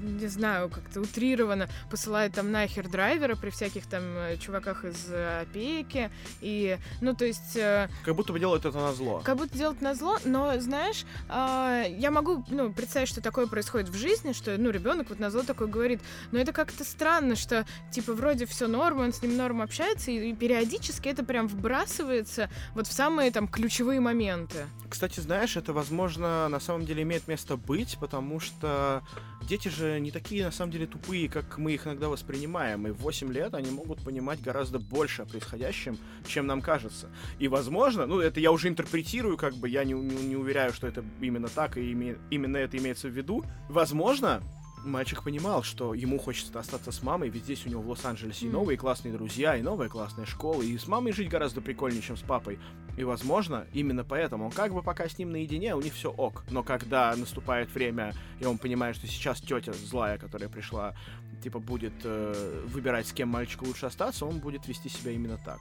не 0.01 0.27
знаю, 0.27 0.69
как-то 0.69 1.01
утрированно 1.01 1.67
посылает 1.89 2.33
там 2.33 2.51
нахер 2.51 2.87
драйвера 2.87 3.35
при 3.35 3.49
всяких 3.49 3.85
там 3.87 4.03
э, 4.03 4.37
чуваках 4.37 4.85
из 4.85 5.07
э, 5.09 5.41
опеки. 5.41 6.09
И, 6.41 6.77
ну, 7.01 7.13
то 7.13 7.25
есть, 7.25 7.55
э, 7.55 7.89
Как 8.05 8.15
будто 8.15 8.33
бы 8.33 8.39
делают 8.39 8.65
это 8.65 8.77
на 8.77 8.93
зло. 8.93 9.21
как 9.23 9.37
будто 9.37 9.57
делать 9.57 9.81
на 9.81 9.95
зло, 9.95 10.17
но, 10.25 10.59
знаешь, 10.59 11.05
а, 11.29 11.83
я 11.87 12.11
могу, 12.11 12.45
ну, 12.49 12.71
представить, 12.71 13.09
что 13.09 13.21
такое 13.21 13.47
происходит 13.47 13.89
в 13.89 13.95
жизни, 13.95 14.33
что, 14.33 14.57
ну, 14.57 14.69
ребенок 14.69 15.09
вот 15.09 15.19
на 15.19 15.29
зло 15.31 15.43
такое 15.43 15.67
говорит, 15.67 16.01
но 16.31 16.39
это 16.39 16.53
как-то 16.53 16.83
странно, 16.83 17.35
что, 17.35 17.65
типа, 17.91 18.13
вроде 18.13 18.45
все 18.45 18.67
норм, 18.67 18.99
он 18.99 19.13
с 19.13 19.21
ним 19.21 19.35
норм 19.37 19.61
общается, 19.61 20.11
и 20.11 20.33
периодически 20.33 21.09
это 21.09 21.23
прям 21.23 21.47
вбрасывается 21.47 22.49
вот 22.75 22.87
в 22.87 22.91
самые 22.91 23.31
там 23.31 23.47
ключевые 23.47 23.99
моменты. 23.99 24.65
Кстати, 24.89 25.19
знаешь, 25.19 25.57
это, 25.57 25.73
возможно, 25.73 26.47
на 26.49 26.59
самом 26.59 26.85
деле 26.85 27.03
имеет 27.03 27.27
место 27.27 27.57
быть, 27.57 27.97
потому 27.99 28.39
что 28.39 29.03
дети 29.47 29.69
же 29.69 29.99
не 29.99 30.11
такие, 30.11 30.43
на 30.45 30.51
самом 30.51 30.71
деле, 30.71 30.85
тупые, 30.87 31.29
как 31.29 31.57
мы 31.57 31.73
их 31.73 31.87
иногда 31.87 32.09
воспринимаем. 32.09 32.87
И 32.87 32.91
в 32.91 32.97
8 32.97 33.31
лет 33.31 33.53
они 33.53 33.71
могут 33.71 34.01
понимать 34.03 34.41
гораздо 34.41 34.79
больше 34.79 35.21
о 35.23 35.25
происходящем, 35.25 35.97
чем 36.27 36.45
нам 36.47 36.61
кажется. 36.61 37.09
И, 37.39 37.47
возможно, 37.47 38.05
ну, 38.05 38.19
это 38.19 38.39
я 38.39 38.51
уже 38.51 38.67
интерпретирую, 38.67 39.37
как 39.37 39.55
бы, 39.55 39.69
я 39.69 39.83
не, 39.83 39.93
не- 39.93 40.27
не 40.27 40.35
уверяю, 40.35 40.73
что 40.73 40.87
это 40.87 41.03
именно 41.21 41.47
так, 41.47 41.77
и 41.77 41.81
име- 41.93 42.17
именно 42.29 42.57
это 42.57 42.77
имеется 42.77 43.07
в 43.07 43.11
виду. 43.11 43.43
Возможно, 43.69 44.41
мальчик 44.83 45.23
понимал, 45.23 45.63
что 45.63 45.93
ему 45.93 46.17
хочется 46.17 46.57
остаться 46.59 46.91
с 46.91 47.01
мамой, 47.03 47.29
ведь 47.29 47.43
здесь 47.43 47.65
у 47.65 47.69
него 47.69 47.81
в 47.81 47.89
Лос-Анджелесе 47.89 48.45
и 48.45 48.49
Мгм. 48.49 48.57
новые 48.57 48.77
классные 48.77 49.13
друзья, 49.13 49.55
и 49.57 49.61
новая 49.61 49.89
классная 49.89 50.25
школа, 50.25 50.61
и 50.61 50.77
с 50.77 50.87
мамой 50.87 51.11
жить 51.13 51.29
гораздо 51.29 51.61
прикольнее, 51.61 52.01
чем 52.01 52.17
с 52.17 52.21
папой. 52.21 52.59
И, 52.97 53.03
возможно, 53.03 53.67
именно 53.73 54.03
поэтому 54.03 54.45
он 54.45 54.51
как 54.51 54.73
бы 54.73 54.81
пока 54.81 55.07
с 55.07 55.17
ним 55.17 55.31
наедине, 55.31 55.75
у 55.75 55.81
них 55.81 55.93
все 55.93 56.11
ок. 56.11 56.43
Но 56.49 56.63
когда 56.63 57.15
наступает 57.15 57.73
время, 57.73 58.13
и 58.39 58.45
он 58.45 58.57
понимает, 58.57 58.95
что 58.95 59.07
сейчас 59.07 59.39
тетя 59.39 59.73
злая, 59.73 60.17
которая 60.17 60.49
пришла, 60.49 60.95
типа, 61.43 61.59
будет 61.59 61.93
э, 62.03 62.63
выбирать, 62.67 63.07
с 63.07 63.13
кем 63.13 63.29
мальчику 63.29 63.65
лучше 63.65 63.85
остаться, 63.85 64.25
он 64.25 64.39
будет 64.39 64.67
вести 64.67 64.89
себя 64.89 65.11
именно 65.11 65.37
так. 65.43 65.59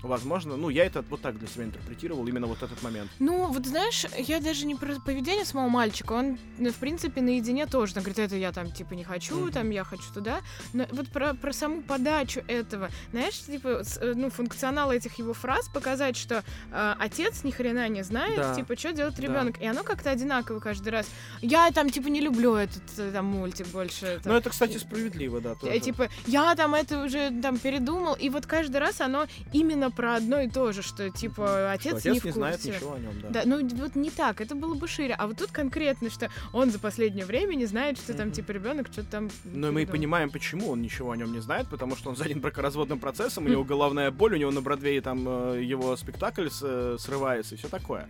Возможно, 0.00 0.56
ну, 0.56 0.68
я 0.68 0.84
это 0.84 1.02
вот 1.10 1.22
так 1.22 1.36
для 1.40 1.48
себя 1.48 1.64
интерпретировал, 1.64 2.24
именно 2.28 2.46
вот 2.46 2.62
этот 2.62 2.80
момент. 2.84 3.10
Ну, 3.18 3.48
вот 3.50 3.66
знаешь, 3.66 4.06
я 4.16 4.38
даже 4.38 4.64
не 4.64 4.76
про 4.76 4.94
поведение 5.00 5.44
самого 5.44 5.68
мальчика, 5.68 6.12
он, 6.12 6.38
ну, 6.56 6.70
в 6.70 6.76
принципе, 6.76 7.20
наедине 7.20 7.66
тоже. 7.66 7.94
Он 7.96 8.02
говорит, 8.04 8.20
это 8.20 8.36
я 8.36 8.52
там, 8.52 8.70
типа, 8.70 8.94
не 8.94 9.02
хочу, 9.02 9.36
Мгм. 9.36 9.50
там, 9.50 9.70
я 9.70 9.82
хочу 9.82 10.04
туда. 10.14 10.40
Но 10.72 10.86
вот 10.92 11.08
про, 11.08 11.34
про 11.34 11.52
саму 11.52 11.82
подачу 11.82 12.44
этого, 12.46 12.90
знаешь, 13.10 13.40
типа, 13.40 13.82
э, 14.00 14.12
ну, 14.14 14.30
функционал 14.30 14.92
этих 14.92 15.18
его 15.18 15.34
фраз 15.34 15.68
показать, 15.68 16.16
что 16.16 16.44
э, 16.70 16.94
отец 17.00 17.42
ни 17.42 17.50
хрена 17.50 17.88
не 17.88 18.04
знает, 18.04 18.36
Да. 18.36 18.54
типа, 18.54 18.76
что 18.78 18.92
делает 18.92 19.16
Да. 19.16 19.22
ребенок. 19.22 19.60
И 19.60 19.66
оно 19.66 19.82
как-то 19.82 20.10
одинаково 20.12 20.60
каждый 20.60 20.90
раз. 20.90 21.08
Я 21.42 21.68
там, 21.72 21.90
типа, 21.90 22.06
не 22.06 22.20
люблю 22.20 22.54
этот 22.54 22.84
э, 22.98 23.10
там 23.12 23.24
мультик 23.24 23.66
больше. 23.66 24.20
там, 24.22 24.32
Ну, 24.32 24.38
это, 24.38 24.50
кстати, 24.50 24.76
справедливо, 24.76 25.07
да, 25.40 25.52
Э, 25.52 25.54
тоже. 25.56 25.80
Типа, 25.80 26.08
я 26.26 26.54
там 26.54 26.74
это 26.74 27.04
уже 27.04 27.30
там 27.42 27.58
передумал, 27.58 28.14
и 28.14 28.28
вот 28.30 28.46
каждый 28.46 28.78
раз 28.78 29.00
оно 29.00 29.26
именно 29.52 29.90
про 29.90 30.16
одно 30.16 30.40
и 30.40 30.48
то 30.48 30.72
же, 30.72 30.82
что 30.82 31.10
типа 31.10 31.46
Что 31.46 31.72
отец, 31.72 31.94
отец 31.94 32.24
не 32.24 32.28
не, 32.28 32.32
знает 32.32 32.64
ничего 32.64 32.94
о 32.94 32.98
нем, 32.98 33.12
да. 33.22 33.28
Да, 33.30 33.42
ну 33.44 33.66
вот 33.76 33.94
не 33.96 34.10
так, 34.10 34.40
это 34.40 34.54
было 34.54 34.74
бы 34.74 34.88
шире. 34.88 35.14
А 35.18 35.26
вот 35.26 35.38
тут 35.38 35.50
конкретно, 35.50 36.10
что 36.10 36.30
он 36.52 36.70
за 36.70 36.78
последнее 36.78 37.24
время 37.26 37.54
не 37.54 37.66
знает, 37.66 37.98
что 37.98 38.14
там 38.14 38.26
Мгм. 38.28 38.34
типа 38.34 38.52
ребенок 38.52 38.88
что-то 38.92 39.08
там. 39.10 39.24
Мы 39.44 39.50
и 39.50 39.52
передумал. 39.52 39.86
понимаем, 39.92 40.30
почему 40.30 40.70
он 40.70 40.82
ничего 40.82 41.12
о 41.12 41.16
нем 41.16 41.32
не 41.32 41.40
знает, 41.40 41.68
потому 41.68 41.96
что 41.96 42.10
он 42.10 42.16
занят 42.16 42.38
бракоразводным 42.40 42.98
процессом, 42.98 43.46
у 43.46 43.48
него 43.48 43.64
головная 43.68 44.10
боль, 44.10 44.34
у 44.34 44.36
него 44.36 44.50
на 44.50 44.60
Бродвее 44.60 45.00
там 45.00 45.24
э, 45.54 45.62
его 45.64 45.96
спектакль 45.96 46.48
э, 46.62 46.96
срывается 46.98 47.54
и 47.54 47.58
все 47.58 47.68
такое. 47.68 48.08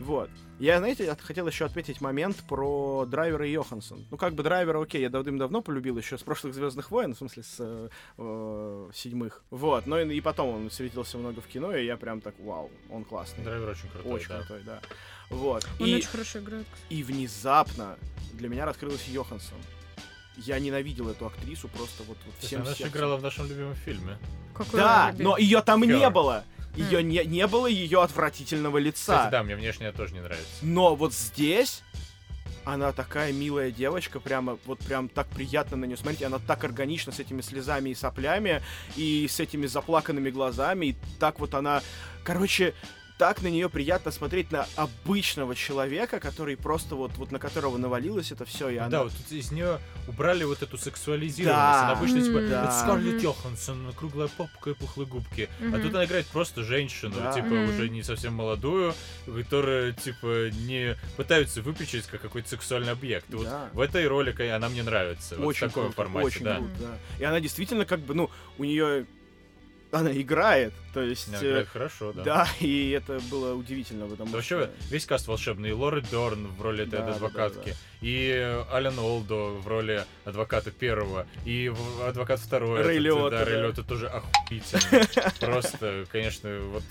Вот. 0.00 0.30
Я, 0.58 0.78
знаете, 0.78 1.10
от- 1.10 1.20
хотел 1.20 1.46
еще 1.46 1.64
отметить 1.66 2.00
момент 2.00 2.36
про 2.48 3.04
Драйвера 3.06 3.46
и 3.46 3.52
Йоханссон. 3.52 4.06
Ну, 4.10 4.16
как 4.16 4.34
бы 4.34 4.42
Драйвера, 4.42 4.80
окей, 4.82 5.02
я 5.02 5.10
давным-давно 5.10 5.60
полюбил 5.60 5.98
еще 5.98 6.16
с 6.16 6.22
прошлых 6.22 6.54
Звездных 6.54 6.90
войн, 6.90 7.14
в 7.14 7.18
смысле, 7.18 7.42
с 7.42 7.56
э, 7.58 7.88
э, 8.16 8.90
седьмых. 8.94 9.42
Вот. 9.50 9.86
Но 9.86 10.00
и, 10.00 10.14
и 10.16 10.20
потом 10.20 10.48
он 10.48 10.70
светился 10.70 11.18
много 11.18 11.40
в 11.40 11.46
кино, 11.46 11.74
и 11.76 11.84
я 11.84 11.96
прям 11.96 12.20
так, 12.20 12.34
вау, 12.38 12.70
он 12.90 13.04
классный. 13.04 13.44
Драйвер 13.44 13.68
очень 13.68 13.88
крутой, 13.90 14.12
Очень 14.12 14.28
да. 14.28 14.38
крутой, 14.38 14.62
да. 14.64 14.80
Вот. 15.30 15.68
Он 15.80 15.86
и... 15.86 15.94
очень 15.94 16.08
хорошо 16.08 16.38
играет. 16.38 16.66
кстати. 16.72 16.92
И 16.94 17.02
внезапно 17.02 17.96
для 18.32 18.48
меня 18.48 18.64
раскрылась 18.64 19.06
Йоханссон. 19.08 19.58
Я 20.36 20.58
ненавидел 20.58 21.08
эту 21.08 21.26
актрису 21.26 21.68
просто 21.68 22.02
вот, 22.02 22.18
вот 22.26 22.34
всем 22.38 22.62
она 22.62 22.74
же 22.74 22.84
играла 22.84 23.16
в 23.16 23.22
нашем 23.22 23.48
любимом 23.48 23.74
фильме. 23.74 24.18
Какой 24.54 24.80
Да, 24.80 25.14
но 25.18 25.36
ее 25.38 25.62
там 25.62 25.82
не 25.82 25.88
Her. 25.88 26.10
было. 26.10 26.44
Ее 26.76 27.02
не, 27.02 27.24
не 27.24 27.46
было 27.46 27.66
ее 27.66 28.02
отвратительного 28.02 28.78
лица. 28.78 29.16
Кстати, 29.16 29.32
да, 29.32 29.42
мне 29.42 29.56
внешне 29.56 29.92
тоже 29.92 30.14
не 30.14 30.20
нравится. 30.20 30.46
Но 30.62 30.94
вот 30.94 31.14
здесь 31.14 31.82
она 32.66 32.92
такая 32.92 33.32
милая 33.32 33.70
девочка, 33.70 34.18
прямо 34.18 34.58
вот 34.66 34.80
прям 34.80 35.08
так 35.08 35.28
приятно 35.28 35.76
на 35.76 35.84
нее 35.84 35.96
смотреть, 35.96 36.24
она 36.24 36.40
так 36.40 36.64
органична 36.64 37.12
с 37.12 37.20
этими 37.20 37.40
слезами 37.40 37.90
и 37.90 37.94
соплями, 37.94 38.60
и 38.96 39.28
с 39.28 39.38
этими 39.38 39.66
заплаканными 39.66 40.30
глазами, 40.30 40.86
и 40.86 40.96
так 41.20 41.38
вот 41.38 41.54
она, 41.54 41.80
короче, 42.24 42.74
так 43.18 43.40
на 43.42 43.48
нее 43.48 43.70
приятно 43.70 44.10
смотреть 44.10 44.50
на 44.52 44.66
обычного 44.76 45.54
человека, 45.54 46.20
который 46.20 46.56
просто 46.56 46.94
вот, 46.96 47.12
вот 47.16 47.32
на 47.32 47.38
которого 47.38 47.78
навалилось 47.78 48.30
это 48.32 48.44
все, 48.44 48.68
и 48.68 48.76
она... 48.76 48.88
Да, 48.90 49.02
вот 49.04 49.12
тут 49.12 49.32
из 49.32 49.50
нее 49.52 49.80
убрали 50.06 50.44
вот 50.44 50.62
эту 50.62 50.76
сексуализированность. 50.76 51.58
Да. 51.58 51.84
Она 51.90 51.92
обычно 51.98 52.20
типа 52.22 52.40
да. 52.40 52.64
это 52.64 52.72
Скарлетт. 52.72 53.22
Йоханссон, 53.22 53.92
круглая 53.94 54.28
попка 54.28 54.70
и 54.70 54.74
пухлые 54.74 55.06
губки. 55.08 55.48
А 55.60 55.64
Мгм. 55.64 55.82
тут 55.82 55.94
она 55.94 56.04
играет 56.04 56.26
просто 56.26 56.62
женщину, 56.62 57.14
Да. 57.16 57.32
типа 57.32 57.46
Мгм. 57.46 57.70
уже 57.70 57.88
не 57.88 58.02
совсем 58.02 58.34
молодую, 58.34 58.94
которая 59.24 59.92
типа 59.92 60.50
не 60.50 60.96
пытаются 61.16 61.62
выпечить 61.62 62.06
как 62.06 62.20
какой-то 62.20 62.48
сексуальный 62.48 62.92
объект. 62.92 63.30
И 63.32 63.36
Вот 63.36 63.44
Да. 63.46 63.70
в 63.72 63.80
этой 63.80 64.06
роли 64.06 64.32
ка- 64.32 64.54
она 64.54 64.68
мне 64.68 64.82
нравится. 64.82 65.36
вот 65.36 65.44
в 65.44 65.46
очень 65.46 65.68
таком 65.68 65.84
круто, 65.84 65.96
формате, 65.96 66.26
очень 66.26 66.44
да. 66.44 66.56
круто, 66.56 66.72
да. 66.80 66.98
И 67.18 67.24
она 67.24 67.40
действительно 67.40 67.84
как 67.86 68.00
бы, 68.00 68.14
ну, 68.14 68.30
у 68.58 68.64
нее 68.64 69.06
она 69.92 70.12
играет, 70.12 70.72
то 70.92 71.00
есть... 71.00 71.28
Она 71.28 71.38
э, 71.38 71.48
играет 71.50 71.68
хорошо, 71.68 72.12
да. 72.12 72.22
да. 72.22 72.48
и 72.60 72.90
это 72.90 73.20
было 73.30 73.54
удивительно, 73.54 74.06
потому 74.06 74.32
Да 74.32 74.42
что... 74.42 74.56
Вообще, 74.56 74.72
весь 74.90 75.06
каст 75.06 75.26
волшебный. 75.28 75.70
И 75.70 75.72
Лоры 75.72 76.02
Дорн 76.10 76.46
в 76.48 76.60
роли 76.60 76.82
этой 76.84 76.98
Да, 76.98 77.06
да, 77.06 77.14
адвокатки, 77.14 77.70
да, 77.70 77.72
да. 77.72 77.76
и 78.00 78.64
Ален 78.72 78.98
Олдо 78.98 79.34
в 79.60 79.66
роли 79.66 80.04
адвоката 80.24 80.70
первого, 80.70 81.26
и 81.44 81.72
адвокат 82.04 82.40
второй. 82.40 82.82
Рэй 82.82 82.98
Лиотта, 82.98 83.38
Да, 83.38 83.44
да. 83.44 83.50
Рэй 83.50 83.60
Лиотта 83.62 83.82
тоже 83.84 84.08
охуительно. 84.08 85.06
Просто, 85.40 86.06
конечно, 86.10 86.58
вот 86.72 86.84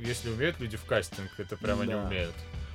если 0.00 0.30
умеют 0.30 0.60
люди 0.60 0.76
в 0.76 0.84
кастинг, 0.84 1.30
это 1.38 1.56
прямо 1.56 1.82
они 1.82 1.92
Да. 1.92 2.04
умеют. 2.04 2.34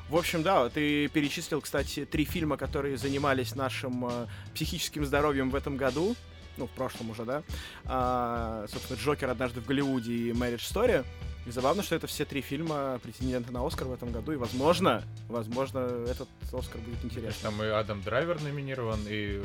В 0.10 0.16
общем, 0.16 0.42
да, 0.42 0.68
ты 0.70 1.08
перечислил, 1.08 1.62
кстати, 1.62 2.04
три 2.04 2.26
фильма, 2.26 2.58
которые 2.58 2.98
занимались 2.98 3.54
нашим 3.54 4.08
э, 4.08 4.28
психическим 4.56 5.06
здоровьем 5.06 5.52
в 5.52 5.56
этом 5.56 5.78
году. 5.78 6.16
Ну, 6.60 6.68
в 6.68 6.72
прошлом 6.72 7.10
уже, 7.10 7.24
да. 7.24 7.41
А, 7.86 8.66
собственно, 8.68 8.99
Джокер 8.99 9.30
однажды 9.30 9.62
в 9.62 9.66
Голливуде 9.66 10.12
и 10.12 10.32
Marriage 10.32 10.57
Story. 10.57 11.05
И 11.47 11.51
забавно, 11.51 11.82
что 11.82 11.95
это 11.95 12.05
все 12.05 12.26
три 12.26 12.41
фильма 12.41 12.99
претенденты 13.01 13.51
на 13.53 13.66
Оскар 13.66 13.88
в 13.88 13.93
этом 13.93 14.12
году. 14.12 14.34
И, 14.34 14.36
возможно, 14.36 15.03
возможно, 15.30 15.80
этот 16.07 16.28
Оскар 16.51 16.82
будет 16.82 17.03
интересным. 17.05 17.53
там 17.57 17.64
и 17.64 17.68
Адам 17.70 18.01
Драйвер 18.01 18.41
номинирован, 18.41 18.99
и 19.07 19.41
э, 19.41 19.43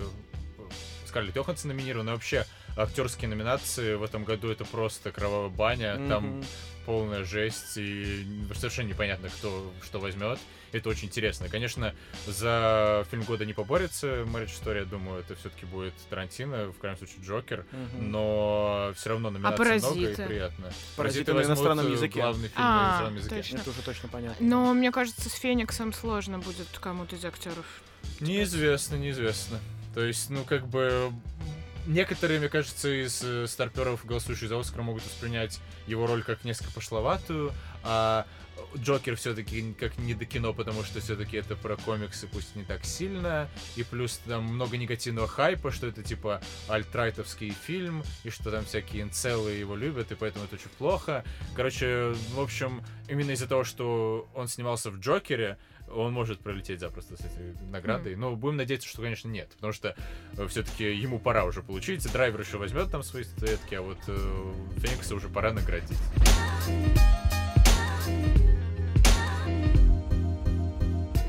Скарлетт 1.07 1.37
Йоханссон 1.37 1.71
номинирован, 1.71 2.09
и 2.09 2.13
вообще 2.13 2.47
актерские 2.77 3.29
номинации 3.29 3.95
в 3.95 4.03
этом 4.03 4.25
году 4.25 4.49
это 4.51 4.65
просто 4.65 5.13
кровавая 5.13 5.49
баня, 5.51 5.95
там 6.09 6.39
Мгм. 6.39 6.45
полная 6.87 7.25
жесть, 7.25 7.77
и 7.77 8.27
совершенно 8.55 8.89
непонятно, 8.89 9.29
кто 9.29 9.73
что 9.83 10.01
возьмет. 10.01 10.39
Это 10.73 10.89
очень 10.89 11.07
интересно. 11.07 11.49
Конечно, 11.49 11.95
за 12.27 13.07
фильм 13.11 13.23
года 13.23 13.47
не 13.47 13.53
поборется 13.53 14.23
Marriage 14.23 14.51
Story, 14.61 14.79
я 14.81 14.85
думаю, 14.85 15.21
это 15.21 15.37
все-таки 15.37 15.67
будет 15.67 15.95
Тарантино, 16.11 16.73
в 16.73 16.79
крайнем 16.79 16.99
случае 16.99 17.19
Джокер, 17.25 17.65
Мгм. 17.71 18.11
но 18.11 18.93
все 18.97 19.11
равно 19.11 19.31
номинаций 19.31 19.65
много 19.65 19.77
и 19.77 19.81
«Паразиты»? 19.81 20.27
приятно. 20.27 20.73
«Паразиты» 20.97 21.33
на 21.33 21.39
возьмут, 21.39 21.57
иностранном 21.59 21.87
э, 21.87 21.91
языке. 21.93 22.21
Главный 22.21 22.49
фильм 22.49 22.61
А, 22.61 22.73
на 22.73 22.87
иностранном 22.89 23.17
языке. 23.19 23.37
точно. 23.37 23.57
Это 23.59 23.71
уже 23.71 23.83
точно 23.83 24.09
понятно. 24.09 24.47
Но 24.47 24.75
мне 24.75 24.91
кажется, 24.91 25.29
с 25.31 25.35
Фениксом 25.35 25.93
сложно 25.93 26.41
будет 26.41 26.67
кому-то 26.81 27.15
из 27.15 27.25
актеров. 27.25 27.65
Неизвестно, 28.21 28.97
неизвестно. 28.97 29.61
То 29.95 30.05
есть, 30.05 30.29
ну, 30.29 30.43
как 30.45 30.67
бы... 30.67 31.13
Некоторые, 31.87 32.41
мне 32.41 32.49
кажется, 32.49 32.89
из 32.89 33.23
э, 33.23 33.47
старперов, 33.47 34.05
голосующих 34.05 34.49
за 34.49 34.59
Оскар, 34.59 34.83
могут 34.83 35.05
воспринять 35.05 35.61
его 35.87 36.07
роль 36.07 36.23
как 36.23 36.45
несколько 36.45 36.73
пошловатую, 36.73 37.53
а 37.83 38.27
Джокер 38.77 39.17
все-таки 39.17 39.75
как 39.75 39.99
не 39.99 40.15
до 40.15 40.25
кино, 40.25 40.53
потому 40.53 40.83
что 40.83 41.01
все-таки 41.01 41.37
это 41.37 41.57
про 41.57 41.77
комиксы, 41.77 42.27
пусть 42.27 42.57
не 42.57 42.65
так 42.65 42.85
сильно, 42.85 43.49
и 43.77 43.83
плюс 43.83 44.19
там 44.27 44.45
много 44.45 44.77
негативного 44.77 45.29
хайпа, 45.29 45.71
что 45.71 45.87
это 45.87 46.03
типа 46.03 46.41
альтрайтовский 46.69 47.51
фильм, 47.51 48.03
и 48.25 48.31
что 48.31 48.51
там 48.51 48.65
всякие 48.65 49.03
инцелы 49.03 49.53
его 49.53 49.77
любят, 49.77 50.11
и 50.13 50.15
поэтому 50.15 50.45
это 50.47 50.57
очень 50.57 50.71
плохо. 50.79 51.25
Короче, 51.55 52.15
в 52.35 52.41
общем, 52.41 52.83
именно 53.09 53.33
из-за 53.33 53.47
того, 53.47 53.65
что 53.65 54.29
он 54.35 54.49
снимался 54.49 54.91
в 54.91 54.99
Джокере, 54.99 55.59
он 55.95 56.13
может 56.13 56.41
пролететь 56.41 56.81
запросто 56.81 57.17
с 57.17 57.21
этой 57.21 57.55
наградой. 57.71 58.17
Но 58.17 58.35
будем 58.37 58.57
надеяться, 58.57 58.89
что, 58.89 59.03
конечно, 59.03 59.29
нет. 59.29 59.51
Потому 59.55 59.73
что 59.73 59.95
все-таки 60.49 60.85
ему 60.95 61.19
пора 61.19 61.45
уже 61.45 61.63
получить. 61.63 62.11
Драйвер 62.13 62.41
еще 62.41 62.59
возьмет 62.59 62.91
там 62.91 63.03
свои 63.03 63.25
статуэтки, 63.25 63.75
а 63.75 63.83
вот 63.83 63.99
э, 64.09 64.53
Феникса 64.79 65.15
уже 65.15 65.29
пора 65.29 65.53
наградить. 65.53 65.99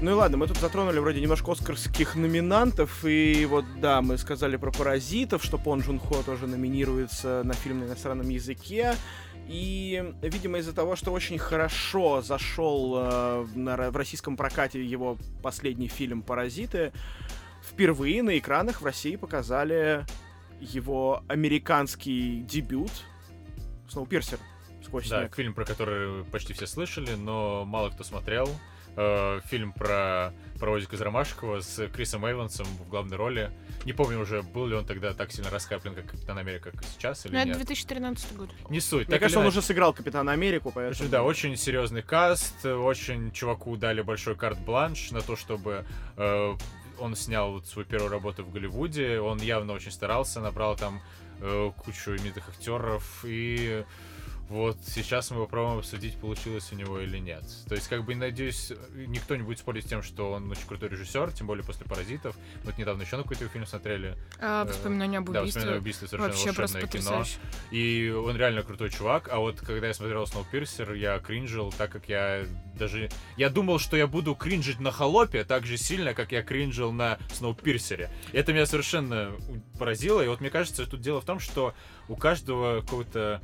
Ну 0.02 0.12
и 0.12 0.14
ладно, 0.14 0.38
мы 0.38 0.48
тут 0.48 0.58
затронули 0.58 1.00
вроде 1.00 1.20
немножко 1.20 1.52
оскарских 1.52 2.16
номинантов, 2.16 3.04
и 3.06 3.46
вот, 3.46 3.66
да, 3.80 4.04
мы 4.04 4.20
сказали 4.20 4.56
про 4.56 4.70
«Паразитов», 4.70 5.44
что 5.44 5.58
Пон 5.58 5.80
Джун 5.80 6.00
Хо 6.00 6.22
тоже 6.22 6.46
номинируется 6.46 7.42
на 7.44 7.54
фильм 7.56 7.80
на 7.80 7.86
иностранном 7.86 8.30
языке, 8.30 8.94
и, 9.48 10.14
видимо, 10.22 10.58
из-за 10.60 10.74
того, 10.74 10.96
что 10.96 11.12
очень 11.12 11.38
хорошо 11.38 12.22
зашел 12.22 12.96
э, 12.98 13.46
на 13.56 13.92
в 13.92 13.96
российском 13.96 14.38
прокате 14.38 14.84
его 14.84 15.18
последний 15.44 15.88
фильм 15.88 16.22
«Паразиты», 16.24 16.92
впервые 17.64 18.24
на 18.24 18.38
экранах 18.38 18.82
в 18.82 18.86
России 18.86 19.16
показали 19.16 20.06
его 20.60 21.24
американский 21.28 22.42
дебют 22.42 22.92
«Сноупирсер» 23.90 24.40
сквозь 24.84 25.10
Да, 25.10 25.22
снег. 25.22 25.36
фильм, 25.36 25.54
про 25.54 25.66
который 25.66 26.24
почти 26.26 26.54
все 26.54 26.68
слышали, 26.68 27.16
но 27.16 27.66
мало 27.66 27.90
кто 27.90 28.04
смотрел. 28.04 28.50
Э, 28.96 29.42
фильм 29.46 29.74
про 29.74 30.34
пародик 30.60 30.94
из 30.94 31.02
Ромашкова 31.02 31.62
с 31.62 31.88
Крисом 31.90 32.26
Эйвансом 32.26 32.66
в 32.66 32.90
главной 32.90 33.18
роли. 33.18 33.52
Не 33.86 33.94
помню 33.94 34.20
уже, 34.20 34.42
был 34.42 34.68
ли 34.68 34.76
он 34.76 34.86
тогда 34.86 35.14
так 35.14 35.32
сильно 35.32 35.50
раскаплен, 35.50 35.94
как 35.94 36.08
Капитан 36.08 36.38
Америка, 36.38 36.72
как 36.72 36.84
сейчас, 36.84 37.26
или 37.26 37.34
Ну, 37.34 37.40
это 37.40 37.48
нет. 37.50 37.58
2013 37.58 38.36
год. 38.36 38.50
Не 38.70 38.80
суть. 38.80 39.08
Мне 39.08 39.14
так 39.16 39.20
кажется, 39.20 39.40
он 39.40 39.46
уже 39.48 39.62
сыграл 39.62 39.94
Капитана 39.94 40.32
Америку, 40.32 40.70
В 40.70 40.78
общем, 40.78 40.86
поэтому... 40.90 41.10
да, 41.10 41.24
очень 41.24 41.56
серьезный 41.58 42.02
каст, 42.02 42.66
очень 42.66 43.32
чуваку 43.32 43.76
дали 43.78 44.02
большой 44.02 44.36
карт-бланш 44.36 45.12
на 45.12 45.22
то, 45.22 45.36
чтобы 45.36 45.86
э, 46.18 46.56
он 47.00 47.16
снял 47.16 47.52
вот 47.52 47.68
свою 47.68 47.88
первую 47.88 48.12
работу 48.12 48.44
в 48.44 48.52
Голливуде, 48.52 49.20
он 49.20 49.40
явно 49.40 49.74
очень 49.74 49.92
старался, 49.92 50.42
набрал 50.42 50.76
там 50.76 51.02
э, 51.42 51.72
кучу 51.78 52.12
именитых 52.12 52.50
актеров, 52.50 53.24
и 53.24 53.84
вот 54.50 54.78
сейчас 54.86 55.32
мы 55.32 55.42
попробуем 55.42 55.80
обсудить, 55.80 56.18
получилось 56.18 56.72
у 56.72 56.76
него 56.76 57.00
или 57.00 57.18
нет. 57.18 57.44
То 57.68 57.76
есть, 57.76 57.88
как 57.88 58.06
бы, 58.06 58.14
надеюсь, 58.16 58.72
никто 58.94 59.36
не 59.36 59.44
будет 59.44 59.60
спорить 59.60 59.86
с 59.86 59.88
тем, 59.88 60.04
что 60.04 60.32
он 60.32 60.50
очень 60.52 60.68
крутой 60.68 60.90
режиссер, 60.90 61.32
тем 61.32 61.48
более 61.48 61.66
после 61.66 61.86
«Паразитов». 61.86 62.36
Мы 62.64 62.72
вот 62.72 62.78
недавно 62.78 63.02
еще 63.02 63.18
на 63.18 63.24
какой-то 63.24 63.48
фильм 63.48 63.66
смотрели. 63.66 64.16
А, 64.40 64.66
«Воспоминания 64.66 65.18
об 65.18 65.32
Да, 65.32 65.42
убийстве». 65.42 65.62
«Воспоминания 65.62 65.78
об 65.78 65.84
убийстве» 65.84 66.08
совершенно 66.08 66.32
Вообще 66.32 66.46
волшебное 66.46 66.82
кино. 66.82 66.88
потрясающе. 66.88 67.38
И 67.72 68.10
он 68.10 68.38
реально 68.38 68.64
крутой 68.64 68.90
чувак. 68.92 69.30
А 69.32 69.40
вот 69.40 69.62
когда 69.62 69.88
я 69.88 69.94
смотрел 69.94 70.28
«Сноупирсер», 70.28 70.94
я 70.94 71.20
кринжил, 71.20 71.74
так 71.76 71.92
как 71.92 72.08
я 72.08 72.46
даже... 72.78 73.10
Я 73.38 73.50
думал, 73.50 73.80
что 73.80 73.98
я 73.98 74.06
буду 74.06 74.36
кринжить 74.36 74.80
на 74.80 74.92
«Холопе» 74.92 75.44
так 75.44 75.66
же 75.66 75.78
сильно, 75.78 76.14
как 76.14 76.32
я 76.32 76.44
кринжил 76.44 76.92
на 76.92 77.18
«Сноупирсере». 77.34 78.12
Это 78.32 78.54
меня 78.54 78.66
совершенно 78.66 79.32
поразило. 79.80 80.22
И 80.22 80.28
вот 80.28 80.40
мне 80.40 80.50
кажется, 80.50 80.86
тут 80.86 81.02
дело 81.02 81.20
в 81.22 81.26
том, 81.26 81.40
что 81.40 81.74
у 82.08 82.16
каждого 82.16 82.82
какого-то 82.82 83.42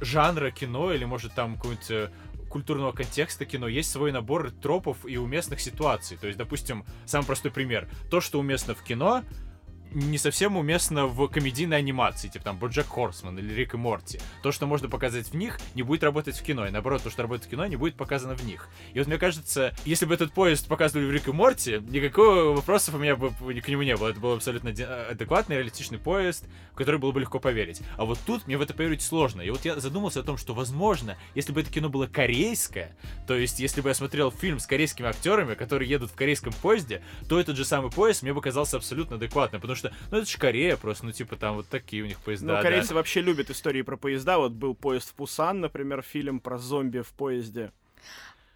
жанра 0.00 0.50
кино 0.50 0.92
или, 0.92 1.04
может, 1.04 1.34
там 1.34 1.56
какого-нибудь 1.56 2.10
культурного 2.48 2.92
контекста 2.92 3.46
кино 3.46 3.66
есть 3.66 3.90
свой 3.90 4.12
набор 4.12 4.50
тропов 4.50 5.06
и 5.06 5.16
уместных 5.16 5.60
ситуаций. 5.60 6.18
То 6.18 6.26
есть, 6.26 6.38
допустим, 6.38 6.84
самый 7.06 7.24
простой 7.24 7.50
пример. 7.50 7.88
То, 8.10 8.20
что 8.20 8.38
уместно 8.38 8.74
в 8.74 8.82
кино, 8.82 9.22
не 9.92 10.18
совсем 10.18 10.56
уместно 10.56 11.06
в 11.06 11.28
комедийной 11.28 11.78
анимации, 11.78 12.28
типа 12.28 12.44
там 12.44 12.58
Боджек 12.58 12.86
Хорсман 12.88 13.38
или 13.38 13.52
Рик 13.52 13.74
и 13.74 13.76
Морти. 13.76 14.20
То, 14.42 14.52
что 14.52 14.66
можно 14.66 14.88
показать 14.88 15.28
в 15.28 15.34
них, 15.34 15.58
не 15.74 15.82
будет 15.82 16.02
работать 16.02 16.36
в 16.36 16.42
кино. 16.42 16.66
И 16.66 16.70
наоборот, 16.70 17.02
то, 17.02 17.10
что 17.10 17.22
работает 17.22 17.46
в 17.46 17.50
кино, 17.50 17.66
не 17.66 17.76
будет 17.76 17.96
показано 17.96 18.34
в 18.34 18.44
них. 18.44 18.68
И 18.94 18.98
вот 18.98 19.08
мне 19.08 19.18
кажется, 19.18 19.74
если 19.84 20.06
бы 20.06 20.14
этот 20.14 20.32
поезд 20.32 20.68
показывали 20.68 21.06
в 21.06 21.12
Рик 21.12 21.28
и 21.28 21.32
Морти, 21.32 21.80
никакого 21.88 22.54
вопросов 22.54 22.94
у 22.94 22.98
меня 22.98 23.16
бы 23.16 23.30
к 23.30 23.68
нему 23.68 23.82
не 23.82 23.96
было. 23.96 24.08
Это 24.08 24.20
был 24.20 24.32
абсолютно 24.32 24.68
аде- 24.68 24.84
адекватный, 24.84 25.56
реалистичный 25.56 25.98
поезд, 25.98 26.46
в 26.72 26.76
который 26.76 26.98
было 26.98 27.12
бы 27.12 27.20
легко 27.20 27.38
поверить. 27.38 27.82
А 27.96 28.04
вот 28.04 28.18
тут 28.26 28.46
мне 28.46 28.56
в 28.56 28.62
это 28.62 28.74
поверить 28.74 29.02
сложно. 29.02 29.42
И 29.42 29.50
вот 29.50 29.64
я 29.64 29.78
задумался 29.80 30.20
о 30.20 30.22
том, 30.22 30.36
что, 30.36 30.54
возможно, 30.54 31.16
если 31.34 31.52
бы 31.52 31.60
это 31.60 31.70
кино 31.70 31.88
было 31.88 32.06
корейское, 32.06 32.96
то 33.26 33.34
есть 33.34 33.58
если 33.60 33.80
бы 33.80 33.88
я 33.88 33.94
смотрел 33.94 34.30
фильм 34.30 34.58
с 34.58 34.66
корейскими 34.66 35.08
актерами, 35.08 35.54
которые 35.54 35.88
едут 35.88 36.10
в 36.10 36.14
корейском 36.14 36.52
поезде, 36.52 37.02
то 37.28 37.40
этот 37.40 37.56
же 37.56 37.64
самый 37.64 37.90
поезд 37.90 38.22
мне 38.22 38.32
бы 38.32 38.40
казался 38.40 38.76
абсолютно 38.76 39.16
адекватным, 39.16 39.60
потому 39.60 39.76
что, 39.76 39.81
ну, 40.10 40.18
это 40.18 40.30
же 40.30 40.38
Корея 40.38 40.76
просто, 40.76 41.06
ну, 41.06 41.12
типа, 41.12 41.36
там 41.36 41.56
вот 41.56 41.68
такие 41.68 42.02
у 42.02 42.06
них 42.06 42.18
поезда. 42.20 42.46
Ну, 42.46 42.52
да. 42.54 42.62
корейцы 42.62 42.94
вообще 42.94 43.20
любят 43.20 43.50
истории 43.50 43.82
про 43.82 43.96
поезда. 43.96 44.38
Вот 44.38 44.52
был 44.52 44.74
поезд 44.74 45.10
в 45.10 45.14
Пусан, 45.14 45.60
например, 45.60 46.02
фильм 46.02 46.40
про 46.40 46.58
зомби 46.58 47.00
в 47.00 47.08
поезде. 47.08 47.72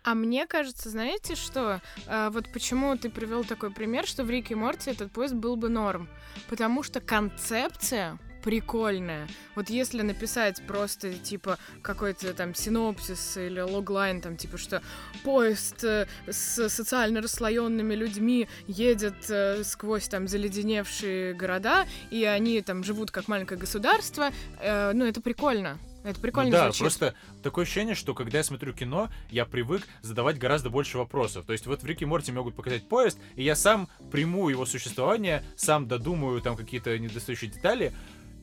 А 0.06 0.14
мне 0.14 0.46
кажется, 0.46 0.88
знаете 0.88 1.34
что? 1.34 1.80
А, 2.06 2.30
вот 2.30 2.52
почему 2.52 2.96
ты 2.96 3.10
привел 3.10 3.42
такой 3.42 3.72
пример, 3.72 4.06
что 4.06 4.22
в 4.22 4.30
Рике 4.30 4.54
и 4.54 4.56
Морти 4.56 4.90
этот 4.90 5.10
поезд 5.10 5.34
был 5.34 5.56
бы 5.56 5.68
норм. 5.68 6.08
Потому 6.48 6.84
что 6.84 7.00
концепция 7.00 8.16
прикольная. 8.46 9.26
Вот 9.56 9.70
если 9.70 10.02
написать 10.02 10.64
просто, 10.68 11.14
типа, 11.14 11.58
какой-то 11.82 12.32
там 12.32 12.54
синопсис 12.54 13.36
или 13.36 13.58
логлайн, 13.58 14.20
там, 14.20 14.36
типа, 14.36 14.56
что 14.56 14.82
поезд 15.24 15.82
э, 15.82 16.06
с 16.28 16.68
социально 16.68 17.20
расслоенными 17.20 17.96
людьми 17.96 18.46
едет 18.68 19.28
э, 19.30 19.64
сквозь 19.64 20.06
там 20.06 20.28
заледеневшие 20.28 21.34
города, 21.34 21.86
и 22.12 22.22
они 22.22 22.62
там 22.62 22.84
живут 22.84 23.10
как 23.10 23.26
маленькое 23.26 23.58
государство, 23.58 24.30
э, 24.60 24.92
ну, 24.94 25.04
это 25.04 25.20
прикольно. 25.20 25.76
Это 26.06 26.20
прикольно 26.20 26.50
Ну 26.50 26.56
да, 26.56 26.64
звучит. 26.66 26.80
просто 26.82 27.14
такое 27.42 27.64
ощущение, 27.64 27.96
что 27.96 28.14
когда 28.14 28.38
я 28.38 28.44
смотрю 28.44 28.72
кино, 28.72 29.10
я 29.28 29.44
привык 29.44 29.82
задавать 30.02 30.38
гораздо 30.38 30.70
больше 30.70 30.98
вопросов. 30.98 31.44
То 31.46 31.52
есть 31.52 31.66
вот 31.66 31.82
в 31.82 31.86
Рике 31.86 32.06
Морти 32.06 32.30
могут 32.30 32.54
показать 32.54 32.88
поезд, 32.88 33.18
и 33.34 33.42
я 33.42 33.56
сам 33.56 33.88
приму 34.12 34.48
его 34.48 34.66
существование, 34.66 35.42
сам 35.56 35.88
додумаю 35.88 36.40
там 36.42 36.56
какие-то 36.56 36.96
недостающие 36.96 37.50
детали, 37.50 37.92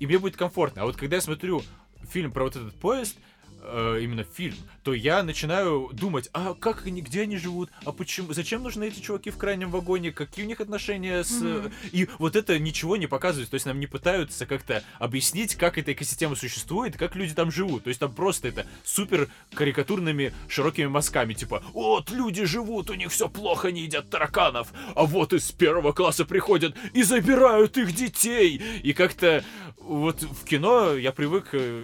и 0.03 0.05
мне 0.05 0.19
будет 0.19 0.35
комфортно. 0.35 0.81
А 0.81 0.85
вот 0.85 0.97
когда 0.97 1.15
я 1.15 1.21
смотрю 1.21 1.61
фильм 2.11 2.33
про 2.33 2.43
вот 2.43 2.57
этот 2.57 2.75
поезд, 2.75 3.17
э, 3.63 3.99
именно 4.01 4.23
фильм, 4.23 4.55
то 4.83 4.93
я 4.93 5.23
начинаю 5.23 5.89
думать, 5.93 6.29
а 6.33 6.53
как 6.53 6.85
они, 6.85 7.01
где 7.01 7.21
они 7.21 7.37
живут, 7.37 7.69
а 7.85 7.91
почему, 7.91 8.33
зачем 8.33 8.63
нужны 8.63 8.87
эти 8.87 8.99
чуваки 8.99 9.29
в 9.29 9.37
крайнем 9.37 9.71
вагоне, 9.71 10.11
какие 10.11 10.45
у 10.45 10.47
них 10.47 10.61
отношения 10.61 11.23
с... 11.23 11.41
Мгм. 11.41 11.71
И 11.91 12.07
вот 12.19 12.35
это 12.35 12.59
ничего 12.59 12.97
не 12.97 13.07
показывает, 13.07 13.49
то 13.49 13.55
есть 13.55 13.65
нам 13.65 13.79
не 13.79 13.87
пытаются 13.87 14.45
как-то 14.45 14.83
объяснить, 14.99 15.55
как 15.55 15.77
эта 15.77 15.93
экосистема 15.93 16.35
существует, 16.35 16.97
как 16.97 17.15
люди 17.15 17.33
там 17.33 17.51
живут, 17.51 17.83
то 17.83 17.89
есть 17.89 17.99
там 17.99 18.13
просто 18.13 18.49
это 18.49 18.65
супер 18.83 19.29
карикатурными 19.53 20.33
широкими 20.47 20.87
мазками, 20.87 21.33
типа, 21.33 21.63
вот 21.73 22.11
люди 22.11 22.45
живут, 22.45 22.89
у 22.89 22.93
них 22.93 23.11
все 23.11 23.29
плохо, 23.29 23.69
они 23.69 23.81
едят 23.81 24.09
тараканов, 24.09 24.71
а 24.95 25.05
вот 25.05 25.33
из 25.33 25.51
первого 25.51 25.93
класса 25.93 26.25
приходят 26.25 26.75
и 26.93 27.03
забирают 27.03 27.77
их 27.77 27.93
детей, 27.93 28.61
и 28.83 28.93
как-то 28.93 29.43
вот 29.77 30.21
в 30.21 30.45
кино 30.45 30.93
я 30.93 31.11
привык 31.11 31.49
э, 31.53 31.83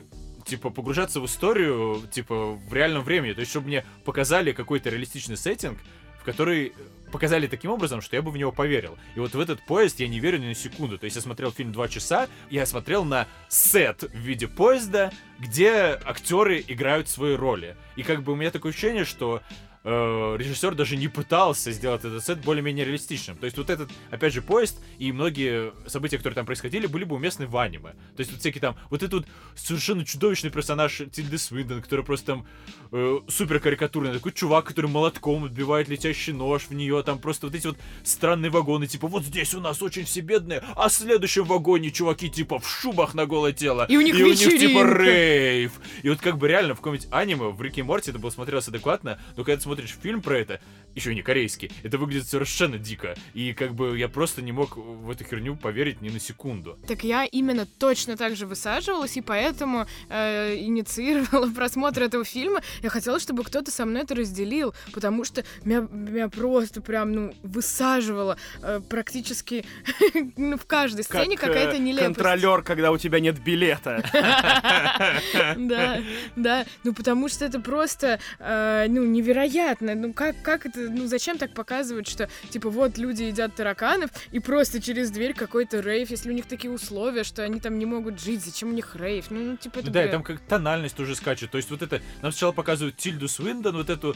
типа, 0.50 0.70
погружаться 0.70 1.22
в 1.22 1.26
историю, 1.26 2.02
типа, 2.12 2.54
в 2.54 2.74
реальном 2.74 3.04
времени. 3.04 3.34
То 3.34 3.42
есть, 3.42 3.52
чтобы 3.52 3.68
мне 3.68 3.86
показали 4.04 4.52
какой-то 4.52 4.90
реалистичный 4.90 5.38
сеттинг, 5.38 5.78
в 6.20 6.24
который 6.24 6.74
показали 7.12 7.48
таким 7.48 7.72
образом, 7.72 8.02
что 8.02 8.16
я 8.16 8.22
бы 8.22 8.32
в 8.32 8.38
него 8.38 8.52
поверил. 8.52 8.98
И 9.16 9.20
вот 9.20 9.34
в 9.34 9.40
этот 9.40 9.66
поезд 9.66 10.00
я 10.00 10.08
не 10.08 10.20
верю 10.20 10.38
ни 10.40 10.48
на 10.48 10.56
секунду. 10.56 10.98
То 10.98 11.06
есть 11.06 11.16
я 11.16 11.22
смотрел 11.22 11.52
фильм 11.52 11.72
«Два 11.72 11.88
часа», 11.88 12.28
я 12.50 12.66
смотрел 12.66 13.04
на 13.04 13.28
сет 13.48 14.04
в 14.04 14.18
виде 14.18 14.48
поезда, 14.48 15.12
где 15.40 16.00
актеры 16.04 16.64
играют 16.68 17.10
свои 17.10 17.36
роли. 17.36 17.76
И 17.96 18.04
как 18.04 18.24
бы 18.24 18.34
у 18.34 18.36
меня 18.36 18.52
такое 18.52 18.72
ощущение, 18.72 19.06
что 19.06 19.42
э, 19.84 20.36
режиссер 20.38 20.76
даже 20.76 20.98
не 20.98 21.08
пытался 21.08 21.72
сделать 21.72 22.04
этот 22.04 22.24
сет 22.24 22.40
более-менее 22.42 22.86
реалистичным. 22.86 23.38
То 23.38 23.46
есть 23.46 23.58
вот 23.58 23.70
этот, 23.70 23.90
опять 24.12 24.34
же, 24.34 24.42
поезд 24.42 24.80
и 24.98 25.12
многие 25.12 25.74
события, 25.88 26.18
которые 26.18 26.36
там 26.36 26.46
происходили, 26.46 26.88
были 26.88 27.04
бы 27.04 27.16
уместны 27.16 27.48
в 27.48 27.58
аниме. 27.58 27.92
То 28.16 28.20
есть 28.20 28.32
вот 28.32 28.40
всякие 28.40 28.62
там, 28.62 28.76
вот 28.90 29.04
этот 29.04 29.14
вот 29.14 29.28
совершенно 29.56 30.06
чудовищный 30.06 30.50
персонаж 30.50 31.02
Тильды 31.12 31.38
Свинден, 31.38 31.82
который 31.82 32.06
просто 32.06 32.28
там 32.28 32.48
э, 32.92 33.20
супер 33.28 33.60
карикатурный, 33.60 34.14
такой 34.14 34.32
чувак, 34.32 34.66
который 34.66 34.90
молотком 34.90 35.46
отбивает 35.46 35.90
летящий 35.90 36.34
нож 36.34 36.64
в 36.64 36.74
нее, 36.74 37.02
там 37.04 37.20
просто 37.20 37.48
вот 37.48 37.56
эти 37.56 37.68
вот 37.68 37.78
странные 38.04 38.50
вагоны, 38.50 38.88
типа 38.88 39.08
вот 39.08 39.24
здесь 39.24 39.54
у 39.54 39.60
нас 39.60 39.82
очень 39.82 40.06
все 40.06 40.22
бедные, 40.22 40.64
а 40.76 40.90
в 40.90 40.94
следующем 40.94 41.46
вагоне 41.46 41.92
чуваки 41.92 42.30
типа 42.30 42.60
в 42.60 42.70
шубах 42.70 43.14
на 43.14 43.26
голое 43.26 43.54
тело. 43.54 43.86
И 43.90 43.98
у 43.98 44.02
них 44.02 44.16
и 44.16 44.24
у 44.24 44.28
них 44.28 44.38
типа 44.38 44.84
рейв. 44.84 45.74
И 46.04 46.10
вот 46.10 46.20
как 46.20 46.38
бы 46.38 46.48
реально 46.48 46.74
в 46.74 46.78
каком-нибудь 46.78 47.08
аниме, 47.12 47.50
в 47.50 47.62
Рике 47.62 47.82
и 47.82 47.84
Морти 47.84 48.10
это 48.12 48.20
было 48.20 48.30
смотрелось 48.30 48.68
адекватно, 48.68 49.20
но 49.36 49.44
когда 49.44 49.58
ты 49.58 49.64
смотришь 49.70 49.96
фильм 50.02 50.24
про 50.24 50.40
это, 50.40 50.60
еще 51.00 51.16
не 51.16 51.22
корейский, 51.22 51.72
это 51.84 51.98
выглядит 51.98 52.28
совершенно 52.28 52.78
дико. 52.78 53.16
И 53.34 53.54
как 53.54 53.74
бы 53.74 53.98
я 53.98 54.10
просто 54.10 54.42
не 54.42 54.52
мог 54.52 54.78
в 54.78 55.10
эту 55.10 55.24
херню 55.24 55.56
поверить 55.56 56.02
ни 56.02 56.10
на 56.10 56.20
секунду. 56.20 56.78
Так 56.88 57.04
я 57.04 57.26
именно 57.26 57.66
точно 57.66 58.18
так 58.18 58.36
же 58.36 58.46
высаживалась, 58.46 59.18
и 59.18 59.22
поэтому 59.22 59.86
э, 60.10 60.56
инициировала 60.58 61.50
просмотр 61.56 62.04
этого 62.04 62.26
фильма. 62.26 62.62
Я 62.84 62.90
хотела, 62.90 63.20
чтобы 63.20 63.44
кто-то 63.44 63.72
со 63.72 63.86
мной 63.86 64.04
это 64.04 64.16
разделил, 64.16 64.74
потому 64.94 65.24
что 65.24 65.44
меня, 65.64 65.88
меня 65.92 66.30
просто 66.30 66.82
прям, 66.82 67.12
ну, 67.12 67.34
высаживало 67.44 68.38
э, 68.62 68.82
практически 68.88 69.66
ну, 70.38 70.58
в 70.58 70.66
каждой 70.66 71.04
сцене 71.04 71.38
Как, 71.38 71.50
какая-то 71.50 71.78
э, 71.78 71.80
нелепость. 71.80 72.16
Контролер, 72.16 72.62
когда 72.62 72.92
у 72.92 72.98
тебя 72.98 73.20
нет 73.20 73.40
билета. 73.42 74.04
Да, 75.56 76.02
да, 76.36 76.66
ну 76.84 76.94
потому 76.94 77.30
что 77.30 77.46
это 77.46 77.60
просто, 77.60 78.20
э, 78.40 78.86
ну, 78.90 79.04
невероятно. 79.06 79.96
Ну 79.96 80.14
как, 80.14 80.36
как 80.42 80.66
это, 80.66 80.89
ну 80.90 81.08
зачем 81.08 81.38
так 81.38 81.54
показывать, 81.54 82.08
что, 82.08 82.30
типа, 82.50 82.70
вот 82.70 82.98
люди 82.98 83.24
едят 83.24 83.56
тараканов, 83.56 84.10
и 84.32 84.40
просто 84.40 84.82
через 84.82 85.12
дверь 85.12 85.34
какой-то 85.34 85.80
рейв, 85.80 86.10
если 86.12 86.30
у 86.30 86.34
них 86.34 86.46
такие 86.46 86.72
условия, 86.72 87.24
что 87.24 87.44
они 87.44 87.60
там 87.60 87.78
не 87.78 87.86
могут 87.86 88.20
жить, 88.20 88.44
зачем 88.44 88.70
у 88.70 88.74
них 88.74 88.96
рейв? 88.96 89.32
Ну, 89.32 89.40
ну, 89.40 89.58
типа, 89.58 89.80
это 89.80 89.92
да, 89.92 90.02
и 90.02 90.04
бред. 90.04 90.12
там 90.12 90.24
как 90.24 90.40
тональность 90.42 90.96
тоже 90.96 91.16
скачет. 91.16 91.52
То 91.52 91.58
есть 91.58 91.70
вот 91.70 91.82
это, 91.82 92.02
нам 92.22 92.32
сначала 92.32 92.52
показывают 92.52 92.98
Тильду 92.98 93.28
Свиндон, 93.28 93.76
вот 93.78 93.90
эту 93.90 94.16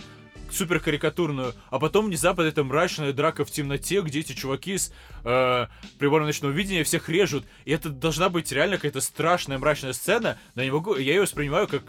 супер 0.51 0.80
карикатурную, 0.80 1.53
а 1.69 1.80
потом 1.80 2.07
внезапно 2.07 2.43
это 2.43 2.63
мрачная 2.63 3.13
драка 3.13 3.45
в 3.45 3.51
темноте, 3.51 4.01
где 4.01 4.19
эти 4.19 4.34
чуваки 4.34 4.78
с 4.78 4.93
э, 5.24 5.67
прибором 5.97 6.28
ночного 6.28 6.51
видения 6.51 6.84
всех 6.84 7.09
режут. 7.09 7.45
И 7.65 7.71
это 7.71 7.89
должна 7.89 8.30
быть 8.30 8.51
реально 8.51 8.78
какая-то 8.78 9.01
страшная 9.01 9.57
мрачная 9.57 9.93
сцена, 9.93 10.38
но 10.55 10.61
я 10.61 10.67
не 10.67 10.74
могу, 10.74 10.95
я 10.95 11.13
ее 11.13 11.21
воспринимаю 11.21 11.67
как 11.67 11.84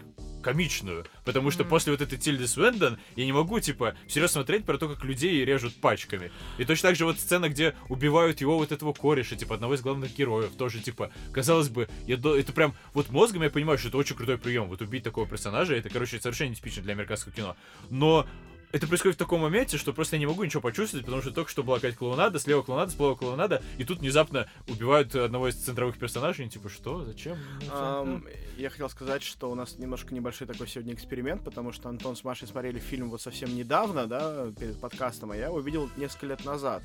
комичную, 0.45 1.05
потому 1.23 1.49
что 1.49 1.63
Мгм. 1.63 1.69
после 1.71 1.91
вот 1.91 2.01
этой 2.01 2.19
Тильды 2.19 2.47
Свендон 2.47 2.99
я 3.15 3.25
не 3.25 3.31
могу, 3.33 3.59
типа, 3.59 3.95
всерьез 4.07 4.31
смотреть 4.31 4.63
про 4.63 4.77
то, 4.77 4.87
как 4.87 5.03
людей 5.03 5.43
режут 5.43 5.73
пачками. 5.81 6.31
И 6.59 6.65
точно 6.65 6.89
так 6.89 6.95
же 6.95 7.05
вот 7.05 7.17
сцена, 7.19 7.49
где 7.49 7.73
убивают 7.89 8.41
его 8.41 8.57
вот 8.57 8.71
этого 8.71 8.93
кореша, 8.93 9.35
типа, 9.35 9.55
одного 9.55 9.73
из 9.73 9.81
главных 9.81 10.15
героев, 10.15 10.51
тоже, 10.55 10.79
типа, 10.81 11.09
казалось 11.33 11.69
бы, 11.69 11.87
я 12.05 12.17
до- 12.17 12.37
это 12.37 12.53
прям, 12.53 12.75
вот 12.93 13.09
мозгом 13.09 13.41
я 13.41 13.49
понимаю, 13.49 13.79
что 13.79 13.87
это 13.89 13.97
очень 13.97 14.15
крутой 14.15 14.37
прием, 14.37 14.67
вот 14.69 14.81
убить 14.81 15.03
такого 15.03 15.27
персонажа, 15.27 15.73
это, 15.75 15.89
короче, 15.89 16.19
совершенно 16.21 16.49
нетипично 16.49 16.83
для 16.83 16.93
американского 16.93 17.33
кино. 17.33 17.55
Но 17.89 18.27
это 18.71 18.87
происходит 18.87 19.15
в 19.15 19.19
таком 19.19 19.41
моменте, 19.41 19.77
что 19.77 19.93
просто 19.93 20.15
я 20.15 20.19
не 20.19 20.25
могу 20.25 20.43
ничего 20.43 20.61
почувствовать, 20.61 21.05
потому 21.05 21.21
что 21.21 21.31
только 21.31 21.49
что 21.49 21.63
была 21.63 21.77
какая-то 21.77 21.97
клоунада, 21.97 22.39
слева 22.39 22.61
клоунада, 22.61 22.91
справа 22.91 23.15
клоунада, 23.15 23.61
и 23.77 23.83
тут 23.83 23.99
внезапно 23.99 24.47
убивают 24.67 25.15
одного 25.15 25.47
из 25.49 25.55
центровых 25.55 25.97
персонажей, 25.97 26.45
и 26.45 26.49
типа, 26.49 26.69
что, 26.69 27.03
зачем? 27.03 27.37
Ам, 27.71 28.25
Я 28.57 28.69
хотел 28.69 28.89
сказать, 28.89 29.23
что 29.23 29.51
у 29.51 29.55
нас 29.55 29.77
немножко 29.77 30.13
небольшой 30.13 30.47
такой 30.47 30.67
сегодня 30.67 30.93
эксперимент, 30.93 31.43
потому 31.43 31.71
что 31.71 31.89
Антон 31.89 32.15
с 32.15 32.23
Машей 32.23 32.47
смотрели 32.47 32.79
фильм 32.79 33.09
вот 33.09 33.21
совсем 33.21 33.55
недавно, 33.55 34.07
да, 34.07 34.51
перед 34.59 34.79
подкастом, 34.79 35.31
а 35.31 35.37
я 35.37 35.47
его 35.47 35.59
видел 35.59 35.89
несколько 35.97 36.27
лет 36.27 36.45
назад. 36.45 36.83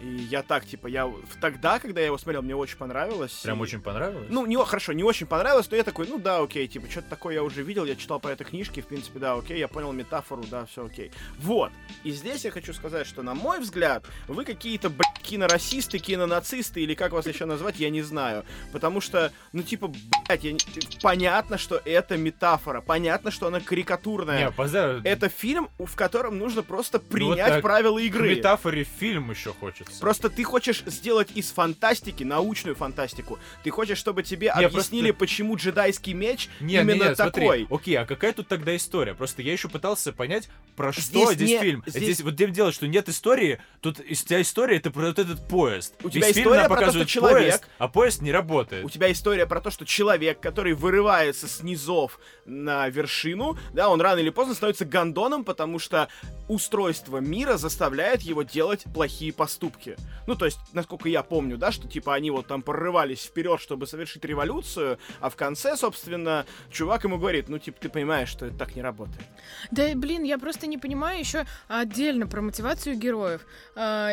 И 0.00 0.06
я 0.30 0.42
так, 0.42 0.64
типа, 0.64 0.86
я 0.86 1.10
тогда, 1.40 1.78
когда 1.80 2.00
я 2.00 2.06
его 2.06 2.18
смотрел, 2.18 2.42
мне 2.42 2.54
очень 2.54 2.76
понравилось. 2.76 3.40
Прям 3.42 3.58
И- 3.58 3.62
очень 3.62 3.80
понравилось? 3.80 4.26
Ну, 4.30 4.46
не, 4.46 4.56
хорошо, 4.64 4.92
не 4.92 5.02
очень 5.02 5.26
понравилось, 5.26 5.68
но 5.70 5.76
я 5.76 5.82
такой, 5.82 6.06
ну 6.06 6.18
да, 6.18 6.38
окей, 6.40 6.68
типа, 6.68 6.88
что-то 6.90 7.08
такое 7.10 7.34
я 7.34 7.42
уже 7.42 7.62
видел, 7.62 7.84
я 7.84 7.96
читал 7.96 8.20
про 8.20 8.30
это 8.32 8.44
книжки, 8.44 8.80
в 8.80 8.86
принципе, 8.86 9.18
да, 9.18 9.34
окей, 9.34 9.58
я 9.58 9.66
понял 9.68 9.90
метафору, 9.92 10.44
да, 10.50 10.66
все 10.66 10.86
окей. 10.86 11.10
Вот. 11.38 11.72
И 12.04 12.10
здесь 12.12 12.44
я 12.44 12.50
хочу 12.52 12.72
сказать, 12.74 13.06
что, 13.06 13.22
на 13.22 13.34
мой 13.34 13.58
взгляд, 13.60 14.04
вы 14.28 14.44
какие-то, 14.44 14.88
блядь, 14.88 15.18
кинорасисты, 15.22 15.98
кинонацисты, 15.98 16.80
или 16.82 16.94
как 16.94 17.12
вас 17.12 17.26
еще 17.26 17.44
назвать, 17.44 17.80
я 17.80 17.90
не 17.90 18.02
знаю. 18.02 18.44
Потому 18.72 19.00
что, 19.00 19.32
ну, 19.52 19.62
типа, 19.62 19.88
блядь, 19.88 20.44
я 20.44 20.52
не- 20.52 20.58
понятно, 21.02 21.58
что 21.58 21.80
это 21.84 22.16
метафора, 22.16 22.80
понятно, 22.80 23.30
что 23.30 23.48
она 23.48 23.60
карикатурная. 23.60 24.44
Не, 24.46 24.50
поза... 24.52 25.00
Это 25.04 25.28
фильм, 25.28 25.68
в 25.78 25.96
котором 25.96 26.38
нужно 26.38 26.62
просто 26.62 26.98
Ну, 26.98 27.02
вот 27.04 27.10
принять 27.10 27.62
правила 27.62 27.98
К 27.98 28.02
игры. 28.02 28.36
метафоре 28.36 28.84
фильм 28.84 29.30
еще 29.30 29.52
хочется. 29.52 29.87
Просто 30.00 30.28
ты 30.30 30.44
хочешь 30.44 30.82
сделать 30.86 31.28
из 31.34 31.50
фантастики 31.50 32.22
научную 32.24 32.74
фантастику. 32.76 33.38
Ты 33.64 33.70
хочешь, 33.70 33.98
чтобы 33.98 34.22
тебе 34.22 34.52
Не, 34.56 34.64
объяснили, 34.66 35.10
просто- 35.10 35.18
почему 35.18 35.56
джедайский 35.56 36.12
меч 36.12 36.48
Не, 36.60 36.74
именно 36.76 37.02
не, 37.04 37.08
не, 37.10 37.14
смотри. 37.14 37.42
такой. 37.42 37.66
Окей, 37.70 37.94
а 37.96 38.06
какая 38.06 38.32
тут 38.32 38.48
тогда 38.48 38.74
история? 38.76 39.14
Просто 39.14 39.42
я 39.42 39.52
еще 39.52 39.68
пытался 39.68 40.12
понять, 40.12 40.48
про 40.76 40.92
что 40.92 41.02
Здесь 41.02 41.30
здесь, 41.30 41.48
не- 41.50 41.58
фильм. 41.60 41.82
здесь- 41.86 42.02
Здесь... 42.02 42.20
вот 42.22 42.34
где 42.34 42.46
дело, 42.48 42.72
что 42.72 42.86
нет 42.86 43.08
истории, 43.08 43.60
тут 43.80 44.00
из 44.00 44.22
тебя 44.22 44.40
история 44.42 44.76
это 44.76 44.90
про 44.90 45.06
вот 45.08 45.18
этот 45.18 45.46
поезд. 45.48 45.94
У 46.02 46.10
тебя 46.10 46.26
Весь 46.28 46.36
фильм 46.36 46.48
история 46.52 46.68
про 46.68 46.80
то, 46.80 46.90
что 46.92 47.06
человек- 47.06 47.38
поезд, 47.60 47.68
а 47.78 47.88
поезд 47.88 48.22
не 48.22 48.32
работает. 48.32 48.84
У 48.84 48.90
тебя 48.90 49.10
история 49.12 49.46
про 49.46 49.60
то, 49.60 49.70
что 49.70 49.84
человек, 49.84 50.40
который 50.40 50.74
вырывается 50.74 51.48
с 51.48 51.62
низов 51.62 52.18
на 52.46 52.88
вершину, 52.88 53.58
да, 53.72 53.88
он 53.88 54.00
рано 54.00 54.20
или 54.20 54.30
поздно 54.30 54.54
становится 54.54 54.84
гондоном, 54.84 55.44
потому 55.44 55.78
что 55.78 56.08
устройство 56.48 57.18
мира 57.18 57.56
заставляет 57.56 58.22
его 58.22 58.42
делать 58.42 58.84
плохие 58.94 59.32
поступки. 59.32 59.77
Ну, 60.26 60.34
то 60.34 60.44
есть, 60.44 60.58
насколько 60.72 61.08
я 61.08 61.22
помню, 61.22 61.56
да, 61.56 61.72
что 61.72 61.88
типа 61.88 62.14
они 62.14 62.30
вот 62.30 62.46
там 62.46 62.62
прорывались 62.62 63.22
вперед, 63.22 63.60
чтобы 63.60 63.86
совершить 63.86 64.24
революцию, 64.24 64.98
а 65.20 65.30
в 65.30 65.36
конце, 65.36 65.76
собственно, 65.76 66.46
чувак 66.70 67.04
ему 67.04 67.18
говорит, 67.18 67.48
ну, 67.48 67.58
типа, 67.58 67.78
ты 67.80 67.88
понимаешь, 67.88 68.28
что 68.28 68.46
это 68.46 68.56
так 68.56 68.74
не 68.76 68.82
работает. 68.82 69.22
Да, 69.70 69.84
блин, 69.94 70.22
я 70.24 70.38
просто 70.38 70.66
не 70.66 70.78
понимаю 70.78 71.18
еще 71.18 71.44
отдельно 71.68 72.26
про 72.26 72.40
мотивацию 72.40 72.96
героев. 72.96 73.46
А, 73.74 74.12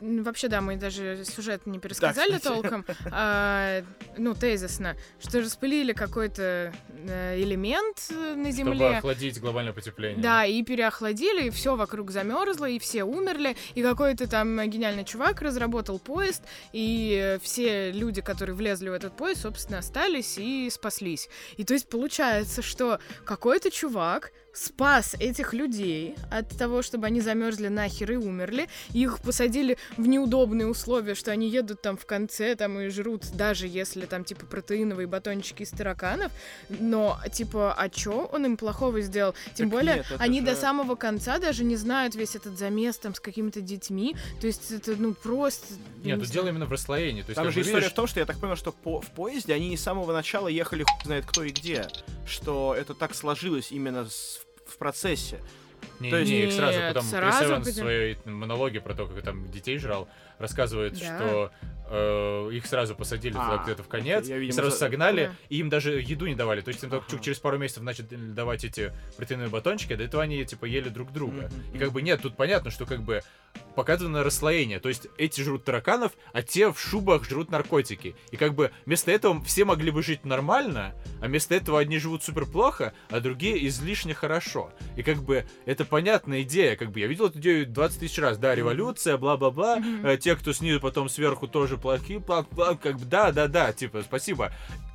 вообще, 0.00 0.48
да, 0.48 0.60
мы 0.60 0.76
даже 0.76 1.24
сюжет 1.24 1.66
не 1.66 1.78
пересказали 1.78 2.36
кстати. 2.36 2.44
толком. 2.52 2.84
А, 3.12 3.82
ну, 4.16 4.34
тезисно, 4.34 4.96
что 5.20 5.40
распылили 5.40 5.92
какой-то 5.92 6.72
э, 7.08 7.40
элемент 7.40 8.08
на 8.10 8.34
Чтобы 8.34 8.52
Земле. 8.52 8.96
охладить 8.98 9.40
глобальное 9.40 9.72
потепление. 9.72 10.22
Да, 10.22 10.44
и 10.44 10.62
переохладили, 10.62 11.46
и 11.46 11.50
все 11.50 11.76
вокруг 11.76 12.10
замерзло, 12.10 12.66
и 12.68 12.78
все 12.78 13.04
умерли, 13.04 13.56
и 13.74 13.82
какой-то 13.82 14.28
там 14.28 14.58
гениальный 14.68 14.95
чувак 15.04 15.42
разработал 15.42 15.98
поезд, 15.98 16.42
и 16.72 17.38
все 17.42 17.90
люди, 17.90 18.20
которые 18.20 18.54
влезли 18.54 18.88
в 18.88 18.92
этот 18.92 19.16
поезд, 19.16 19.42
собственно, 19.42 19.78
остались 19.78 20.38
и 20.38 20.68
спаслись. 20.70 21.28
И 21.56 21.64
то 21.64 21.74
есть 21.74 21.88
получается, 21.88 22.62
что 22.62 22.98
какой-то 23.24 23.70
чувак 23.70 24.32
спас 24.56 25.14
этих 25.18 25.52
людей 25.52 26.14
от 26.30 26.48
того, 26.56 26.82
чтобы 26.82 27.06
они 27.06 27.20
замерзли 27.20 27.68
нахер 27.68 28.12
и 28.12 28.16
умерли. 28.16 28.68
Их 28.92 29.20
посадили 29.20 29.76
в 29.96 30.06
неудобные 30.06 30.66
условия, 30.66 31.14
что 31.14 31.30
они 31.30 31.48
едут 31.48 31.82
там 31.82 31.96
в 31.96 32.06
конце 32.06 32.54
там 32.56 32.78
и 32.80 32.88
жрут, 32.88 33.24
даже 33.34 33.66
если 33.66 34.06
там 34.06 34.24
типа 34.24 34.46
протеиновые 34.46 35.06
батончики 35.06 35.62
из 35.62 35.70
тараканов. 35.70 36.32
Но 36.68 37.18
типа, 37.32 37.74
а 37.74 37.88
чё 37.88 38.26
он 38.32 38.46
им 38.46 38.56
плохого 38.56 39.00
сделал? 39.00 39.34
Тем 39.54 39.68
Так 39.70 39.78
более, 39.78 39.96
нет, 39.96 40.06
они 40.18 40.40
до 40.40 40.52
же- 40.52 40.56
самого 40.60 40.94
конца 40.94 41.38
даже 41.38 41.64
не 41.64 41.76
знают 41.76 42.14
весь 42.14 42.34
этот 42.36 42.58
замес 42.58 42.96
там 42.98 43.14
с 43.14 43.20
какими-то 43.20 43.60
детьми. 43.60 44.16
То 44.40 44.46
есть 44.46 44.70
это 44.72 44.96
ну 44.96 45.14
просто. 45.14 45.66
Нет, 46.02 46.18
не 46.18 46.24
тут 46.24 46.32
дело 46.32 46.48
именно 46.48 46.66
в 46.66 46.72
расслоении. 46.72 47.22
То 47.22 47.28
есть, 47.30 47.36
Там 47.36 47.50
же 47.50 47.60
история 47.60 47.76
видишь, 47.80 47.92
в 47.92 47.94
том, 47.94 48.06
что 48.06 48.20
я 48.20 48.26
так 48.26 48.38
понял, 48.38 48.56
что 48.56 48.72
по- 48.72 49.00
в 49.00 49.10
поезде 49.12 49.52
они 49.54 49.68
не 49.68 49.76
с 49.76 49.82
самого 49.82 50.12
начала 50.12 50.48
ехали 50.48 50.82
хуй 50.84 51.04
знает 51.04 51.26
кто 51.26 51.42
и 51.44 51.50
где. 51.50 51.88
Что 52.26 52.74
это 52.78 52.94
так 52.94 53.14
сложилось 53.14 53.70
именно 53.72 54.06
с- 54.06 54.40
в 54.76 54.78
процессе. 54.78 55.40
Не, 56.00 56.10
То 56.10 56.18
есть- 56.18 56.30
не, 56.30 56.44
их 56.44 56.52
сразу 56.52 56.78
Нет, 56.78 56.88
потом 56.94 57.08
сразу 57.08 57.38
Крис 57.38 57.50
Эванс 57.50 57.68
в 57.68 57.72
своей 57.74 58.18
монологе 58.26 58.80
про 58.80 58.94
то, 58.94 59.06
как 59.06 59.22
там 59.22 59.50
детей 59.50 59.78
жрал, 59.78 60.08
рассказывает, 60.38 60.98
Да. 60.98 61.16
что 61.16 61.50
их 62.52 62.66
сразу 62.66 62.94
посадили 62.94 63.32
туда 63.32 63.60
А, 63.60 63.64
где-то 63.64 63.82
в 63.82 63.88
конец, 63.88 64.26
я, 64.28 64.36
и 64.36 64.40
видимо, 64.40 64.54
сразу 64.56 64.70
за- 64.72 64.76
согнали, 64.76 65.26
Да. 65.26 65.36
и 65.48 65.58
им 65.58 65.68
даже 65.68 66.00
еду 66.00 66.26
не 66.26 66.34
давали. 66.34 66.60
То 66.60 66.68
есть 66.68 66.82
им 66.82 66.90
только 66.90 67.06
Ага. 67.08 67.22
через 67.22 67.38
пару 67.38 67.58
месяцев 67.58 67.82
начали 67.82 68.06
давать 68.06 68.64
эти 68.64 68.92
протеиновые 69.16 69.50
батончики, 69.50 69.94
до 69.94 70.04
этого 70.04 70.22
они 70.22 70.44
типа 70.44 70.64
ели 70.64 70.88
друг 70.88 71.12
друга. 71.12 71.50
И 71.74 71.78
как 71.78 71.92
бы 71.92 72.02
нет, 72.02 72.22
тут 72.22 72.36
понятно, 72.36 72.70
что 72.70 72.86
как 72.86 73.02
бы 73.02 73.22
показано 73.74 74.22
расслоение. 74.22 74.80
То 74.80 74.88
есть 74.88 75.08
эти 75.16 75.40
жрут 75.40 75.64
тараканов, 75.64 76.12
а 76.32 76.42
те 76.42 76.70
в 76.72 76.78
шубах 76.78 77.24
жрут 77.24 77.50
наркотики. 77.50 78.14
И 78.30 78.36
как 78.36 78.54
бы 78.54 78.70
вместо 78.84 79.10
этого 79.10 79.42
все 79.44 79.64
могли 79.64 79.90
бы 79.90 80.02
жить 80.02 80.24
нормально, 80.26 80.94
а 81.22 81.26
вместо 81.26 81.54
этого 81.54 81.78
одни 81.80 81.98
живут 81.98 82.22
супер 82.22 82.44
плохо, 82.46 82.92
а 83.08 83.20
другие 83.20 83.66
излишне 83.68 84.12
хорошо. 84.14 84.70
И 84.96 85.02
как 85.02 85.22
бы 85.22 85.46
это 85.64 85.84
понятная 85.84 86.42
идея. 86.42 86.76
Как 86.76 86.90
бы 86.90 87.00
я 87.00 87.06
видел 87.06 87.26
эту 87.26 87.38
идею 87.38 87.66
20 87.66 88.00
тысяч 88.00 88.18
раз. 88.18 88.36
Да, 88.38 88.54
революция, 88.54 89.16
бла-бла-бла. 89.16 89.78
Э, 90.04 90.16
Те, 90.18 90.36
кто 90.36 90.52
снизу, 90.52 90.80
потом 90.80 91.08
сверху 91.08 91.46
тоже 91.48 91.75
плохие. 91.78 92.18
бла- 92.18 92.46
бла, 92.50 92.74
Как 92.74 92.98
бы 92.98 93.04
да, 93.04 93.32
да, 93.32 93.48
да, 93.48 93.72
типа, 93.72 94.02
спасибо. 94.02 94.52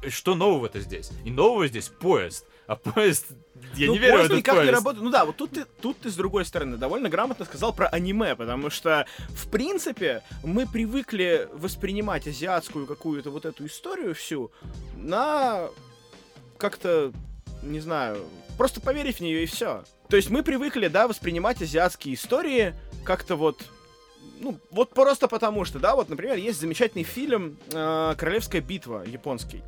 Что 0.07 0.35
нового-то 0.35 0.79
здесь? 0.79 1.11
И 1.25 1.31
нового 1.31 1.67
здесь 1.67 1.89
поезд. 1.89 2.45
А 2.67 2.75
поезд... 2.75 3.27
Я 3.75 3.87
ну, 3.87 3.93
не 3.93 3.99
верю 3.99 4.17
поезд 4.17 4.33
никак 4.33 4.55
не 4.55 4.59
поезд. 4.61 4.73
работает. 4.73 5.03
Ну 5.03 5.11
да, 5.11 5.25
вот 5.25 5.35
тут 5.37 5.51
ты, 5.51 5.65
тут 5.81 5.97
ты 5.99 6.09
с 6.09 6.15
другой 6.15 6.45
стороны 6.45 6.77
довольно 6.77 7.09
грамотно 7.09 7.45
сказал 7.45 7.73
про 7.73 7.87
аниме, 7.87 8.35
потому 8.35 8.69
что, 8.69 9.05
в 9.29 9.49
принципе, 9.49 10.23
мы 10.43 10.65
привыкли 10.65 11.47
воспринимать 11.53 12.27
азиатскую 12.27 12.87
какую-то 12.87 13.29
вот 13.29 13.45
эту 13.45 13.65
историю 13.67 14.15
всю 14.15 14.51
на 14.95 15.67
как-то, 16.57 17.11
не 17.61 17.79
знаю, 17.79 18.25
просто 18.57 18.81
поверить 18.81 19.17
в 19.17 19.21
нее 19.21 19.43
и 19.43 19.47
все. 19.47 19.83
То 20.07 20.15
есть 20.15 20.29
мы 20.29 20.43
привыкли, 20.43 20.87
да, 20.87 21.07
воспринимать 21.07 21.61
азиатские 21.61 22.15
истории 22.15 22.73
как-то 23.03 23.35
вот 23.35 23.63
ну, 24.41 24.59
вот 24.71 24.89
просто 24.89 25.27
потому 25.27 25.65
что, 25.65 25.79
да, 25.79 25.95
вот, 25.95 26.09
например, 26.09 26.35
есть 26.35 26.59
замечательный 26.59 27.03
фильм 27.03 27.57
э, 27.71 28.15
«Королевская 28.17 28.61
битва» 28.61 29.03
японский, 29.05 29.61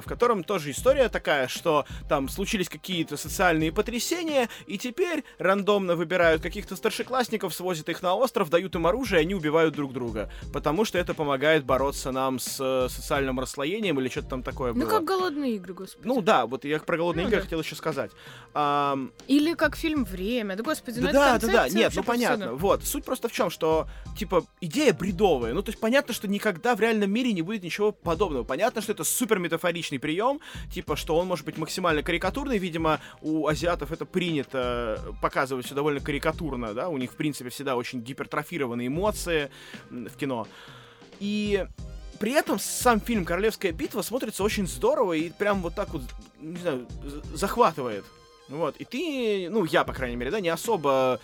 в 0.00 0.04
котором 0.06 0.44
тоже 0.44 0.70
история 0.70 1.08
такая, 1.08 1.48
что 1.48 1.84
там 2.08 2.28
случились 2.28 2.68
какие-то 2.68 3.16
социальные 3.16 3.72
потрясения, 3.72 4.48
и 4.66 4.78
теперь 4.78 5.24
рандомно 5.38 5.96
выбирают 5.96 6.42
каких-то 6.42 6.76
старшеклассников, 6.76 7.54
свозят 7.54 7.88
их 7.88 8.02
на 8.02 8.14
остров, 8.14 8.50
дают 8.50 8.74
им 8.74 8.86
оружие, 8.86 9.20
и 9.20 9.24
они 9.24 9.34
убивают 9.34 9.74
друг 9.74 9.92
друга, 9.92 10.30
потому 10.52 10.84
что 10.84 10.98
это 10.98 11.14
помогает 11.14 11.64
бороться 11.64 12.12
нам 12.12 12.38
с 12.38 12.58
э, 12.60 12.88
социальным 12.88 13.40
расслоением 13.40 13.98
или 14.00 14.08
что-то 14.08 14.28
там 14.28 14.42
такое 14.42 14.72
Ну, 14.72 14.80
было. 14.82 14.90
как 14.90 15.04
голодные 15.04 15.56
игры, 15.56 15.74
господи. 15.74 16.06
Ну 16.06 16.20
да, 16.22 16.46
вот 16.46 16.64
я 16.64 16.78
про 16.78 16.96
голодные 16.96 17.24
Ну 17.24 17.28
игры 17.30 17.40
да. 17.40 17.44
хотел 17.44 17.60
еще 17.60 17.74
сказать. 17.74 18.10
Ам, 18.54 19.12
Или 19.26 19.54
как 19.54 19.76
фильм 19.76 20.04
Время. 20.04 20.56
Да, 20.56 20.62
господи, 20.62 21.00
ну 21.00 21.06
да, 21.12 21.38
да, 21.38 21.46
да, 21.46 21.52
да, 21.52 21.68
нет, 21.68 21.92
ну 21.94 22.02
понятно. 22.02 22.46
повсюду. 22.46 22.56
Вот, 22.60 22.84
суть 22.84 23.04
просто 23.04 23.28
в 23.28 23.32
чем, 23.32 23.50
что, 23.50 23.86
типа, 24.16 24.44
идея 24.60 24.92
бредовая. 24.92 25.52
Ну, 25.54 25.62
то 25.62 25.70
есть 25.70 25.80
понятно, 25.80 26.14
что 26.14 26.28
никогда 26.28 26.74
в 26.74 26.80
реальном 26.80 27.10
мире 27.10 27.32
не 27.32 27.42
будет 27.42 27.62
ничего 27.62 27.92
подобного. 27.92 28.44
Понятно, 28.44 28.80
что 28.82 28.92
это 28.92 29.04
супер 29.04 29.38
метафоричный 29.78 29.98
прием, 29.98 30.40
типа, 30.72 30.96
что 30.96 31.16
он 31.16 31.26
может 31.26 31.44
быть 31.44 31.58
максимально 31.58 32.02
карикатурный. 32.02 32.58
Видимо, 32.58 33.00
у 33.22 33.46
азиатов 33.46 33.92
это 33.92 34.04
принято 34.04 35.00
показывать 35.22 35.66
все 35.66 35.74
довольно 35.74 36.00
карикатурно, 36.00 36.74
да, 36.74 36.88
у 36.88 36.98
них, 36.98 37.12
в 37.12 37.16
принципе, 37.16 37.50
всегда 37.50 37.76
очень 37.76 38.00
гипертрофированные 38.00 38.88
эмоции 38.88 39.50
в 39.90 40.16
кино. 40.16 40.46
И 41.20 41.66
при 42.18 42.32
этом 42.32 42.58
сам 42.58 43.00
фильм 43.00 43.24
«Королевская 43.24 43.72
битва» 43.72 44.02
смотрится 44.02 44.42
очень 44.42 44.66
здорово 44.66 45.12
и 45.14 45.30
прям 45.30 45.62
вот 45.62 45.74
так 45.74 45.90
вот, 45.90 46.02
не 46.40 46.58
знаю, 46.58 46.86
захватывает. 47.34 48.04
Вот, 48.48 48.76
и 48.78 48.84
ты, 48.84 49.50
ну, 49.50 49.66
я, 49.66 49.84
по 49.84 49.92
крайней 49.92 50.16
мере, 50.16 50.30
да, 50.30 50.40
не 50.40 50.48
особо 50.48 51.20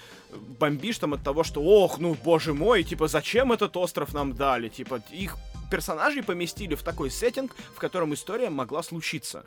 бомбишь 0.60 0.98
там 0.98 1.14
от 1.14 1.22
того, 1.22 1.42
что, 1.42 1.62
ох, 1.62 1.98
ну, 1.98 2.14
боже 2.22 2.52
мой, 2.52 2.84
типа, 2.84 3.08
зачем 3.08 3.50
этот 3.50 3.76
остров 3.78 4.12
нам 4.12 4.34
дали? 4.34 4.68
Типа, 4.68 5.00
их 5.10 5.36
персонажей 5.70 6.22
поместили 6.22 6.74
в 6.74 6.82
такой 6.82 7.10
сеттинг, 7.10 7.54
в 7.74 7.78
котором 7.78 8.14
история 8.14 8.50
могла 8.50 8.82
случиться. 8.82 9.44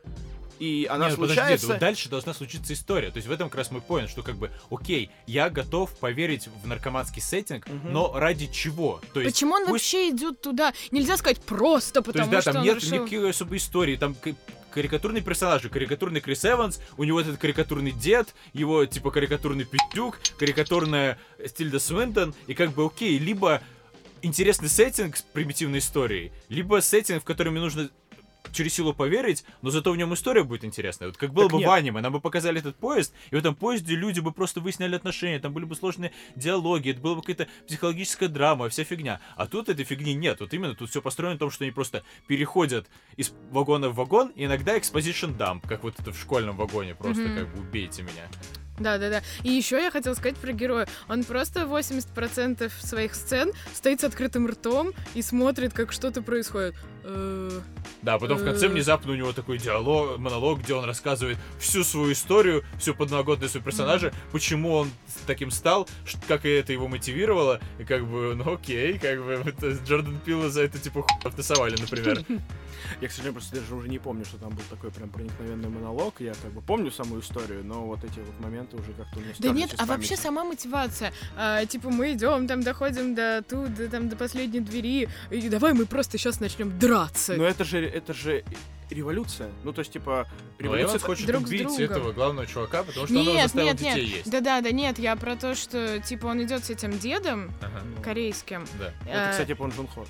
И 0.60 0.88
она 0.90 1.10
ну 1.10 1.16
подожди, 1.18 1.36
случается... 1.36 1.68
вот 1.68 1.78
дальше 1.80 2.10
должна 2.10 2.34
случиться 2.34 2.74
история. 2.74 3.12
То 3.12 3.18
есть 3.18 3.28
в 3.28 3.32
этом 3.32 3.48
как 3.50 3.60
раз 3.60 3.70
мой 3.70 3.82
поинт, 3.82 4.10
что 4.10 4.24
как 4.24 4.38
бы, 4.38 4.50
окей, 4.72 5.12
я 5.28 5.52
готов 5.52 5.96
поверить 6.00 6.48
в 6.64 6.66
наркоманский 6.68 7.22
сеттинг, 7.22 7.68
Мгм. 7.68 7.94
но 7.94 8.12
ради 8.18 8.48
чего? 8.48 9.00
То 9.14 9.22
есть, 9.22 9.36
Почему 9.36 9.54
он 9.54 9.62
пусть- 9.68 9.72
вообще 9.72 10.10
идет 10.10 10.42
туда? 10.42 10.74
Нельзя 10.90 11.16
сказать 11.18 11.40
просто 11.42 12.02
то 12.02 12.12
потому, 12.12 12.24
есть, 12.24 12.32
да, 12.32 12.42
что 12.42 12.54
там 12.54 12.64
нет 12.64 12.78
решил... 12.78 13.06
никакой 13.06 13.30
особой 13.30 13.58
истории, 13.60 13.98
там 13.98 14.16
к- 14.16 14.34
карикатурные 14.74 15.22
персонажи, 15.22 15.70
карикатурный 15.70 16.22
Крис 16.22 16.44
Эванс, 16.46 16.80
у 16.98 17.04
него 17.04 17.22
этот 17.22 17.38
карикатурный 17.38 17.92
дед, 17.92 18.34
его 18.54 18.84
типа 18.86 19.12
карикатурный 19.12 19.66
пиздюк, 19.66 20.20
карикатурная 20.40 21.20
Стильда 21.46 21.80
Свинтон, 21.80 22.34
и 22.48 22.56
как 22.56 22.72
бы 22.72 22.84
окей, 22.86 23.18
либо 23.20 23.62
интересный 24.22 24.70
сеттинг 24.70 25.18
с 25.18 25.22
примитивной 25.22 25.80
историей, 25.80 26.32
либо 26.50 26.82
сеттинг, 26.82 27.22
в 27.22 27.26
котором 27.26 27.54
мне 27.54 27.62
нужно 27.62 27.90
через 28.54 28.74
силу 28.74 28.94
поверить, 28.94 29.44
но 29.62 29.70
зато 29.72 29.92
в 29.92 29.98
нем 29.98 30.14
история 30.14 30.42
будет 30.44 30.64
интересная. 30.64 31.10
Вот 31.10 31.18
как 31.18 31.34
было 31.34 31.46
Так 31.46 31.52
бы 31.52 31.58
нет. 31.60 31.68
в 31.68 31.72
аниме, 31.72 32.00
нам 32.02 32.14
бы 32.14 32.22
показали 32.22 32.60
этот 32.60 32.78
поезд, 32.78 33.14
и 33.30 33.36
в 33.36 33.38
этом 33.38 33.54
поезде 33.56 33.94
люди 33.94 34.22
бы 34.22 34.32
просто 34.32 34.62
выясняли 34.62 34.96
отношения, 34.96 35.38
там 35.40 35.52
были 35.54 35.66
бы 35.66 35.76
сложные 35.76 36.14
диалоги, 36.36 36.92
это 36.92 37.02
была 37.02 37.16
бы 37.16 37.22
какая-то 37.22 37.48
психологическая 37.68 38.30
драма, 38.30 38.70
вся 38.70 38.86
фигня. 38.86 39.20
А 39.36 39.48
тут 39.48 39.68
этой 39.68 39.84
фигни 39.84 40.14
нет. 40.14 40.40
Вот 40.40 40.54
именно 40.54 40.76
тут 40.76 40.90
все 40.90 41.02
построено 41.02 41.34
на 41.34 41.40
том, 41.40 41.52
что 41.52 41.66
они 41.66 41.72
просто 41.72 42.04
переходят 42.28 42.88
из 43.18 43.34
вагона 43.52 43.90
в 43.90 43.96
вагон, 43.96 44.30
и 44.30 44.46
иногда 44.46 44.78
exposition 44.78 45.38
dump, 45.38 45.68
как 45.68 45.84
вот 45.84 46.00
это 46.00 46.14
в 46.14 46.18
школьном 46.20 46.56
вагоне, 46.56 46.96
просто 46.96 47.24
Мгм. 47.24 47.36
как 47.38 47.54
бы 47.54 47.60
убейте 47.62 48.02
меня. 48.04 48.30
Да, 48.80 48.98
да, 48.98 49.10
да. 49.10 49.22
И 49.44 49.52
еще 49.52 49.78
я 49.82 49.90
хотела 49.92 50.14
сказать 50.14 50.38
про 50.38 50.52
героя. 50.52 50.88
Он 51.10 51.24
просто 51.24 51.62
80% 51.62 52.72
своих 52.80 53.16
сцен 53.16 53.52
стоит 53.74 54.02
с 54.02 54.04
открытым 54.04 54.48
ртом 54.48 54.92
и 55.16 55.22
смотрит, 55.22 55.74
как 55.74 55.92
что-то 55.92 56.22
происходит. 56.22 56.76
Э, 57.04 57.62
Да, 58.02 58.16
а 58.16 58.20
потом 58.20 58.38
в 58.38 58.44
конце 58.44 58.66
Э. 58.68 58.70
внезапно 58.70 59.14
у 59.14 59.16
него 59.16 59.32
такой 59.34 59.58
диалог, 59.58 60.18
монолог, 60.18 60.60
где 60.60 60.74
он 60.74 60.84
рассказывает 60.86 61.38
всю 61.60 61.84
свою 61.84 62.12
историю, 62.12 62.64
всю 62.80 62.94
подноготную 62.94 63.50
своего 63.50 63.66
персонажа, 63.66 64.14
почему 64.32 64.74
он 64.74 64.92
таким 65.26 65.50
стал, 65.50 65.88
как 66.28 66.46
и 66.46 66.50
это 66.50 66.74
его 66.74 66.88
мотивировало, 66.88 67.60
и 67.80 67.86
как 67.86 68.06
бы, 68.06 68.36
ну 68.36 68.54
окей, 68.56 69.00
как 69.00 69.24
бы 69.24 69.32
это 69.46 69.72
Джордан 69.86 70.20
Пила 70.20 70.50
за 70.50 70.64
это 70.64 70.80
типа 70.80 71.02
хуй 71.04 71.18
обтасовали, 71.24 71.76
например. 71.80 72.24
Я, 73.02 73.08
к 73.08 73.12
сожалению, 73.12 73.34
просто 73.34 73.56
даже 73.56 73.74
уже 73.74 73.88
не 73.90 74.00
помню, 74.00 74.26
что 74.26 74.38
там 74.38 74.50
был 74.50 74.64
такой 74.70 74.92
прям 74.92 75.10
проникновенный 75.10 75.70
монолог. 75.70 76.16
Я 76.20 76.34
как 76.42 76.52
бы 76.52 76.62
помню 76.62 76.92
саму 76.92 77.20
историю, 77.20 77.64
но 77.64 77.86
вот 77.86 78.04
эти 78.04 78.20
вот 78.20 78.40
моменты 78.40 78.67
уже 78.76 78.92
как-то 78.94 79.20
у 79.20 79.22
меня 79.22 79.34
Да 79.40 79.50
нет, 79.50 79.76
а 79.78 79.86
вообще 79.86 80.18
сама 80.18 80.44
мотивация. 80.44 81.14
А, 81.38 81.66
типа 81.66 81.90
мы 81.90 82.14
идем, 82.14 82.48
там 82.48 82.62
доходим 82.64 83.16
до 83.16 83.44
тут, 83.48 83.74
до, 83.74 83.90
там 83.90 84.10
до 84.10 84.16
последней 84.16 84.60
двери, 84.60 85.08
и 85.32 85.50
давай 85.50 85.74
мы 85.74 85.86
просто 85.86 86.18
сейчас 86.18 86.40
начнем 86.40 86.78
драться. 86.78 87.36
Но 87.36 87.46
это 87.46 87.64
же, 87.64 87.80
это 87.86 88.14
же 88.14 88.44
революция. 88.90 89.50
Ну, 89.64 89.74
то 89.74 89.80
есть, 89.80 89.92
типа, 89.92 90.28
Но 90.60 90.64
революция... 90.66 91.00
Хочет 91.00 91.28
друг 91.28 91.44
убить 91.44 91.80
этого 91.80 92.14
главного 92.14 92.48
чувака, 92.48 92.84
потому 92.84 93.06
что 93.06 93.18
он 93.18 93.26
Нет, 93.26 93.44
заставил 93.44 93.68
нет, 93.68 93.78
детей 93.78 94.06
нет. 94.06 94.16
есть. 94.20 94.32
Да-да, 94.32 94.62
да, 94.62 94.72
нет, 94.72 94.98
я 95.00 95.16
про 95.16 95.36
то, 95.36 95.56
что 95.56 96.00
типа 96.00 96.28
он 96.28 96.42
идет 96.44 96.64
с 96.66 96.70
этим 96.70 96.98
дедом 96.98 97.52
Ага, 97.62 97.82
Ну, 97.84 98.02
корейским. 98.02 98.66
да. 98.80 98.94
Это, 99.06 99.30
Э, 99.30 99.32
кстати, 99.32 99.54
Пон 99.54 99.72
Джун 99.72 99.88
Хо. 99.88 100.06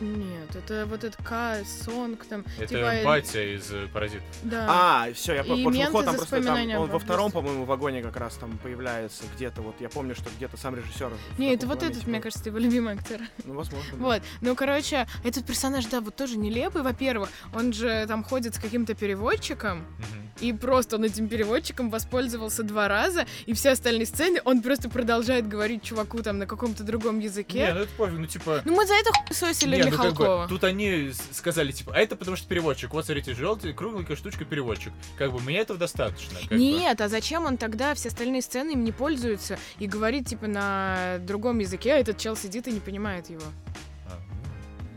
Нет, 0.00 0.54
это 0.54 0.86
вот 0.86 1.04
этот 1.04 1.16
К, 1.24 1.58
Сонг 1.84 2.24
там. 2.26 2.44
Это 2.58 2.66
типа, 2.68 2.92
батя 3.04 3.42
из 3.56 3.70
э, 3.72 3.88
«Паразитов». 3.92 4.24
Да. 4.42 4.66
А, 4.68 5.12
все, 5.14 5.34
я 5.34 5.44
понял. 5.44 5.64
Пон 5.64 5.74
Джун 5.74 5.86
Хо 5.86 5.92
менты 5.98 6.04
там 6.04 6.12
за 6.18 6.18
просто 6.26 6.42
там, 6.42 6.70
он 6.70 6.84
об 6.84 6.90
во 6.90 6.98
втором, 6.98 7.32
по-моему, 7.32 7.64
вагоне 7.64 8.02
как 8.02 8.16
раз 8.16 8.34
там 8.34 8.58
появляется 8.58 9.24
где-то. 9.34 9.62
Вот 9.62 9.74
я 9.80 9.88
помню, 9.88 10.14
что 10.14 10.28
где-то 10.36 10.56
сам 10.56 10.74
режиссер. 10.76 11.10
Не, 11.38 11.54
это 11.54 11.66
вот 11.66 11.76
этот, 11.78 11.88
моменте 11.88 12.06
мне 12.10 12.18
был. 12.18 12.22
кажется, 12.24 12.48
его 12.48 12.58
любимый 12.58 12.94
актер. 12.94 13.20
Ну, 13.44 13.54
возможно. 13.54 13.90
да. 13.92 13.96
Вот. 14.04 14.22
Ну, 14.40 14.54
короче, 14.54 15.06
этот 15.24 15.46
персонаж, 15.46 15.86
да, 15.86 16.00
вот 16.00 16.14
тоже 16.16 16.36
нелепый, 16.38 16.82
во-первых. 16.82 17.28
Он 17.54 17.72
же 17.72 18.04
там 18.06 18.22
ходит 18.24 18.54
с 18.54 18.58
каким-то 18.58 18.94
переводчиком, 18.94 19.78
Мгм. 19.78 20.30
и 20.40 20.52
просто 20.52 20.96
он 20.96 21.04
этим 21.04 21.28
переводчиком 21.28 21.90
воспользовался 21.90 22.62
два 22.62 22.88
раза, 22.88 23.26
и 23.46 23.52
все 23.54 23.70
остальные 23.70 24.06
сцены 24.06 24.40
он 24.44 24.62
просто 24.62 24.88
продолжает 24.88 25.48
говорить 25.48 25.82
чуваку 25.82 26.22
там 26.22 26.38
на 26.38 26.46
каком-то 26.46 26.82
другом 26.84 27.18
Не, 27.18 27.24
языке. 27.26 27.72
ну 27.74 27.80
это 27.80 27.90
пофиг, 27.96 28.18
ну 28.18 28.26
типа... 28.26 28.62
Ну, 28.64 28.74
мы 28.74 28.86
за 28.86 28.94
это 28.94 29.10
хуесосили 29.26 29.76
Не, 29.90 29.96
ну 29.96 30.02
как 30.02 30.14
бы, 30.14 30.46
тут 30.48 30.64
они 30.64 31.12
сказали, 31.32 31.72
типа, 31.72 31.92
а 31.94 31.98
это 31.98 32.16
потому 32.16 32.36
что 32.36 32.48
переводчик. 32.48 32.92
Вот, 32.92 33.04
смотрите, 33.06 33.34
желтый, 33.34 33.72
кругленькая 33.72 34.16
штучка 34.16 34.44
переводчик. 34.44 34.92
Как 35.16 35.32
бы, 35.32 35.40
мне 35.40 35.58
этого 35.58 35.78
достаточно. 35.78 36.38
как 36.40 36.50
бы. 36.50 36.56
Нет, 36.56 37.00
а 37.00 37.08
зачем 37.08 37.46
он 37.46 37.56
тогда 37.56 37.94
все 37.94 38.08
остальные 38.08 38.42
сцены 38.42 38.72
им 38.72 38.84
не 38.84 38.92
пользуется 38.92 39.58
и 39.78 39.86
говорит, 39.86 40.26
типа, 40.28 40.46
на 40.46 41.18
другом 41.20 41.58
языке, 41.58 41.94
а 41.94 41.98
этот 41.98 42.18
чел 42.18 42.36
сидит 42.36 42.68
и 42.68 42.72
не 42.72 42.80
понимает 42.80 43.30
его? 43.30 43.42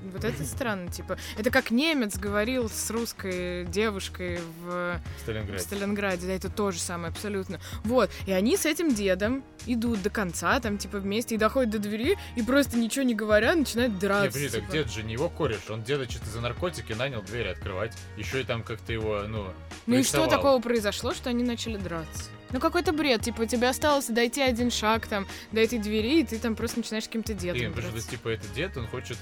Вот 0.09 0.23
это 0.23 0.43
странно, 0.45 0.89
типа. 0.91 1.17
Это 1.37 1.51
как 1.51 1.71
немец 1.71 2.17
говорил 2.17 2.69
с 2.69 2.89
русской 2.89 3.65
девушкой 3.65 4.39
в 4.61 4.99
в 5.17 5.21
Сталинграде. 5.21 5.57
в 5.57 5.61
Сталинграде, 5.61 6.27
да, 6.27 6.33
это 6.33 6.49
то 6.49 6.71
же 6.71 6.79
самое, 6.79 7.11
абсолютно. 7.11 7.59
Вот, 7.83 8.09
и 8.25 8.31
они 8.31 8.57
с 8.57 8.65
этим 8.65 8.93
дедом 8.93 9.43
идут 9.65 10.01
до 10.01 10.09
конца, 10.09 10.59
там, 10.59 10.77
типа, 10.77 10.97
вместе, 10.99 11.35
и 11.35 11.37
доходят 11.37 11.69
до 11.71 11.79
двери, 11.79 12.17
и 12.35 12.41
просто 12.41 12.77
ничего 12.77 13.03
не 13.03 13.15
говоря, 13.15 13.55
начинают 13.55 13.93
Не, 13.93 13.99
драться. 13.99 14.31
подожди, 14.31 14.49
так 14.49 14.61
типа. 14.61 14.71
дед 14.71 14.91
же 14.91 15.03
не 15.03 15.13
его 15.13 15.29
кореш, 15.29 15.69
он 15.69 15.83
деда 15.83 16.09
что-то 16.09 16.29
за 16.29 16.41
наркотики 16.41 16.93
нанял 16.93 17.21
двери 17.21 17.49
открывать. 17.49 17.93
Еще 18.17 18.41
и 18.41 18.43
там 18.43 18.63
как-то 18.63 18.93
его, 18.93 19.23
ну, 19.27 19.45
Ну 19.85 19.95
и 19.97 20.03
что 20.03 20.27
такого 20.27 20.61
произошло, 20.61 21.13
что 21.13 21.29
они 21.29 21.43
начали 21.43 21.77
драться? 21.77 22.29
Ну 22.51 22.59
какой-то 22.59 22.93
бред, 22.93 23.21
типа, 23.21 23.45
тебе 23.45 23.69
осталось 23.69 24.07
дойти 24.07 24.41
один 24.41 24.71
шаг 24.71 25.05
там 25.05 25.27
до 25.51 25.61
этой 25.61 25.77
двери, 25.77 26.21
и 26.21 26.23
ты 26.23 26.39
там 26.39 26.55
просто 26.55 26.79
начинаешь 26.79 27.05
каким-то 27.05 27.35
дедом 27.35 27.59
Блин, 27.59 27.73
потому 27.73 27.97
что, 27.99 28.09
типа, 28.09 28.29
этот 28.29 28.51
дед, 28.53 28.75
он 28.75 28.87
хочет 28.87 29.17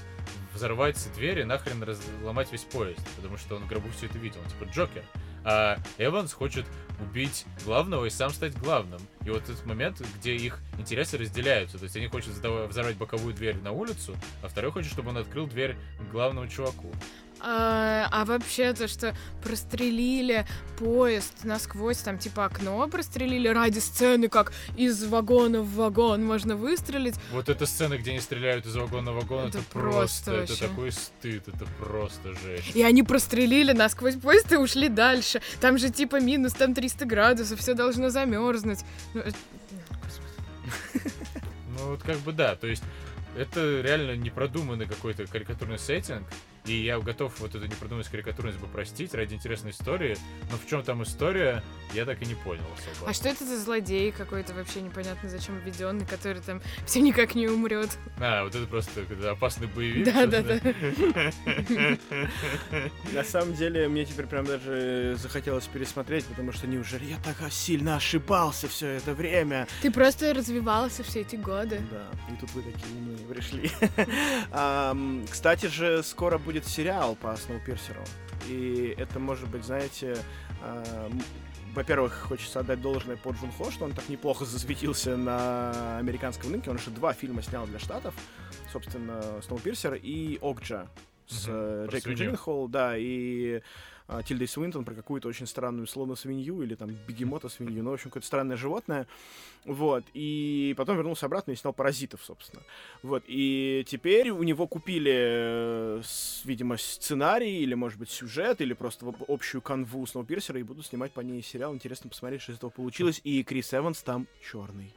взорвать 0.58 1.08
двери, 1.14 1.44
нахрен 1.44 1.82
разломать 1.82 2.52
весь 2.52 2.64
поезд, 2.64 3.00
потому 3.16 3.38
что 3.38 3.56
он 3.56 3.62
в 3.64 3.68
гробу 3.68 3.88
все 3.96 4.06
это 4.06 4.18
видел, 4.18 4.40
он, 4.40 4.50
типа 4.50 4.70
Джокер. 4.70 5.04
А 5.44 5.78
Эванс 5.96 6.32
хочет 6.32 6.66
убить 7.00 7.46
главного 7.64 8.04
и 8.04 8.10
сам 8.10 8.30
стать 8.30 8.58
главным. 8.58 9.00
И 9.24 9.30
вот 9.30 9.44
этот 9.44 9.64
момент, 9.64 10.02
где 10.18 10.34
их 10.34 10.58
интересы 10.78 11.16
разделяются. 11.16 11.78
То 11.78 11.84
есть 11.84 11.96
они 11.96 12.08
хотят 12.08 12.34
взорвать 12.34 12.96
боковую 12.96 13.34
дверь 13.34 13.56
на 13.62 13.70
улицу, 13.70 14.16
а 14.42 14.48
второй 14.48 14.72
хочет, 14.72 14.92
чтобы 14.92 15.10
он 15.10 15.16
открыл 15.16 15.46
дверь 15.46 15.76
главному 16.10 16.48
чуваку. 16.48 16.92
А, 17.40 18.08
а 18.10 18.24
вообще 18.24 18.72
то, 18.72 18.88
что 18.88 19.14
прострелили 19.42 20.46
поезд 20.78 21.44
насквозь, 21.44 21.98
там 21.98 22.18
типа 22.18 22.46
окно 22.46 22.86
прострелили 22.88 23.48
ради 23.48 23.78
сцены, 23.78 24.28
как 24.28 24.52
из 24.76 25.04
вагона 25.04 25.60
в 25.60 25.74
вагон 25.74 26.24
можно 26.24 26.56
выстрелить. 26.56 27.14
Вот 27.32 27.48
эта 27.48 27.66
сцена, 27.66 27.98
где 27.98 28.12
они 28.12 28.20
стреляют 28.20 28.66
из 28.66 28.76
вагона 28.76 29.12
в 29.12 29.16
вагон, 29.16 29.48
Это 29.48 29.58
это, 29.58 29.66
просто 29.68 30.08
просто, 30.08 30.54
это 30.54 30.68
такой 30.68 30.92
стыд, 30.92 31.48
это 31.48 31.64
просто 31.78 32.34
жесть. 32.34 32.74
И 32.74 32.82
они 32.82 33.02
прострелили 33.02 33.72
насквозь 33.72 34.16
поезд 34.16 34.52
и 34.52 34.56
ушли 34.56 34.88
дальше. 34.88 35.40
Там 35.60 35.78
же 35.78 35.90
типа 35.90 36.20
минус, 36.20 36.52
там 36.52 36.74
300 36.74 37.04
градусов, 37.04 37.60
все 37.60 37.74
должно 37.74 38.10
замерзнуть. 38.10 38.80
Ну, 39.14 39.20
э. 39.20 39.30
Ну 41.78 41.90
вот 41.90 42.02
как 42.02 42.18
бы 42.18 42.32
да, 42.32 42.56
то 42.56 42.66
есть 42.66 42.82
это 43.36 43.80
реально 43.80 44.16
непродуманный 44.16 44.86
какой-то 44.86 45.26
карикатурный 45.26 45.78
сеттинг, 45.78 46.26
и 46.68 46.84
я 46.84 46.98
готов 46.98 47.38
вот 47.40 47.54
эту 47.54 47.66
непродуманность 47.66 48.10
карикатурность 48.10 48.58
бы 48.58 48.66
простить 48.66 49.14
ради 49.14 49.34
интересной 49.34 49.70
истории, 49.70 50.16
но 50.50 50.58
в 50.58 50.66
чем 50.68 50.82
там 50.82 51.02
история, 51.02 51.62
я 51.94 52.04
так 52.04 52.20
и 52.22 52.26
не 52.26 52.34
понял 52.34 52.64
особо. 52.76 53.10
А 53.10 53.14
что 53.14 53.28
это 53.28 53.44
за 53.44 53.58
злодей 53.58 54.12
какой-то 54.12 54.54
вообще 54.54 54.82
непонятно 54.82 55.28
зачем 55.28 55.58
введенный, 55.58 56.06
который 56.06 56.42
там 56.42 56.60
все 56.86 57.00
никак 57.00 57.34
не 57.34 57.48
умрет? 57.48 57.96
А, 58.20 58.44
вот 58.44 58.54
это 58.54 58.66
просто 58.66 59.04
когда 59.06 59.30
опасный 59.30 59.66
боевик. 59.68 60.04
Да, 60.04 60.26
да, 60.26 60.42
да. 60.42 60.60
На 63.12 63.24
самом 63.24 63.54
деле, 63.54 63.88
мне 63.88 64.04
теперь 64.04 64.26
прям 64.26 64.44
даже 64.44 65.16
захотелось 65.18 65.66
пересмотреть, 65.66 66.26
потому 66.26 66.52
что 66.52 66.66
неужели 66.66 67.04
я 67.06 67.16
так 67.18 67.36
сильно 67.50 67.96
ошибался 67.96 68.68
все 68.68 68.88
это 68.88 69.14
время? 69.14 69.66
Ты 69.82 69.90
просто 69.90 70.34
развивался 70.34 71.02
все 71.02 71.22
эти 71.22 71.36
годы. 71.36 71.80
Да, 71.90 72.08
и 72.32 72.36
тут 72.38 72.50
вы 72.52 72.62
такие 72.62 72.94
умные 72.94 73.18
пришли. 73.26 73.70
Кстати 75.30 75.66
же, 75.66 76.02
скоро 76.02 76.38
будет 76.38 76.57
сериал 76.66 77.16
по 77.16 77.34
Сноупирсеру. 77.36 78.00
И 78.48 78.94
это 78.96 79.18
может 79.18 79.48
быть, 79.48 79.64
знаете, 79.64 80.16
ам, 80.62 81.20
во-первых, 81.74 82.14
хочется 82.28 82.60
отдать 82.60 82.80
должное 82.80 83.16
по 83.16 83.30
Джун 83.30 83.52
Хо, 83.52 83.70
что 83.70 83.84
он 83.84 83.92
так 83.92 84.08
неплохо 84.08 84.44
засветился 84.44 85.16
на 85.16 85.98
американском 85.98 86.50
рынке. 86.52 86.70
Он 86.70 86.76
уже 86.76 86.90
два 86.90 87.12
фильма 87.12 87.42
снял 87.42 87.66
для 87.66 87.78
Штатов. 87.78 88.14
Собственно, 88.72 89.22
Сноупирсер 89.42 89.94
и 89.94 90.38
Окджа 90.40 90.88
с 91.26 91.46
Мгм, 91.46 91.56
э, 91.56 91.88
Джейком. 91.90 92.12
Джилленхол, 92.14 92.68
да, 92.68 92.94
и 92.96 93.60
а, 94.08 94.22
Тильдой 94.22 94.48
Свинтон 94.48 94.86
про 94.86 94.94
какую-то 94.94 95.28
очень 95.28 95.46
странную 95.46 95.86
словно 95.86 96.14
свинью 96.14 96.62
или 96.62 96.74
там 96.74 96.90
бегемота 97.06 97.50
свинью, 97.50 97.84
ну, 97.84 97.90
в 97.90 97.94
общем, 97.94 98.08
какое-то 98.08 98.26
странное 98.26 98.56
животное. 98.56 99.06
Вот, 99.66 100.02
и 100.14 100.74
потом 100.78 100.96
вернулся 100.96 101.26
обратно 101.26 101.52
и 101.52 101.56
снял 101.56 101.74
«Паразитов», 101.74 102.24
собственно. 102.24 102.62
Вот, 103.02 103.22
и 103.26 103.84
теперь 103.86 104.30
у 104.30 104.42
него 104.44 104.66
купили, 104.66 105.12
э, 105.14 106.02
видимо, 106.44 106.78
сценарий 106.78 107.58
или, 107.58 107.74
может 107.74 107.98
быть, 107.98 108.08
сюжет, 108.08 108.62
или 108.62 108.72
просто 108.72 109.12
общую 109.28 109.60
канву 109.60 110.06
Сноупирсера 110.06 110.58
и 110.58 110.62
будут 110.62 110.86
снимать 110.86 111.12
по 111.12 111.20
ней 111.20 111.42
сериал. 111.42 111.74
Интересно 111.74 112.08
посмотреть, 112.08 112.40
что 112.40 112.52
из 112.52 112.56
этого 112.56 112.70
получилось. 112.70 113.20
И 113.24 113.44
Крис 113.44 113.74
Эванс 113.74 114.00
там 114.00 114.26
черный. 114.40 114.94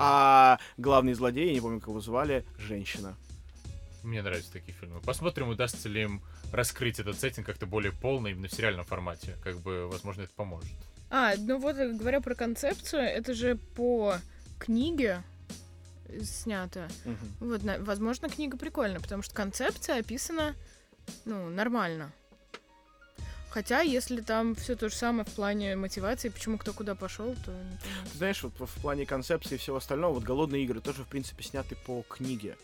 А 0.00 0.58
главный 0.76 1.12
злодей, 1.12 1.46
я 1.46 1.54
не 1.54 1.60
помню, 1.60 1.78
как 1.78 1.90
его 1.90 2.00
звали, 2.00 2.44
женщина. 2.58 3.16
Мне 4.02 4.22
нравятся 4.22 4.52
такие 4.52 4.72
фильмы. 4.72 5.00
Посмотрим, 5.00 5.48
удастся 5.48 5.88
ли 5.88 6.02
им 6.02 6.22
раскрыть 6.52 6.98
этот 6.98 7.18
сеттинг 7.18 7.46
как-то 7.46 7.66
более 7.66 7.92
полно 7.92 8.28
именно 8.28 8.48
в 8.48 8.52
сериальном 8.52 8.84
формате. 8.84 9.36
Как 9.42 9.56
бы, 9.58 9.86
возможно, 9.88 10.22
это 10.22 10.32
поможет. 10.34 10.70
А, 11.10 11.34
ну 11.36 11.58
вот, 11.58 11.76
э, 11.76 11.92
говоря 11.92 12.20
про 12.20 12.34
концепцию, 12.34 13.02
это 13.02 13.34
же 13.34 13.56
по 13.56 14.16
книге 14.58 15.22
снято. 16.22 16.88
Мгм. 17.04 17.18
Вот, 17.40 17.62
на- 17.62 17.78
возможно, 17.78 18.28
книга 18.28 18.56
прикольная, 18.56 19.00
потому 19.00 19.22
что 19.22 19.34
концепция 19.34 19.98
описана, 20.00 20.54
ну, 21.24 21.48
нормально. 21.50 22.12
Хотя, 23.50 23.80
если 23.80 24.20
там 24.20 24.54
все 24.54 24.76
то 24.76 24.88
же 24.88 24.94
самое 24.94 25.24
в 25.24 25.32
плане 25.32 25.74
мотивации, 25.74 26.28
почему 26.28 26.56
кто 26.56 26.72
куда 26.72 26.94
пошел, 26.94 27.34
то 27.44 27.52
Ты 28.12 28.18
знаешь, 28.18 28.42
вот 28.42 28.52
в 28.58 28.80
плане 28.80 29.06
концепции 29.06 29.56
и 29.56 29.58
всего 29.58 29.76
остального, 29.78 30.14
вот 30.14 30.22
«Голодные 30.22 30.64
игры» 30.64 30.80
тоже, 30.80 31.02
в 31.02 31.08
принципе, 31.08 31.42
сняты 31.42 31.74
по 31.74 32.02
книге. 32.08 32.56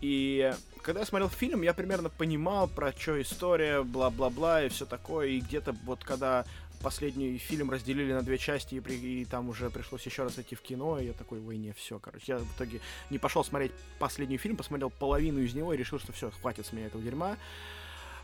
И 0.00 0.54
когда 0.82 1.00
я 1.00 1.06
смотрел 1.06 1.28
фильм, 1.28 1.62
я 1.62 1.74
примерно 1.74 2.08
понимал, 2.08 2.68
про 2.68 2.92
что 2.92 3.20
история, 3.20 3.82
бла-бла-бла 3.82 4.64
и 4.64 4.68
все 4.68 4.86
такое. 4.86 5.28
И 5.28 5.40
где-то 5.40 5.74
вот 5.84 6.04
когда 6.04 6.44
последний 6.80 7.38
фильм 7.38 7.70
разделили 7.70 8.12
на 8.12 8.22
две 8.22 8.38
части, 8.38 8.76
и, 8.76 8.80
при, 8.80 8.94
и 8.94 9.24
там 9.24 9.48
уже 9.48 9.70
пришлось 9.70 10.06
еще 10.06 10.22
раз 10.22 10.38
идти 10.38 10.54
в 10.54 10.62
кино, 10.62 11.00
и 11.00 11.06
я 11.06 11.12
такой, 11.12 11.40
ой, 11.40 11.56
не, 11.56 11.72
все, 11.72 11.98
короче. 11.98 12.24
Я 12.28 12.38
в 12.38 12.56
итоге 12.56 12.80
не 13.10 13.18
пошел 13.18 13.42
смотреть 13.42 13.72
последний 13.98 14.38
фильм, 14.38 14.56
посмотрел 14.56 14.90
половину 14.90 15.40
из 15.40 15.54
него 15.54 15.74
и 15.74 15.76
решил, 15.76 15.98
что 15.98 16.12
все, 16.12 16.30
хватит 16.30 16.66
с 16.66 16.72
меня 16.72 16.86
этого 16.86 17.02
дерьма. 17.02 17.36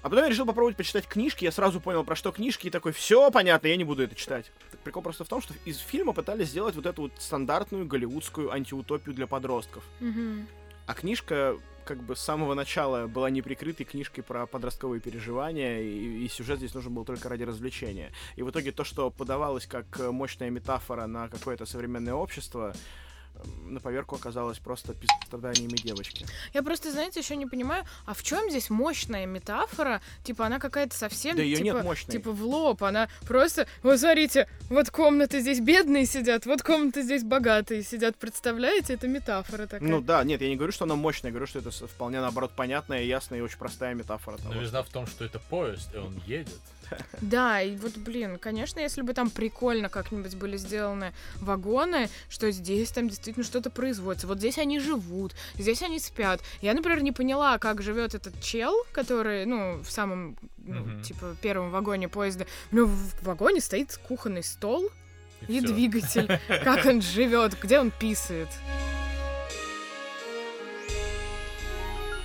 А 0.05 0.10
потом 0.10 0.24
я 0.24 0.31
решил 0.31 0.44
попробовать 0.44 0.76
почитать 0.76 1.06
книжки, 1.06 1.44
я 1.44 1.51
сразу 1.51 1.81
понял, 1.81 2.05
про 2.05 2.14
что 2.14 2.31
книжки, 2.31 2.66
и 2.66 2.70
такой, 2.70 2.93
все 2.93 3.31
понятно, 3.31 3.68
я 3.68 3.76
не 3.76 3.85
буду 3.85 4.02
это 4.02 4.14
читать. 4.14 4.52
Так 4.70 4.78
прикол 4.81 5.02
просто 5.02 5.24
в 5.24 5.28
том, 5.28 5.40
что 5.40 5.55
из 5.64 5.78
фильма 5.78 6.12
пытались 6.12 6.48
сделать 6.48 6.74
вот 6.74 6.85
эту 6.85 7.02
вот 7.02 7.12
стандартную 7.18 7.86
голливудскую 7.86 8.52
антиутопию 8.52 9.14
для 9.14 9.26
подростков. 9.26 9.82
Мгм. 10.01 10.47
А 10.85 10.93
книжка 10.93 11.56
как 11.86 12.02
бы 12.02 12.16
с 12.16 12.20
самого 12.20 12.52
начала 12.52 13.06
была 13.06 13.31
неприкрытой 13.31 13.86
книжкой 13.86 14.24
про 14.24 14.44
подростковые 14.44 15.01
переживания, 15.01 15.81
и, 15.81 16.24
и 16.26 16.28
сюжет 16.28 16.59
здесь 16.59 16.74
нужен 16.74 16.93
был 16.93 17.06
только 17.06 17.31
ради 17.31 17.44
развлечения. 17.44 18.12
И 18.36 18.43
в 18.43 18.51
итоге 18.51 18.72
то, 18.72 18.85
что 18.85 19.10
подавалось 19.10 19.66
как 19.66 19.86
мощная 20.01 20.51
метафора 20.51 21.06
на 21.06 21.28
какое-то 21.28 21.64
современное 21.64 22.12
общество, 22.12 22.74
на 23.66 23.81
поверку 23.81 24.16
оказалось 24.16 24.59
просто 24.59 24.94
страданиями 25.27 25.77
девочки. 25.77 26.27
Я 26.52 26.62
просто, 26.62 26.93
знаете, 26.93 27.20
еще 27.20 27.36
не 27.36 27.47
понимаю, 27.47 27.85
а 28.06 28.15
в 28.15 28.23
чем 28.23 28.51
здесь 28.51 28.70
мощная 28.70 29.27
метафора? 29.27 30.01
Типа, 30.23 30.47
она 30.47 30.59
какая-то 30.59 30.94
совсем, 30.97 31.36
Да 31.36 31.43
её 31.43 31.56
типа, 31.56 31.65
нет 31.65 31.85
мощной. 31.85 32.12
типа 32.12 32.31
в 32.32 32.43
лоб. 32.43 32.82
Она 32.82 33.09
просто, 33.27 33.66
вот 33.82 33.98
смотрите, 33.98 34.48
вот 34.69 34.90
комнаты 34.90 35.40
здесь 35.40 35.61
бедные 35.61 36.06
сидят, 36.06 36.47
вот 36.47 36.62
комнаты 36.62 37.02
здесь 37.02 37.23
богатые 37.24 37.82
сидят. 37.82 38.16
Представляете, 38.16 38.94
это 38.94 39.09
метафора 39.09 39.66
такая. 39.66 39.89
Ну 39.89 40.01
да, 40.01 40.23
нет, 40.24 40.40
я 40.40 40.48
не 40.48 40.56
говорю, 40.56 40.73
что 40.73 40.85
она 40.85 40.94
мощная, 40.94 41.31
я 41.31 41.32
говорю, 41.32 41.47
что 41.47 41.59
это 41.59 41.70
вполне 41.70 42.20
наоборот 42.20 42.52
понятная, 42.55 43.02
ясная 43.02 43.39
и 43.39 43.43
очень 43.43 43.59
простая 43.59 43.94
метафора. 43.94 44.36
того, 44.39 44.55
Новизна 44.55 44.82
в 44.82 44.89
том, 44.89 45.06
что 45.06 45.24
это 45.24 45.39
поезд, 45.39 45.94
и 45.94 45.98
он 45.98 46.20
едет. 46.27 46.61
Да, 47.20 47.61
и 47.62 47.77
вот, 47.77 47.97
блин, 47.97 48.39
конечно, 48.39 48.81
если 48.81 49.02
бы 49.02 49.15
там 49.15 49.31
прикольно 49.31 49.89
как-нибудь 49.89 50.35
были 50.36 50.56
сделаны 50.56 51.12
вагоны, 51.40 52.09
что 52.28 52.51
здесь 52.51 52.90
там 52.90 53.09
действительно 53.09 53.44
что-то 53.44 53.70
производится. 53.70 54.27
Вот 54.27 54.39
здесь 54.39 54.59
они 54.59 54.78
живут, 54.81 55.35
здесь 55.59 55.82
они 55.82 55.98
спят. 55.98 56.40
Я, 56.61 56.74
например, 56.74 57.02
не 57.02 57.12
поняла, 57.12 57.59
как 57.59 57.82
живет 57.82 58.15
этот 58.15 58.40
чел, 58.40 58.74
который, 58.93 59.44
ну, 59.47 59.82
в 59.82 59.90
самом, 59.90 60.36
ну, 60.59 60.81
Мгм. 60.81 61.02
типа, 61.02 61.36
первом 61.40 61.70
вагоне 61.70 62.09
поезда. 62.09 62.47
У 62.73 62.77
него 62.77 62.86
в 62.89 63.23
вагоне 63.23 63.61
стоит 63.61 63.97
кухонный 64.09 64.43
стол 64.43 64.89
и, 65.48 65.59
всё. 65.61 65.73
двигатель. 65.73 66.39
Как 66.65 66.85
он 66.86 67.01
живет, 67.02 67.59
где 67.61 67.78
он 67.81 67.90
писает. 67.90 68.48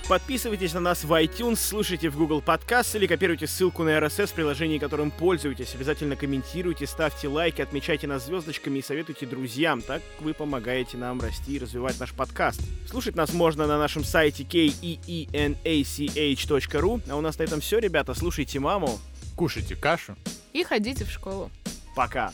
Подписывайтесь 0.09 0.73
на 0.73 0.79
нас 0.79 1.03
в 1.03 1.13
iTunes, 1.13 1.57
слушайте 1.57 2.09
в 2.09 2.17
Google 2.17 2.41
Podcast 2.41 2.95
или 2.95 3.05
копируйте 3.05 3.45
ссылку 3.45 3.83
на 3.83 3.91
RSS 3.91 4.25
в 4.25 4.33
приложении, 4.33 4.79
которым 4.79 5.11
пользуетесь. 5.11 5.75
Обязательно 5.75 6.15
комментируйте, 6.15 6.87
ставьте 6.87 7.27
лайки, 7.27 7.61
отмечайте 7.61 8.07
нас 8.07 8.25
звездочками 8.25 8.79
и 8.79 8.81
советуйте 8.81 9.27
друзьям. 9.27 9.83
Так 9.83 10.01
вы 10.19 10.33
помогаете 10.33 10.97
нам 10.97 11.21
расти 11.21 11.57
и 11.57 11.59
развивать 11.59 11.99
наш 11.99 12.13
подкаст. 12.13 12.59
Слушать 12.89 13.15
нас 13.15 13.33
можно 13.33 13.67
на 13.67 13.77
нашем 13.77 14.03
сайте 14.03 14.41
keenach.ru. 14.41 17.01
А 17.07 17.15
у 17.15 17.21
нас 17.21 17.37
на 17.37 17.43
этом 17.43 17.61
все, 17.61 17.77
ребята. 17.77 18.15
Слушайте 18.15 18.59
маму. 18.59 18.99
Кушайте 19.35 19.75
кашу. 19.75 20.15
И 20.53 20.63
ходите 20.63 21.05
в 21.05 21.11
школу. 21.11 21.51
Пока. 21.95 22.31